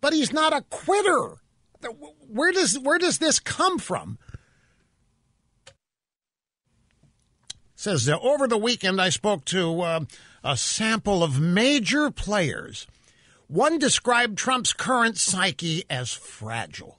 but 0.03 0.13
he's 0.13 0.35
not 0.35 0.53
a 0.53 0.67
quitter. 0.69 1.37
Where 2.29 2.53
does 2.53 2.79
where 2.79 2.99
does 2.99 3.17
this 3.17 3.41
come 3.41 3.79
from? 3.79 4.19
Says 7.75 8.07
uh, 8.07 8.19
over 8.19 8.47
the 8.47 8.59
weekend 8.59 9.01
I 9.01 9.09
spoke 9.09 9.47
to 9.47 9.81
uh, 9.81 10.01
a 10.45 10.59
sample 10.59 11.23
of 11.23 11.41
major 11.41 12.11
players 12.11 12.87
one 13.49 13.79
described 13.79 14.39
Trump's 14.39 14.73
current 14.73 15.19
psyche 15.19 15.85
as 15.91 16.13
fragile. 16.13 16.99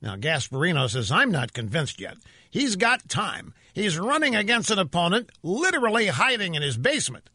Now, 0.00 0.16
Gasparino 0.16 0.90
says, 0.90 1.12
I'm 1.12 1.30
not 1.30 1.52
convinced 1.52 2.00
yet. 2.00 2.16
He's 2.50 2.74
got 2.74 3.08
time. 3.08 3.54
He's 3.72 3.98
running 3.98 4.34
against 4.34 4.70
an 4.70 4.78
opponent 4.78 5.30
literally 5.42 6.08
hiding 6.08 6.54
in 6.54 6.62
his 6.62 6.76
basement. 6.76 7.30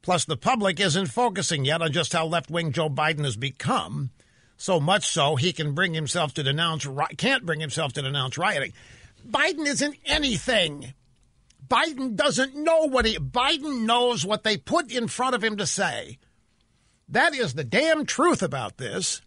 Plus, 0.00 0.24
the 0.24 0.36
public 0.36 0.80
isn't 0.80 1.06
focusing 1.06 1.64
yet 1.64 1.82
on 1.82 1.92
just 1.92 2.12
how 2.12 2.26
left 2.26 2.50
wing 2.50 2.72
Joe 2.72 2.88
Biden 2.88 3.24
has 3.24 3.36
become. 3.36 4.10
So 4.56 4.80
much 4.80 5.06
so, 5.06 5.36
he 5.36 5.52
can 5.52 5.74
bring 5.74 5.94
himself 5.94 6.34
to 6.34 6.42
denounce, 6.42 6.86
can't 7.18 7.44
bring 7.44 7.60
himself 7.60 7.92
to 7.94 8.02
denounce 8.02 8.38
rioting. 8.38 8.72
Biden 9.28 9.66
isn't 9.66 9.96
anything. 10.06 10.94
Biden 11.68 12.16
doesn't 12.16 12.56
know 12.56 12.86
what 12.88 13.04
he 13.04 13.16
Biden 13.16 13.82
knows 13.82 14.26
what 14.26 14.42
they 14.42 14.56
put 14.56 14.90
in 14.90 15.08
front 15.08 15.34
of 15.34 15.42
him 15.42 15.56
to 15.56 15.66
say. 15.66 16.18
That 17.12 17.34
is 17.34 17.52
the 17.52 17.64
damn 17.64 18.06
truth 18.06 18.42
about 18.42 18.78
this. 18.78 19.20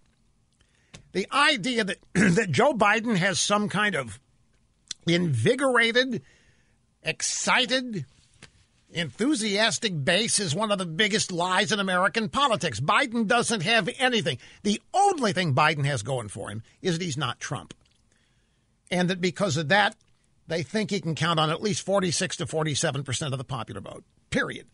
The 1.13 1.27
idea 1.31 1.83
that 1.83 1.97
that 2.13 2.51
Joe 2.51 2.73
Biden 2.73 3.15
has 3.15 3.39
some 3.39 3.69
kind 3.69 3.95
of 3.95 4.19
invigorated, 5.07 6.23
excited, 7.03 8.05
enthusiastic 8.89 10.03
base 10.03 10.39
is 10.39 10.55
one 10.55 10.71
of 10.71 10.79
the 10.79 10.85
biggest 10.87 11.31
lies 11.31 11.71
in 11.71 11.79
American 11.79 12.27
politics. 12.27 12.79
Biden 12.79 13.27
doesn't 13.27 13.61
have 13.61 13.87
anything. 13.99 14.39
The 14.63 14.81
only 14.91 15.31
thing 15.31 15.53
Biden 15.53 15.85
has 15.85 16.01
going 16.01 16.29
for 16.29 16.49
him 16.49 16.63
is 16.81 16.97
that 16.97 17.05
he's 17.05 17.17
not 17.17 17.39
Trump. 17.39 17.75
And 18.89 19.11
that 19.11 19.21
because 19.21 19.57
of 19.57 19.69
that, 19.69 19.95
they 20.47 20.63
think 20.63 20.89
he 20.89 21.01
can 21.01 21.13
count 21.13 21.39
on 21.39 21.51
at 21.51 21.61
least 21.61 21.85
46 21.85 22.37
to 22.37 22.45
47% 22.47 23.31
of 23.31 23.37
the 23.37 23.43
popular 23.43 23.81
vote, 23.81 24.03
period. 24.31 24.67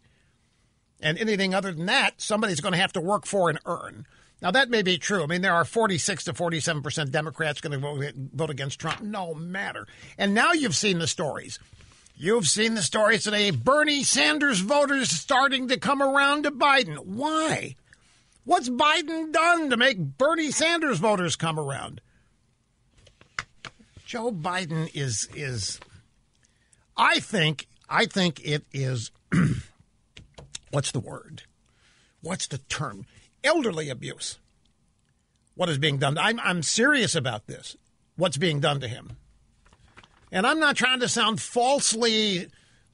And 1.02 1.18
anything 1.18 1.54
other 1.54 1.72
than 1.72 1.88
that, 1.88 2.22
somebody's 2.22 2.62
going 2.62 2.74
to 2.74 2.80
have 2.80 2.94
to 2.94 3.02
work 3.02 3.26
for 3.26 3.50
and 3.50 3.60
earn. 3.66 4.06
Now, 4.42 4.52
that 4.52 4.70
may 4.70 4.82
be 4.82 4.98
true. 4.98 5.24
I 5.24 5.28
mean, 5.28 5.42
there 5.42 5.54
are 5.54 5.66
46 5.66 6.26
to 6.26 6.34
47% 6.34 7.12
Democrats 7.12 7.62
going 7.62 7.74
to 7.74 7.78
vote, 7.78 8.14
vote 8.16 8.50
against 8.50 8.80
Trump, 8.80 9.02
no 9.02 9.34
matter. 9.34 9.88
And 10.18 10.34
now 10.34 10.54
you've 10.54 10.76
seen 10.76 11.00
the 11.00 11.08
stories. 11.08 11.60
You've 12.16 12.48
seen 12.48 12.76
the 12.76 12.82
stories 12.82 13.24
today. 13.24 13.52
Bernie 13.52 14.04
Sanders 14.04 14.60
voters 14.60 15.10
starting 15.10 15.68
to 15.70 15.80
come 15.80 16.02
around 16.02 16.44
to 16.44 16.52
Biden. 16.52 16.98
Why? 16.98 17.76
What's 18.44 18.70
Biden 18.70 19.32
done 19.32 19.70
to 19.70 19.78
make 19.78 19.98
Bernie 19.98 20.52
Sanders 20.52 21.00
voters 21.00 21.36
come 21.36 21.60
around? 21.60 22.02
Joe 24.06 24.32
Biden 24.32 24.90
is 24.94 25.30
is 25.36 25.80
I 26.98 27.20
think 27.20 27.68
I 27.90 28.06
think 28.06 28.42
it 28.44 28.66
is 28.74 29.12
what's 30.72 30.92
the 30.92 31.00
word? 31.00 31.44
What's 32.22 32.48
the 32.48 32.58
term? 32.58 33.06
Elderly 33.44 33.90
abuse. 33.90 34.40
What 35.56 35.70
is 35.70 35.78
being 35.78 35.98
done? 35.98 36.18
I'm 36.18 36.40
I'm 36.40 36.64
serious 36.64 37.16
about 37.16 37.48
this. 37.48 37.76
What's 38.16 38.38
being 38.38 38.60
done 38.60 38.80
to 38.80 38.88
him? 38.88 39.18
And 40.32 40.48
I'm 40.48 40.60
not 40.60 40.78
trying 40.78 41.02
to 41.02 41.10
sound 41.10 41.42
falsely 41.42 42.48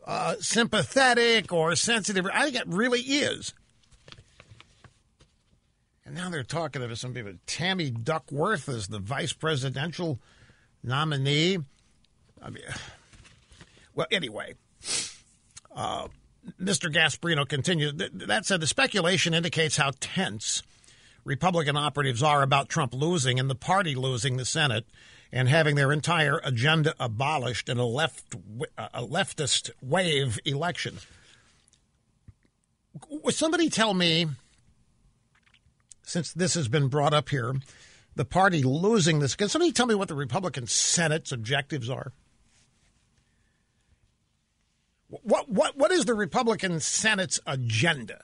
uh, 0.05 0.35
sympathetic 0.39 1.53
or 1.53 1.75
sensitive. 1.75 2.25
I 2.33 2.45
think 2.45 2.55
it 2.55 2.67
really 2.67 3.01
is. 3.01 3.53
And 6.05 6.15
now 6.15 6.29
they're 6.29 6.43
talking 6.43 6.81
to 6.81 6.95
some 6.95 7.13
people. 7.13 7.33
Tammy 7.45 7.91
Duckworth 7.91 8.69
is 8.69 8.87
the 8.87 8.99
vice 8.99 9.33
presidential 9.33 10.19
nominee. 10.81 11.59
I 12.41 12.49
mean, 12.49 12.63
well, 13.93 14.07
anyway, 14.09 14.53
uh, 15.75 16.07
Mr. 16.61 16.91
Gasparino 16.93 17.47
continues. 17.47 17.93
That 17.95 18.45
said, 18.45 18.61
the 18.61 18.67
speculation 18.67 19.33
indicates 19.33 19.77
how 19.77 19.91
tense 19.99 20.63
Republican 21.23 21.75
operatives 21.75 22.23
are 22.23 22.41
about 22.41 22.69
Trump 22.69 22.93
losing 22.93 23.39
and 23.39 23.49
the 23.49 23.55
party 23.55 23.95
losing 23.95 24.37
the 24.37 24.45
Senate 24.45 24.85
and 25.31 25.49
having 25.49 25.75
their 25.75 25.91
entire 25.91 26.39
agenda 26.43 26.95
abolished 26.99 27.67
in 27.67 27.77
a 27.77 27.85
left 27.85 28.33
a 28.77 29.03
leftist 29.03 29.69
wave 29.81 30.39
election. 30.45 30.99
Would 33.09 33.35
somebody 33.35 33.69
tell 33.69 33.93
me, 33.93 34.27
since 36.03 36.31
this 36.31 36.53
has 36.53 36.67
been 36.69 36.87
brought 36.87 37.13
up 37.13 37.29
here, 37.29 37.55
the 38.15 38.25
party 38.25 38.63
losing 38.63 39.19
this. 39.19 39.35
Can 39.35 39.49
somebody 39.49 39.71
tell 39.71 39.85
me 39.85 39.95
what 39.95 40.07
the 40.07 40.15
Republican 40.15 40.65
Senate's 40.65 41.31
objectives 41.31 41.89
are? 41.89 42.13
What 45.09 45.49
what 45.49 45.77
what 45.77 45.91
is 45.91 46.05
the 46.05 46.13
Republican 46.13 46.79
Senate's 46.79 47.39
agenda? 47.47 48.23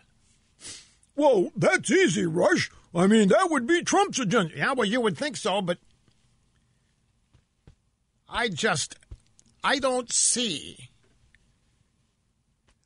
Well, 1.15 1.51
that's 1.55 1.91
easy, 1.91 2.25
Rush. 2.25 2.71
I 2.93 3.07
mean, 3.07 3.29
that 3.29 3.49
would 3.49 3.65
be 3.65 3.83
Trump's 3.83 4.19
agenda. 4.19 4.55
Yeah, 4.55 4.73
well, 4.73 4.87
you 4.87 4.99
would 5.01 5.17
think 5.17 5.37
so, 5.37 5.61
but 5.61 5.77
I 8.27 8.49
just 8.49 8.95
I 9.63 9.79
don't 9.79 10.11
see 10.11 10.89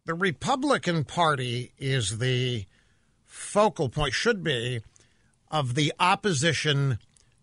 the 0.06 0.14
Republican 0.14 1.03
Party 1.03 1.74
is 1.78 2.19
the 2.19 2.65
focal 3.26 3.90
point 3.90 4.14
should 4.14 4.44
be 4.44 4.82
of 5.52 5.76
the 5.76 5.94
opposition 5.99 6.99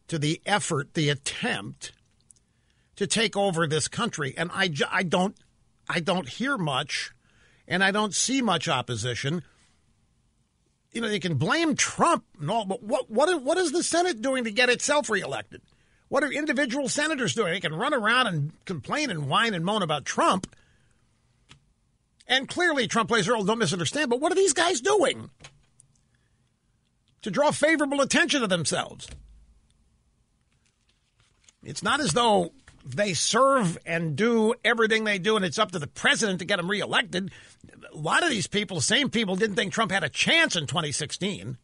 to 0.08 0.18
the 0.18 0.40
effort, 0.46 0.94
the 0.94 1.10
attempt 1.10 1.92
to 2.96 3.06
take 3.06 3.36
over 3.36 3.66
this 3.66 3.88
country. 3.88 4.34
And 4.36 4.50
I, 4.52 4.70
I 4.90 5.02
don't, 5.02 5.36
I 5.88 6.00
don't 6.00 6.28
hear 6.28 6.56
much, 6.56 7.12
and 7.68 7.82
I 7.84 7.90
don't 7.90 8.14
see 8.14 8.42
much 8.42 8.68
opposition. 8.68 9.42
You 10.92 11.00
know, 11.00 11.08
they 11.08 11.18
can 11.18 11.36
blame 11.36 11.74
Trump 11.74 12.24
and 12.40 12.50
all, 12.50 12.64
but 12.64 12.82
what, 12.82 13.10
what, 13.10 13.42
what 13.42 13.58
is 13.58 13.72
the 13.72 13.82
Senate 13.82 14.22
doing 14.22 14.44
to 14.44 14.50
get 14.50 14.70
itself 14.70 15.10
reelected? 15.10 15.60
What 16.08 16.22
are 16.22 16.32
individual 16.32 16.88
senators 16.88 17.34
doing? 17.34 17.52
They 17.52 17.60
can 17.60 17.74
run 17.74 17.94
around 17.94 18.28
and 18.28 18.52
complain 18.64 19.10
and 19.10 19.28
whine 19.28 19.54
and 19.54 19.64
moan 19.64 19.82
about 19.82 20.04
Trump. 20.04 20.46
And 22.28 22.48
clearly, 22.48 22.86
Trump 22.86 23.08
plays 23.08 23.26
a 23.26 23.32
role. 23.32 23.44
Don't 23.44 23.58
misunderstand. 23.58 24.10
But 24.10 24.20
what 24.20 24.30
are 24.30 24.36
these 24.36 24.52
guys 24.52 24.80
doing? 24.80 25.30
to 27.24 27.30
draw 27.30 27.50
favorable 27.50 28.02
attention 28.02 28.42
to 28.42 28.46
themselves. 28.46 29.08
It's 31.62 31.82
not 31.82 32.00
as 32.00 32.12
though 32.12 32.52
they 32.84 33.14
serve 33.14 33.78
and 33.86 34.14
do 34.14 34.54
everything 34.64 35.04
they 35.04 35.18
do, 35.18 35.36
and 35.36 35.44
it's 35.44 35.58
up 35.58 35.72
to 35.72 35.78
the 35.78 35.86
president 35.86 36.40
to 36.40 36.44
get 36.44 36.56
them 36.56 36.70
reelected. 36.70 37.30
A 37.92 37.96
lot 37.96 38.22
of 38.22 38.30
these 38.30 38.46
people, 38.46 38.76
the 38.76 38.82
same 38.82 39.10
people, 39.10 39.36
didn't 39.36 39.56
think 39.56 39.72
Trump 39.72 39.90
had 39.90 40.04
a 40.04 40.08
chance 40.08 40.54
in 40.54 40.66
2016. 40.66 41.56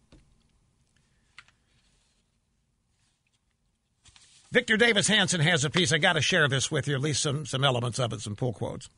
Victor 4.52 4.76
Davis 4.76 5.06
Hanson 5.06 5.40
has 5.40 5.64
a 5.64 5.70
piece. 5.70 5.92
I 5.92 5.98
got 5.98 6.14
to 6.14 6.20
share 6.20 6.48
this 6.48 6.70
with 6.70 6.88
you, 6.88 6.94
at 6.94 7.00
least 7.00 7.22
some, 7.22 7.46
some 7.46 7.62
elements 7.62 8.00
of 8.00 8.12
it, 8.12 8.20
some 8.20 8.34
pull 8.34 8.52
quotes, 8.52 8.88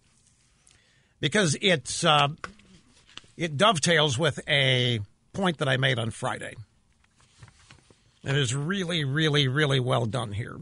because 1.21 1.59
it's 1.61 2.05
uh, 2.05 2.29
it 3.37 3.59
dovetails 3.59 4.19
with 4.19 4.41
a 4.49 5.01
point 5.35 5.59
that 5.59 5.69
I 5.69 5.77
made 5.77 5.99
on 5.99 6.11
Friday. 6.11 6.55
It 8.25 8.37
is 8.37 8.55
really, 8.55 9.05
really, 9.05 9.49
really 9.49 9.81
well 9.81 10.07
done 10.07 10.33
here. 10.33 10.57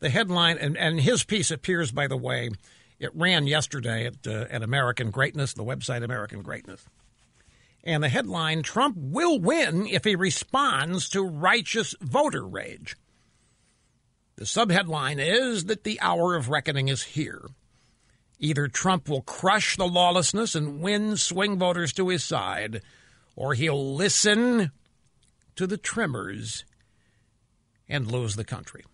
The 0.00 0.10
headline, 0.10 0.58
and, 0.58 0.76
and 0.76 1.00
his 1.00 1.24
piece 1.24 1.50
appears, 1.50 1.90
by 1.90 2.06
the 2.06 2.16
way, 2.16 2.50
it 2.98 3.14
ran 3.14 3.46
yesterday 3.46 4.06
at, 4.06 4.26
uh, 4.26 4.46
at 4.50 4.62
American 4.62 5.10
Greatness, 5.10 5.52
the 5.52 5.64
website 5.64 6.04
American 6.04 6.42
Greatness. 6.42 6.84
And 7.84 8.02
the 8.02 8.08
headline 8.08 8.62
Trump 8.62 8.96
will 8.98 9.38
win 9.38 9.86
if 9.86 10.04
he 10.04 10.16
responds 10.16 11.08
to 11.10 11.22
righteous 11.22 11.94
voter 12.00 12.46
rage. 12.46 12.96
The 14.36 14.44
subheadline 14.44 15.18
is 15.18 15.64
that 15.64 15.84
the 15.84 16.00
hour 16.00 16.36
of 16.36 16.48
reckoning 16.48 16.88
is 16.88 17.02
here. 17.02 17.42
Either 18.38 18.68
Trump 18.68 19.08
will 19.08 19.22
crush 19.22 19.76
the 19.76 19.86
lawlessness 19.86 20.54
and 20.54 20.80
win 20.80 21.16
swing 21.16 21.58
voters 21.58 21.92
to 21.94 22.08
his 22.08 22.22
side, 22.22 22.82
or 23.34 23.54
he'll 23.54 23.96
listen 23.96 24.70
to 25.56 25.66
the 25.66 25.76
tremors 25.76 26.64
and 27.88 28.10
lose 28.10 28.36
the 28.36 28.44
country. 28.44 28.84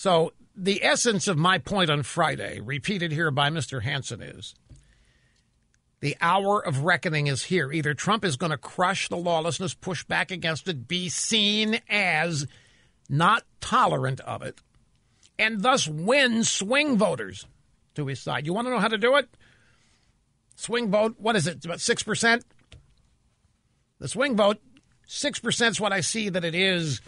So, 0.00 0.32
the 0.56 0.82
essence 0.82 1.28
of 1.28 1.36
my 1.36 1.58
point 1.58 1.90
on 1.90 2.04
Friday, 2.04 2.58
repeated 2.58 3.12
here 3.12 3.30
by 3.30 3.50
Mr. 3.50 3.82
Hanson, 3.82 4.22
is 4.22 4.54
the 6.00 6.16
hour 6.22 6.58
of 6.58 6.84
reckoning 6.84 7.26
is 7.26 7.42
here. 7.42 7.70
Either 7.70 7.92
Trump 7.92 8.24
is 8.24 8.38
going 8.38 8.48
to 8.48 8.56
crush 8.56 9.10
the 9.10 9.18
lawlessness, 9.18 9.74
push 9.74 10.02
back 10.04 10.30
against 10.30 10.66
it, 10.68 10.88
be 10.88 11.10
seen 11.10 11.80
as 11.90 12.46
not 13.10 13.44
tolerant 13.60 14.20
of 14.20 14.40
it, 14.40 14.62
and 15.38 15.60
thus 15.60 15.86
win 15.86 16.44
swing 16.44 16.96
voters 16.96 17.44
to 17.94 18.06
his 18.06 18.20
side. 18.20 18.46
You 18.46 18.54
want 18.54 18.68
to 18.68 18.70
know 18.70 18.78
how 18.78 18.88
to 18.88 18.96
do 18.96 19.16
it? 19.16 19.28
Swing 20.56 20.90
vote, 20.90 21.16
what 21.18 21.36
is 21.36 21.46
it? 21.46 21.56
It's 21.56 21.66
about 21.66 21.76
6%? 21.76 22.42
The 23.98 24.08
swing 24.08 24.34
vote, 24.34 24.62
6% 25.06 25.70
is 25.70 25.78
what 25.78 25.92
I 25.92 26.00
see 26.00 26.30
that 26.30 26.46
it 26.46 26.54
is. 26.54 27.02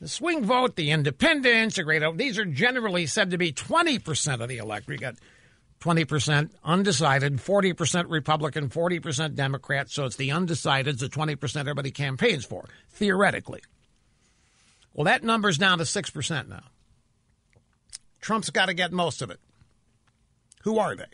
The 0.00 0.08
swing 0.08 0.44
vote, 0.44 0.76
the 0.76 0.92
independents, 0.92 1.76
the 1.76 1.82
great, 1.82 2.02
these 2.16 2.38
are 2.38 2.44
generally 2.44 3.06
said 3.06 3.30
to 3.30 3.38
be 3.38 3.52
20% 3.52 4.40
of 4.40 4.48
the 4.48 4.58
electorate. 4.58 5.00
You 5.00 5.06
got 5.06 5.16
20% 5.80 6.50
undecided, 6.64 7.36
40% 7.36 8.04
Republican, 8.08 8.68
40% 8.68 9.34
Democrat. 9.34 9.90
So 9.90 10.04
it's 10.04 10.16
the 10.16 10.28
undecideds, 10.28 10.98
the 10.98 11.08
20% 11.08 11.56
everybody 11.56 11.90
campaigns 11.90 12.44
for, 12.44 12.64
theoretically. 12.90 13.62
Well, 14.94 15.04
that 15.04 15.24
number's 15.24 15.58
down 15.58 15.78
to 15.78 15.84
6% 15.84 16.48
now. 16.48 16.62
Trump's 18.20 18.50
got 18.50 18.66
to 18.66 18.74
get 18.74 18.92
most 18.92 19.22
of 19.22 19.30
it. 19.30 19.40
Who 20.62 20.78
are 20.78 20.94
they? 20.94 21.06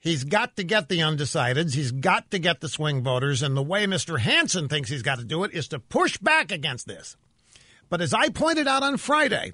He's 0.00 0.24
got 0.24 0.56
to 0.56 0.64
get 0.64 0.88
the 0.88 0.98
undecideds. 0.98 1.74
He's 1.74 1.92
got 1.92 2.30
to 2.30 2.38
get 2.38 2.60
the 2.60 2.68
swing 2.68 3.02
voters. 3.02 3.42
And 3.42 3.56
the 3.56 3.62
way 3.62 3.86
Mr. 3.86 4.18
Hanson 4.18 4.68
thinks 4.68 4.88
he's 4.88 5.02
got 5.02 5.18
to 5.18 5.24
do 5.24 5.44
it 5.44 5.52
is 5.52 5.68
to 5.68 5.78
push 5.78 6.16
back 6.18 6.50
against 6.50 6.86
this. 6.86 7.16
But 7.88 8.00
as 8.00 8.14
I 8.14 8.30
pointed 8.30 8.66
out 8.66 8.82
on 8.82 8.96
Friday, 8.96 9.52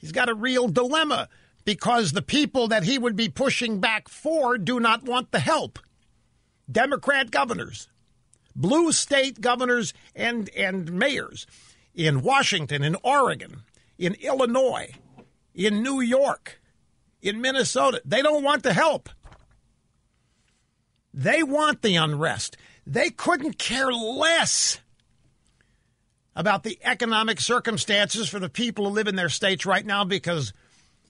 He's 0.00 0.12
got 0.12 0.30
a 0.30 0.34
real 0.34 0.68
dilemma 0.68 1.28
because 1.64 2.12
the 2.12 2.22
people 2.22 2.68
that 2.68 2.84
he 2.84 2.98
would 2.98 3.16
be 3.16 3.28
pushing 3.28 3.80
back 3.80 4.08
for 4.08 4.56
do 4.56 4.80
not 4.80 5.02
want 5.02 5.30
the 5.30 5.40
help. 5.40 5.78
Democrat 6.70 7.30
governors, 7.30 7.88
blue 8.56 8.92
state 8.92 9.40
governors 9.42 9.92
and, 10.14 10.48
and 10.56 10.92
mayors 10.92 11.46
in 11.94 12.22
Washington, 12.22 12.82
in 12.82 12.96
Oregon, 13.02 13.62
in 13.98 14.14
Illinois, 14.14 14.94
in 15.54 15.82
New 15.82 16.00
York, 16.00 16.62
in 17.20 17.42
Minnesota. 17.42 18.00
They 18.04 18.22
don't 18.22 18.42
want 18.42 18.62
the 18.62 18.72
help. 18.72 19.10
They 21.12 21.42
want 21.42 21.82
the 21.82 21.96
unrest. 21.96 22.56
They 22.86 23.10
couldn't 23.10 23.58
care 23.58 23.92
less 23.92 24.80
about 26.36 26.62
the 26.62 26.78
economic 26.82 27.40
circumstances 27.40 28.28
for 28.28 28.38
the 28.38 28.48
people 28.48 28.88
who 28.88 28.94
live 28.94 29.08
in 29.08 29.16
their 29.16 29.28
states 29.28 29.66
right 29.66 29.84
now 29.84 30.04
because 30.04 30.52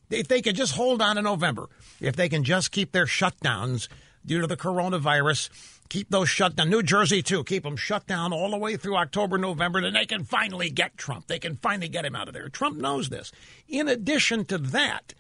if 0.09 0.27
they 0.29 0.43
could 0.43 0.57
just 0.57 0.75
hold 0.75 1.01
on 1.03 1.17
to 1.17 1.23
November, 1.23 1.69
if 2.01 2.17
they 2.17 2.29
can 2.29 2.43
just 2.43 2.73
keep 2.73 2.93
their 2.93 3.07
shutdowns 3.07 3.89
due 4.25 4.41
to 4.41 4.47
the 4.47 4.57
coronavirus, 4.57 5.51
keep 5.89 6.11
those 6.11 6.29
shut 6.29 6.57
down. 6.57 6.71
New 6.71 6.83
Jersey, 6.83 7.23
too, 7.23 7.45
keep 7.45 7.63
them 7.63 7.77
shut 7.77 8.07
down 8.07 8.33
all 8.33 8.51
the 8.51 8.59
way 8.59 8.77
through 8.77 8.97
October, 8.97 9.39
November, 9.39 9.81
then 9.81 9.93
they 9.93 10.07
can 10.07 10.25
finally 10.25 10.71
get 10.71 10.97
Trump. 10.97 11.27
They 11.27 11.39
can 11.39 11.57
finally 11.57 11.89
get 11.89 12.05
him 12.05 12.17
out 12.17 12.29
of 12.29 12.35
there. 12.35 12.49
Trump 12.49 12.79
knows 12.79 13.09
this. 13.09 13.33
In 13.69 13.89
addition 13.89 14.45
to 14.47 14.59
that, 14.59 15.15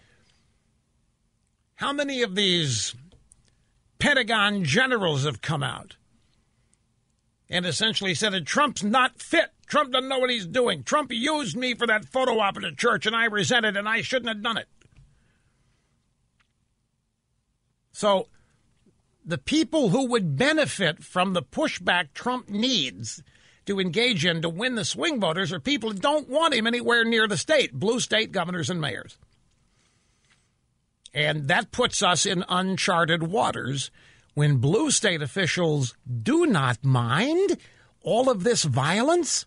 how 1.77 1.93
many 1.93 2.23
of 2.23 2.35
these 2.35 2.95
Pentagon 4.01 4.65
generals 4.65 5.25
have 5.25 5.41
come 5.41 5.63
out 5.63 5.97
and 7.49 7.67
essentially 7.67 8.15
said 8.15 8.33
that 8.33 8.47
Trump's 8.47 8.83
not 8.83 9.21
fit? 9.21 9.51
Trump 9.67 9.93
doesn't 9.93 10.09
know 10.09 10.19
what 10.19 10.31
he's 10.31 10.47
doing. 10.47 10.83
Trump 10.83 11.13
used 11.13 11.57
me 11.57 11.75
for 11.75 11.87
that 11.87 12.07
photo 12.07 12.41
op 12.41 12.57
at 12.57 12.63
the 12.63 12.73
church, 12.73 13.07
and 13.07 13.15
I 13.15 13.27
resent 13.27 13.67
it, 13.67 13.77
and 13.77 13.89
I 13.89 14.01
shouldn't 14.01 14.29
have 14.29 14.43
done 14.43 14.57
it. 14.57 14.67
So, 17.93 18.29
the 19.25 19.39
people 19.39 19.91
who 19.91 20.07
would 20.07 20.37
benefit 20.37 21.05
from 21.05 21.35
the 21.35 21.43
pushback 21.43 22.15
Trump 22.15 22.49
needs 22.49 23.23
to 23.67 23.79
engage 23.79 24.25
in 24.25 24.43
to 24.43 24.49
win 24.49 24.75
the 24.75 24.85
swing 24.85 25.21
voters 25.21 25.53
are 25.53 25.61
people 25.61 25.91
who 25.93 25.99
don't 25.99 26.29
want 26.29 26.55
him 26.55 26.67
anywhere 26.67 27.05
near 27.05 27.29
the 27.29 27.37
state, 27.37 27.73
blue 27.75 28.01
state 28.01 28.33
governors 28.33 28.71
and 28.71 28.81
mayors. 28.81 29.19
And 31.13 31.49
that 31.49 31.73
puts 31.73 32.03
us 32.03 32.25
in 32.25 32.45
uncharted 32.49 33.25
waters 33.25 33.91
when 34.35 34.59
blue 34.59 34.91
state 34.91 35.23
officials 35.23 35.95
do 36.23 36.47
not 36.47 36.85
mind 36.85 37.59
all 38.03 38.31
of 38.31 38.45
this 38.45 38.65
violence 38.65 39.47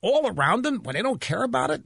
all 0.00 0.28
around 0.28 0.62
them 0.62 0.82
when 0.82 0.94
they 0.94 1.02
don't 1.02 1.20
care 1.20 1.42
about 1.42 1.70
it. 1.70 1.82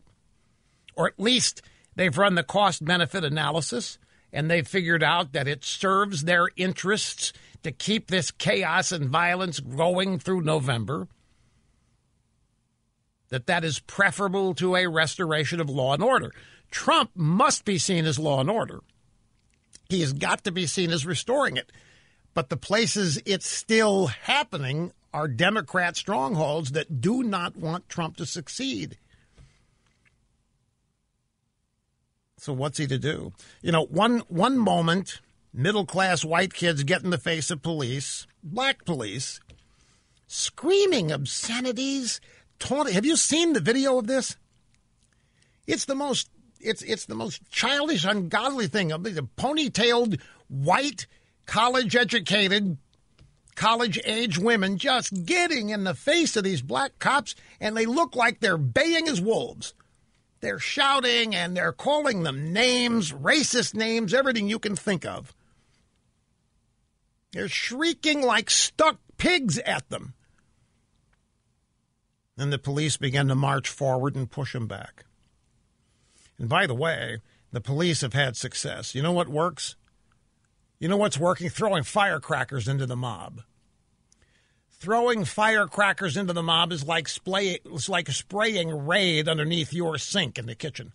Or 0.96 1.06
at 1.06 1.20
least 1.20 1.62
they've 1.94 2.16
run 2.16 2.34
the 2.34 2.42
cost 2.42 2.84
benefit 2.84 3.24
analysis 3.24 3.98
and 4.32 4.50
they've 4.50 4.66
figured 4.66 5.02
out 5.02 5.32
that 5.32 5.48
it 5.48 5.64
serves 5.64 6.24
their 6.24 6.48
interests 6.56 7.32
to 7.62 7.72
keep 7.72 8.08
this 8.08 8.30
chaos 8.30 8.92
and 8.92 9.08
violence 9.08 9.60
going 9.60 10.18
through 10.18 10.42
November. 10.42 11.08
That 13.30 13.46
that 13.46 13.64
is 13.64 13.78
preferable 13.78 14.54
to 14.54 14.74
a 14.74 14.88
restoration 14.88 15.60
of 15.60 15.68
law 15.68 15.94
and 15.94 16.02
order. 16.02 16.32
Trump 16.70 17.10
must 17.14 17.64
be 17.64 17.78
seen 17.78 18.04
as 18.04 18.18
law 18.18 18.40
and 18.40 18.50
order. 18.50 18.80
He 19.88 20.00
has 20.00 20.12
got 20.12 20.44
to 20.44 20.52
be 20.52 20.66
seen 20.66 20.90
as 20.90 21.06
restoring 21.06 21.56
it. 21.56 21.72
But 22.34 22.50
the 22.50 22.56
places 22.56 23.20
it's 23.24 23.48
still 23.48 24.08
happening 24.08 24.92
are 25.12 25.28
Democrat 25.28 25.96
strongholds 25.96 26.72
that 26.72 27.00
do 27.00 27.22
not 27.22 27.56
want 27.56 27.88
Trump 27.88 28.16
to 28.18 28.26
succeed. 28.26 28.98
So 32.36 32.52
what's 32.52 32.78
he 32.78 32.86
to 32.86 32.98
do? 32.98 33.32
You 33.62 33.72
know, 33.72 33.84
one 33.86 34.20
one 34.28 34.58
moment, 34.58 35.20
middle 35.52 35.84
class 35.84 36.24
white 36.24 36.54
kids 36.54 36.84
get 36.84 37.02
in 37.02 37.10
the 37.10 37.18
face 37.18 37.50
of 37.50 37.62
police, 37.62 38.26
black 38.44 38.84
police, 38.84 39.40
screaming 40.28 41.10
obscenities, 41.10 42.20
taunting. 42.60 42.94
Have 42.94 43.06
you 43.06 43.16
seen 43.16 43.54
the 43.54 43.60
video 43.60 43.98
of 43.98 44.06
this? 44.06 44.36
It's 45.66 45.86
the 45.86 45.96
most 45.96 46.30
it's 46.60 46.82
it's 46.82 47.06
the 47.06 47.14
most 47.14 47.48
childish, 47.50 48.04
ungodly 48.04 48.66
thing. 48.66 48.92
A 48.92 48.98
ponytailed, 48.98 50.20
white, 50.48 51.06
college 51.46 51.96
educated, 51.96 52.78
college 53.54 54.00
age 54.04 54.38
women 54.38 54.78
just 54.78 55.24
getting 55.24 55.70
in 55.70 55.84
the 55.84 55.94
face 55.94 56.36
of 56.36 56.44
these 56.44 56.62
black 56.62 56.98
cops, 56.98 57.34
and 57.60 57.76
they 57.76 57.86
look 57.86 58.14
like 58.14 58.40
they're 58.40 58.56
baying 58.58 59.08
as 59.08 59.20
wolves. 59.20 59.74
They're 60.40 60.60
shouting 60.60 61.34
and 61.34 61.56
they're 61.56 61.72
calling 61.72 62.22
them 62.22 62.52
names, 62.52 63.12
racist 63.12 63.74
names, 63.74 64.14
everything 64.14 64.48
you 64.48 64.60
can 64.60 64.76
think 64.76 65.04
of. 65.04 65.34
They're 67.32 67.48
shrieking 67.48 68.22
like 68.22 68.48
stuck 68.48 68.98
pigs 69.16 69.58
at 69.58 69.88
them. 69.90 70.14
And 72.38 72.52
the 72.52 72.58
police 72.58 72.96
began 72.96 73.26
to 73.28 73.34
march 73.34 73.68
forward 73.68 74.14
and 74.14 74.30
push 74.30 74.52
them 74.52 74.68
back. 74.68 75.04
And 76.38 76.48
by 76.48 76.66
the 76.66 76.74
way, 76.74 77.18
the 77.52 77.60
police 77.60 78.02
have 78.02 78.12
had 78.12 78.36
success. 78.36 78.94
You 78.94 79.02
know 79.02 79.12
what 79.12 79.28
works? 79.28 79.76
You 80.78 80.88
know 80.88 80.96
what's 80.96 81.18
working? 81.18 81.48
Throwing 81.48 81.82
firecrackers 81.82 82.68
into 82.68 82.86
the 82.86 82.96
mob. 82.96 83.42
Throwing 84.70 85.24
firecrackers 85.24 86.16
into 86.16 86.32
the 86.32 86.42
mob 86.42 86.70
is 86.70 86.86
like, 86.86 87.08
splay, 87.08 87.58
it's 87.64 87.88
like 87.88 88.08
spraying 88.10 88.86
Raid 88.86 89.28
underneath 89.28 89.72
your 89.72 89.98
sink 89.98 90.38
in 90.38 90.46
the 90.46 90.54
kitchen. 90.54 90.92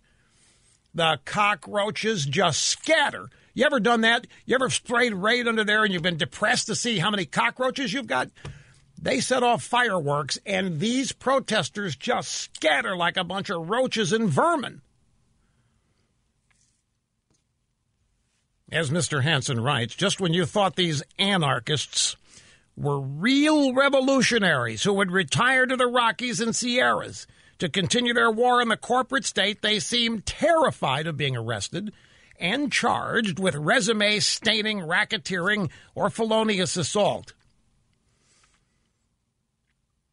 The 0.94 1.18
cockroaches 1.26 2.24
just 2.24 2.62
scatter. 2.62 3.28
You 3.52 3.66
ever 3.66 3.80
done 3.80 4.00
that? 4.00 4.26
You 4.46 4.54
ever 4.54 4.70
sprayed 4.70 5.12
Raid 5.12 5.46
under 5.46 5.64
there 5.64 5.84
and 5.84 5.92
you've 5.92 6.02
been 6.02 6.16
depressed 6.16 6.68
to 6.68 6.74
see 6.74 6.98
how 6.98 7.10
many 7.10 7.26
cockroaches 7.26 7.92
you've 7.92 8.06
got? 8.06 8.30
They 9.00 9.20
set 9.20 9.42
off 9.42 9.62
fireworks, 9.62 10.38
and 10.46 10.80
these 10.80 11.12
protesters 11.12 11.94
just 11.94 12.30
scatter 12.32 12.96
like 12.96 13.18
a 13.18 13.24
bunch 13.24 13.50
of 13.50 13.68
roaches 13.68 14.14
and 14.14 14.30
vermin. 14.30 14.80
As 18.74 18.90
Mr. 18.90 19.22
Hanson 19.22 19.60
writes, 19.60 19.94
just 19.94 20.20
when 20.20 20.34
you 20.34 20.44
thought 20.44 20.74
these 20.74 21.00
anarchists 21.16 22.16
were 22.76 22.98
real 22.98 23.72
revolutionaries 23.72 24.82
who 24.82 24.92
would 24.94 25.12
retire 25.12 25.64
to 25.64 25.76
the 25.76 25.86
Rockies 25.86 26.40
and 26.40 26.56
Sierras 26.56 27.28
to 27.60 27.68
continue 27.68 28.12
their 28.12 28.32
war 28.32 28.60
in 28.60 28.66
the 28.66 28.76
corporate 28.76 29.24
state, 29.24 29.62
they 29.62 29.78
seemed 29.78 30.26
terrified 30.26 31.06
of 31.06 31.16
being 31.16 31.36
arrested 31.36 31.92
and 32.40 32.72
charged 32.72 33.38
with 33.38 33.54
resume 33.54 34.18
staining, 34.18 34.80
racketeering, 34.80 35.70
or 35.94 36.10
felonious 36.10 36.76
assault. 36.76 37.32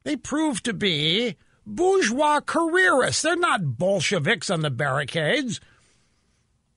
They 0.03 0.17
prove 0.17 0.61
to 0.61 0.73
be 0.73 1.35
bourgeois 1.65 2.41
careerists. 2.41 3.23
They're 3.23 3.35
not 3.35 3.79
Bolsheviks 3.79 4.51
on 4.51 4.61
the 4.61 4.69
barricades. 4.69 5.59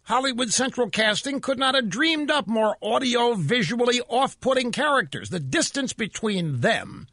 Hollywood 0.04 0.52
Central 0.52 0.90
Casting 0.90 1.40
could 1.40 1.58
not 1.58 1.74
have 1.74 1.88
dreamed 1.88 2.30
up 2.30 2.46
more 2.46 2.76
audio 2.82 3.32
visually 3.32 4.02
off 4.02 4.38
putting 4.38 4.70
characters. 4.70 5.30
The 5.30 5.40
distance 5.40 5.94
between 5.94 6.60
them 6.60 7.08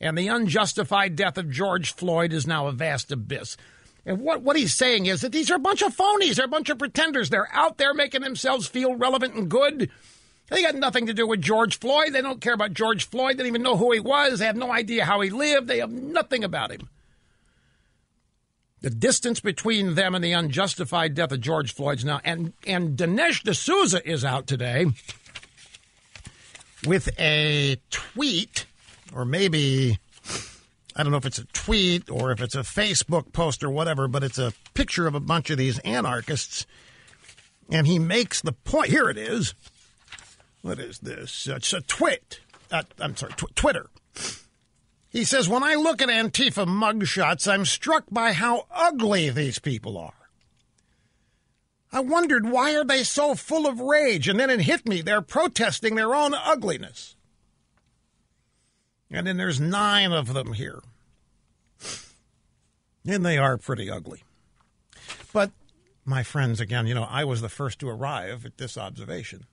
and 0.00 0.16
the 0.16 0.28
unjustified 0.28 1.14
death 1.14 1.36
of 1.36 1.50
George 1.50 1.92
Floyd 1.92 2.32
is 2.32 2.46
now 2.46 2.68
a 2.68 2.72
vast 2.72 3.12
abyss. 3.12 3.58
And 4.06 4.18
what, 4.20 4.40
what 4.40 4.56
he's 4.56 4.72
saying 4.72 5.06
is 5.06 5.20
that 5.20 5.32
these 5.32 5.50
are 5.50 5.56
a 5.56 5.58
bunch 5.58 5.82
of 5.82 5.94
phonies. 5.94 6.36
They're 6.36 6.46
a 6.46 6.48
bunch 6.48 6.70
of 6.70 6.78
pretenders. 6.78 7.28
They're 7.28 7.52
out 7.52 7.76
there 7.76 7.92
making 7.92 8.22
themselves 8.22 8.66
feel 8.66 8.94
relevant 8.94 9.34
and 9.34 9.50
good. 9.50 9.90
They 10.48 10.62
got 10.62 10.76
nothing 10.76 11.06
to 11.06 11.14
do 11.14 11.26
with 11.26 11.42
George 11.42 11.78
Floyd. 11.78 12.14
They 12.14 12.22
don't 12.22 12.40
care 12.40 12.54
about 12.54 12.72
George 12.72 13.06
Floyd. 13.06 13.36
They 13.36 13.42
don't 13.42 13.48
even 13.48 13.62
know 13.62 13.76
who 13.76 13.92
he 13.92 14.00
was. 14.00 14.38
They 14.38 14.46
have 14.46 14.56
no 14.56 14.72
idea 14.72 15.04
how 15.04 15.20
he 15.20 15.28
lived. 15.28 15.68
They 15.68 15.80
have 15.80 15.92
nothing 15.92 16.44
about 16.44 16.72
him. 16.72 16.88
The 18.82 18.90
distance 18.90 19.40
between 19.40 19.94
them 19.94 20.14
and 20.14 20.24
the 20.24 20.32
unjustified 20.32 21.14
death 21.14 21.32
of 21.32 21.40
George 21.40 21.74
Floyd's 21.74 22.04
now. 22.04 22.20
And, 22.24 22.54
and 22.66 22.96
Dinesh 22.96 23.42
D'Souza 23.42 24.08
is 24.08 24.24
out 24.24 24.46
today 24.46 24.86
with 26.86 27.10
a 27.18 27.76
tweet, 27.90 28.64
or 29.14 29.26
maybe, 29.26 29.98
I 30.96 31.02
don't 31.02 31.12
know 31.12 31.18
if 31.18 31.26
it's 31.26 31.38
a 31.38 31.44
tweet 31.46 32.10
or 32.10 32.32
if 32.32 32.40
it's 32.40 32.54
a 32.54 32.60
Facebook 32.60 33.32
post 33.32 33.62
or 33.62 33.70
whatever, 33.70 34.08
but 34.08 34.24
it's 34.24 34.38
a 34.38 34.54
picture 34.72 35.06
of 35.06 35.14
a 35.14 35.20
bunch 35.20 35.50
of 35.50 35.58
these 35.58 35.78
anarchists. 35.80 36.66
And 37.70 37.86
he 37.86 37.98
makes 37.98 38.40
the 38.40 38.52
point. 38.52 38.90
Here 38.90 39.10
it 39.10 39.18
is. 39.18 39.54
What 40.62 40.78
is 40.78 40.98
this? 41.00 41.46
It's 41.46 41.72
a 41.72 41.82
tweet. 41.82 42.40
Uh, 42.70 42.82
I'm 42.98 43.16
sorry, 43.16 43.32
tw- 43.32 43.54
Twitter. 43.54 43.90
He 45.10 45.24
says, 45.24 45.48
When 45.48 45.62
I 45.62 45.74
look 45.74 46.00
at 46.00 46.08
Antifa 46.08 46.66
mugshots, 46.66 47.50
I'm 47.50 47.64
struck 47.64 48.04
by 48.10 48.32
how 48.32 48.66
ugly 48.70 49.28
these 49.30 49.58
people 49.58 49.98
are. 49.98 50.12
I 51.92 52.00
wondered 52.00 52.48
why 52.48 52.76
are 52.76 52.84
they 52.84 53.02
so 53.02 53.34
full 53.34 53.66
of 53.66 53.80
rage, 53.80 54.28
and 54.28 54.38
then 54.38 54.48
it 54.48 54.60
hit 54.60 54.86
me 54.86 55.02
they're 55.02 55.20
protesting 55.20 55.96
their 55.96 56.14
own 56.14 56.32
ugliness. 56.34 57.16
And 59.10 59.26
then 59.26 59.36
there's 59.36 59.60
nine 59.60 60.12
of 60.12 60.32
them 60.32 60.52
here. 60.52 60.80
And 63.04 63.26
they 63.26 63.38
are 63.38 63.56
pretty 63.56 63.90
ugly. 63.90 64.22
But, 65.32 65.50
my 66.04 66.22
friends, 66.22 66.60
again, 66.60 66.86
you 66.86 66.94
know, 66.94 67.08
I 67.10 67.24
was 67.24 67.40
the 67.40 67.48
first 67.48 67.80
to 67.80 67.88
arrive 67.88 68.46
at 68.46 68.58
this 68.58 68.78
observation. 68.78 69.46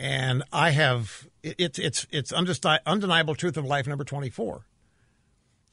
And 0.00 0.42
I 0.50 0.70
have 0.70 1.28
it's 1.42 1.78
it's 1.78 2.06
it's 2.10 2.32
undeniable 2.32 3.34
truth 3.34 3.58
of 3.58 3.66
life 3.66 3.86
number 3.86 4.02
24. 4.02 4.64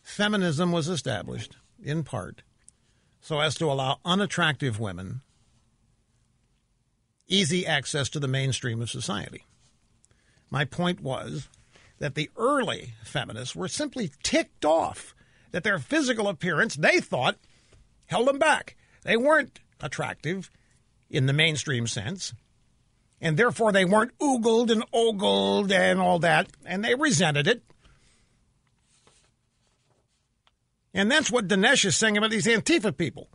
Feminism 0.04 0.74
was 0.74 0.90
established 0.90 1.56
in 1.82 2.04
part 2.04 2.42
so 3.22 3.40
as 3.40 3.56
to 3.56 3.72
allow 3.72 4.00
unattractive 4.04 4.82
women 4.82 5.22
easy 7.30 7.66
access 7.66 8.10
to 8.10 8.20
the 8.20 8.28
mainstream 8.28 8.82
of 8.82 8.90
society. 8.90 9.46
My 10.50 10.66
point 10.66 11.00
was 11.00 11.48
that 12.00 12.16
the 12.16 12.30
early 12.36 12.96
feminists 13.06 13.56
were 13.56 13.70
simply 13.70 14.12
ticked 14.24 14.66
off 14.66 15.16
that 15.52 15.64
their 15.64 15.80
physical 15.80 16.28
appearance, 16.28 16.76
they 16.76 17.00
thought, 17.00 17.38
held 18.08 18.28
them 18.28 18.40
back. 18.40 18.76
They 19.04 19.16
weren't 19.16 19.62
attractive 19.80 20.52
in 21.10 21.28
the 21.28 21.34
mainstream 21.34 21.88
sense, 21.88 22.34
and 23.22 23.38
therefore 23.38 23.72
they 23.72 23.86
weren't 23.86 24.18
oogled 24.20 24.72
and 24.72 24.84
ogled 24.94 25.72
and 25.72 26.00
all 26.00 26.20
that, 26.20 26.48
and 26.66 26.84
they 26.84 26.96
resented 26.96 27.48
it. 27.48 27.64
And 30.94 31.12
that's 31.12 31.32
what 31.32 31.48
Dinesh 31.48 31.86
is 31.86 31.96
saying 31.96 32.18
about 32.18 32.32
these 32.32 32.48
Antifa 32.48 32.96
people. 32.96 33.30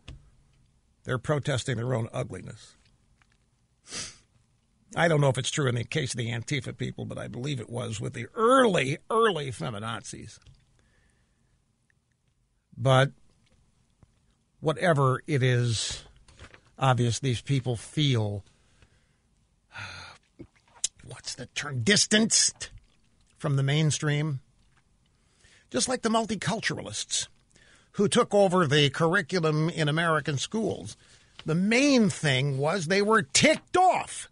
They're 1.05 1.19
protesting 1.19 1.77
their 1.77 1.95
own 1.95 2.09
ugliness. 2.13 2.77
I 4.95 5.09
don't 5.09 5.21
know 5.21 5.29
if 5.29 5.39
it's 5.39 5.51
true 5.51 5.69
in 5.69 5.75
the 5.75 5.85
case 5.85 6.13
of 6.13 6.19
the 6.19 6.31
Antifa 6.31 6.77
people, 6.77 7.05
but 7.05 7.19
I 7.19 7.27
believe 7.29 7.61
it 7.61 7.71
was 7.71 8.01
with 8.01 8.13
the 8.13 8.27
early, 8.35 8.99
early 9.11 9.51
feminazis. 9.51 10.39
But 12.77 13.13
whatever 14.61 15.23
it 15.27 15.43
is, 15.43 16.05
obvious 16.79 17.19
these 17.21 17.41
people 17.41 17.77
feel 17.77 18.45
what's 21.13 21.35
the 21.35 21.47
term 21.47 21.83
distanced 21.83 22.71
from 23.39 23.57
the 23.57 23.63
mainstream 23.63 24.41
just 25.71 25.89
like 25.89 26.03
the 26.03 26.09
multiculturalists 26.09 27.29
who 27.93 28.09
took 28.09 28.35
over 28.35 28.67
the 28.67 28.91
curriculum 28.91 29.69
in 29.69 29.89
American 29.89 30.39
schools 30.39 30.97
the 31.45 31.55
main 31.55 32.09
thing 32.09 32.59
was 32.59 32.87
they 32.87 33.03
were 33.03 33.23
ticked 33.23 33.77
off 33.77 34.29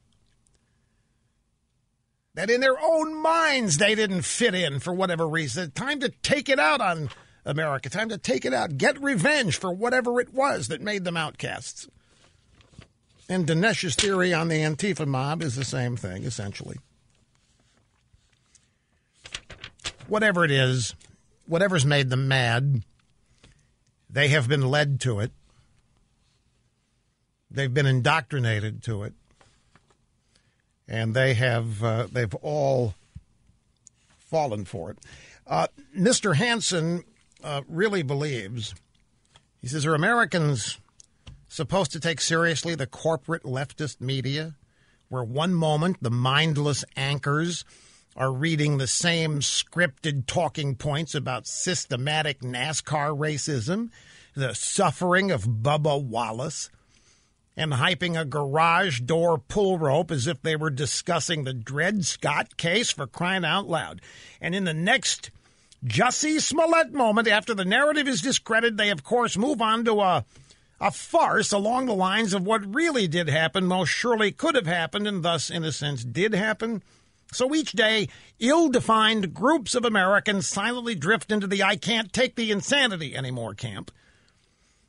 that 2.35 2.51
in 2.51 2.61
their 2.61 2.81
own 2.81 3.21
minds 3.21 3.79
they 3.79 3.95
didn't 3.95 4.23
fit 4.23 4.55
in 4.55 4.79
for 4.81 4.95
whatever 4.95 5.29
reason. 5.29 5.71
Time 5.73 6.01
to 6.01 6.09
take 6.23 6.49
it 6.49 6.59
out 6.59 6.81
on 6.81 7.11
America. 7.45 7.91
Time 7.91 8.09
to 8.09 8.19
take 8.19 8.45
it 8.45 8.55
out. 8.55 8.79
Get 8.79 9.03
revenge 9.03 9.59
for 9.59 9.73
whatever 9.73 10.21
it 10.21 10.33
was 10.33 10.69
that 10.69 10.81
made 10.81 11.05
them 11.05 11.17
outcasts. 11.17 11.89
And 13.31 13.47
Dinesh's 13.47 13.95
theory 13.95 14.35
on 14.35 14.49
the 14.49 14.57
Antifa 14.57 15.07
mob 15.07 15.41
is 15.41 15.55
the 15.55 15.65
same 15.65 15.97
thing, 15.97 16.25
essentially. 16.25 16.79
Whatever 20.09 20.45
it 20.45 20.51
is, 20.51 20.97
whatever's 21.47 21.87
made 21.87 22.11
them 22.11 22.27
mad, 22.27 22.83
they 24.11 24.29
have 24.29 24.49
been 24.49 24.69
led 24.69 25.01
to 25.03 25.21
it. 25.21 25.31
They've 27.53 27.73
been 27.73 27.87
indoctrinated 27.87 28.83
to 28.83 29.05
it 29.05 29.15
and 30.91 31.15
they 31.15 31.35
have 31.35 31.83
uh, 31.85 32.09
they've 32.11 32.35
all 32.37 32.95
fallen 34.19 34.65
for 34.65 34.91
it. 34.91 34.99
Uh, 35.47 35.69
Mr. 35.97 36.35
Hanson 36.35 37.05
uh, 37.43 37.63
really 37.69 38.03
believes. 38.03 38.75
He 39.63 39.69
says, 39.69 39.87
"Are 39.87 39.95
Americans 39.95 40.79
supposed 41.51 41.93
to 41.93 42.01
take 42.01 42.23
seriously 42.23 42.75
the 42.75 42.87
corporate 42.87 43.43
leftist 43.43 44.01
media, 44.01 44.55
where 45.11 45.25
one 45.25 45.53
moment 45.53 45.99
the 46.01 46.11
mindless 46.11 46.87
anchors?" 46.97 47.67
Are 48.17 48.33
reading 48.33 48.77
the 48.79 48.89
same 48.89 49.39
scripted 49.39 50.27
talking 50.27 50.75
points 50.75 51.15
about 51.15 51.47
systematic 51.47 52.41
NASCAR 52.41 53.17
racism, 53.17 53.91
the 54.35 54.53
suffering 54.53 55.31
of 55.31 55.45
Bubba 55.45 56.03
Wallace, 56.03 56.71
and 57.57 57.75
hyping 57.75 58.21
a 58.21 58.25
garage 58.25 59.01
door 59.01 59.39
pull 59.39 59.79
rope 59.79 60.11
as 60.11 60.27
if 60.27 60.43
they 60.43 60.57
were 60.57 60.71
discussing 60.71 61.45
the 61.45 61.55
Dred 61.55 62.05
Scott 62.05 62.57
case 62.57 62.91
for 62.91 63.07
crying 63.07 63.45
out 63.45 63.69
loud. 63.69 64.01
And 64.41 64.57
in 64.57 64.65
the 64.65 64.75
next 64.75 65.31
Jussie 65.85 66.41
Smollett 66.41 66.93
moment, 66.93 67.29
after 67.29 67.55
the 67.55 67.65
narrative 67.65 68.09
is 68.09 68.21
discredited, 68.21 68.77
they 68.77 68.91
of 68.91 69.05
course 69.05 69.37
move 69.37 69.63
on 69.63 69.85
to 69.85 70.01
a 70.01 70.25
a 70.81 70.91
farce 70.91 71.53
along 71.53 71.87
the 71.87 71.95
lines 71.95 72.33
of 72.33 72.47
what 72.47 72.75
really 72.75 73.07
did 73.07 73.29
happen, 73.29 73.67
most 73.67 73.91
surely 73.91 74.33
could 74.33 74.55
have 74.55 74.67
happened, 74.67 75.07
and 75.07 75.23
thus, 75.23 75.51
in 75.51 75.63
a 75.63 75.73
sense, 75.73 76.05
did 76.05 76.33
happen. 76.33 76.83
So 77.33 77.55
each 77.55 77.73
day, 77.73 78.09
ill 78.39 78.69
defined 78.69 79.35
groups 79.35 79.75
of 79.75 79.85
Americans 79.85 80.49
silently 80.49 80.95
drift 80.95 81.31
into 81.31 81.47
the 81.47 81.63
I 81.63 81.77
can't 81.77 82.13
take 82.13 82.35
the 82.35 82.51
insanity 82.51 83.15
anymore 83.15 83.55
camp. 83.55 83.91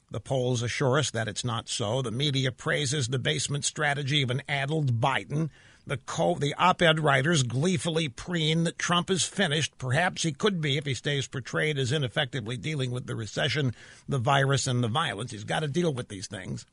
The 0.09 0.19
polls 0.19 0.61
assure 0.61 0.97
us 0.97 1.11
that 1.11 1.27
it's 1.27 1.45
not 1.45 1.69
so. 1.69 2.01
The 2.01 2.11
media 2.11 2.51
praises 2.51 3.07
the 3.07 3.19
basement 3.19 3.63
strategy 3.63 4.21
of 4.21 4.29
an 4.29 4.41
addled 4.47 4.99
Biden. 4.99 5.49
The, 5.87 5.97
co- 5.97 6.35
the 6.35 6.53
op-ed 6.57 6.99
writers 6.99 7.43
gleefully 7.43 8.07
preen 8.07 8.65
that 8.65 8.77
Trump 8.77 9.09
is 9.09 9.23
finished. 9.23 9.77
Perhaps 9.77 10.23
he 10.23 10.31
could 10.31 10.61
be 10.61 10.77
if 10.77 10.85
he 10.85 10.93
stays 10.93 11.27
portrayed 11.27 11.77
as 11.77 11.91
ineffectively 11.91 12.55
dealing 12.55 12.91
with 12.91 13.07
the 13.07 13.15
recession, 13.15 13.73
the 14.07 14.19
virus, 14.19 14.67
and 14.67 14.83
the 14.83 14.87
violence. 14.87 15.31
He's 15.31 15.43
got 15.43 15.61
to 15.61 15.67
deal 15.67 15.93
with 15.93 16.07
these 16.07 16.27
things. 16.27 16.65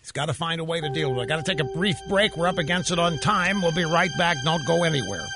He's 0.00 0.12
got 0.12 0.26
to 0.26 0.34
find 0.34 0.60
a 0.60 0.64
way 0.64 0.80
to 0.80 0.88
deal 0.88 1.12
with 1.12 1.24
it. 1.24 1.28
Got 1.28 1.44
to 1.44 1.50
take 1.50 1.60
a 1.60 1.76
brief 1.76 1.98
break. 2.08 2.36
We're 2.36 2.48
up 2.48 2.58
against 2.58 2.90
it 2.90 2.98
on 2.98 3.18
time. 3.18 3.60
We'll 3.60 3.72
be 3.72 3.84
right 3.84 4.10
back. 4.16 4.36
Don't 4.44 4.66
go 4.66 4.84
anywhere. 4.84 5.26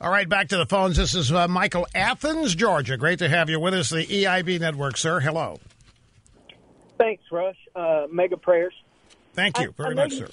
All 0.00 0.10
right, 0.10 0.28
back 0.28 0.48
to 0.48 0.56
the 0.56 0.64
phones. 0.64 0.96
This 0.96 1.14
is 1.14 1.30
uh, 1.30 1.46
Michael 1.46 1.86
Athens, 1.94 2.54
Georgia. 2.54 2.96
Great 2.96 3.18
to 3.18 3.28
have 3.28 3.50
you 3.50 3.60
with 3.60 3.74
us, 3.74 3.90
the 3.90 4.06
EIB 4.06 4.58
network, 4.58 4.96
sir. 4.96 5.20
Hello. 5.20 5.58
Thanks, 6.98 7.22
Rush. 7.30 7.56
Uh, 7.76 8.06
mega 8.10 8.38
prayers. 8.38 8.72
Thank 9.34 9.58
you 9.58 9.72
very 9.76 9.94
much, 9.94 10.12
you, 10.12 10.18
sir. 10.18 10.28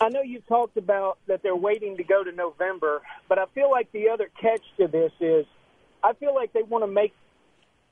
I 0.00 0.08
know 0.08 0.22
you 0.22 0.40
talked 0.48 0.76
about 0.76 1.18
that 1.28 1.42
they're 1.42 1.54
waiting 1.54 1.96
to 1.96 2.04
go 2.04 2.24
to 2.24 2.32
November, 2.32 3.02
but 3.28 3.38
I 3.38 3.46
feel 3.54 3.70
like 3.70 3.92
the 3.92 4.08
other 4.08 4.28
catch 4.40 4.62
to 4.78 4.88
this 4.88 5.12
is 5.20 5.46
I 6.02 6.12
feel 6.14 6.34
like 6.34 6.52
they 6.52 6.62
want 6.62 6.82
to 6.82 6.90
make 6.90 7.14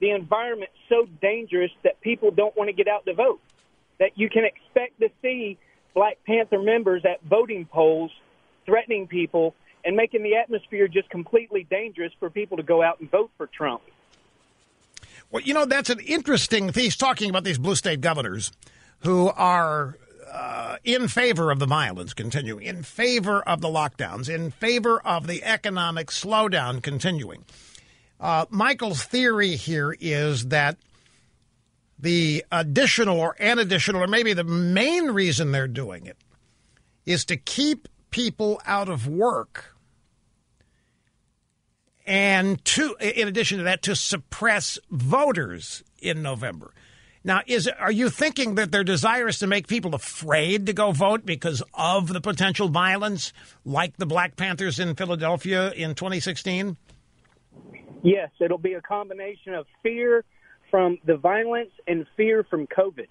the 0.01 0.11
environment 0.11 0.71
so 0.89 1.07
dangerous 1.21 1.71
that 1.85 2.01
people 2.01 2.31
don't 2.31 2.57
want 2.57 2.69
to 2.69 2.73
get 2.73 2.89
out 2.89 3.05
to 3.07 3.15
vote. 3.15 3.41
That 3.99 4.13
you 4.17 4.29
can 4.29 4.45
expect 4.45 4.99
to 5.01 5.11
see 5.23 5.59
Black 5.95 6.19
Panther 6.27 6.61
members 6.61 7.05
at 7.05 7.23
voting 7.23 7.67
polls 7.67 8.11
threatening 8.67 9.07
people 9.07 9.55
and 9.85 9.97
making 9.97 10.23
the 10.23 10.37
atmosphere 10.37 10.89
just 10.89 11.11
completely 11.11 11.67
dangerous 11.71 12.13
for 12.19 12.31
people 12.31 12.57
to 12.57 12.63
go 12.63 12.83
out 12.83 13.01
and 13.01 13.11
vote 13.11 13.31
for 13.37 13.47
Trump. 13.47 13.83
Well, 15.31 15.43
you 15.43 15.55
know, 15.55 15.65
that's 15.65 15.91
an 15.91 16.01
interesting 16.01 16.73
thing. 16.73 16.85
He's 16.85 16.97
talking 16.97 17.31
about 17.31 17.45
these 17.45 17.59
blue 17.59 17.77
state 17.77 18.01
governors 18.01 18.51
who 19.01 19.29
are 19.29 19.97
uh, 20.33 20.77
in 20.85 21.09
favor 21.09 21.51
of 21.51 21.59
the 21.59 21.67
violence 21.67 22.15
continuing, 22.15 22.65
in 22.65 22.83
favor 22.83 23.43
of 23.43 23.61
the 23.61 23.69
lockdowns, 23.69 24.29
in 24.29 24.51
favor 24.51 25.01
of 25.01 25.27
the 25.27 25.43
economic 25.43 26.09
slowdown 26.09 26.83
continuing. 26.83 27.45
Uh, 28.21 28.47
Michael's 28.51 29.03
theory 29.03 29.57
here 29.57 29.97
is 29.99 30.49
that 30.49 30.77
the 31.99 32.45
additional 32.53 33.19
or 33.19 33.37
an 33.39 33.59
additional, 33.59 34.03
or 34.03 34.07
maybe 34.07 34.33
the 34.33 34.45
main 34.45 35.11
reason 35.11 35.53
they're 35.53 35.69
doing 35.69 36.07
it, 36.07 36.17
is 37.07 37.25
to 37.27 37.37
keep 37.37 37.89
people 38.11 38.61
out 38.67 38.89
of 38.89 39.07
work 39.07 39.77
and 42.07 42.63
to 42.65 42.97
in 43.01 43.29
addition 43.29 43.59
to 43.59 43.65
that 43.65 43.83
to 43.83 43.95
suppress 43.95 44.79
voters 44.91 45.85
in 46.01 46.23
November. 46.23 46.73
Now, 47.23 47.43
is 47.47 47.69
are 47.69 47.93
you 47.93 48.09
thinking 48.09 48.55
that 48.55 48.73
they're 48.73 48.85
desirous 48.85 49.39
to 49.41 49.47
make 49.47 49.67
people 49.67 49.95
afraid 49.95 50.67
to 50.67 50.73
go 50.73 50.93
vote 50.93 51.27
because 51.27 51.63
of 51.75 52.09
the 52.09 52.21
potential 52.21 52.69
violence, 52.69 53.33
like 53.65 53.99
the 53.99 54.07
Black 54.07 54.37
Panthers 54.37 54.79
in 54.79 54.95
Philadelphia 54.95 55.71
in 55.73 55.95
2016? 55.95 56.79
Yes, 58.03 58.31
it'll 58.41 58.57
be 58.57 58.73
a 58.73 58.81
combination 58.81 59.53
of 59.53 59.67
fear 59.83 60.25
from 60.71 60.99
the 61.05 61.17
violence 61.17 61.73
and 61.87 62.07
fear 62.17 62.43
from 62.49 62.67
COVID. 62.67 63.09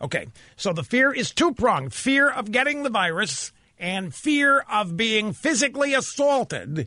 Okay, 0.00 0.28
so 0.56 0.72
the 0.72 0.84
fear 0.84 1.12
is 1.12 1.32
two 1.32 1.52
pronged: 1.52 1.92
fear 1.92 2.30
of 2.30 2.52
getting 2.52 2.84
the 2.84 2.90
virus 2.90 3.52
and 3.78 4.14
fear 4.14 4.60
of 4.70 4.96
being 4.96 5.32
physically 5.32 5.92
assaulted 5.92 6.86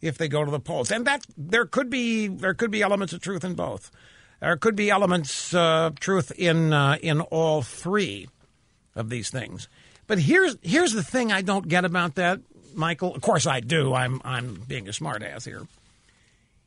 if 0.00 0.16
they 0.16 0.28
go 0.28 0.44
to 0.44 0.50
the 0.50 0.60
polls. 0.60 0.90
And 0.90 1.06
that 1.06 1.26
there 1.36 1.66
could 1.66 1.90
be 1.90 2.28
there 2.28 2.54
could 2.54 2.70
be 2.70 2.80
elements 2.80 3.12
of 3.12 3.20
truth 3.20 3.44
in 3.44 3.54
both. 3.54 3.90
There 4.40 4.56
could 4.56 4.76
be 4.76 4.90
elements 4.90 5.52
of 5.52 5.58
uh, 5.60 5.90
truth 5.98 6.32
in 6.36 6.72
uh, 6.72 6.96
in 7.02 7.20
all 7.20 7.62
three 7.62 8.28
of 8.94 9.10
these 9.10 9.30
things. 9.30 9.68
But 10.06 10.18
here's 10.18 10.56
here's 10.62 10.92
the 10.92 11.02
thing 11.02 11.32
I 11.32 11.42
don't 11.42 11.66
get 11.66 11.84
about 11.84 12.14
that, 12.16 12.40
Michael? 12.74 13.14
Of 13.14 13.22
course 13.22 13.46
I 13.46 13.60
do. 13.60 13.94
I'm 13.94 14.20
I'm 14.24 14.62
being 14.68 14.88
a 14.88 14.92
smartass 14.92 15.44
here. 15.44 15.66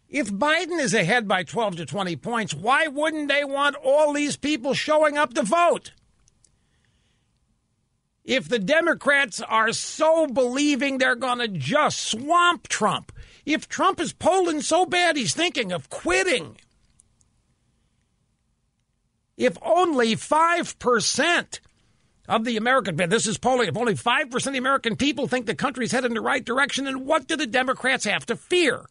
If 0.10 0.30
Biden 0.30 0.80
is 0.82 0.94
ahead 0.94 1.26
by 1.26 1.44
12 1.44 1.78
to 1.78 1.86
20 1.86 2.18
points, 2.18 2.54
why 2.54 2.88
wouldn't 2.88 3.30
they 3.30 3.46
want 3.46 3.78
all 3.82 4.12
these 4.12 4.36
people 4.36 4.74
showing 4.74 5.18
up 5.18 5.34
to 5.36 5.44
vote? 5.44 5.94
If 8.26 8.50
the 8.50 8.60
Democrats 8.60 9.42
are 9.42 9.72
so 9.72 10.28
believing 10.28 10.98
they're 10.98 11.16
going 11.16 11.40
to 11.40 11.48
just 11.48 12.00
swamp 12.00 12.68
Trump, 12.68 13.14
if 13.46 13.70
Trump 13.70 14.02
is 14.02 14.12
polling 14.12 14.62
so 14.62 14.86
bad 14.86 15.16
he's 15.16 15.34
thinking 15.34 15.72
of 15.72 15.90
quitting, 15.90 16.58
if 19.42 19.58
only 19.64 20.16
5% 20.16 21.60
of 22.30 22.46
the 22.46 22.58
American, 22.58 22.96
this 23.10 23.26
is 23.26 23.40
polling, 23.40 23.68
if 23.68 23.76
only 23.76 23.96
5% 23.96 24.48
of 24.48 24.54
the 24.54 24.60
American 24.60 24.96
people 24.96 25.28
think 25.28 25.48
the 25.48 25.56
country's 25.56 25.92
headed 25.92 26.12
in 26.12 26.16
the 26.16 26.22
right 26.22 26.46
direction, 26.46 26.86
then 26.86 27.06
what 27.06 27.28
do 27.28 27.36
the 27.36 27.48
Democrats 27.48 28.06
have 28.06 28.24
to 28.28 28.36
fear? 28.36 28.86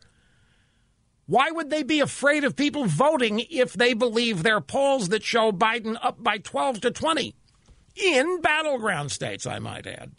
Why 1.26 1.52
would 1.52 1.70
they 1.70 1.84
be 1.84 2.00
afraid 2.00 2.42
of 2.42 2.56
people 2.56 2.86
voting 2.86 3.46
if 3.48 3.74
they 3.74 3.94
believe 3.94 4.42
their 4.42 4.60
polls 4.60 5.10
that 5.10 5.22
show 5.22 5.52
Biden 5.52 5.96
up 6.02 6.20
by 6.20 6.38
12 6.38 6.80
to 6.80 6.90
20? 6.90 7.32
In 7.94 8.40
battleground 8.40 9.12
states, 9.12 9.46
I 9.46 9.60
might 9.60 9.86
add. 9.86 10.10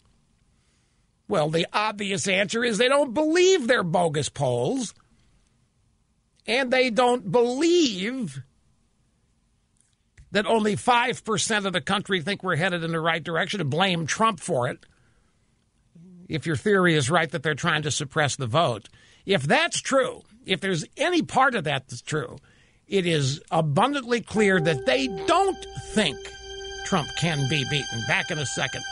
Well, 1.28 1.50
the 1.50 1.66
obvious 1.74 2.26
answer 2.26 2.64
is 2.64 2.78
they 2.78 2.88
don't 2.88 3.12
believe 3.12 3.66
their 3.66 3.82
bogus 3.82 4.30
polls, 4.30 4.94
and 6.46 6.70
they 6.70 6.88
don't 6.88 7.30
believe 7.30 8.42
that 10.32 10.46
only 10.46 10.76
5% 10.76 11.64
of 11.64 11.72
the 11.72 11.80
country 11.80 12.20
think 12.20 12.42
we're 12.42 12.56
headed 12.56 12.82
in 12.82 12.90
the 12.90 13.00
right 13.00 13.22
direction 13.22 13.60
and 13.60 13.70
blame 13.70 14.06
Trump 14.06 14.40
for 14.40 14.68
it. 14.68 14.84
If 16.28 16.46
your 16.46 16.56
theory 16.56 16.94
is 16.94 17.10
right 17.10 17.30
that 17.30 17.42
they're 17.42 17.54
trying 17.54 17.82
to 17.82 17.90
suppress 17.90 18.36
the 18.36 18.46
vote. 18.46 18.88
If 19.26 19.42
that's 19.42 19.80
true, 19.80 20.22
if 20.46 20.60
there's 20.60 20.84
any 20.96 21.22
part 21.22 21.54
of 21.54 21.64
that 21.64 21.88
that's 21.88 22.02
true, 22.02 22.38
it 22.88 23.06
is 23.06 23.40
abundantly 23.50 24.20
clear 24.20 24.60
that 24.60 24.86
they 24.86 25.06
don't 25.26 25.58
think 25.90 26.16
Trump 26.86 27.08
can 27.18 27.48
be 27.48 27.64
beaten. 27.70 28.02
Back 28.08 28.30
in 28.30 28.38
a 28.38 28.46
second. 28.46 28.82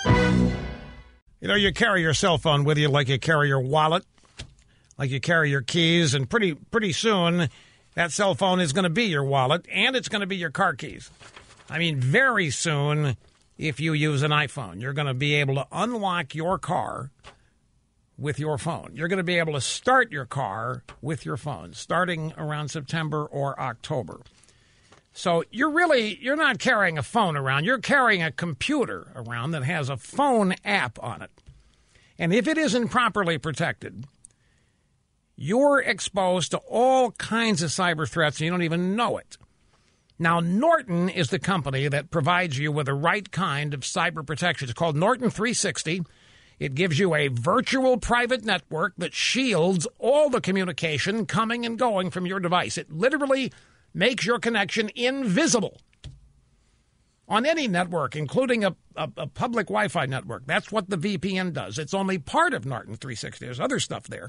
You 1.40 1.48
know, 1.48 1.54
you 1.54 1.72
carry 1.72 2.02
your 2.02 2.14
cell 2.14 2.36
phone 2.36 2.64
with 2.64 2.76
you 2.76 2.88
like 2.88 3.08
you 3.08 3.18
carry 3.18 3.48
your 3.48 3.60
wallet, 3.60 4.04
like 4.98 5.10
you 5.10 5.20
carry 5.20 5.50
your 5.50 5.62
keys, 5.62 6.12
and 6.12 6.28
pretty 6.28 6.54
pretty 6.54 6.92
soon 6.92 7.48
that 7.94 8.12
cell 8.12 8.34
phone 8.34 8.60
is 8.60 8.72
going 8.72 8.84
to 8.84 8.90
be 8.90 9.04
your 9.04 9.24
wallet 9.24 9.66
and 9.72 9.96
it's 9.96 10.08
going 10.08 10.20
to 10.20 10.26
be 10.26 10.36
your 10.36 10.50
car 10.50 10.74
keys. 10.74 11.10
I 11.68 11.78
mean, 11.78 12.00
very 12.00 12.50
soon, 12.50 13.16
if 13.58 13.80
you 13.80 13.92
use 13.92 14.22
an 14.22 14.30
iPhone, 14.30 14.80
you're 14.80 14.92
going 14.92 15.06
to 15.06 15.14
be 15.14 15.34
able 15.34 15.54
to 15.56 15.66
unlock 15.70 16.34
your 16.34 16.58
car 16.58 17.10
with 18.18 18.38
your 18.38 18.58
phone. 18.58 18.92
You're 18.94 19.08
going 19.08 19.18
to 19.18 19.22
be 19.24 19.38
able 19.38 19.54
to 19.54 19.60
start 19.60 20.12
your 20.12 20.26
car 20.26 20.84
with 21.00 21.24
your 21.24 21.36
phone 21.36 21.72
starting 21.72 22.32
around 22.36 22.68
September 22.68 23.24
or 23.24 23.58
October. 23.58 24.20
So 25.12 25.42
you're 25.50 25.70
really 25.70 26.18
you're 26.20 26.36
not 26.36 26.58
carrying 26.58 26.98
a 26.98 27.02
phone 27.02 27.36
around. 27.36 27.64
You're 27.64 27.78
carrying 27.78 28.22
a 28.22 28.30
computer 28.30 29.10
around 29.16 29.52
that 29.52 29.64
has 29.64 29.88
a 29.88 29.96
phone 29.96 30.54
app 30.64 31.02
on 31.02 31.22
it. 31.22 31.30
And 32.18 32.32
if 32.32 32.46
it 32.46 32.58
isn't 32.58 32.88
properly 32.88 33.38
protected, 33.38 34.04
you're 35.42 35.80
exposed 35.80 36.50
to 36.50 36.58
all 36.68 37.12
kinds 37.12 37.62
of 37.62 37.70
cyber 37.70 38.06
threats 38.06 38.38
and 38.38 38.44
you 38.44 38.50
don't 38.50 38.62
even 38.62 38.94
know 38.94 39.16
it. 39.16 39.38
Now, 40.18 40.38
Norton 40.38 41.08
is 41.08 41.30
the 41.30 41.38
company 41.38 41.88
that 41.88 42.10
provides 42.10 42.58
you 42.58 42.70
with 42.70 42.86
the 42.86 42.94
right 42.94 43.28
kind 43.32 43.72
of 43.72 43.80
cyber 43.80 44.24
protection. 44.24 44.68
It's 44.68 44.78
called 44.78 44.96
Norton 44.96 45.30
360. 45.30 46.02
It 46.58 46.74
gives 46.74 46.98
you 46.98 47.14
a 47.14 47.28
virtual 47.28 47.96
private 47.96 48.44
network 48.44 48.92
that 48.98 49.14
shields 49.14 49.86
all 49.98 50.28
the 50.28 50.42
communication 50.42 51.24
coming 51.24 51.64
and 51.64 51.78
going 51.78 52.10
from 52.10 52.26
your 52.26 52.38
device. 52.38 52.76
It 52.76 52.92
literally 52.92 53.50
makes 53.94 54.26
your 54.26 54.38
connection 54.38 54.90
invisible 54.94 55.78
on 57.26 57.46
any 57.46 57.66
network, 57.66 58.14
including 58.14 58.62
a, 58.62 58.76
a, 58.94 59.10
a 59.16 59.26
public 59.26 59.68
Wi 59.68 59.88
Fi 59.88 60.04
network. 60.04 60.44
That's 60.44 60.70
what 60.70 60.90
the 60.90 60.98
VPN 60.98 61.54
does. 61.54 61.78
It's 61.78 61.94
only 61.94 62.18
part 62.18 62.52
of 62.52 62.66
Norton 62.66 62.96
360. 62.96 63.46
There's 63.46 63.58
other 63.58 63.80
stuff 63.80 64.06
there. 64.06 64.28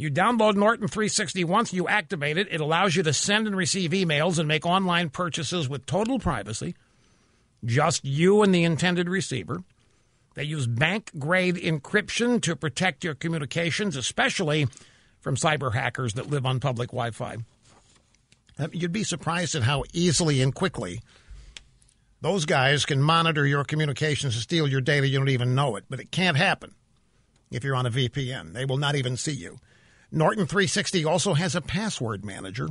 You 0.00 0.10
download 0.10 0.54
Norton 0.54 0.88
360 0.88 1.44
once 1.44 1.74
you 1.74 1.86
activate 1.86 2.38
it. 2.38 2.48
It 2.50 2.62
allows 2.62 2.96
you 2.96 3.02
to 3.02 3.12
send 3.12 3.46
and 3.46 3.54
receive 3.54 3.90
emails 3.90 4.38
and 4.38 4.48
make 4.48 4.64
online 4.64 5.10
purchases 5.10 5.68
with 5.68 5.84
total 5.84 6.18
privacy. 6.18 6.74
Just 7.66 8.02
you 8.02 8.42
and 8.42 8.54
the 8.54 8.64
intended 8.64 9.10
receiver. 9.10 9.62
They 10.36 10.44
use 10.44 10.66
bank 10.66 11.10
grade 11.18 11.56
encryption 11.56 12.40
to 12.40 12.56
protect 12.56 13.04
your 13.04 13.14
communications, 13.14 13.94
especially 13.94 14.68
from 15.20 15.36
cyber 15.36 15.74
hackers 15.74 16.14
that 16.14 16.30
live 16.30 16.46
on 16.46 16.60
public 16.60 16.88
Wi 16.88 17.10
Fi. 17.10 17.36
Uh, 18.58 18.68
you'd 18.72 18.92
be 18.92 19.04
surprised 19.04 19.54
at 19.54 19.64
how 19.64 19.84
easily 19.92 20.40
and 20.40 20.54
quickly 20.54 21.02
those 22.22 22.46
guys 22.46 22.86
can 22.86 23.02
monitor 23.02 23.46
your 23.46 23.64
communications 23.64 24.34
and 24.34 24.42
steal 24.42 24.66
your 24.66 24.80
data. 24.80 25.06
You 25.06 25.18
don't 25.18 25.28
even 25.28 25.54
know 25.54 25.76
it, 25.76 25.84
but 25.90 26.00
it 26.00 26.10
can't 26.10 26.38
happen 26.38 26.74
if 27.50 27.64
you're 27.64 27.76
on 27.76 27.84
a 27.84 27.90
VPN. 27.90 28.54
They 28.54 28.64
will 28.64 28.78
not 28.78 28.94
even 28.94 29.18
see 29.18 29.32
you. 29.32 29.58
Norton 30.12 30.46
360 30.46 31.04
also 31.04 31.34
has 31.34 31.54
a 31.54 31.60
password 31.60 32.24
manager 32.24 32.68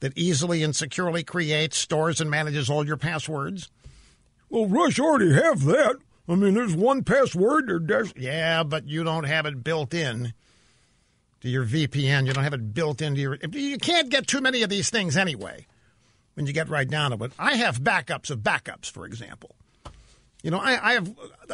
that 0.00 0.16
easily 0.16 0.62
and 0.62 0.74
securely 0.76 1.22
creates, 1.22 1.78
stores, 1.78 2.20
and 2.20 2.30
manages 2.30 2.68
all 2.68 2.86
your 2.86 2.96
passwords. 2.96 3.70
Well, 4.50 4.66
Rush 4.66 5.00
already 5.00 5.32
have 5.32 5.64
that. 5.64 5.96
I 6.28 6.34
mean, 6.34 6.54
there's 6.54 6.76
one 6.76 7.04
password. 7.04 7.88
There's... 7.88 8.12
Yeah, 8.16 8.62
but 8.62 8.86
you 8.88 9.04
don't 9.04 9.24
have 9.24 9.46
it 9.46 9.64
built 9.64 9.94
in 9.94 10.34
to 11.40 11.48
your 11.48 11.64
VPN. 11.64 12.26
You 12.26 12.32
don't 12.32 12.44
have 12.44 12.54
it 12.54 12.74
built 12.74 13.02
into 13.02 13.20
your. 13.20 13.38
You 13.52 13.78
can't 13.78 14.08
get 14.08 14.26
too 14.26 14.40
many 14.40 14.62
of 14.62 14.70
these 14.70 14.90
things 14.90 15.16
anyway. 15.16 15.66
When 16.34 16.46
you 16.46 16.52
get 16.52 16.68
right 16.68 16.88
down 16.88 17.16
to 17.16 17.24
it, 17.24 17.32
I 17.38 17.56
have 17.56 17.80
backups 17.80 18.30
of 18.30 18.40
backups, 18.40 18.90
for 18.90 19.06
example. 19.06 19.54
You 20.44 20.50
know, 20.50 20.58
I, 20.58 20.90
I 20.90 20.92
have 20.92 21.10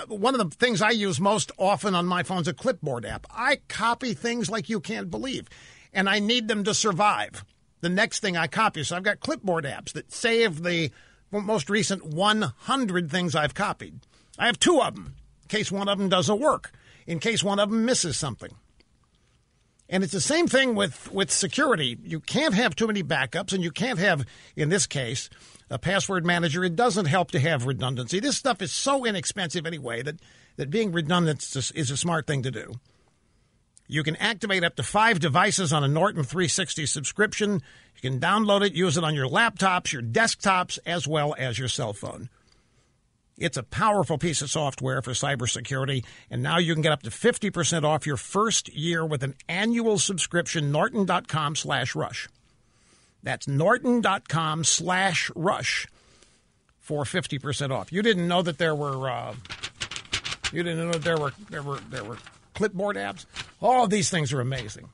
one 0.08 0.34
of 0.34 0.50
the 0.50 0.56
things 0.56 0.82
I 0.82 0.90
use 0.90 1.20
most 1.20 1.52
often 1.56 1.94
on 1.94 2.06
my 2.06 2.24
phone 2.24 2.40
is 2.40 2.48
a 2.48 2.52
clipboard 2.52 3.06
app. 3.06 3.24
I 3.30 3.60
copy 3.68 4.14
things 4.14 4.50
like 4.50 4.68
you 4.68 4.80
can't 4.80 5.12
believe, 5.12 5.48
and 5.92 6.08
I 6.08 6.18
need 6.18 6.48
them 6.48 6.64
to 6.64 6.74
survive. 6.74 7.44
The 7.82 7.88
next 7.88 8.18
thing 8.18 8.36
I 8.36 8.48
copy, 8.48 8.82
so 8.82 8.96
I've 8.96 9.04
got 9.04 9.20
clipboard 9.20 9.64
apps 9.64 9.92
that 9.92 10.10
save 10.10 10.64
the 10.64 10.90
most 11.30 11.70
recent 11.70 12.04
100 12.04 13.10
things 13.12 13.36
I've 13.36 13.54
copied. 13.54 14.00
I 14.36 14.46
have 14.46 14.58
two 14.58 14.80
of 14.80 14.96
them 14.96 15.14
in 15.42 15.48
case 15.48 15.70
one 15.70 15.88
of 15.88 15.96
them 15.96 16.08
doesn't 16.08 16.40
work, 16.40 16.72
in 17.06 17.20
case 17.20 17.44
one 17.44 17.60
of 17.60 17.70
them 17.70 17.84
misses 17.84 18.16
something. 18.16 18.50
And 19.88 20.02
it's 20.02 20.12
the 20.12 20.20
same 20.20 20.48
thing 20.48 20.74
with, 20.74 21.12
with 21.12 21.30
security. 21.30 21.96
You 22.02 22.18
can't 22.18 22.54
have 22.54 22.74
too 22.74 22.88
many 22.88 23.04
backups, 23.04 23.52
and 23.52 23.62
you 23.62 23.70
can't 23.70 24.00
have, 24.00 24.26
in 24.56 24.68
this 24.68 24.88
case, 24.88 25.30
a 25.70 25.78
password 25.78 26.26
manager. 26.26 26.64
It 26.64 26.76
doesn't 26.76 27.06
help 27.06 27.30
to 27.30 27.40
have 27.40 27.66
redundancy. 27.66 28.20
This 28.20 28.36
stuff 28.36 28.60
is 28.60 28.72
so 28.72 29.04
inexpensive 29.04 29.66
anyway 29.66 30.02
that, 30.02 30.16
that 30.56 30.70
being 30.70 30.92
redundant 30.92 31.42
is 31.74 31.90
a 31.90 31.96
smart 31.96 32.26
thing 32.26 32.42
to 32.42 32.50
do. 32.50 32.74
You 33.86 34.02
can 34.02 34.16
activate 34.16 34.62
up 34.62 34.76
to 34.76 34.82
five 34.82 35.18
devices 35.18 35.72
on 35.72 35.82
a 35.82 35.88
Norton 35.88 36.22
360 36.22 36.86
subscription. 36.86 37.62
You 38.00 38.10
can 38.10 38.20
download 38.20 38.64
it, 38.64 38.74
use 38.74 38.96
it 38.96 39.04
on 39.04 39.14
your 39.14 39.28
laptops, 39.28 39.92
your 39.92 40.02
desktops, 40.02 40.78
as 40.86 41.08
well 41.08 41.34
as 41.36 41.58
your 41.58 41.66
cell 41.66 41.92
phone. 41.92 42.28
It's 43.36 43.56
a 43.56 43.62
powerful 43.62 44.18
piece 44.18 44.42
of 44.42 44.50
software 44.50 45.00
for 45.02 45.12
cybersecurity, 45.12 46.04
and 46.30 46.42
now 46.42 46.58
you 46.58 46.74
can 46.74 46.82
get 46.82 46.92
up 46.92 47.02
to 47.02 47.10
50% 47.10 47.84
off 47.84 48.06
your 48.06 48.18
first 48.18 48.68
year 48.68 49.04
with 49.04 49.22
an 49.22 49.34
annual 49.48 49.98
subscription, 49.98 50.70
norton.com 50.70 51.56
slash 51.56 51.96
rush. 51.96 52.28
That's 53.22 53.46
norton.com 53.46 54.64
slash 54.64 55.30
rush 55.34 55.86
for 56.78 57.04
50% 57.04 57.70
off. 57.70 57.92
You 57.92 58.02
didn't 58.02 58.26
know 58.26 58.42
that 58.42 58.58
there 58.58 58.74
were, 58.74 59.08
uh, 59.08 59.34
you 60.52 60.62
didn't 60.62 60.78
know 60.78 60.92
that 60.92 61.02
there 61.02 61.18
were, 61.18 61.32
there 61.50 61.62
were, 61.62 61.78
there 61.90 62.04
were 62.04 62.16
clipboard 62.54 62.96
apps? 62.96 63.26
All 63.60 63.84
of 63.84 63.90
these 63.90 64.10
things 64.10 64.32
are 64.32 64.40
amazing. 64.40 64.88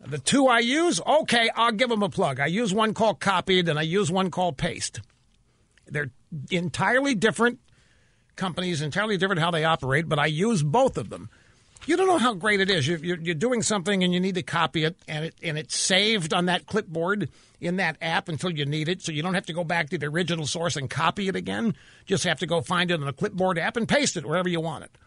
The 0.00 0.18
two 0.18 0.46
I 0.46 0.60
use, 0.60 1.00
okay, 1.04 1.50
I'll 1.56 1.72
give 1.72 1.88
them 1.88 2.02
a 2.02 2.08
plug. 2.08 2.38
I 2.38 2.46
use 2.46 2.72
one 2.72 2.94
called 2.94 3.18
Copied 3.18 3.68
and 3.68 3.78
I 3.78 3.82
use 3.82 4.10
one 4.10 4.30
called 4.30 4.56
Paste. 4.56 5.00
They're 5.86 6.10
entirely 6.50 7.14
different 7.14 7.60
companies, 8.36 8.82
entirely 8.82 9.16
different 9.16 9.40
how 9.40 9.50
they 9.50 9.64
operate, 9.64 10.08
but 10.08 10.18
I 10.18 10.26
use 10.26 10.62
both 10.62 10.96
of 10.96 11.08
them. 11.08 11.28
You 11.86 11.96
don't 11.96 12.08
know 12.08 12.18
how 12.18 12.34
great 12.34 12.60
it 12.60 12.68
is. 12.68 12.86
You're, 12.86 12.98
you're, 12.98 13.34
doing 13.34 13.62
something 13.62 14.02
and 14.02 14.12
you 14.12 14.18
need 14.18 14.34
to 14.34 14.42
copy 14.42 14.84
it, 14.84 14.96
and 15.06 15.26
it 15.26 15.34
and 15.40 15.56
it's 15.56 15.78
saved 15.78 16.34
on 16.34 16.46
that 16.46 16.66
clipboard 16.66 17.28
in 17.60 17.76
that 17.76 17.96
app 18.02 18.28
until 18.28 18.50
you 18.50 18.66
need 18.66 18.88
it. 18.88 19.02
So 19.02 19.12
you 19.12 19.22
don't 19.22 19.34
have 19.34 19.46
to 19.46 19.52
go 19.52 19.62
back 19.62 19.90
to 19.90 19.98
the 19.98 20.06
original 20.06 20.46
source 20.46 20.76
and 20.76 20.90
copy 20.90 21.28
it 21.28 21.36
again. 21.36 21.76
Just 22.04 22.24
have 22.24 22.40
to 22.40 22.46
go 22.46 22.60
find 22.60 22.90
it 22.90 23.00
in 23.00 23.06
a 23.06 23.12
clipboard 23.12 23.56
app 23.56 23.76
and 23.76 23.88
paste 23.88 24.16
it 24.16 24.26
wherever 24.26 24.48
you 24.48 24.60
want 24.60 24.84
it. 24.84 24.98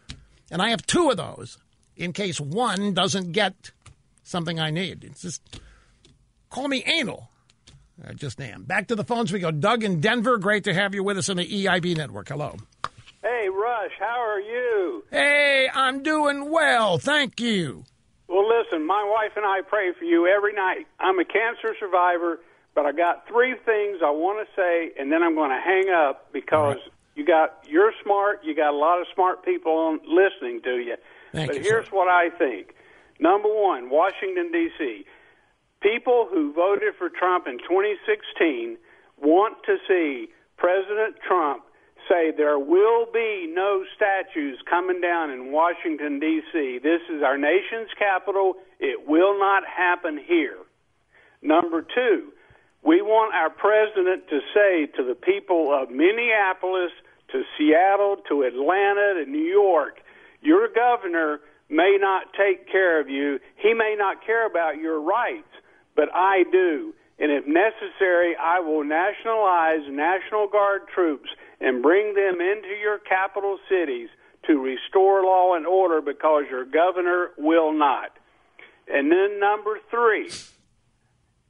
And 0.50 0.62
I 0.62 0.70
have 0.70 0.86
two 0.86 1.10
of 1.10 1.18
those 1.18 1.58
in 1.98 2.14
case 2.14 2.40
one 2.40 2.94
doesn't 2.94 3.34
get 3.34 3.72
something 4.24 4.58
I 4.58 4.70
need. 4.70 5.04
It's 5.04 5.22
just 5.22 5.60
call 6.50 6.70
me 6.70 6.84
anal. 6.86 7.30
I 8.08 8.14
just 8.14 8.40
am. 8.40 8.64
Back 8.64 8.88
to 8.88 8.96
the 8.96 9.04
phones 9.04 9.34
we 9.34 9.40
go. 9.40 9.52
Doug 9.52 9.84
in 9.84 10.00
Denver, 10.00 10.38
great 10.38 10.64
to 10.64 10.74
have 10.74 10.96
you 10.96 11.04
with 11.04 11.18
us 11.18 11.28
on 11.28 11.36
the 11.36 11.46
EIB 11.46 11.98
network. 11.98 12.30
Hello. 12.30 12.56
Hey. 13.22 13.50
Rush. 13.50 13.92
How 14.00 14.20
are 14.22 14.40
you? 14.40 14.49
Hey, 15.12 15.70
I'm 15.74 16.04
doing 16.04 16.50
well. 16.50 16.98
Thank 16.98 17.40
you. 17.40 17.86
Well, 18.28 18.48
listen, 18.48 18.86
my 18.86 19.04
wife 19.04 19.36
and 19.36 19.46
I 19.46 19.62
pray 19.68 19.92
for 19.98 20.06
you 20.06 20.28
every 20.28 20.54
night. 20.54 20.86
I'm 21.00 21.18
a 21.20 21.26
cancer 21.26 21.76
survivor, 21.80 22.40
but 22.76 22.86
I 22.86 22.92
got 22.92 23.28
three 23.28 23.56
things 23.66 24.00
I 24.06 24.12
want 24.12 24.46
to 24.48 24.56
say, 24.56 24.92
and 25.00 25.12
then 25.12 25.24
I'm 25.24 25.34
going 25.34 25.50
to 25.50 25.60
hang 25.60 25.90
up 25.90 26.32
because 26.32 26.76
right. 26.76 26.94
you 27.16 27.26
got 27.26 27.66
you're 27.68 27.92
smart. 28.04 28.42
You 28.44 28.56
got 28.56 28.72
a 28.72 28.78
lot 28.78 29.02
of 29.02 29.08
smart 29.14 29.44
people 29.44 29.72
on, 29.72 30.00
listening 30.06 30.62
to 30.64 30.78
you. 30.78 30.96
Thank 31.32 31.48
but 31.48 31.56
you, 31.58 31.64
here's 31.64 31.86
sir. 31.86 31.96
what 31.96 32.08
I 32.08 32.30
think. 32.30 32.76
Number 33.20 33.50
one, 33.50 33.90
Washington 33.90 34.52
D.C. 34.52 35.06
People 35.82 36.28
who 36.32 36.54
voted 36.54 36.94
for 36.98 37.10
Trump 37.10 37.48
in 37.48 37.58
2016 37.58 38.78
want 39.18 39.58
to 39.66 39.78
see 39.88 40.30
President 40.58 41.16
Trump 41.28 41.64
say 42.10 42.32
there 42.36 42.60
will 42.60 43.06
be 43.14 43.48
no 43.54 43.84
statues 43.96 44.60
coming 44.70 45.00
down 45.00 45.30
in 45.30 45.52
Washington, 45.52 46.20
D.C. 46.20 46.80
This 46.84 47.02
is 47.14 47.22
our 47.24 47.38
nation's 47.38 47.90
capital. 47.98 48.56
It 48.80 49.08
will 49.08 49.38
not 49.38 49.64
happen 49.66 50.20
here. 50.28 50.58
Number 51.42 51.82
two, 51.82 52.34
we 52.84 53.02
want 53.02 53.34
our 53.36 53.50
president 53.50 54.28
to 54.30 54.40
say 54.54 54.88
to 54.98 55.04
the 55.04 55.16
people 55.16 55.72
of 55.74 55.90
Minneapolis, 55.90 56.92
to 57.32 57.44
Seattle, 57.58 58.18
to 58.28 58.42
Atlanta, 58.44 59.24
to 59.24 59.30
New 59.30 59.46
York, 59.46 60.00
your 60.42 60.68
governor 60.68 61.40
may 61.70 61.98
not 62.00 62.34
take 62.34 62.70
care 62.72 63.00
of 63.00 63.10
you. 63.10 63.40
He 63.58 63.74
may 63.74 63.96
not 63.98 64.26
care 64.26 64.48
about 64.48 64.78
your 64.78 65.00
rights, 65.02 65.48
but 65.96 66.10
I 66.14 66.44
do. 66.52 66.94
And 67.20 67.32
if 67.32 67.46
necessary, 67.46 68.36
I 68.42 68.60
will 68.62 68.84
nationalize 68.84 69.86
National 69.90 70.48
Guard 70.48 70.84
troops 70.94 71.30
and 71.62 71.82
bring 71.84 72.14
them 72.14 72.40
into 72.42 72.76
your 72.82 73.00
capital 73.00 73.58
cities 73.70 74.10
to 74.48 74.62
restore 74.62 75.24
law 75.24 75.56
and 75.56 75.68
order 75.68 76.02
because 76.02 76.46
your 76.50 76.66
governor 76.66 77.32
will 77.38 77.74
not. 77.74 78.12
And 78.88 79.12
then 79.12 79.40
number 79.40 79.80
three, 79.92 80.30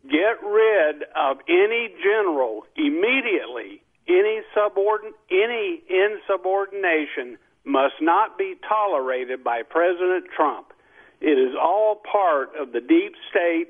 get 0.09 0.43
rid 0.43 1.03
of 1.15 1.37
any 1.47 1.93
general 2.03 2.65
immediately. 2.75 3.81
Any 4.07 4.41
subordin- 4.55 5.13
any 5.29 5.83
insubordination 5.87 7.37
must 7.63 8.01
not 8.01 8.37
be 8.37 8.55
tolerated 8.67 9.43
by 9.43 9.61
President 9.61 10.25
Trump. 10.35 10.73
It 11.21 11.37
is 11.37 11.55
all 11.55 12.01
part 12.11 12.55
of 12.55 12.71
the 12.71 12.81
deep 12.81 13.13
state. 13.29 13.67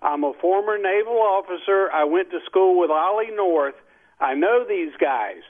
I'm 0.00 0.24
a 0.24 0.32
former 0.40 0.78
naval 0.78 1.20
officer. 1.20 1.90
I 1.92 2.04
went 2.04 2.30
to 2.30 2.40
school 2.46 2.78
with 2.78 2.90
Ollie 2.90 3.30
North. 3.34 3.74
I 4.18 4.34
know 4.34 4.64
these 4.66 4.92
guys. 4.98 5.42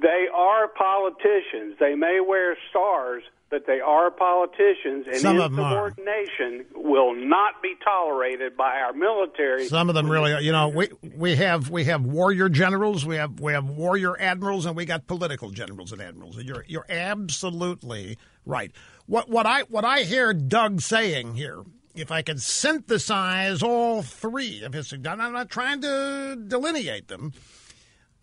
They 0.00 0.26
are 0.32 0.68
politicians. 0.68 1.76
They 1.80 1.94
may 1.94 2.20
wear 2.24 2.56
stars, 2.70 3.22
but 3.50 3.66
they 3.66 3.80
are 3.80 4.10
politicians, 4.10 5.06
and 5.06 5.16
Some 5.16 5.40
of 5.40 5.50
them 5.54 5.64
are. 5.64 5.88
insubordination 5.88 6.66
will 6.74 7.14
not 7.14 7.62
be 7.62 7.74
tolerated 7.82 8.56
by 8.56 8.76
our 8.76 8.92
military. 8.92 9.66
Some 9.66 9.88
of 9.88 9.94
them 9.94 10.08
really, 10.08 10.34
are. 10.34 10.40
you 10.40 10.52
know, 10.52 10.68
we 10.68 10.88
we 11.16 11.36
have 11.36 11.70
we 11.70 11.84
have 11.84 12.04
warrior 12.04 12.48
generals, 12.48 13.06
we 13.06 13.16
have 13.16 13.40
we 13.40 13.52
have 13.54 13.68
warrior 13.68 14.20
admirals, 14.20 14.66
and 14.66 14.76
we 14.76 14.84
got 14.84 15.06
political 15.06 15.50
generals 15.50 15.92
and 15.92 16.00
admirals. 16.02 16.36
And 16.36 16.46
you're 16.46 16.64
you're 16.68 16.86
absolutely 16.88 18.18
right. 18.44 18.70
What 19.06 19.28
what 19.28 19.46
I 19.46 19.62
what 19.62 19.84
I 19.84 20.02
hear 20.02 20.34
Doug 20.34 20.80
saying 20.82 21.34
here, 21.34 21.62
if 21.94 22.12
I 22.12 22.22
could 22.22 22.40
synthesize 22.40 23.62
all 23.62 24.02
three 24.02 24.62
of 24.62 24.74
his, 24.74 24.92
I'm 24.92 25.02
not 25.32 25.48
trying 25.50 25.80
to 25.80 26.36
delineate 26.46 27.08
them. 27.08 27.32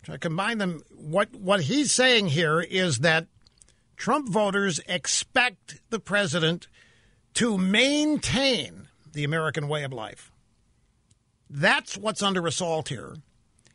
To 0.06 0.18
combine 0.18 0.58
them. 0.58 0.82
What 0.94 1.34
what 1.34 1.62
he's 1.62 1.90
saying 1.90 2.28
here 2.28 2.60
is 2.60 2.98
that 2.98 3.26
Trump 3.96 4.28
voters 4.28 4.80
expect 4.86 5.80
the 5.90 5.98
president 5.98 6.68
to 7.34 7.58
maintain 7.58 8.86
the 9.12 9.24
American 9.24 9.66
way 9.66 9.82
of 9.82 9.92
life. 9.92 10.30
That's 11.50 11.96
what's 11.96 12.22
under 12.22 12.46
assault 12.46 12.88
here. 12.88 13.16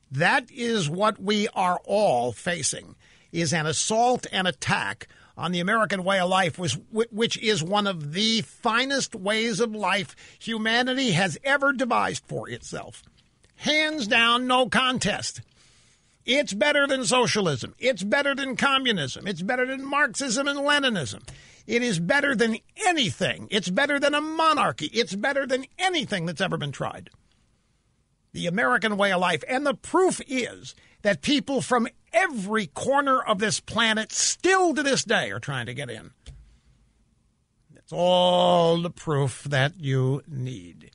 That 0.10 0.50
is 0.50 0.90
what 0.90 1.22
we 1.22 1.50
are 1.50 1.82
all 1.84 2.32
facing 2.32 2.96
is 3.34 3.52
an 3.52 3.66
assault 3.66 4.26
and 4.32 4.48
attack 4.48 5.10
on 5.38 5.52
the 5.52 5.60
American 5.60 6.04
way 6.04 6.20
of 6.20 6.30
life 6.30 6.58
which 6.58 7.38
is 7.40 7.62
one 7.62 7.88
of 7.88 8.14
the 8.14 8.42
finest 8.42 9.16
ways 9.16 9.60
of 9.60 9.76
life 9.76 10.16
humanity 10.40 11.12
has 11.12 11.38
ever 11.44 11.74
devised 11.74 12.24
for 12.26 12.50
itself. 12.50 13.04
Hands 13.56 14.08
down 14.08 14.48
no 14.48 14.70
contest. 14.70 15.42
It's 16.34 16.54
better 16.54 16.88
than 16.88 17.04
socialism. 17.04 17.76
It's 17.78 18.04
better 18.04 18.34
than 18.34 18.56
communism. 18.56 19.28
It's 19.28 19.42
better 19.42 19.66
than 19.66 19.86
Marxism 19.86 20.48
and 20.48 20.60
Leninism. 20.60 21.28
It 21.68 21.84
is 21.84 22.00
better 22.00 22.36
than 22.36 22.58
anything. 22.86 23.50
It's 23.52 23.70
better 23.70 24.00
than 24.00 24.14
a 24.14 24.22
monarchy. 24.22 24.86
It's 24.94 25.14
better 25.14 25.46
than 25.46 25.66
anything 25.78 26.26
that's 26.26 26.40
ever 26.40 26.56
been 26.56 26.72
tried. 26.72 27.10
The 28.32 28.48
American 28.48 28.96
way 28.96 29.12
of 29.12 29.20
life. 29.20 29.44
And 29.46 29.66
the 29.66 29.74
proof 29.74 30.22
is 30.26 30.74
that 31.02 31.22
people 31.22 31.60
from 31.60 31.90
every 32.14 32.68
corner 32.68 33.22
of 33.22 33.40
this 33.40 33.60
planet 33.60 34.14
still 34.14 34.74
to 34.74 34.84
this 34.84 35.04
day 35.04 35.32
are 35.32 35.40
trying 35.42 35.66
to 35.66 35.74
get 35.74 35.90
in. 35.90 36.12
That's 37.74 37.92
all 37.92 38.82
the 38.82 38.90
proof 38.90 39.44
that 39.44 39.82
you 39.82 40.22
need. 40.30 40.92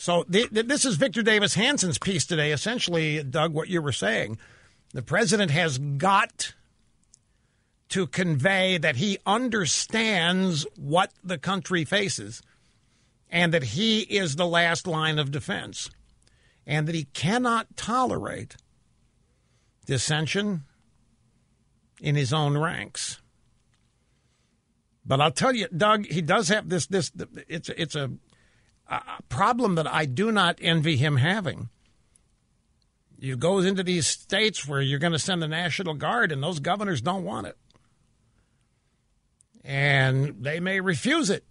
So 0.00 0.22
th- 0.22 0.50
th- 0.50 0.66
this 0.66 0.84
is 0.84 0.94
Victor 0.94 1.22
Davis 1.22 1.54
Hanson's 1.54 1.98
piece 1.98 2.24
today. 2.24 2.52
Essentially, 2.52 3.20
Doug, 3.24 3.52
what 3.52 3.68
you 3.68 3.82
were 3.82 3.90
saying, 3.90 4.38
the 4.94 5.02
president 5.02 5.50
has 5.50 5.76
got 5.76 6.54
to 7.88 8.06
convey 8.06 8.78
that 8.78 8.96
he 8.96 9.18
understands 9.26 10.64
what 10.76 11.10
the 11.24 11.36
country 11.36 11.84
faces, 11.84 12.42
and 13.28 13.52
that 13.52 13.64
he 13.64 14.02
is 14.02 14.36
the 14.36 14.46
last 14.46 14.86
line 14.86 15.18
of 15.18 15.32
defense, 15.32 15.90
and 16.64 16.86
that 16.86 16.94
he 16.94 17.04
cannot 17.12 17.76
tolerate 17.76 18.56
dissension 19.84 20.62
in 22.00 22.14
his 22.14 22.32
own 22.32 22.56
ranks. 22.56 23.20
But 25.04 25.20
I'll 25.20 25.32
tell 25.32 25.56
you, 25.56 25.66
Doug, 25.76 26.06
he 26.06 26.22
does 26.22 26.48
have 26.50 26.68
this. 26.68 26.86
This 26.86 27.10
it's 27.48 27.68
it's 27.70 27.96
a 27.96 28.12
a 28.88 29.22
problem 29.28 29.74
that 29.74 29.86
I 29.86 30.06
do 30.06 30.32
not 30.32 30.58
envy 30.60 30.96
him 30.96 31.16
having. 31.16 31.68
You 33.18 33.36
go 33.36 33.58
into 33.58 33.82
these 33.82 34.06
states 34.06 34.66
where 34.66 34.80
you're 34.80 34.98
going 34.98 35.12
to 35.12 35.18
send 35.18 35.42
the 35.42 35.48
National 35.48 35.94
Guard, 35.94 36.30
and 36.32 36.42
those 36.42 36.60
governors 36.60 37.00
don't 37.00 37.24
want 37.24 37.48
it. 37.48 37.56
And 39.64 40.36
they 40.42 40.60
may 40.60 40.80
refuse 40.80 41.28
it. 41.28 41.44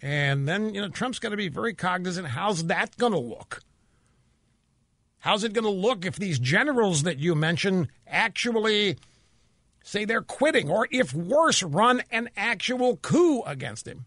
And 0.00 0.48
then, 0.48 0.72
you 0.74 0.80
know, 0.80 0.88
Trump's 0.88 1.18
got 1.18 1.30
to 1.30 1.36
be 1.36 1.48
very 1.48 1.74
cognizant 1.74 2.28
how's 2.28 2.64
that 2.66 2.96
going 2.96 3.12
to 3.12 3.18
look? 3.18 3.62
How's 5.18 5.44
it 5.44 5.52
going 5.52 5.64
to 5.64 5.70
look 5.70 6.06
if 6.06 6.16
these 6.16 6.38
generals 6.38 7.02
that 7.02 7.18
you 7.18 7.34
mentioned 7.34 7.88
actually 8.06 8.96
say 9.84 10.06
they're 10.06 10.22
quitting, 10.22 10.70
or 10.70 10.88
if 10.90 11.12
worse, 11.12 11.62
run 11.62 12.02
an 12.10 12.30
actual 12.36 12.96
coup 12.96 13.42
against 13.42 13.86
him? 13.86 14.06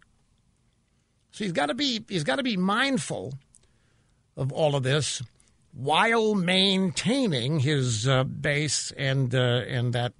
So 1.34 1.44
he's 1.44 1.52
got 1.52 1.66
to 1.66 1.74
be 1.74 2.06
he's 2.08 2.24
got 2.24 2.38
to 2.38 2.44
be 2.44 2.58
mindful 2.58 3.34
of 4.38 4.52
all 4.52 4.76
of 4.76 4.84
this 4.84 5.22
while 5.74 6.36
maintaining 6.36 7.60
his 7.60 8.08
uh, 8.08 8.24
base 8.24 8.92
and 8.96 9.34
uh, 9.34 9.64
and 9.68 9.94
that 9.94 10.14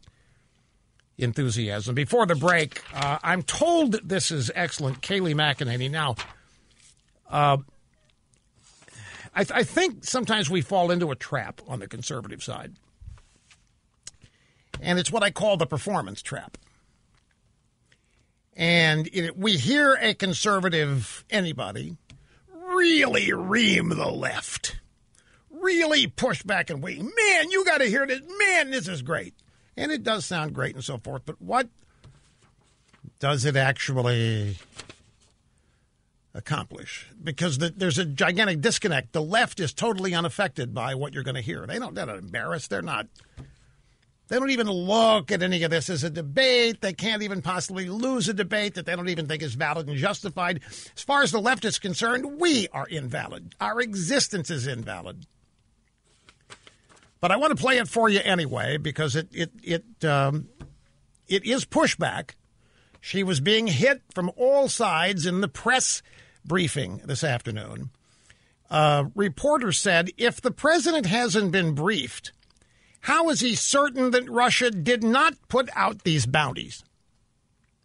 enthusiasm. 1.20 1.94
Before 1.94 2.26
the 2.26 2.36
break, 2.36 2.82
uh, 2.96 3.20
I'm 3.24 3.44
told 3.44 3.94
this 4.08 4.32
is 4.32 4.52
excellent. 4.56 5.02
Kayleigh 5.02 5.36
McEnany. 5.36 5.90
Now, 5.92 6.16
uh, 7.30 7.58
I, 9.36 9.44
th- 9.44 9.52
I 9.54 9.64
think 9.64 10.04
sometimes 10.04 10.50
we 10.50 10.62
fall 10.62 10.90
into 10.90 11.12
a 11.12 11.16
trap 11.16 11.62
on 11.68 11.80
the 11.80 11.88
conservative 11.88 12.42
side, 12.42 12.74
and 14.82 14.98
it's 14.98 15.12
what 15.12 15.22
I 15.22 15.30
call 15.30 15.58
the 15.58 15.68
performance 15.68 16.24
trap. 16.24 16.58
And 18.56 19.10
it, 19.12 19.38
we 19.38 19.58
hear 19.58 19.98
a 20.00 20.14
conservative, 20.14 21.26
anybody, 21.30 21.98
really 22.54 23.34
ream 23.34 23.90
the 23.90 24.10
left, 24.12 24.80
really 25.50 26.08
push 26.08 26.44
back 26.44 26.70
and 26.70 26.82
wait. 26.82 27.02
Man, 27.02 27.52
you 27.52 27.66
got 27.66 27.80
to 27.80 27.86
hear 27.86 28.06
this. 28.06 28.22
Man, 28.38 28.72
this 28.72 28.88
is 28.88 29.02
great. 29.02 29.34
And 29.76 29.92
it 29.92 30.04
does 30.04 30.26
sound 30.26 30.54
great 30.54 30.76
and 30.76 30.84
so 30.84 30.98
forth. 30.98 31.24
But 31.26 31.42
what 31.42 31.68
does 33.20 33.46
it 33.46 33.56
actually 33.56 34.58
accomplish? 36.36 37.08
Because 37.24 37.58
the, 37.58 37.74
there's 37.76 37.98
a 37.98 38.06
gigantic 38.06 38.62
disconnect. 38.62 39.14
The 39.14 39.22
left 39.22 39.60
is 39.60 39.74
totally 39.74 40.14
unaffected 40.14 40.74
by 40.74 40.94
what 40.94 41.14
you're 41.14 41.24
going 41.24 41.36
to 41.36 41.42
hear. 41.42 41.66
They 41.66 41.80
don't. 41.80 41.96
They're 41.96 42.06
not 42.06 42.18
embarrassed. 42.18 42.70
They're 42.70 42.84
not. 42.84 43.08
They 44.34 44.40
don't 44.40 44.50
even 44.50 44.68
look 44.68 45.32
at 45.32 45.44
any 45.44 45.62
of 45.62 45.70
this 45.70 45.92
as 45.92 46.04
a 46.04 46.10
debate. 46.10 46.82
They 46.82 46.94
can't 46.94 47.22
even 47.22 47.44
possibly 47.44 47.88
lose 47.88 48.28
a 48.28 48.34
debate 48.34 48.74
that 48.74 48.88
they 48.88 48.96
don't 48.96 49.10
even 49.10 49.28
think 49.28 49.44
is 49.44 49.54
valid 49.54 49.88
and 49.88 49.96
justified. 49.96 50.62
As 50.98 51.04
far 51.04 51.22
as 51.22 51.30
the 51.30 51.40
left 51.40 51.66
is 51.66 51.78
concerned, 51.78 52.40
we 52.40 52.68
are 52.70 52.88
invalid. 52.88 53.54
Our 53.62 53.80
existence 53.80 54.50
is 54.50 54.66
invalid. 54.66 55.28
But 57.22 57.30
I 57.30 57.36
want 57.36 57.56
to 57.56 57.62
play 57.62 57.78
it 57.78 57.88
for 57.88 58.10
you 58.10 58.22
anyway 58.24 58.78
because 58.78 59.16
it 59.16 59.28
it 59.34 59.52
it 59.62 60.04
um, 60.04 60.50
it 61.28 61.46
is 61.46 61.64
pushback. 61.64 62.32
She 63.02 63.22
was 63.22 63.40
being 63.40 63.68
hit 63.68 64.02
from 64.16 64.32
all 64.36 64.68
sides 64.68 65.28
in 65.28 65.42
the 65.42 65.48
press 65.48 66.02
briefing 66.44 67.02
this 67.06 67.24
afternoon. 67.24 67.92
A 68.72 69.06
reporter 69.14 69.72
said, 69.72 70.10
"If 70.18 70.42
the 70.42 70.50
president 70.50 71.06
hasn't 71.06 71.52
been 71.52 71.76
briefed, 71.76 72.32
how 73.04 73.30
is 73.30 73.40
he 73.40 73.56
certain 73.56 74.12
that 74.12 74.30
Russia 74.30 74.70
did 74.70 75.04
not 75.04 75.36
put 75.48 75.70
out 75.76 76.04
these 76.04 76.26
bounties?" 76.26 76.84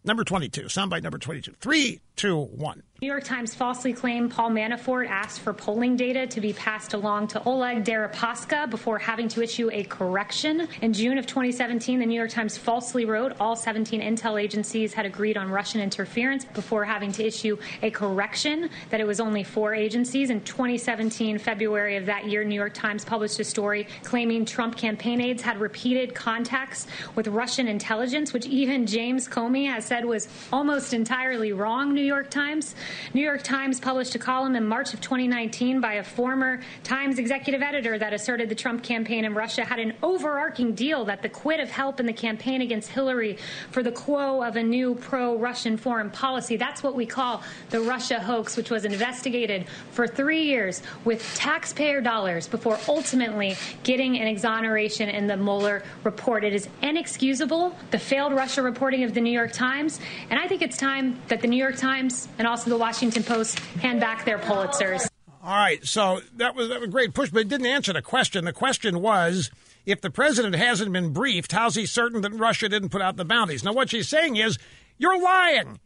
Number 0.03 0.23
twenty-two, 0.23 0.63
soundbite 0.63 1.03
number 1.03 1.17
twenty-two. 1.17 1.55
Three, 1.59 2.01
two, 2.19 2.37
one. 2.37 2.83
New 3.01 3.07
York 3.07 3.23
Times 3.23 3.55
falsely 3.55 3.93
claimed 3.93 4.29
Paul 4.29 4.49
Manafort 4.49 5.07
asked 5.07 5.39
for 5.39 5.53
polling 5.53 5.95
data 5.95 6.27
to 6.27 6.41
be 6.41 6.51
passed 6.51 6.93
along 6.93 7.27
to 7.27 7.41
Oleg 7.45 7.85
Deripaska 7.85 8.69
before 8.69 8.99
having 8.99 9.29
to 9.29 9.41
issue 9.41 9.69
a 9.71 9.85
correction. 9.85 10.67
In 10.81 10.91
June 10.91 11.17
of 11.17 11.25
2017, 11.25 11.97
the 11.99 12.05
New 12.05 12.15
York 12.15 12.29
Times 12.29 12.57
falsely 12.57 13.05
wrote 13.05 13.37
all 13.39 13.55
17 13.55 14.01
intel 14.01 14.41
agencies 14.41 14.93
had 14.93 15.05
agreed 15.05 15.37
on 15.37 15.49
Russian 15.49 15.79
interference 15.79 16.43
before 16.43 16.83
having 16.83 17.13
to 17.13 17.25
issue 17.25 17.57
a 17.83 17.89
correction 17.89 18.69
that 18.89 18.99
it 18.99 19.07
was 19.07 19.21
only 19.21 19.45
four 19.45 19.73
agencies. 19.73 20.29
In 20.29 20.41
2017, 20.41 21.37
February 21.37 21.95
of 21.95 22.05
that 22.07 22.25
year, 22.25 22.43
New 22.43 22.55
York 22.55 22.73
Times 22.73 23.05
published 23.05 23.39
a 23.39 23.45
story 23.45 23.87
claiming 24.03 24.43
Trump 24.43 24.75
campaign 24.75 25.21
aides 25.21 25.41
had 25.41 25.61
repeated 25.61 26.13
contacts 26.13 26.85
with 27.15 27.29
Russian 27.29 27.69
intelligence, 27.69 28.33
which 28.33 28.45
even 28.45 28.85
James 28.85 29.25
Comey 29.25 29.69
has 29.69 29.85
said 29.85 30.03
was 30.03 30.27
almost 30.51 30.93
entirely 30.93 31.53
wrong, 31.53 31.93
New 31.93 32.08
York 32.09 32.29
Times. 32.29 32.75
New 33.13 33.21
York 33.21 33.43
Times 33.43 33.79
published 33.79 34.15
a 34.15 34.19
column 34.19 34.55
in 34.55 34.65
March 34.65 34.93
of 34.93 35.01
2019 35.01 35.79
by 35.79 35.93
a 35.93 36.03
former 36.03 36.59
Times 36.83 37.19
executive 37.19 37.61
editor 37.61 37.97
that 37.97 38.13
asserted 38.13 38.49
the 38.49 38.55
Trump 38.55 38.83
campaign 38.83 39.25
in 39.25 39.33
Russia 39.33 39.63
had 39.63 39.79
an 39.79 39.93
overarching 40.01 40.73
deal 40.73 41.05
that 41.05 41.21
the 41.21 41.29
quid 41.29 41.59
of 41.59 41.69
help 41.69 41.99
in 41.99 42.05
the 42.05 42.13
campaign 42.13 42.61
against 42.61 42.89
Hillary 42.89 43.37
for 43.71 43.83
the 43.83 43.91
quo 43.91 44.41
of 44.41 44.55
a 44.55 44.63
new 44.63 44.95
pro 44.95 45.37
Russian 45.37 45.77
foreign 45.77 46.09
policy. 46.09 46.57
That's 46.57 46.81
what 46.81 46.95
we 46.95 47.05
call 47.05 47.43
the 47.69 47.81
Russia 47.81 48.19
hoax, 48.19 48.57
which 48.57 48.71
was 48.71 48.85
investigated 48.85 49.65
for 49.91 50.07
three 50.07 50.43
years 50.43 50.81
with 51.05 51.23
taxpayer 51.35 52.01
dollars 52.01 52.47
before 52.47 52.79
ultimately 52.87 53.55
getting 53.83 54.17
an 54.17 54.27
exoneration 54.27 55.09
in 55.09 55.27
the 55.27 55.37
Mueller 55.37 55.83
report. 56.03 56.43
It 56.43 56.53
is 56.53 56.67
inexcusable, 56.81 57.75
the 57.91 57.99
failed 57.99 58.33
Russia 58.33 58.61
reporting 58.61 59.03
of 59.03 59.13
the 59.13 59.21
New 59.21 59.31
York 59.31 59.51
Times, 59.51 59.99
and 60.29 60.39
I 60.39 60.47
think 60.47 60.61
it's 60.61 60.77
time 60.77 61.19
that 61.27 61.41
the 61.41 61.47
New 61.47 61.57
York 61.57 61.75
Times 61.75 61.89
and 62.37 62.47
also 62.47 62.69
the 62.69 62.77
Washington 62.77 63.23
Post 63.23 63.59
hand 63.81 63.99
back 63.99 64.25
their 64.25 64.39
Pulitzers. 64.39 65.07
All 65.43 65.55
right, 65.55 65.85
so 65.85 66.19
that 66.35 66.55
was, 66.55 66.69
that 66.69 66.81
was 66.81 66.89
a 66.89 66.91
great 66.91 67.13
push, 67.13 67.29
but 67.29 67.41
it 67.41 67.47
didn't 67.47 67.67
answer 67.67 67.93
the 67.93 68.01
question. 68.01 68.45
The 68.45 68.53
question 68.53 69.01
was 69.01 69.49
if 69.85 70.01
the 70.01 70.09
president 70.09 70.55
hasn't 70.55 70.91
been 70.91 71.13
briefed, 71.13 71.51
how's 71.51 71.75
he 71.75 71.85
certain 71.85 72.21
that 72.21 72.33
Russia 72.33 72.67
didn't 72.67 72.89
put 72.89 73.01
out 73.01 73.15
the 73.15 73.25
bounties? 73.25 73.63
Now, 73.63 73.73
what 73.73 73.89
she's 73.89 74.09
saying 74.09 74.35
is, 74.35 74.57
you're 74.97 75.21
lying. 75.21 75.79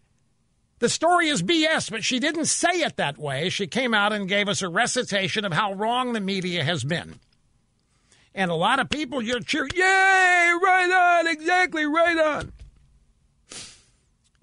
The 0.79 0.89
story 0.89 1.29
is 1.29 1.43
BS, 1.43 1.89
but 1.91 2.03
she 2.03 2.19
didn't 2.19 2.45
say 2.45 2.81
it 2.81 2.97
that 2.97 3.17
way. 3.17 3.49
She 3.49 3.67
came 3.67 3.93
out 3.93 4.11
and 4.11 4.27
gave 4.27 4.49
us 4.49 4.61
a 4.61 4.67
recitation 4.67 5.45
of 5.45 5.53
how 5.53 5.73
wrong 5.73 6.13
the 6.13 6.19
media 6.19 6.63
has 6.63 6.83
been. 6.83 7.19
And 8.35 8.49
a 8.49 8.55
lot 8.55 8.79
of 8.79 8.89
people, 8.89 9.21
you're 9.21 9.39
cheering, 9.39 9.69
yay, 9.75 9.81
right 9.81 11.19
on, 11.19 11.27
exactly, 11.27 11.85
right 11.85 12.17
on. 12.17 12.51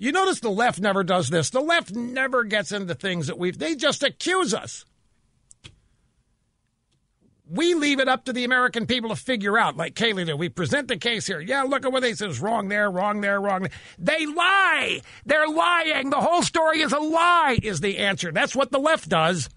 You 0.00 0.12
notice 0.12 0.40
the 0.40 0.50
left 0.50 0.80
never 0.80 1.04
does 1.04 1.28
this. 1.28 1.50
The 1.50 1.60
left 1.60 1.94
never 1.94 2.42
gets 2.44 2.72
into 2.72 2.94
things 2.94 3.26
that 3.26 3.38
we've, 3.38 3.58
they 3.58 3.74
just 3.74 4.02
accuse 4.02 4.54
us. 4.54 4.86
We 7.46 7.74
leave 7.74 8.00
it 8.00 8.08
up 8.08 8.24
to 8.24 8.32
the 8.32 8.44
American 8.44 8.86
people 8.86 9.10
to 9.10 9.16
figure 9.16 9.58
out, 9.58 9.76
like 9.76 9.94
Kayleigh 9.94 10.24
did. 10.24 10.38
We 10.38 10.48
present 10.48 10.88
the 10.88 10.96
case 10.96 11.26
here. 11.26 11.38
Yeah, 11.38 11.64
look 11.64 11.84
at 11.84 11.92
what 11.92 12.00
they 12.00 12.14
say. 12.14 12.28
It's 12.28 12.40
wrong 12.40 12.68
there, 12.68 12.90
wrong 12.90 13.20
there, 13.20 13.42
wrong 13.42 13.62
there. 13.62 13.72
They 13.98 14.24
lie. 14.24 15.02
They're 15.26 15.48
lying. 15.48 16.08
The 16.08 16.20
whole 16.20 16.42
story 16.42 16.80
is 16.80 16.92
a 16.92 16.98
lie, 16.98 17.58
is 17.62 17.80
the 17.80 17.98
answer. 17.98 18.32
That's 18.32 18.56
what 18.56 18.72
the 18.72 18.78
left 18.78 19.06
does. 19.10 19.50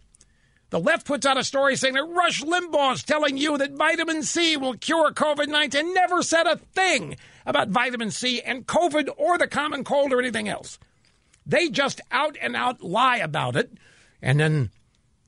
The 0.72 0.80
left 0.80 1.07
puts 1.07 1.26
out 1.26 1.38
a 1.38 1.45
story 1.45 1.78
saying 1.78 1.94
that 1.94 2.03
Rush 2.03 2.41
Limbaugh 2.41 2.95
is 2.95 3.03
telling 3.03 3.38
you 3.38 3.57
that 3.60 3.78
vitamin 3.78 4.24
C 4.24 4.57
will 4.57 4.74
cure 4.74 5.11
COVID 5.11 5.48
19. 5.48 5.94
Never 5.94 6.22
said 6.22 6.48
a 6.48 6.57
thing 6.57 7.15
about 7.45 7.70
vitamin 7.70 8.11
C 8.11 8.41
and 8.41 8.65
COVID 8.65 9.10
or 9.18 9.38
the 9.38 9.48
common 9.48 9.84
cold 9.84 10.14
or 10.14 10.20
anything 10.20 10.48
else. 10.48 10.80
They 11.45 11.70
just 11.70 12.02
out 12.11 12.38
and 12.41 12.56
out 12.56 12.82
lie 12.82 13.18
about 13.18 13.56
it. 13.56 13.72
And 14.22 14.40
then 14.40 14.70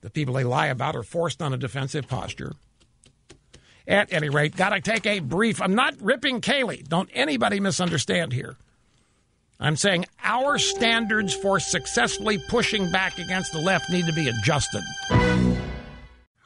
the 0.02 0.10
people 0.10 0.36
they 0.36 0.44
lie 0.44 0.68
about 0.68 0.96
are 0.96 1.04
forced 1.04 1.42
on 1.42 1.54
a 1.54 1.58
defensive 1.58 2.08
posture. 2.08 2.54
At 3.88 4.12
any 4.12 4.30
rate, 4.30 4.56
got 4.56 4.70
to 4.70 4.82
take 4.82 5.06
a 5.06 5.20
brief. 5.20 5.62
I'm 5.62 5.76
not 5.76 6.02
ripping 6.02 6.42
Kayleigh. 6.42 6.88
Don't 6.88 7.10
anybody 7.14 7.60
misunderstand 7.60 8.34
here. 8.34 8.56
I'm 9.60 9.76
saying 9.76 10.06
our 10.24 10.58
standards 10.58 11.34
for 11.34 11.60
successfully 11.60 12.40
pushing 12.50 12.92
back 12.92 13.20
against 13.20 13.54
the 13.54 13.60
left 13.60 13.90
need 13.90 14.06
to 14.06 14.14
be 14.14 14.28
adjusted. 14.28 14.84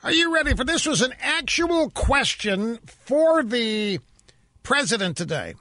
Are 0.03 0.11
you 0.11 0.33
ready 0.33 0.55
for 0.55 0.63
this? 0.63 0.85
Was 0.85 1.01
an 1.01 1.13
actual 1.19 1.89
question 1.89 2.77
for 2.85 3.43
the 3.43 3.99
president 4.63 5.17
today. 5.17 5.55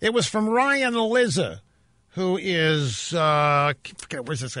It 0.00 0.14
was 0.14 0.26
from 0.26 0.48
Ryan 0.48 0.94
Lizza, 0.94 1.62
who 2.10 2.38
is 2.40 3.12
uh, 3.14 3.72
forget 3.98 4.26
where's 4.26 4.40
this? 4.40 4.56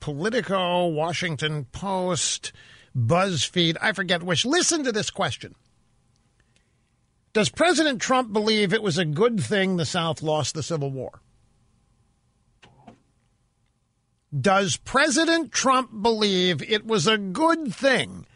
Politico, 0.00 0.86
Washington 0.86 1.66
Post, 1.72 2.52
BuzzFeed. 2.96 3.76
I 3.80 3.92
forget 3.92 4.22
which. 4.22 4.44
Listen 4.44 4.84
to 4.84 4.92
this 4.92 5.10
question. 5.10 5.54
Does 7.32 7.48
President 7.48 8.00
Trump 8.00 8.32
believe 8.32 8.74
it 8.74 8.82
was 8.82 8.98
a 8.98 9.06
good 9.06 9.42
thing 9.42 9.76
the 9.76 9.86
South 9.86 10.22
lost 10.22 10.54
the 10.54 10.62
Civil 10.62 10.90
War? 10.90 11.20
Does 14.38 14.76
President 14.76 15.52
Trump 15.52 16.02
believe 16.02 16.62
it 16.62 16.86
was 16.86 17.06
a 17.06 17.18
good 17.18 17.74
thing 17.74 18.26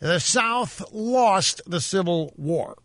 the 0.00 0.20
South 0.20 0.82
lost 0.92 1.62
the 1.66 1.80
Civil 1.80 2.32
War? 2.36 2.76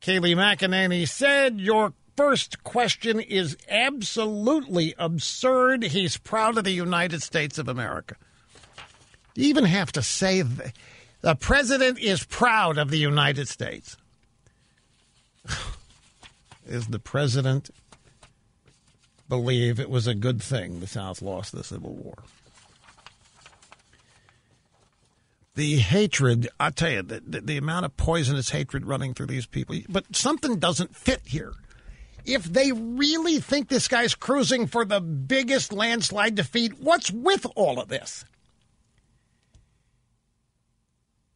Kayleigh 0.00 0.36
McEnany 0.36 1.08
said, 1.08 1.60
Your 1.60 1.92
first 2.16 2.62
question 2.64 3.20
is 3.20 3.56
absolutely 3.68 4.94
absurd. 4.98 5.84
He's 5.84 6.16
proud 6.16 6.58
of 6.58 6.64
the 6.64 6.72
United 6.72 7.22
States 7.22 7.58
of 7.58 7.68
America. 7.68 8.16
You 9.34 9.46
even 9.48 9.64
have 9.64 9.92
to 9.92 10.02
say 10.02 10.42
that? 10.42 10.72
The 11.20 11.34
president 11.34 11.98
is 11.98 12.24
proud 12.24 12.78
of 12.78 12.90
the 12.90 12.98
United 12.98 13.48
States. 13.48 13.96
is 16.66 16.86
the 16.88 16.98
president 16.98 17.70
believe 19.28 19.78
it 19.78 19.90
was 19.90 20.06
a 20.06 20.14
good 20.14 20.42
thing 20.42 20.80
the 20.80 20.86
South 20.86 21.20
lost 21.20 21.52
the 21.52 21.64
Civil 21.64 21.94
War? 21.94 22.14
The 25.58 25.78
hatred, 25.78 26.48
I 26.60 26.70
tell 26.70 26.90
you, 26.90 27.02
the, 27.02 27.20
the, 27.26 27.40
the, 27.40 27.56
amount 27.56 27.84
of 27.84 27.96
poisonous 27.96 28.50
hatred 28.50 28.86
running 28.86 29.12
through 29.12 29.26
these 29.26 29.44
people. 29.44 29.76
But 29.88 30.14
something 30.14 30.60
doesn't 30.60 30.94
fit 30.94 31.20
here. 31.24 31.52
If 32.24 32.44
they 32.44 32.70
really 32.70 33.40
think 33.40 33.68
this 33.68 33.88
guy's 33.88 34.14
cruising 34.14 34.68
for 34.68 34.84
the 34.84 35.00
biggest 35.00 35.72
landslide 35.72 36.36
defeat, 36.36 36.78
what's 36.78 37.10
with 37.10 37.44
all 37.56 37.80
of 37.80 37.88
this? 37.88 38.24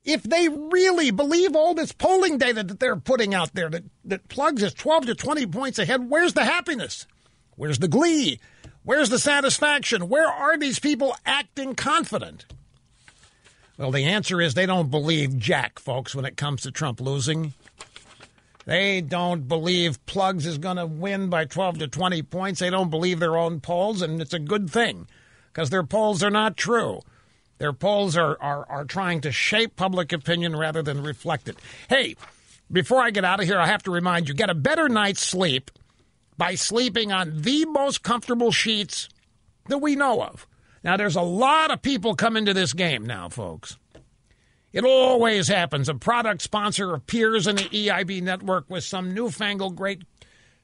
If 0.04 0.22
they 0.22 0.48
really 0.48 1.10
believe 1.10 1.56
all 1.56 1.74
this 1.74 1.90
polling 1.90 2.38
data 2.38 2.62
that 2.62 2.78
they're 2.78 2.94
putting 2.94 3.34
out 3.34 3.54
there 3.54 3.70
that, 3.70 3.82
that 4.04 4.28
plugs 4.28 4.62
is 4.62 4.72
12 4.72 5.06
to 5.06 5.14
20 5.16 5.46
points 5.46 5.80
ahead, 5.80 6.08
where's 6.08 6.34
the 6.34 6.44
happiness? 6.44 7.08
Where's 7.56 7.80
the 7.80 7.88
glee? 7.88 8.38
Where's 8.84 9.08
the 9.10 9.18
satisfaction? 9.18 10.08
Where 10.08 10.28
are 10.28 10.56
these 10.56 10.78
people 10.78 11.16
acting 11.26 11.74
confident? 11.74 12.46
Well, 13.78 13.90
the 13.90 14.04
answer 14.04 14.40
is 14.40 14.54
they 14.54 14.66
don't 14.66 14.90
believe 14.90 15.38
Jack, 15.38 15.78
folks, 15.78 16.14
when 16.14 16.24
it 16.24 16.36
comes 16.36 16.62
to 16.62 16.70
Trump 16.70 17.00
losing. 17.00 17.54
They 18.64 19.00
don't 19.00 19.48
believe 19.48 20.04
Plugs 20.06 20.46
is 20.46 20.58
going 20.58 20.76
to 20.76 20.86
win 20.86 21.30
by 21.30 21.46
12 21.46 21.78
to 21.78 21.88
20 21.88 22.22
points. 22.22 22.60
They 22.60 22.70
don't 22.70 22.90
believe 22.90 23.18
their 23.18 23.36
own 23.36 23.60
polls, 23.60 24.02
and 24.02 24.20
it's 24.20 24.34
a 24.34 24.38
good 24.38 24.70
thing 24.70 25.08
because 25.52 25.70
their 25.70 25.82
polls 25.82 26.22
are 26.22 26.30
not 26.30 26.56
true. 26.56 27.00
Their 27.58 27.72
polls 27.72 28.16
are, 28.16 28.36
are, 28.40 28.68
are 28.68 28.84
trying 28.84 29.20
to 29.22 29.32
shape 29.32 29.76
public 29.76 30.12
opinion 30.12 30.56
rather 30.56 30.82
than 30.82 31.02
reflect 31.02 31.48
it. 31.48 31.56
Hey, 31.88 32.16
before 32.70 33.02
I 33.02 33.10
get 33.10 33.24
out 33.24 33.40
of 33.40 33.46
here, 33.46 33.58
I 33.58 33.66
have 33.66 33.82
to 33.84 33.90
remind 33.90 34.28
you 34.28 34.34
get 34.34 34.50
a 34.50 34.54
better 34.54 34.88
night's 34.88 35.22
sleep 35.22 35.70
by 36.36 36.54
sleeping 36.54 37.12
on 37.12 37.42
the 37.42 37.64
most 37.66 38.02
comfortable 38.02 38.50
sheets 38.50 39.08
that 39.68 39.78
we 39.78 39.94
know 39.94 40.22
of. 40.22 40.46
Now, 40.84 40.96
there's 40.96 41.16
a 41.16 41.22
lot 41.22 41.70
of 41.70 41.82
people 41.82 42.14
coming 42.14 42.46
to 42.46 42.54
this 42.54 42.72
game 42.72 43.06
now, 43.06 43.28
folks. 43.28 43.76
It 44.72 44.84
always 44.84 45.48
happens. 45.48 45.88
A 45.88 45.94
product 45.94 46.42
sponsor 46.42 46.94
appears 46.94 47.46
in 47.46 47.56
the 47.56 47.64
EIB 47.64 48.22
network 48.22 48.68
with 48.68 48.84
some 48.84 49.12
newfangled 49.12 49.76
great 49.76 50.02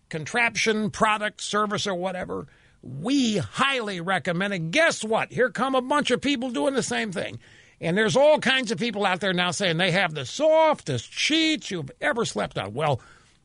contraption, 0.08 0.90
product, 0.90 1.42
service, 1.42 1.86
or 1.86 1.94
whatever. 1.94 2.46
We 2.82 3.36
highly 3.36 4.00
recommend 4.00 4.54
it. 4.54 4.70
Guess 4.70 5.04
what? 5.04 5.32
Here 5.32 5.50
come 5.50 5.74
a 5.74 5.82
bunch 5.82 6.10
of 6.10 6.22
people 6.22 6.50
doing 6.50 6.74
the 6.74 6.82
same 6.82 7.12
thing. 7.12 7.38
And 7.80 7.96
there's 7.96 8.16
all 8.16 8.38
kinds 8.40 8.72
of 8.72 8.78
people 8.78 9.04
out 9.04 9.20
there 9.20 9.34
now 9.34 9.50
saying 9.50 9.76
they 9.76 9.92
have 9.92 10.14
the 10.14 10.24
softest 10.24 11.12
sheets 11.12 11.70
you've 11.70 11.90
ever 12.00 12.24
slept 12.24 12.58
on. 12.58 12.74
Well, 12.74 13.00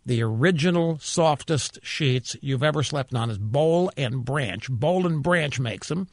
the 0.05 0.23
original 0.23 0.97
softest 0.99 1.79
sheets 1.83 2.35
you've 2.41 2.63
ever 2.63 2.83
slept 2.83 3.13
on 3.13 3.29
is 3.29 3.37
Boll 3.37 3.91
and 3.95 4.25
Branch. 4.25 4.69
Boll 4.69 5.05
and 5.05 5.21
Branch 5.21 5.59
makes 5.59 5.89
them. 5.89 6.07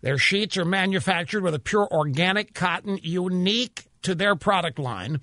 Their 0.00 0.18
sheets 0.18 0.56
are 0.56 0.64
manufactured 0.64 1.42
with 1.42 1.54
a 1.54 1.58
pure 1.58 1.88
organic 1.90 2.54
cotton 2.54 2.98
unique 3.02 3.86
to 4.02 4.14
their 4.14 4.36
product 4.36 4.78
line. 4.78 5.20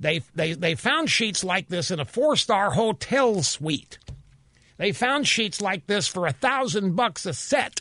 They, 0.00 0.20
they, 0.34 0.54
they 0.54 0.74
found 0.74 1.10
sheets 1.10 1.44
like 1.44 1.68
this 1.68 1.90
in 1.90 2.00
a 2.00 2.04
four 2.04 2.36
star 2.36 2.70
hotel 2.70 3.42
suite. 3.42 3.98
They 4.78 4.92
found 4.92 5.26
sheets 5.26 5.60
like 5.60 5.86
this 5.86 6.06
for 6.06 6.26
a 6.26 6.32
thousand 6.32 6.96
bucks 6.96 7.24
a 7.24 7.32
set 7.32 7.80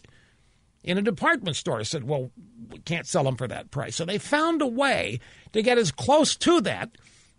in 0.83 0.97
a 0.97 1.01
department 1.01 1.55
store. 1.55 1.79
I 1.79 1.83
said, 1.83 2.05
well, 2.05 2.31
we 2.69 2.79
can't 2.79 3.07
sell 3.07 3.23
them 3.23 3.35
for 3.35 3.47
that 3.47 3.71
price. 3.71 3.95
So 3.95 4.05
they 4.05 4.17
found 4.17 4.61
a 4.61 4.67
way 4.67 5.19
to 5.53 5.61
get 5.61 5.77
as 5.77 5.91
close 5.91 6.35
to 6.37 6.61
that 6.61 6.91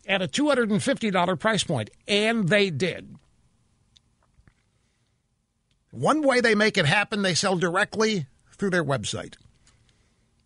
at 0.06 0.23
a 0.23 0.28
$250 0.28 1.39
price 1.40 1.64
point, 1.64 1.90
and 2.06 2.48
they 2.48 2.70
did. 2.70 3.16
One 5.90 6.23
way 6.23 6.40
they 6.40 6.55
make 6.55 6.77
it 6.77 6.85
happen, 6.85 7.23
they 7.23 7.35
sell 7.35 7.56
directly 7.56 8.27
through 8.58 8.70
their 8.70 8.84
website. 8.84 9.34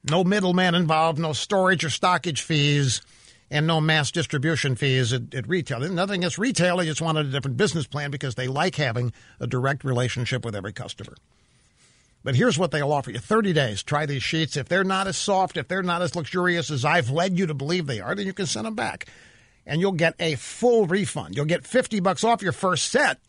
No 0.08 0.24
middleman 0.24 0.74
involved, 0.74 1.18
no 1.18 1.32
storage 1.32 1.84
or 1.84 1.90
stockage 1.90 2.42
fees, 2.42 3.02
and 3.50 3.66
no 3.66 3.80
mass 3.80 4.10
distribution 4.10 4.76
fees 4.76 5.12
at, 5.12 5.34
at 5.34 5.48
retail. 5.48 5.80
Nothing 5.80 6.20
against 6.20 6.38
retail, 6.38 6.78
they 6.78 6.86
just 6.86 7.02
wanted 7.02 7.26
a 7.26 7.30
different 7.30 7.56
business 7.56 7.86
plan 7.86 8.10
because 8.10 8.34
they 8.34 8.46
like 8.46 8.76
having 8.76 9.12
a 9.40 9.46
direct 9.46 9.84
relationship 9.84 10.44
with 10.44 10.54
every 10.54 10.72
customer. 10.72 11.14
But 12.22 12.36
here's 12.36 12.58
what 12.58 12.70
they'll 12.70 12.92
offer 12.92 13.10
you 13.10 13.18
30 13.18 13.52
days. 13.52 13.82
Try 13.82 14.06
these 14.06 14.22
sheets. 14.22 14.56
If 14.56 14.68
they're 14.68 14.84
not 14.84 15.06
as 15.06 15.16
soft, 15.16 15.56
if 15.56 15.68
they're 15.68 15.82
not 15.82 16.02
as 16.02 16.14
luxurious 16.14 16.70
as 16.70 16.84
I've 16.84 17.10
led 17.10 17.38
you 17.38 17.46
to 17.46 17.54
believe 17.54 17.86
they 17.86 18.00
are, 18.00 18.14
then 18.14 18.26
you 18.26 18.34
can 18.34 18.46
send 18.46 18.66
them 18.66 18.74
back. 18.74 19.06
And 19.66 19.80
you'll 19.80 19.92
get 19.92 20.14
a 20.20 20.34
full 20.34 20.86
refund. 20.86 21.34
You'll 21.34 21.46
get 21.46 21.66
50 21.66 22.00
bucks 22.00 22.24
off 22.24 22.42
your 22.42 22.52
first 22.52 22.90
set 22.90 23.20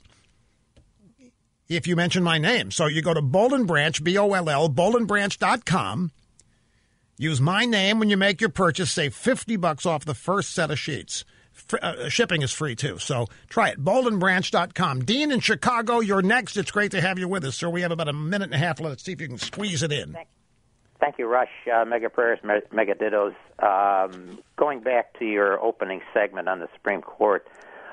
if 1.76 1.88
you 1.88 1.96
mention 1.96 2.24
my 2.24 2.38
name. 2.38 2.72
So 2.72 2.86
you 2.88 3.02
go 3.02 3.14
to 3.14 3.22
Boll 3.22 3.54
and 3.54 3.68
Branch, 3.68 4.04
B 4.04 4.18
O 4.18 4.34
L 4.34 4.50
L, 4.50 4.70
bollandbranch.com. 4.70 6.12
Use 7.18 7.40
my 7.40 7.66
name 7.66 8.00
when 8.00 8.10
you 8.10 8.18
make 8.18 8.42
your 8.42 8.50
purchase. 8.50 8.92
Save 8.92 9.14
50 9.14 9.56
bucks 9.58 9.86
off 9.86 10.06
the 10.06 10.16
first 10.16 10.54
set 10.54 10.72
of 10.72 10.80
sheets. 10.80 11.24
Uh, 11.82 12.10
shipping 12.10 12.42
is 12.42 12.52
free 12.52 12.76
too. 12.76 12.98
So 12.98 13.28
try 13.50 13.70
it. 13.70 13.84
Bollandbranch.com. 13.84 15.02
Dean 15.06 15.32
in 15.32 15.40
Chicago, 15.40 16.00
you're 16.00 16.22
next. 16.22 16.58
It's 16.58 16.72
great 16.72 16.92
to 16.92 17.02
have 17.02 17.20
you 17.20 17.28
with 17.28 17.46
us, 17.46 17.56
sir. 17.56 17.70
We 17.70 17.82
have 17.82 17.92
about 17.92 18.08
a 18.08 18.14
minute 18.14 18.46
and 18.46 18.54
a 18.56 18.58
half. 18.58 18.80
Let's 18.80 19.04
see 19.04 19.12
if 19.12 19.22
you 19.22 19.28
can 19.28 19.38
squeeze 19.38 19.84
it 19.84 19.92
in. 19.92 20.18
Thank 21.00 21.18
you, 21.18 21.28
Rush. 21.28 21.50
Uh, 21.72 21.84
mega 21.86 22.10
prayers, 22.10 22.40
me- 22.44 22.62
mega 22.72 22.94
dittos. 22.94 23.36
Um, 23.60 24.40
going 24.56 24.82
back 24.82 25.18
to 25.20 25.26
your 25.26 25.60
opening 25.60 26.02
segment 26.14 26.48
on 26.48 26.60
the 26.60 26.70
Supreme 26.74 27.02
Court, 27.02 27.48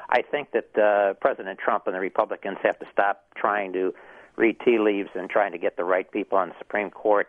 I 0.09 0.22
think 0.22 0.52
that 0.52 0.78
uh, 0.78 1.14
President 1.14 1.59
Trump 1.59 1.86
and 1.86 1.94
the 1.94 2.01
Republicans 2.01 2.59
have 2.62 2.78
to 2.78 2.86
stop 2.93 3.24
trying 3.36 3.72
to 3.74 3.93
read 4.36 4.56
tea 4.64 4.78
leaves 4.78 5.10
and 5.14 5.28
trying 5.28 5.52
to 5.52 5.59
get 5.59 5.76
the 5.76 5.85
right 5.85 6.10
people 6.10 6.39
on 6.39 6.51
the 6.51 6.55
Supreme 6.59 6.90
Court, 6.90 7.28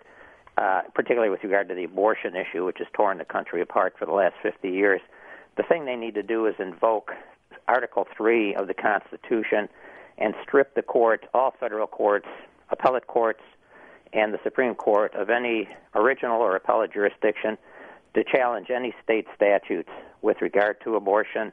uh, 0.58 0.82
particularly 0.94 1.30
with 1.30 1.44
regard 1.44 1.68
to 1.70 1.76
the 1.76 1.84
abortion 1.84 2.36
issue, 2.36 2.66
which 2.66 2.78
has 2.78 2.88
torn 2.94 3.18
the 3.18 3.26
country 3.26 3.62
apart 3.62 3.96
for 3.98 4.06
the 4.06 4.14
last 4.14 4.36
50 4.42 4.70
years. 4.70 5.02
The 5.58 5.64
thing 5.64 5.86
they 5.86 5.96
need 5.96 6.16
to 6.16 6.24
do 6.24 6.46
is 6.46 6.56
invoke 6.60 7.12
Article 7.68 8.08
3 8.16 8.56
of 8.56 8.68
the 8.68 8.74
Constitution 8.74 9.68
and 10.18 10.34
strip 10.44 10.76
the 10.76 10.82
court, 10.82 11.26
all 11.34 11.54
federal 11.60 11.88
courts, 11.88 12.28
appellate 12.70 13.08
courts, 13.08 13.42
and 14.14 14.34
the 14.34 14.40
Supreme 14.44 14.76
Court 14.76 15.14
of 15.16 15.30
any 15.30 15.68
original 15.96 16.42
or 16.42 16.56
appellate 16.56 16.94
jurisdiction 16.94 17.58
to 18.14 18.24
challenge 18.24 18.68
any 18.70 18.94
state 19.04 19.26
statutes 19.36 19.90
with 20.22 20.42
regard 20.42 20.82
to 20.84 20.96
abortion, 20.96 21.52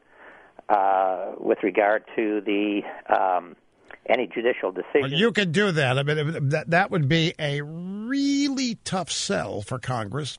uh, 0.68 1.32
with 1.38 1.59
regard 1.62 2.05
to 2.16 2.40
the 2.40 2.82
um, 3.14 3.56
any 4.09 4.26
judicial 4.26 4.72
decision. 4.72 5.02
Well, 5.02 5.12
you 5.12 5.32
could 5.32 5.52
do 5.52 5.72
that. 5.72 5.98
I 5.98 6.02
mean, 6.02 6.48
that 6.51 6.70
that 6.70 6.90
would 6.90 7.09
be 7.09 7.34
a 7.38 7.62
really 7.62 8.78
tough 8.84 9.10
sell 9.10 9.62
for 9.62 9.78
Congress. 9.78 10.38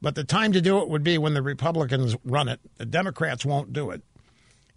But 0.00 0.16
the 0.16 0.24
time 0.24 0.52
to 0.52 0.60
do 0.60 0.78
it 0.78 0.88
would 0.88 1.04
be 1.04 1.16
when 1.16 1.34
the 1.34 1.42
Republicans 1.42 2.16
run 2.24 2.48
it. 2.48 2.60
The 2.76 2.86
Democrats 2.86 3.44
won't 3.44 3.72
do 3.72 3.90
it. 3.90 4.02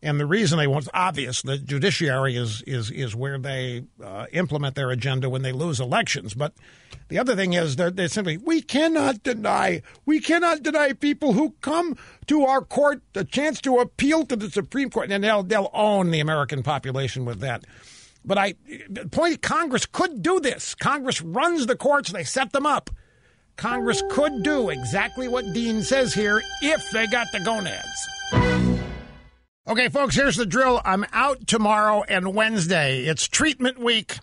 And 0.06 0.20
the 0.20 0.28
reason 0.28 0.60
they 0.60 0.68
won't, 0.68 0.88
obvious, 0.94 1.42
the 1.42 1.58
judiciary 1.58 2.36
is 2.36 2.62
is 2.68 2.92
is 2.92 3.16
where 3.16 3.40
they 3.40 3.86
uh, 4.04 4.28
implement 4.32 4.76
their 4.76 4.92
agenda 4.92 5.32
when 5.32 5.42
they 5.42 5.52
lose 5.52 5.80
elections. 5.80 6.36
But 6.36 6.54
the 7.08 7.18
other 7.18 7.36
thing 7.36 7.54
is 7.54 7.76
they're, 7.76 7.90
they're 7.90 8.08
simply 8.08 8.38
we 8.38 8.62
cannot 8.62 9.24
deny 9.24 9.82
we 10.06 10.20
cannot 10.20 10.62
deny 10.62 10.94
people 10.94 11.34
who 11.34 11.56
come 11.62 11.98
to 12.28 12.44
our 12.46 12.62
court 12.62 13.02
the 13.14 13.24
chance 13.24 13.60
to 13.62 13.80
appeal 13.80 14.28
to 14.28 14.36
the 14.36 14.52
Supreme 14.52 14.92
Court, 14.92 15.12
and 15.12 15.24
they'll 15.24 15.42
they'll 15.42 15.72
own 15.74 16.12
the 16.12 16.20
American 16.20 16.62
population 16.62 17.26
with 17.26 17.40
that. 17.40 17.66
But 18.24 18.38
I 18.38 18.54
point 19.10 19.42
Congress 19.42 19.88
could 19.88 20.22
do 20.22 20.40
this. 20.40 20.76
Congress 20.76 21.20
runs 21.20 21.66
the 21.66 21.76
courts; 21.76 22.12
they 22.12 22.24
set 22.24 22.54
them 22.54 22.68
up. 22.68 22.92
Congress 23.56 24.04
could 24.12 24.44
do 24.44 24.70
exactly 24.70 25.28
what 25.28 25.52
Dean 25.52 25.82
says 25.82 26.14
here 26.14 26.44
if 26.62 26.92
they 26.92 27.08
got 27.08 27.26
the 27.32 27.40
gonads. 27.40 28.15
Okay, 29.68 29.90
folks, 29.90 30.16
here's 30.16 30.36
the 30.36 30.46
drill. 30.46 30.80
I'm 30.86 31.06
out 31.12 31.48
tomorrow 31.48 32.04
and 32.04 32.36
Wednesday. 32.36 33.06
It's 33.06 33.28
treatment 33.28 33.80
week. 33.80 34.16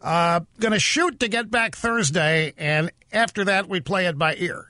Uh, 0.00 0.40
gonna 0.60 0.78
shoot 0.78 1.18
to 1.20 1.28
get 1.28 1.50
back 1.50 1.74
Thursday, 1.74 2.54
and 2.56 2.92
after 3.12 3.44
that, 3.46 3.68
we 3.68 3.80
play 3.80 4.06
it 4.06 4.16
by 4.16 4.36
ear. 4.36 4.66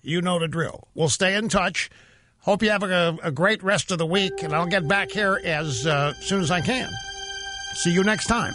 You 0.00 0.22
know 0.22 0.38
the 0.38 0.48
drill. 0.48 0.88
We'll 0.94 1.10
stay 1.10 1.34
in 1.34 1.50
touch. 1.50 1.90
Hope 2.38 2.62
you 2.62 2.70
have 2.70 2.82
a, 2.82 3.18
a 3.22 3.30
great 3.30 3.62
rest 3.62 3.90
of 3.90 3.98
the 3.98 4.06
week, 4.06 4.42
and 4.42 4.54
I'll 4.54 4.66
get 4.66 4.88
back 4.88 5.10
here 5.10 5.38
as 5.44 5.86
uh, 5.86 6.14
soon 6.14 6.40
as 6.40 6.50
I 6.50 6.62
can. 6.62 6.90
See 7.74 7.92
you 7.92 8.02
next 8.02 8.26
time. 8.26 8.54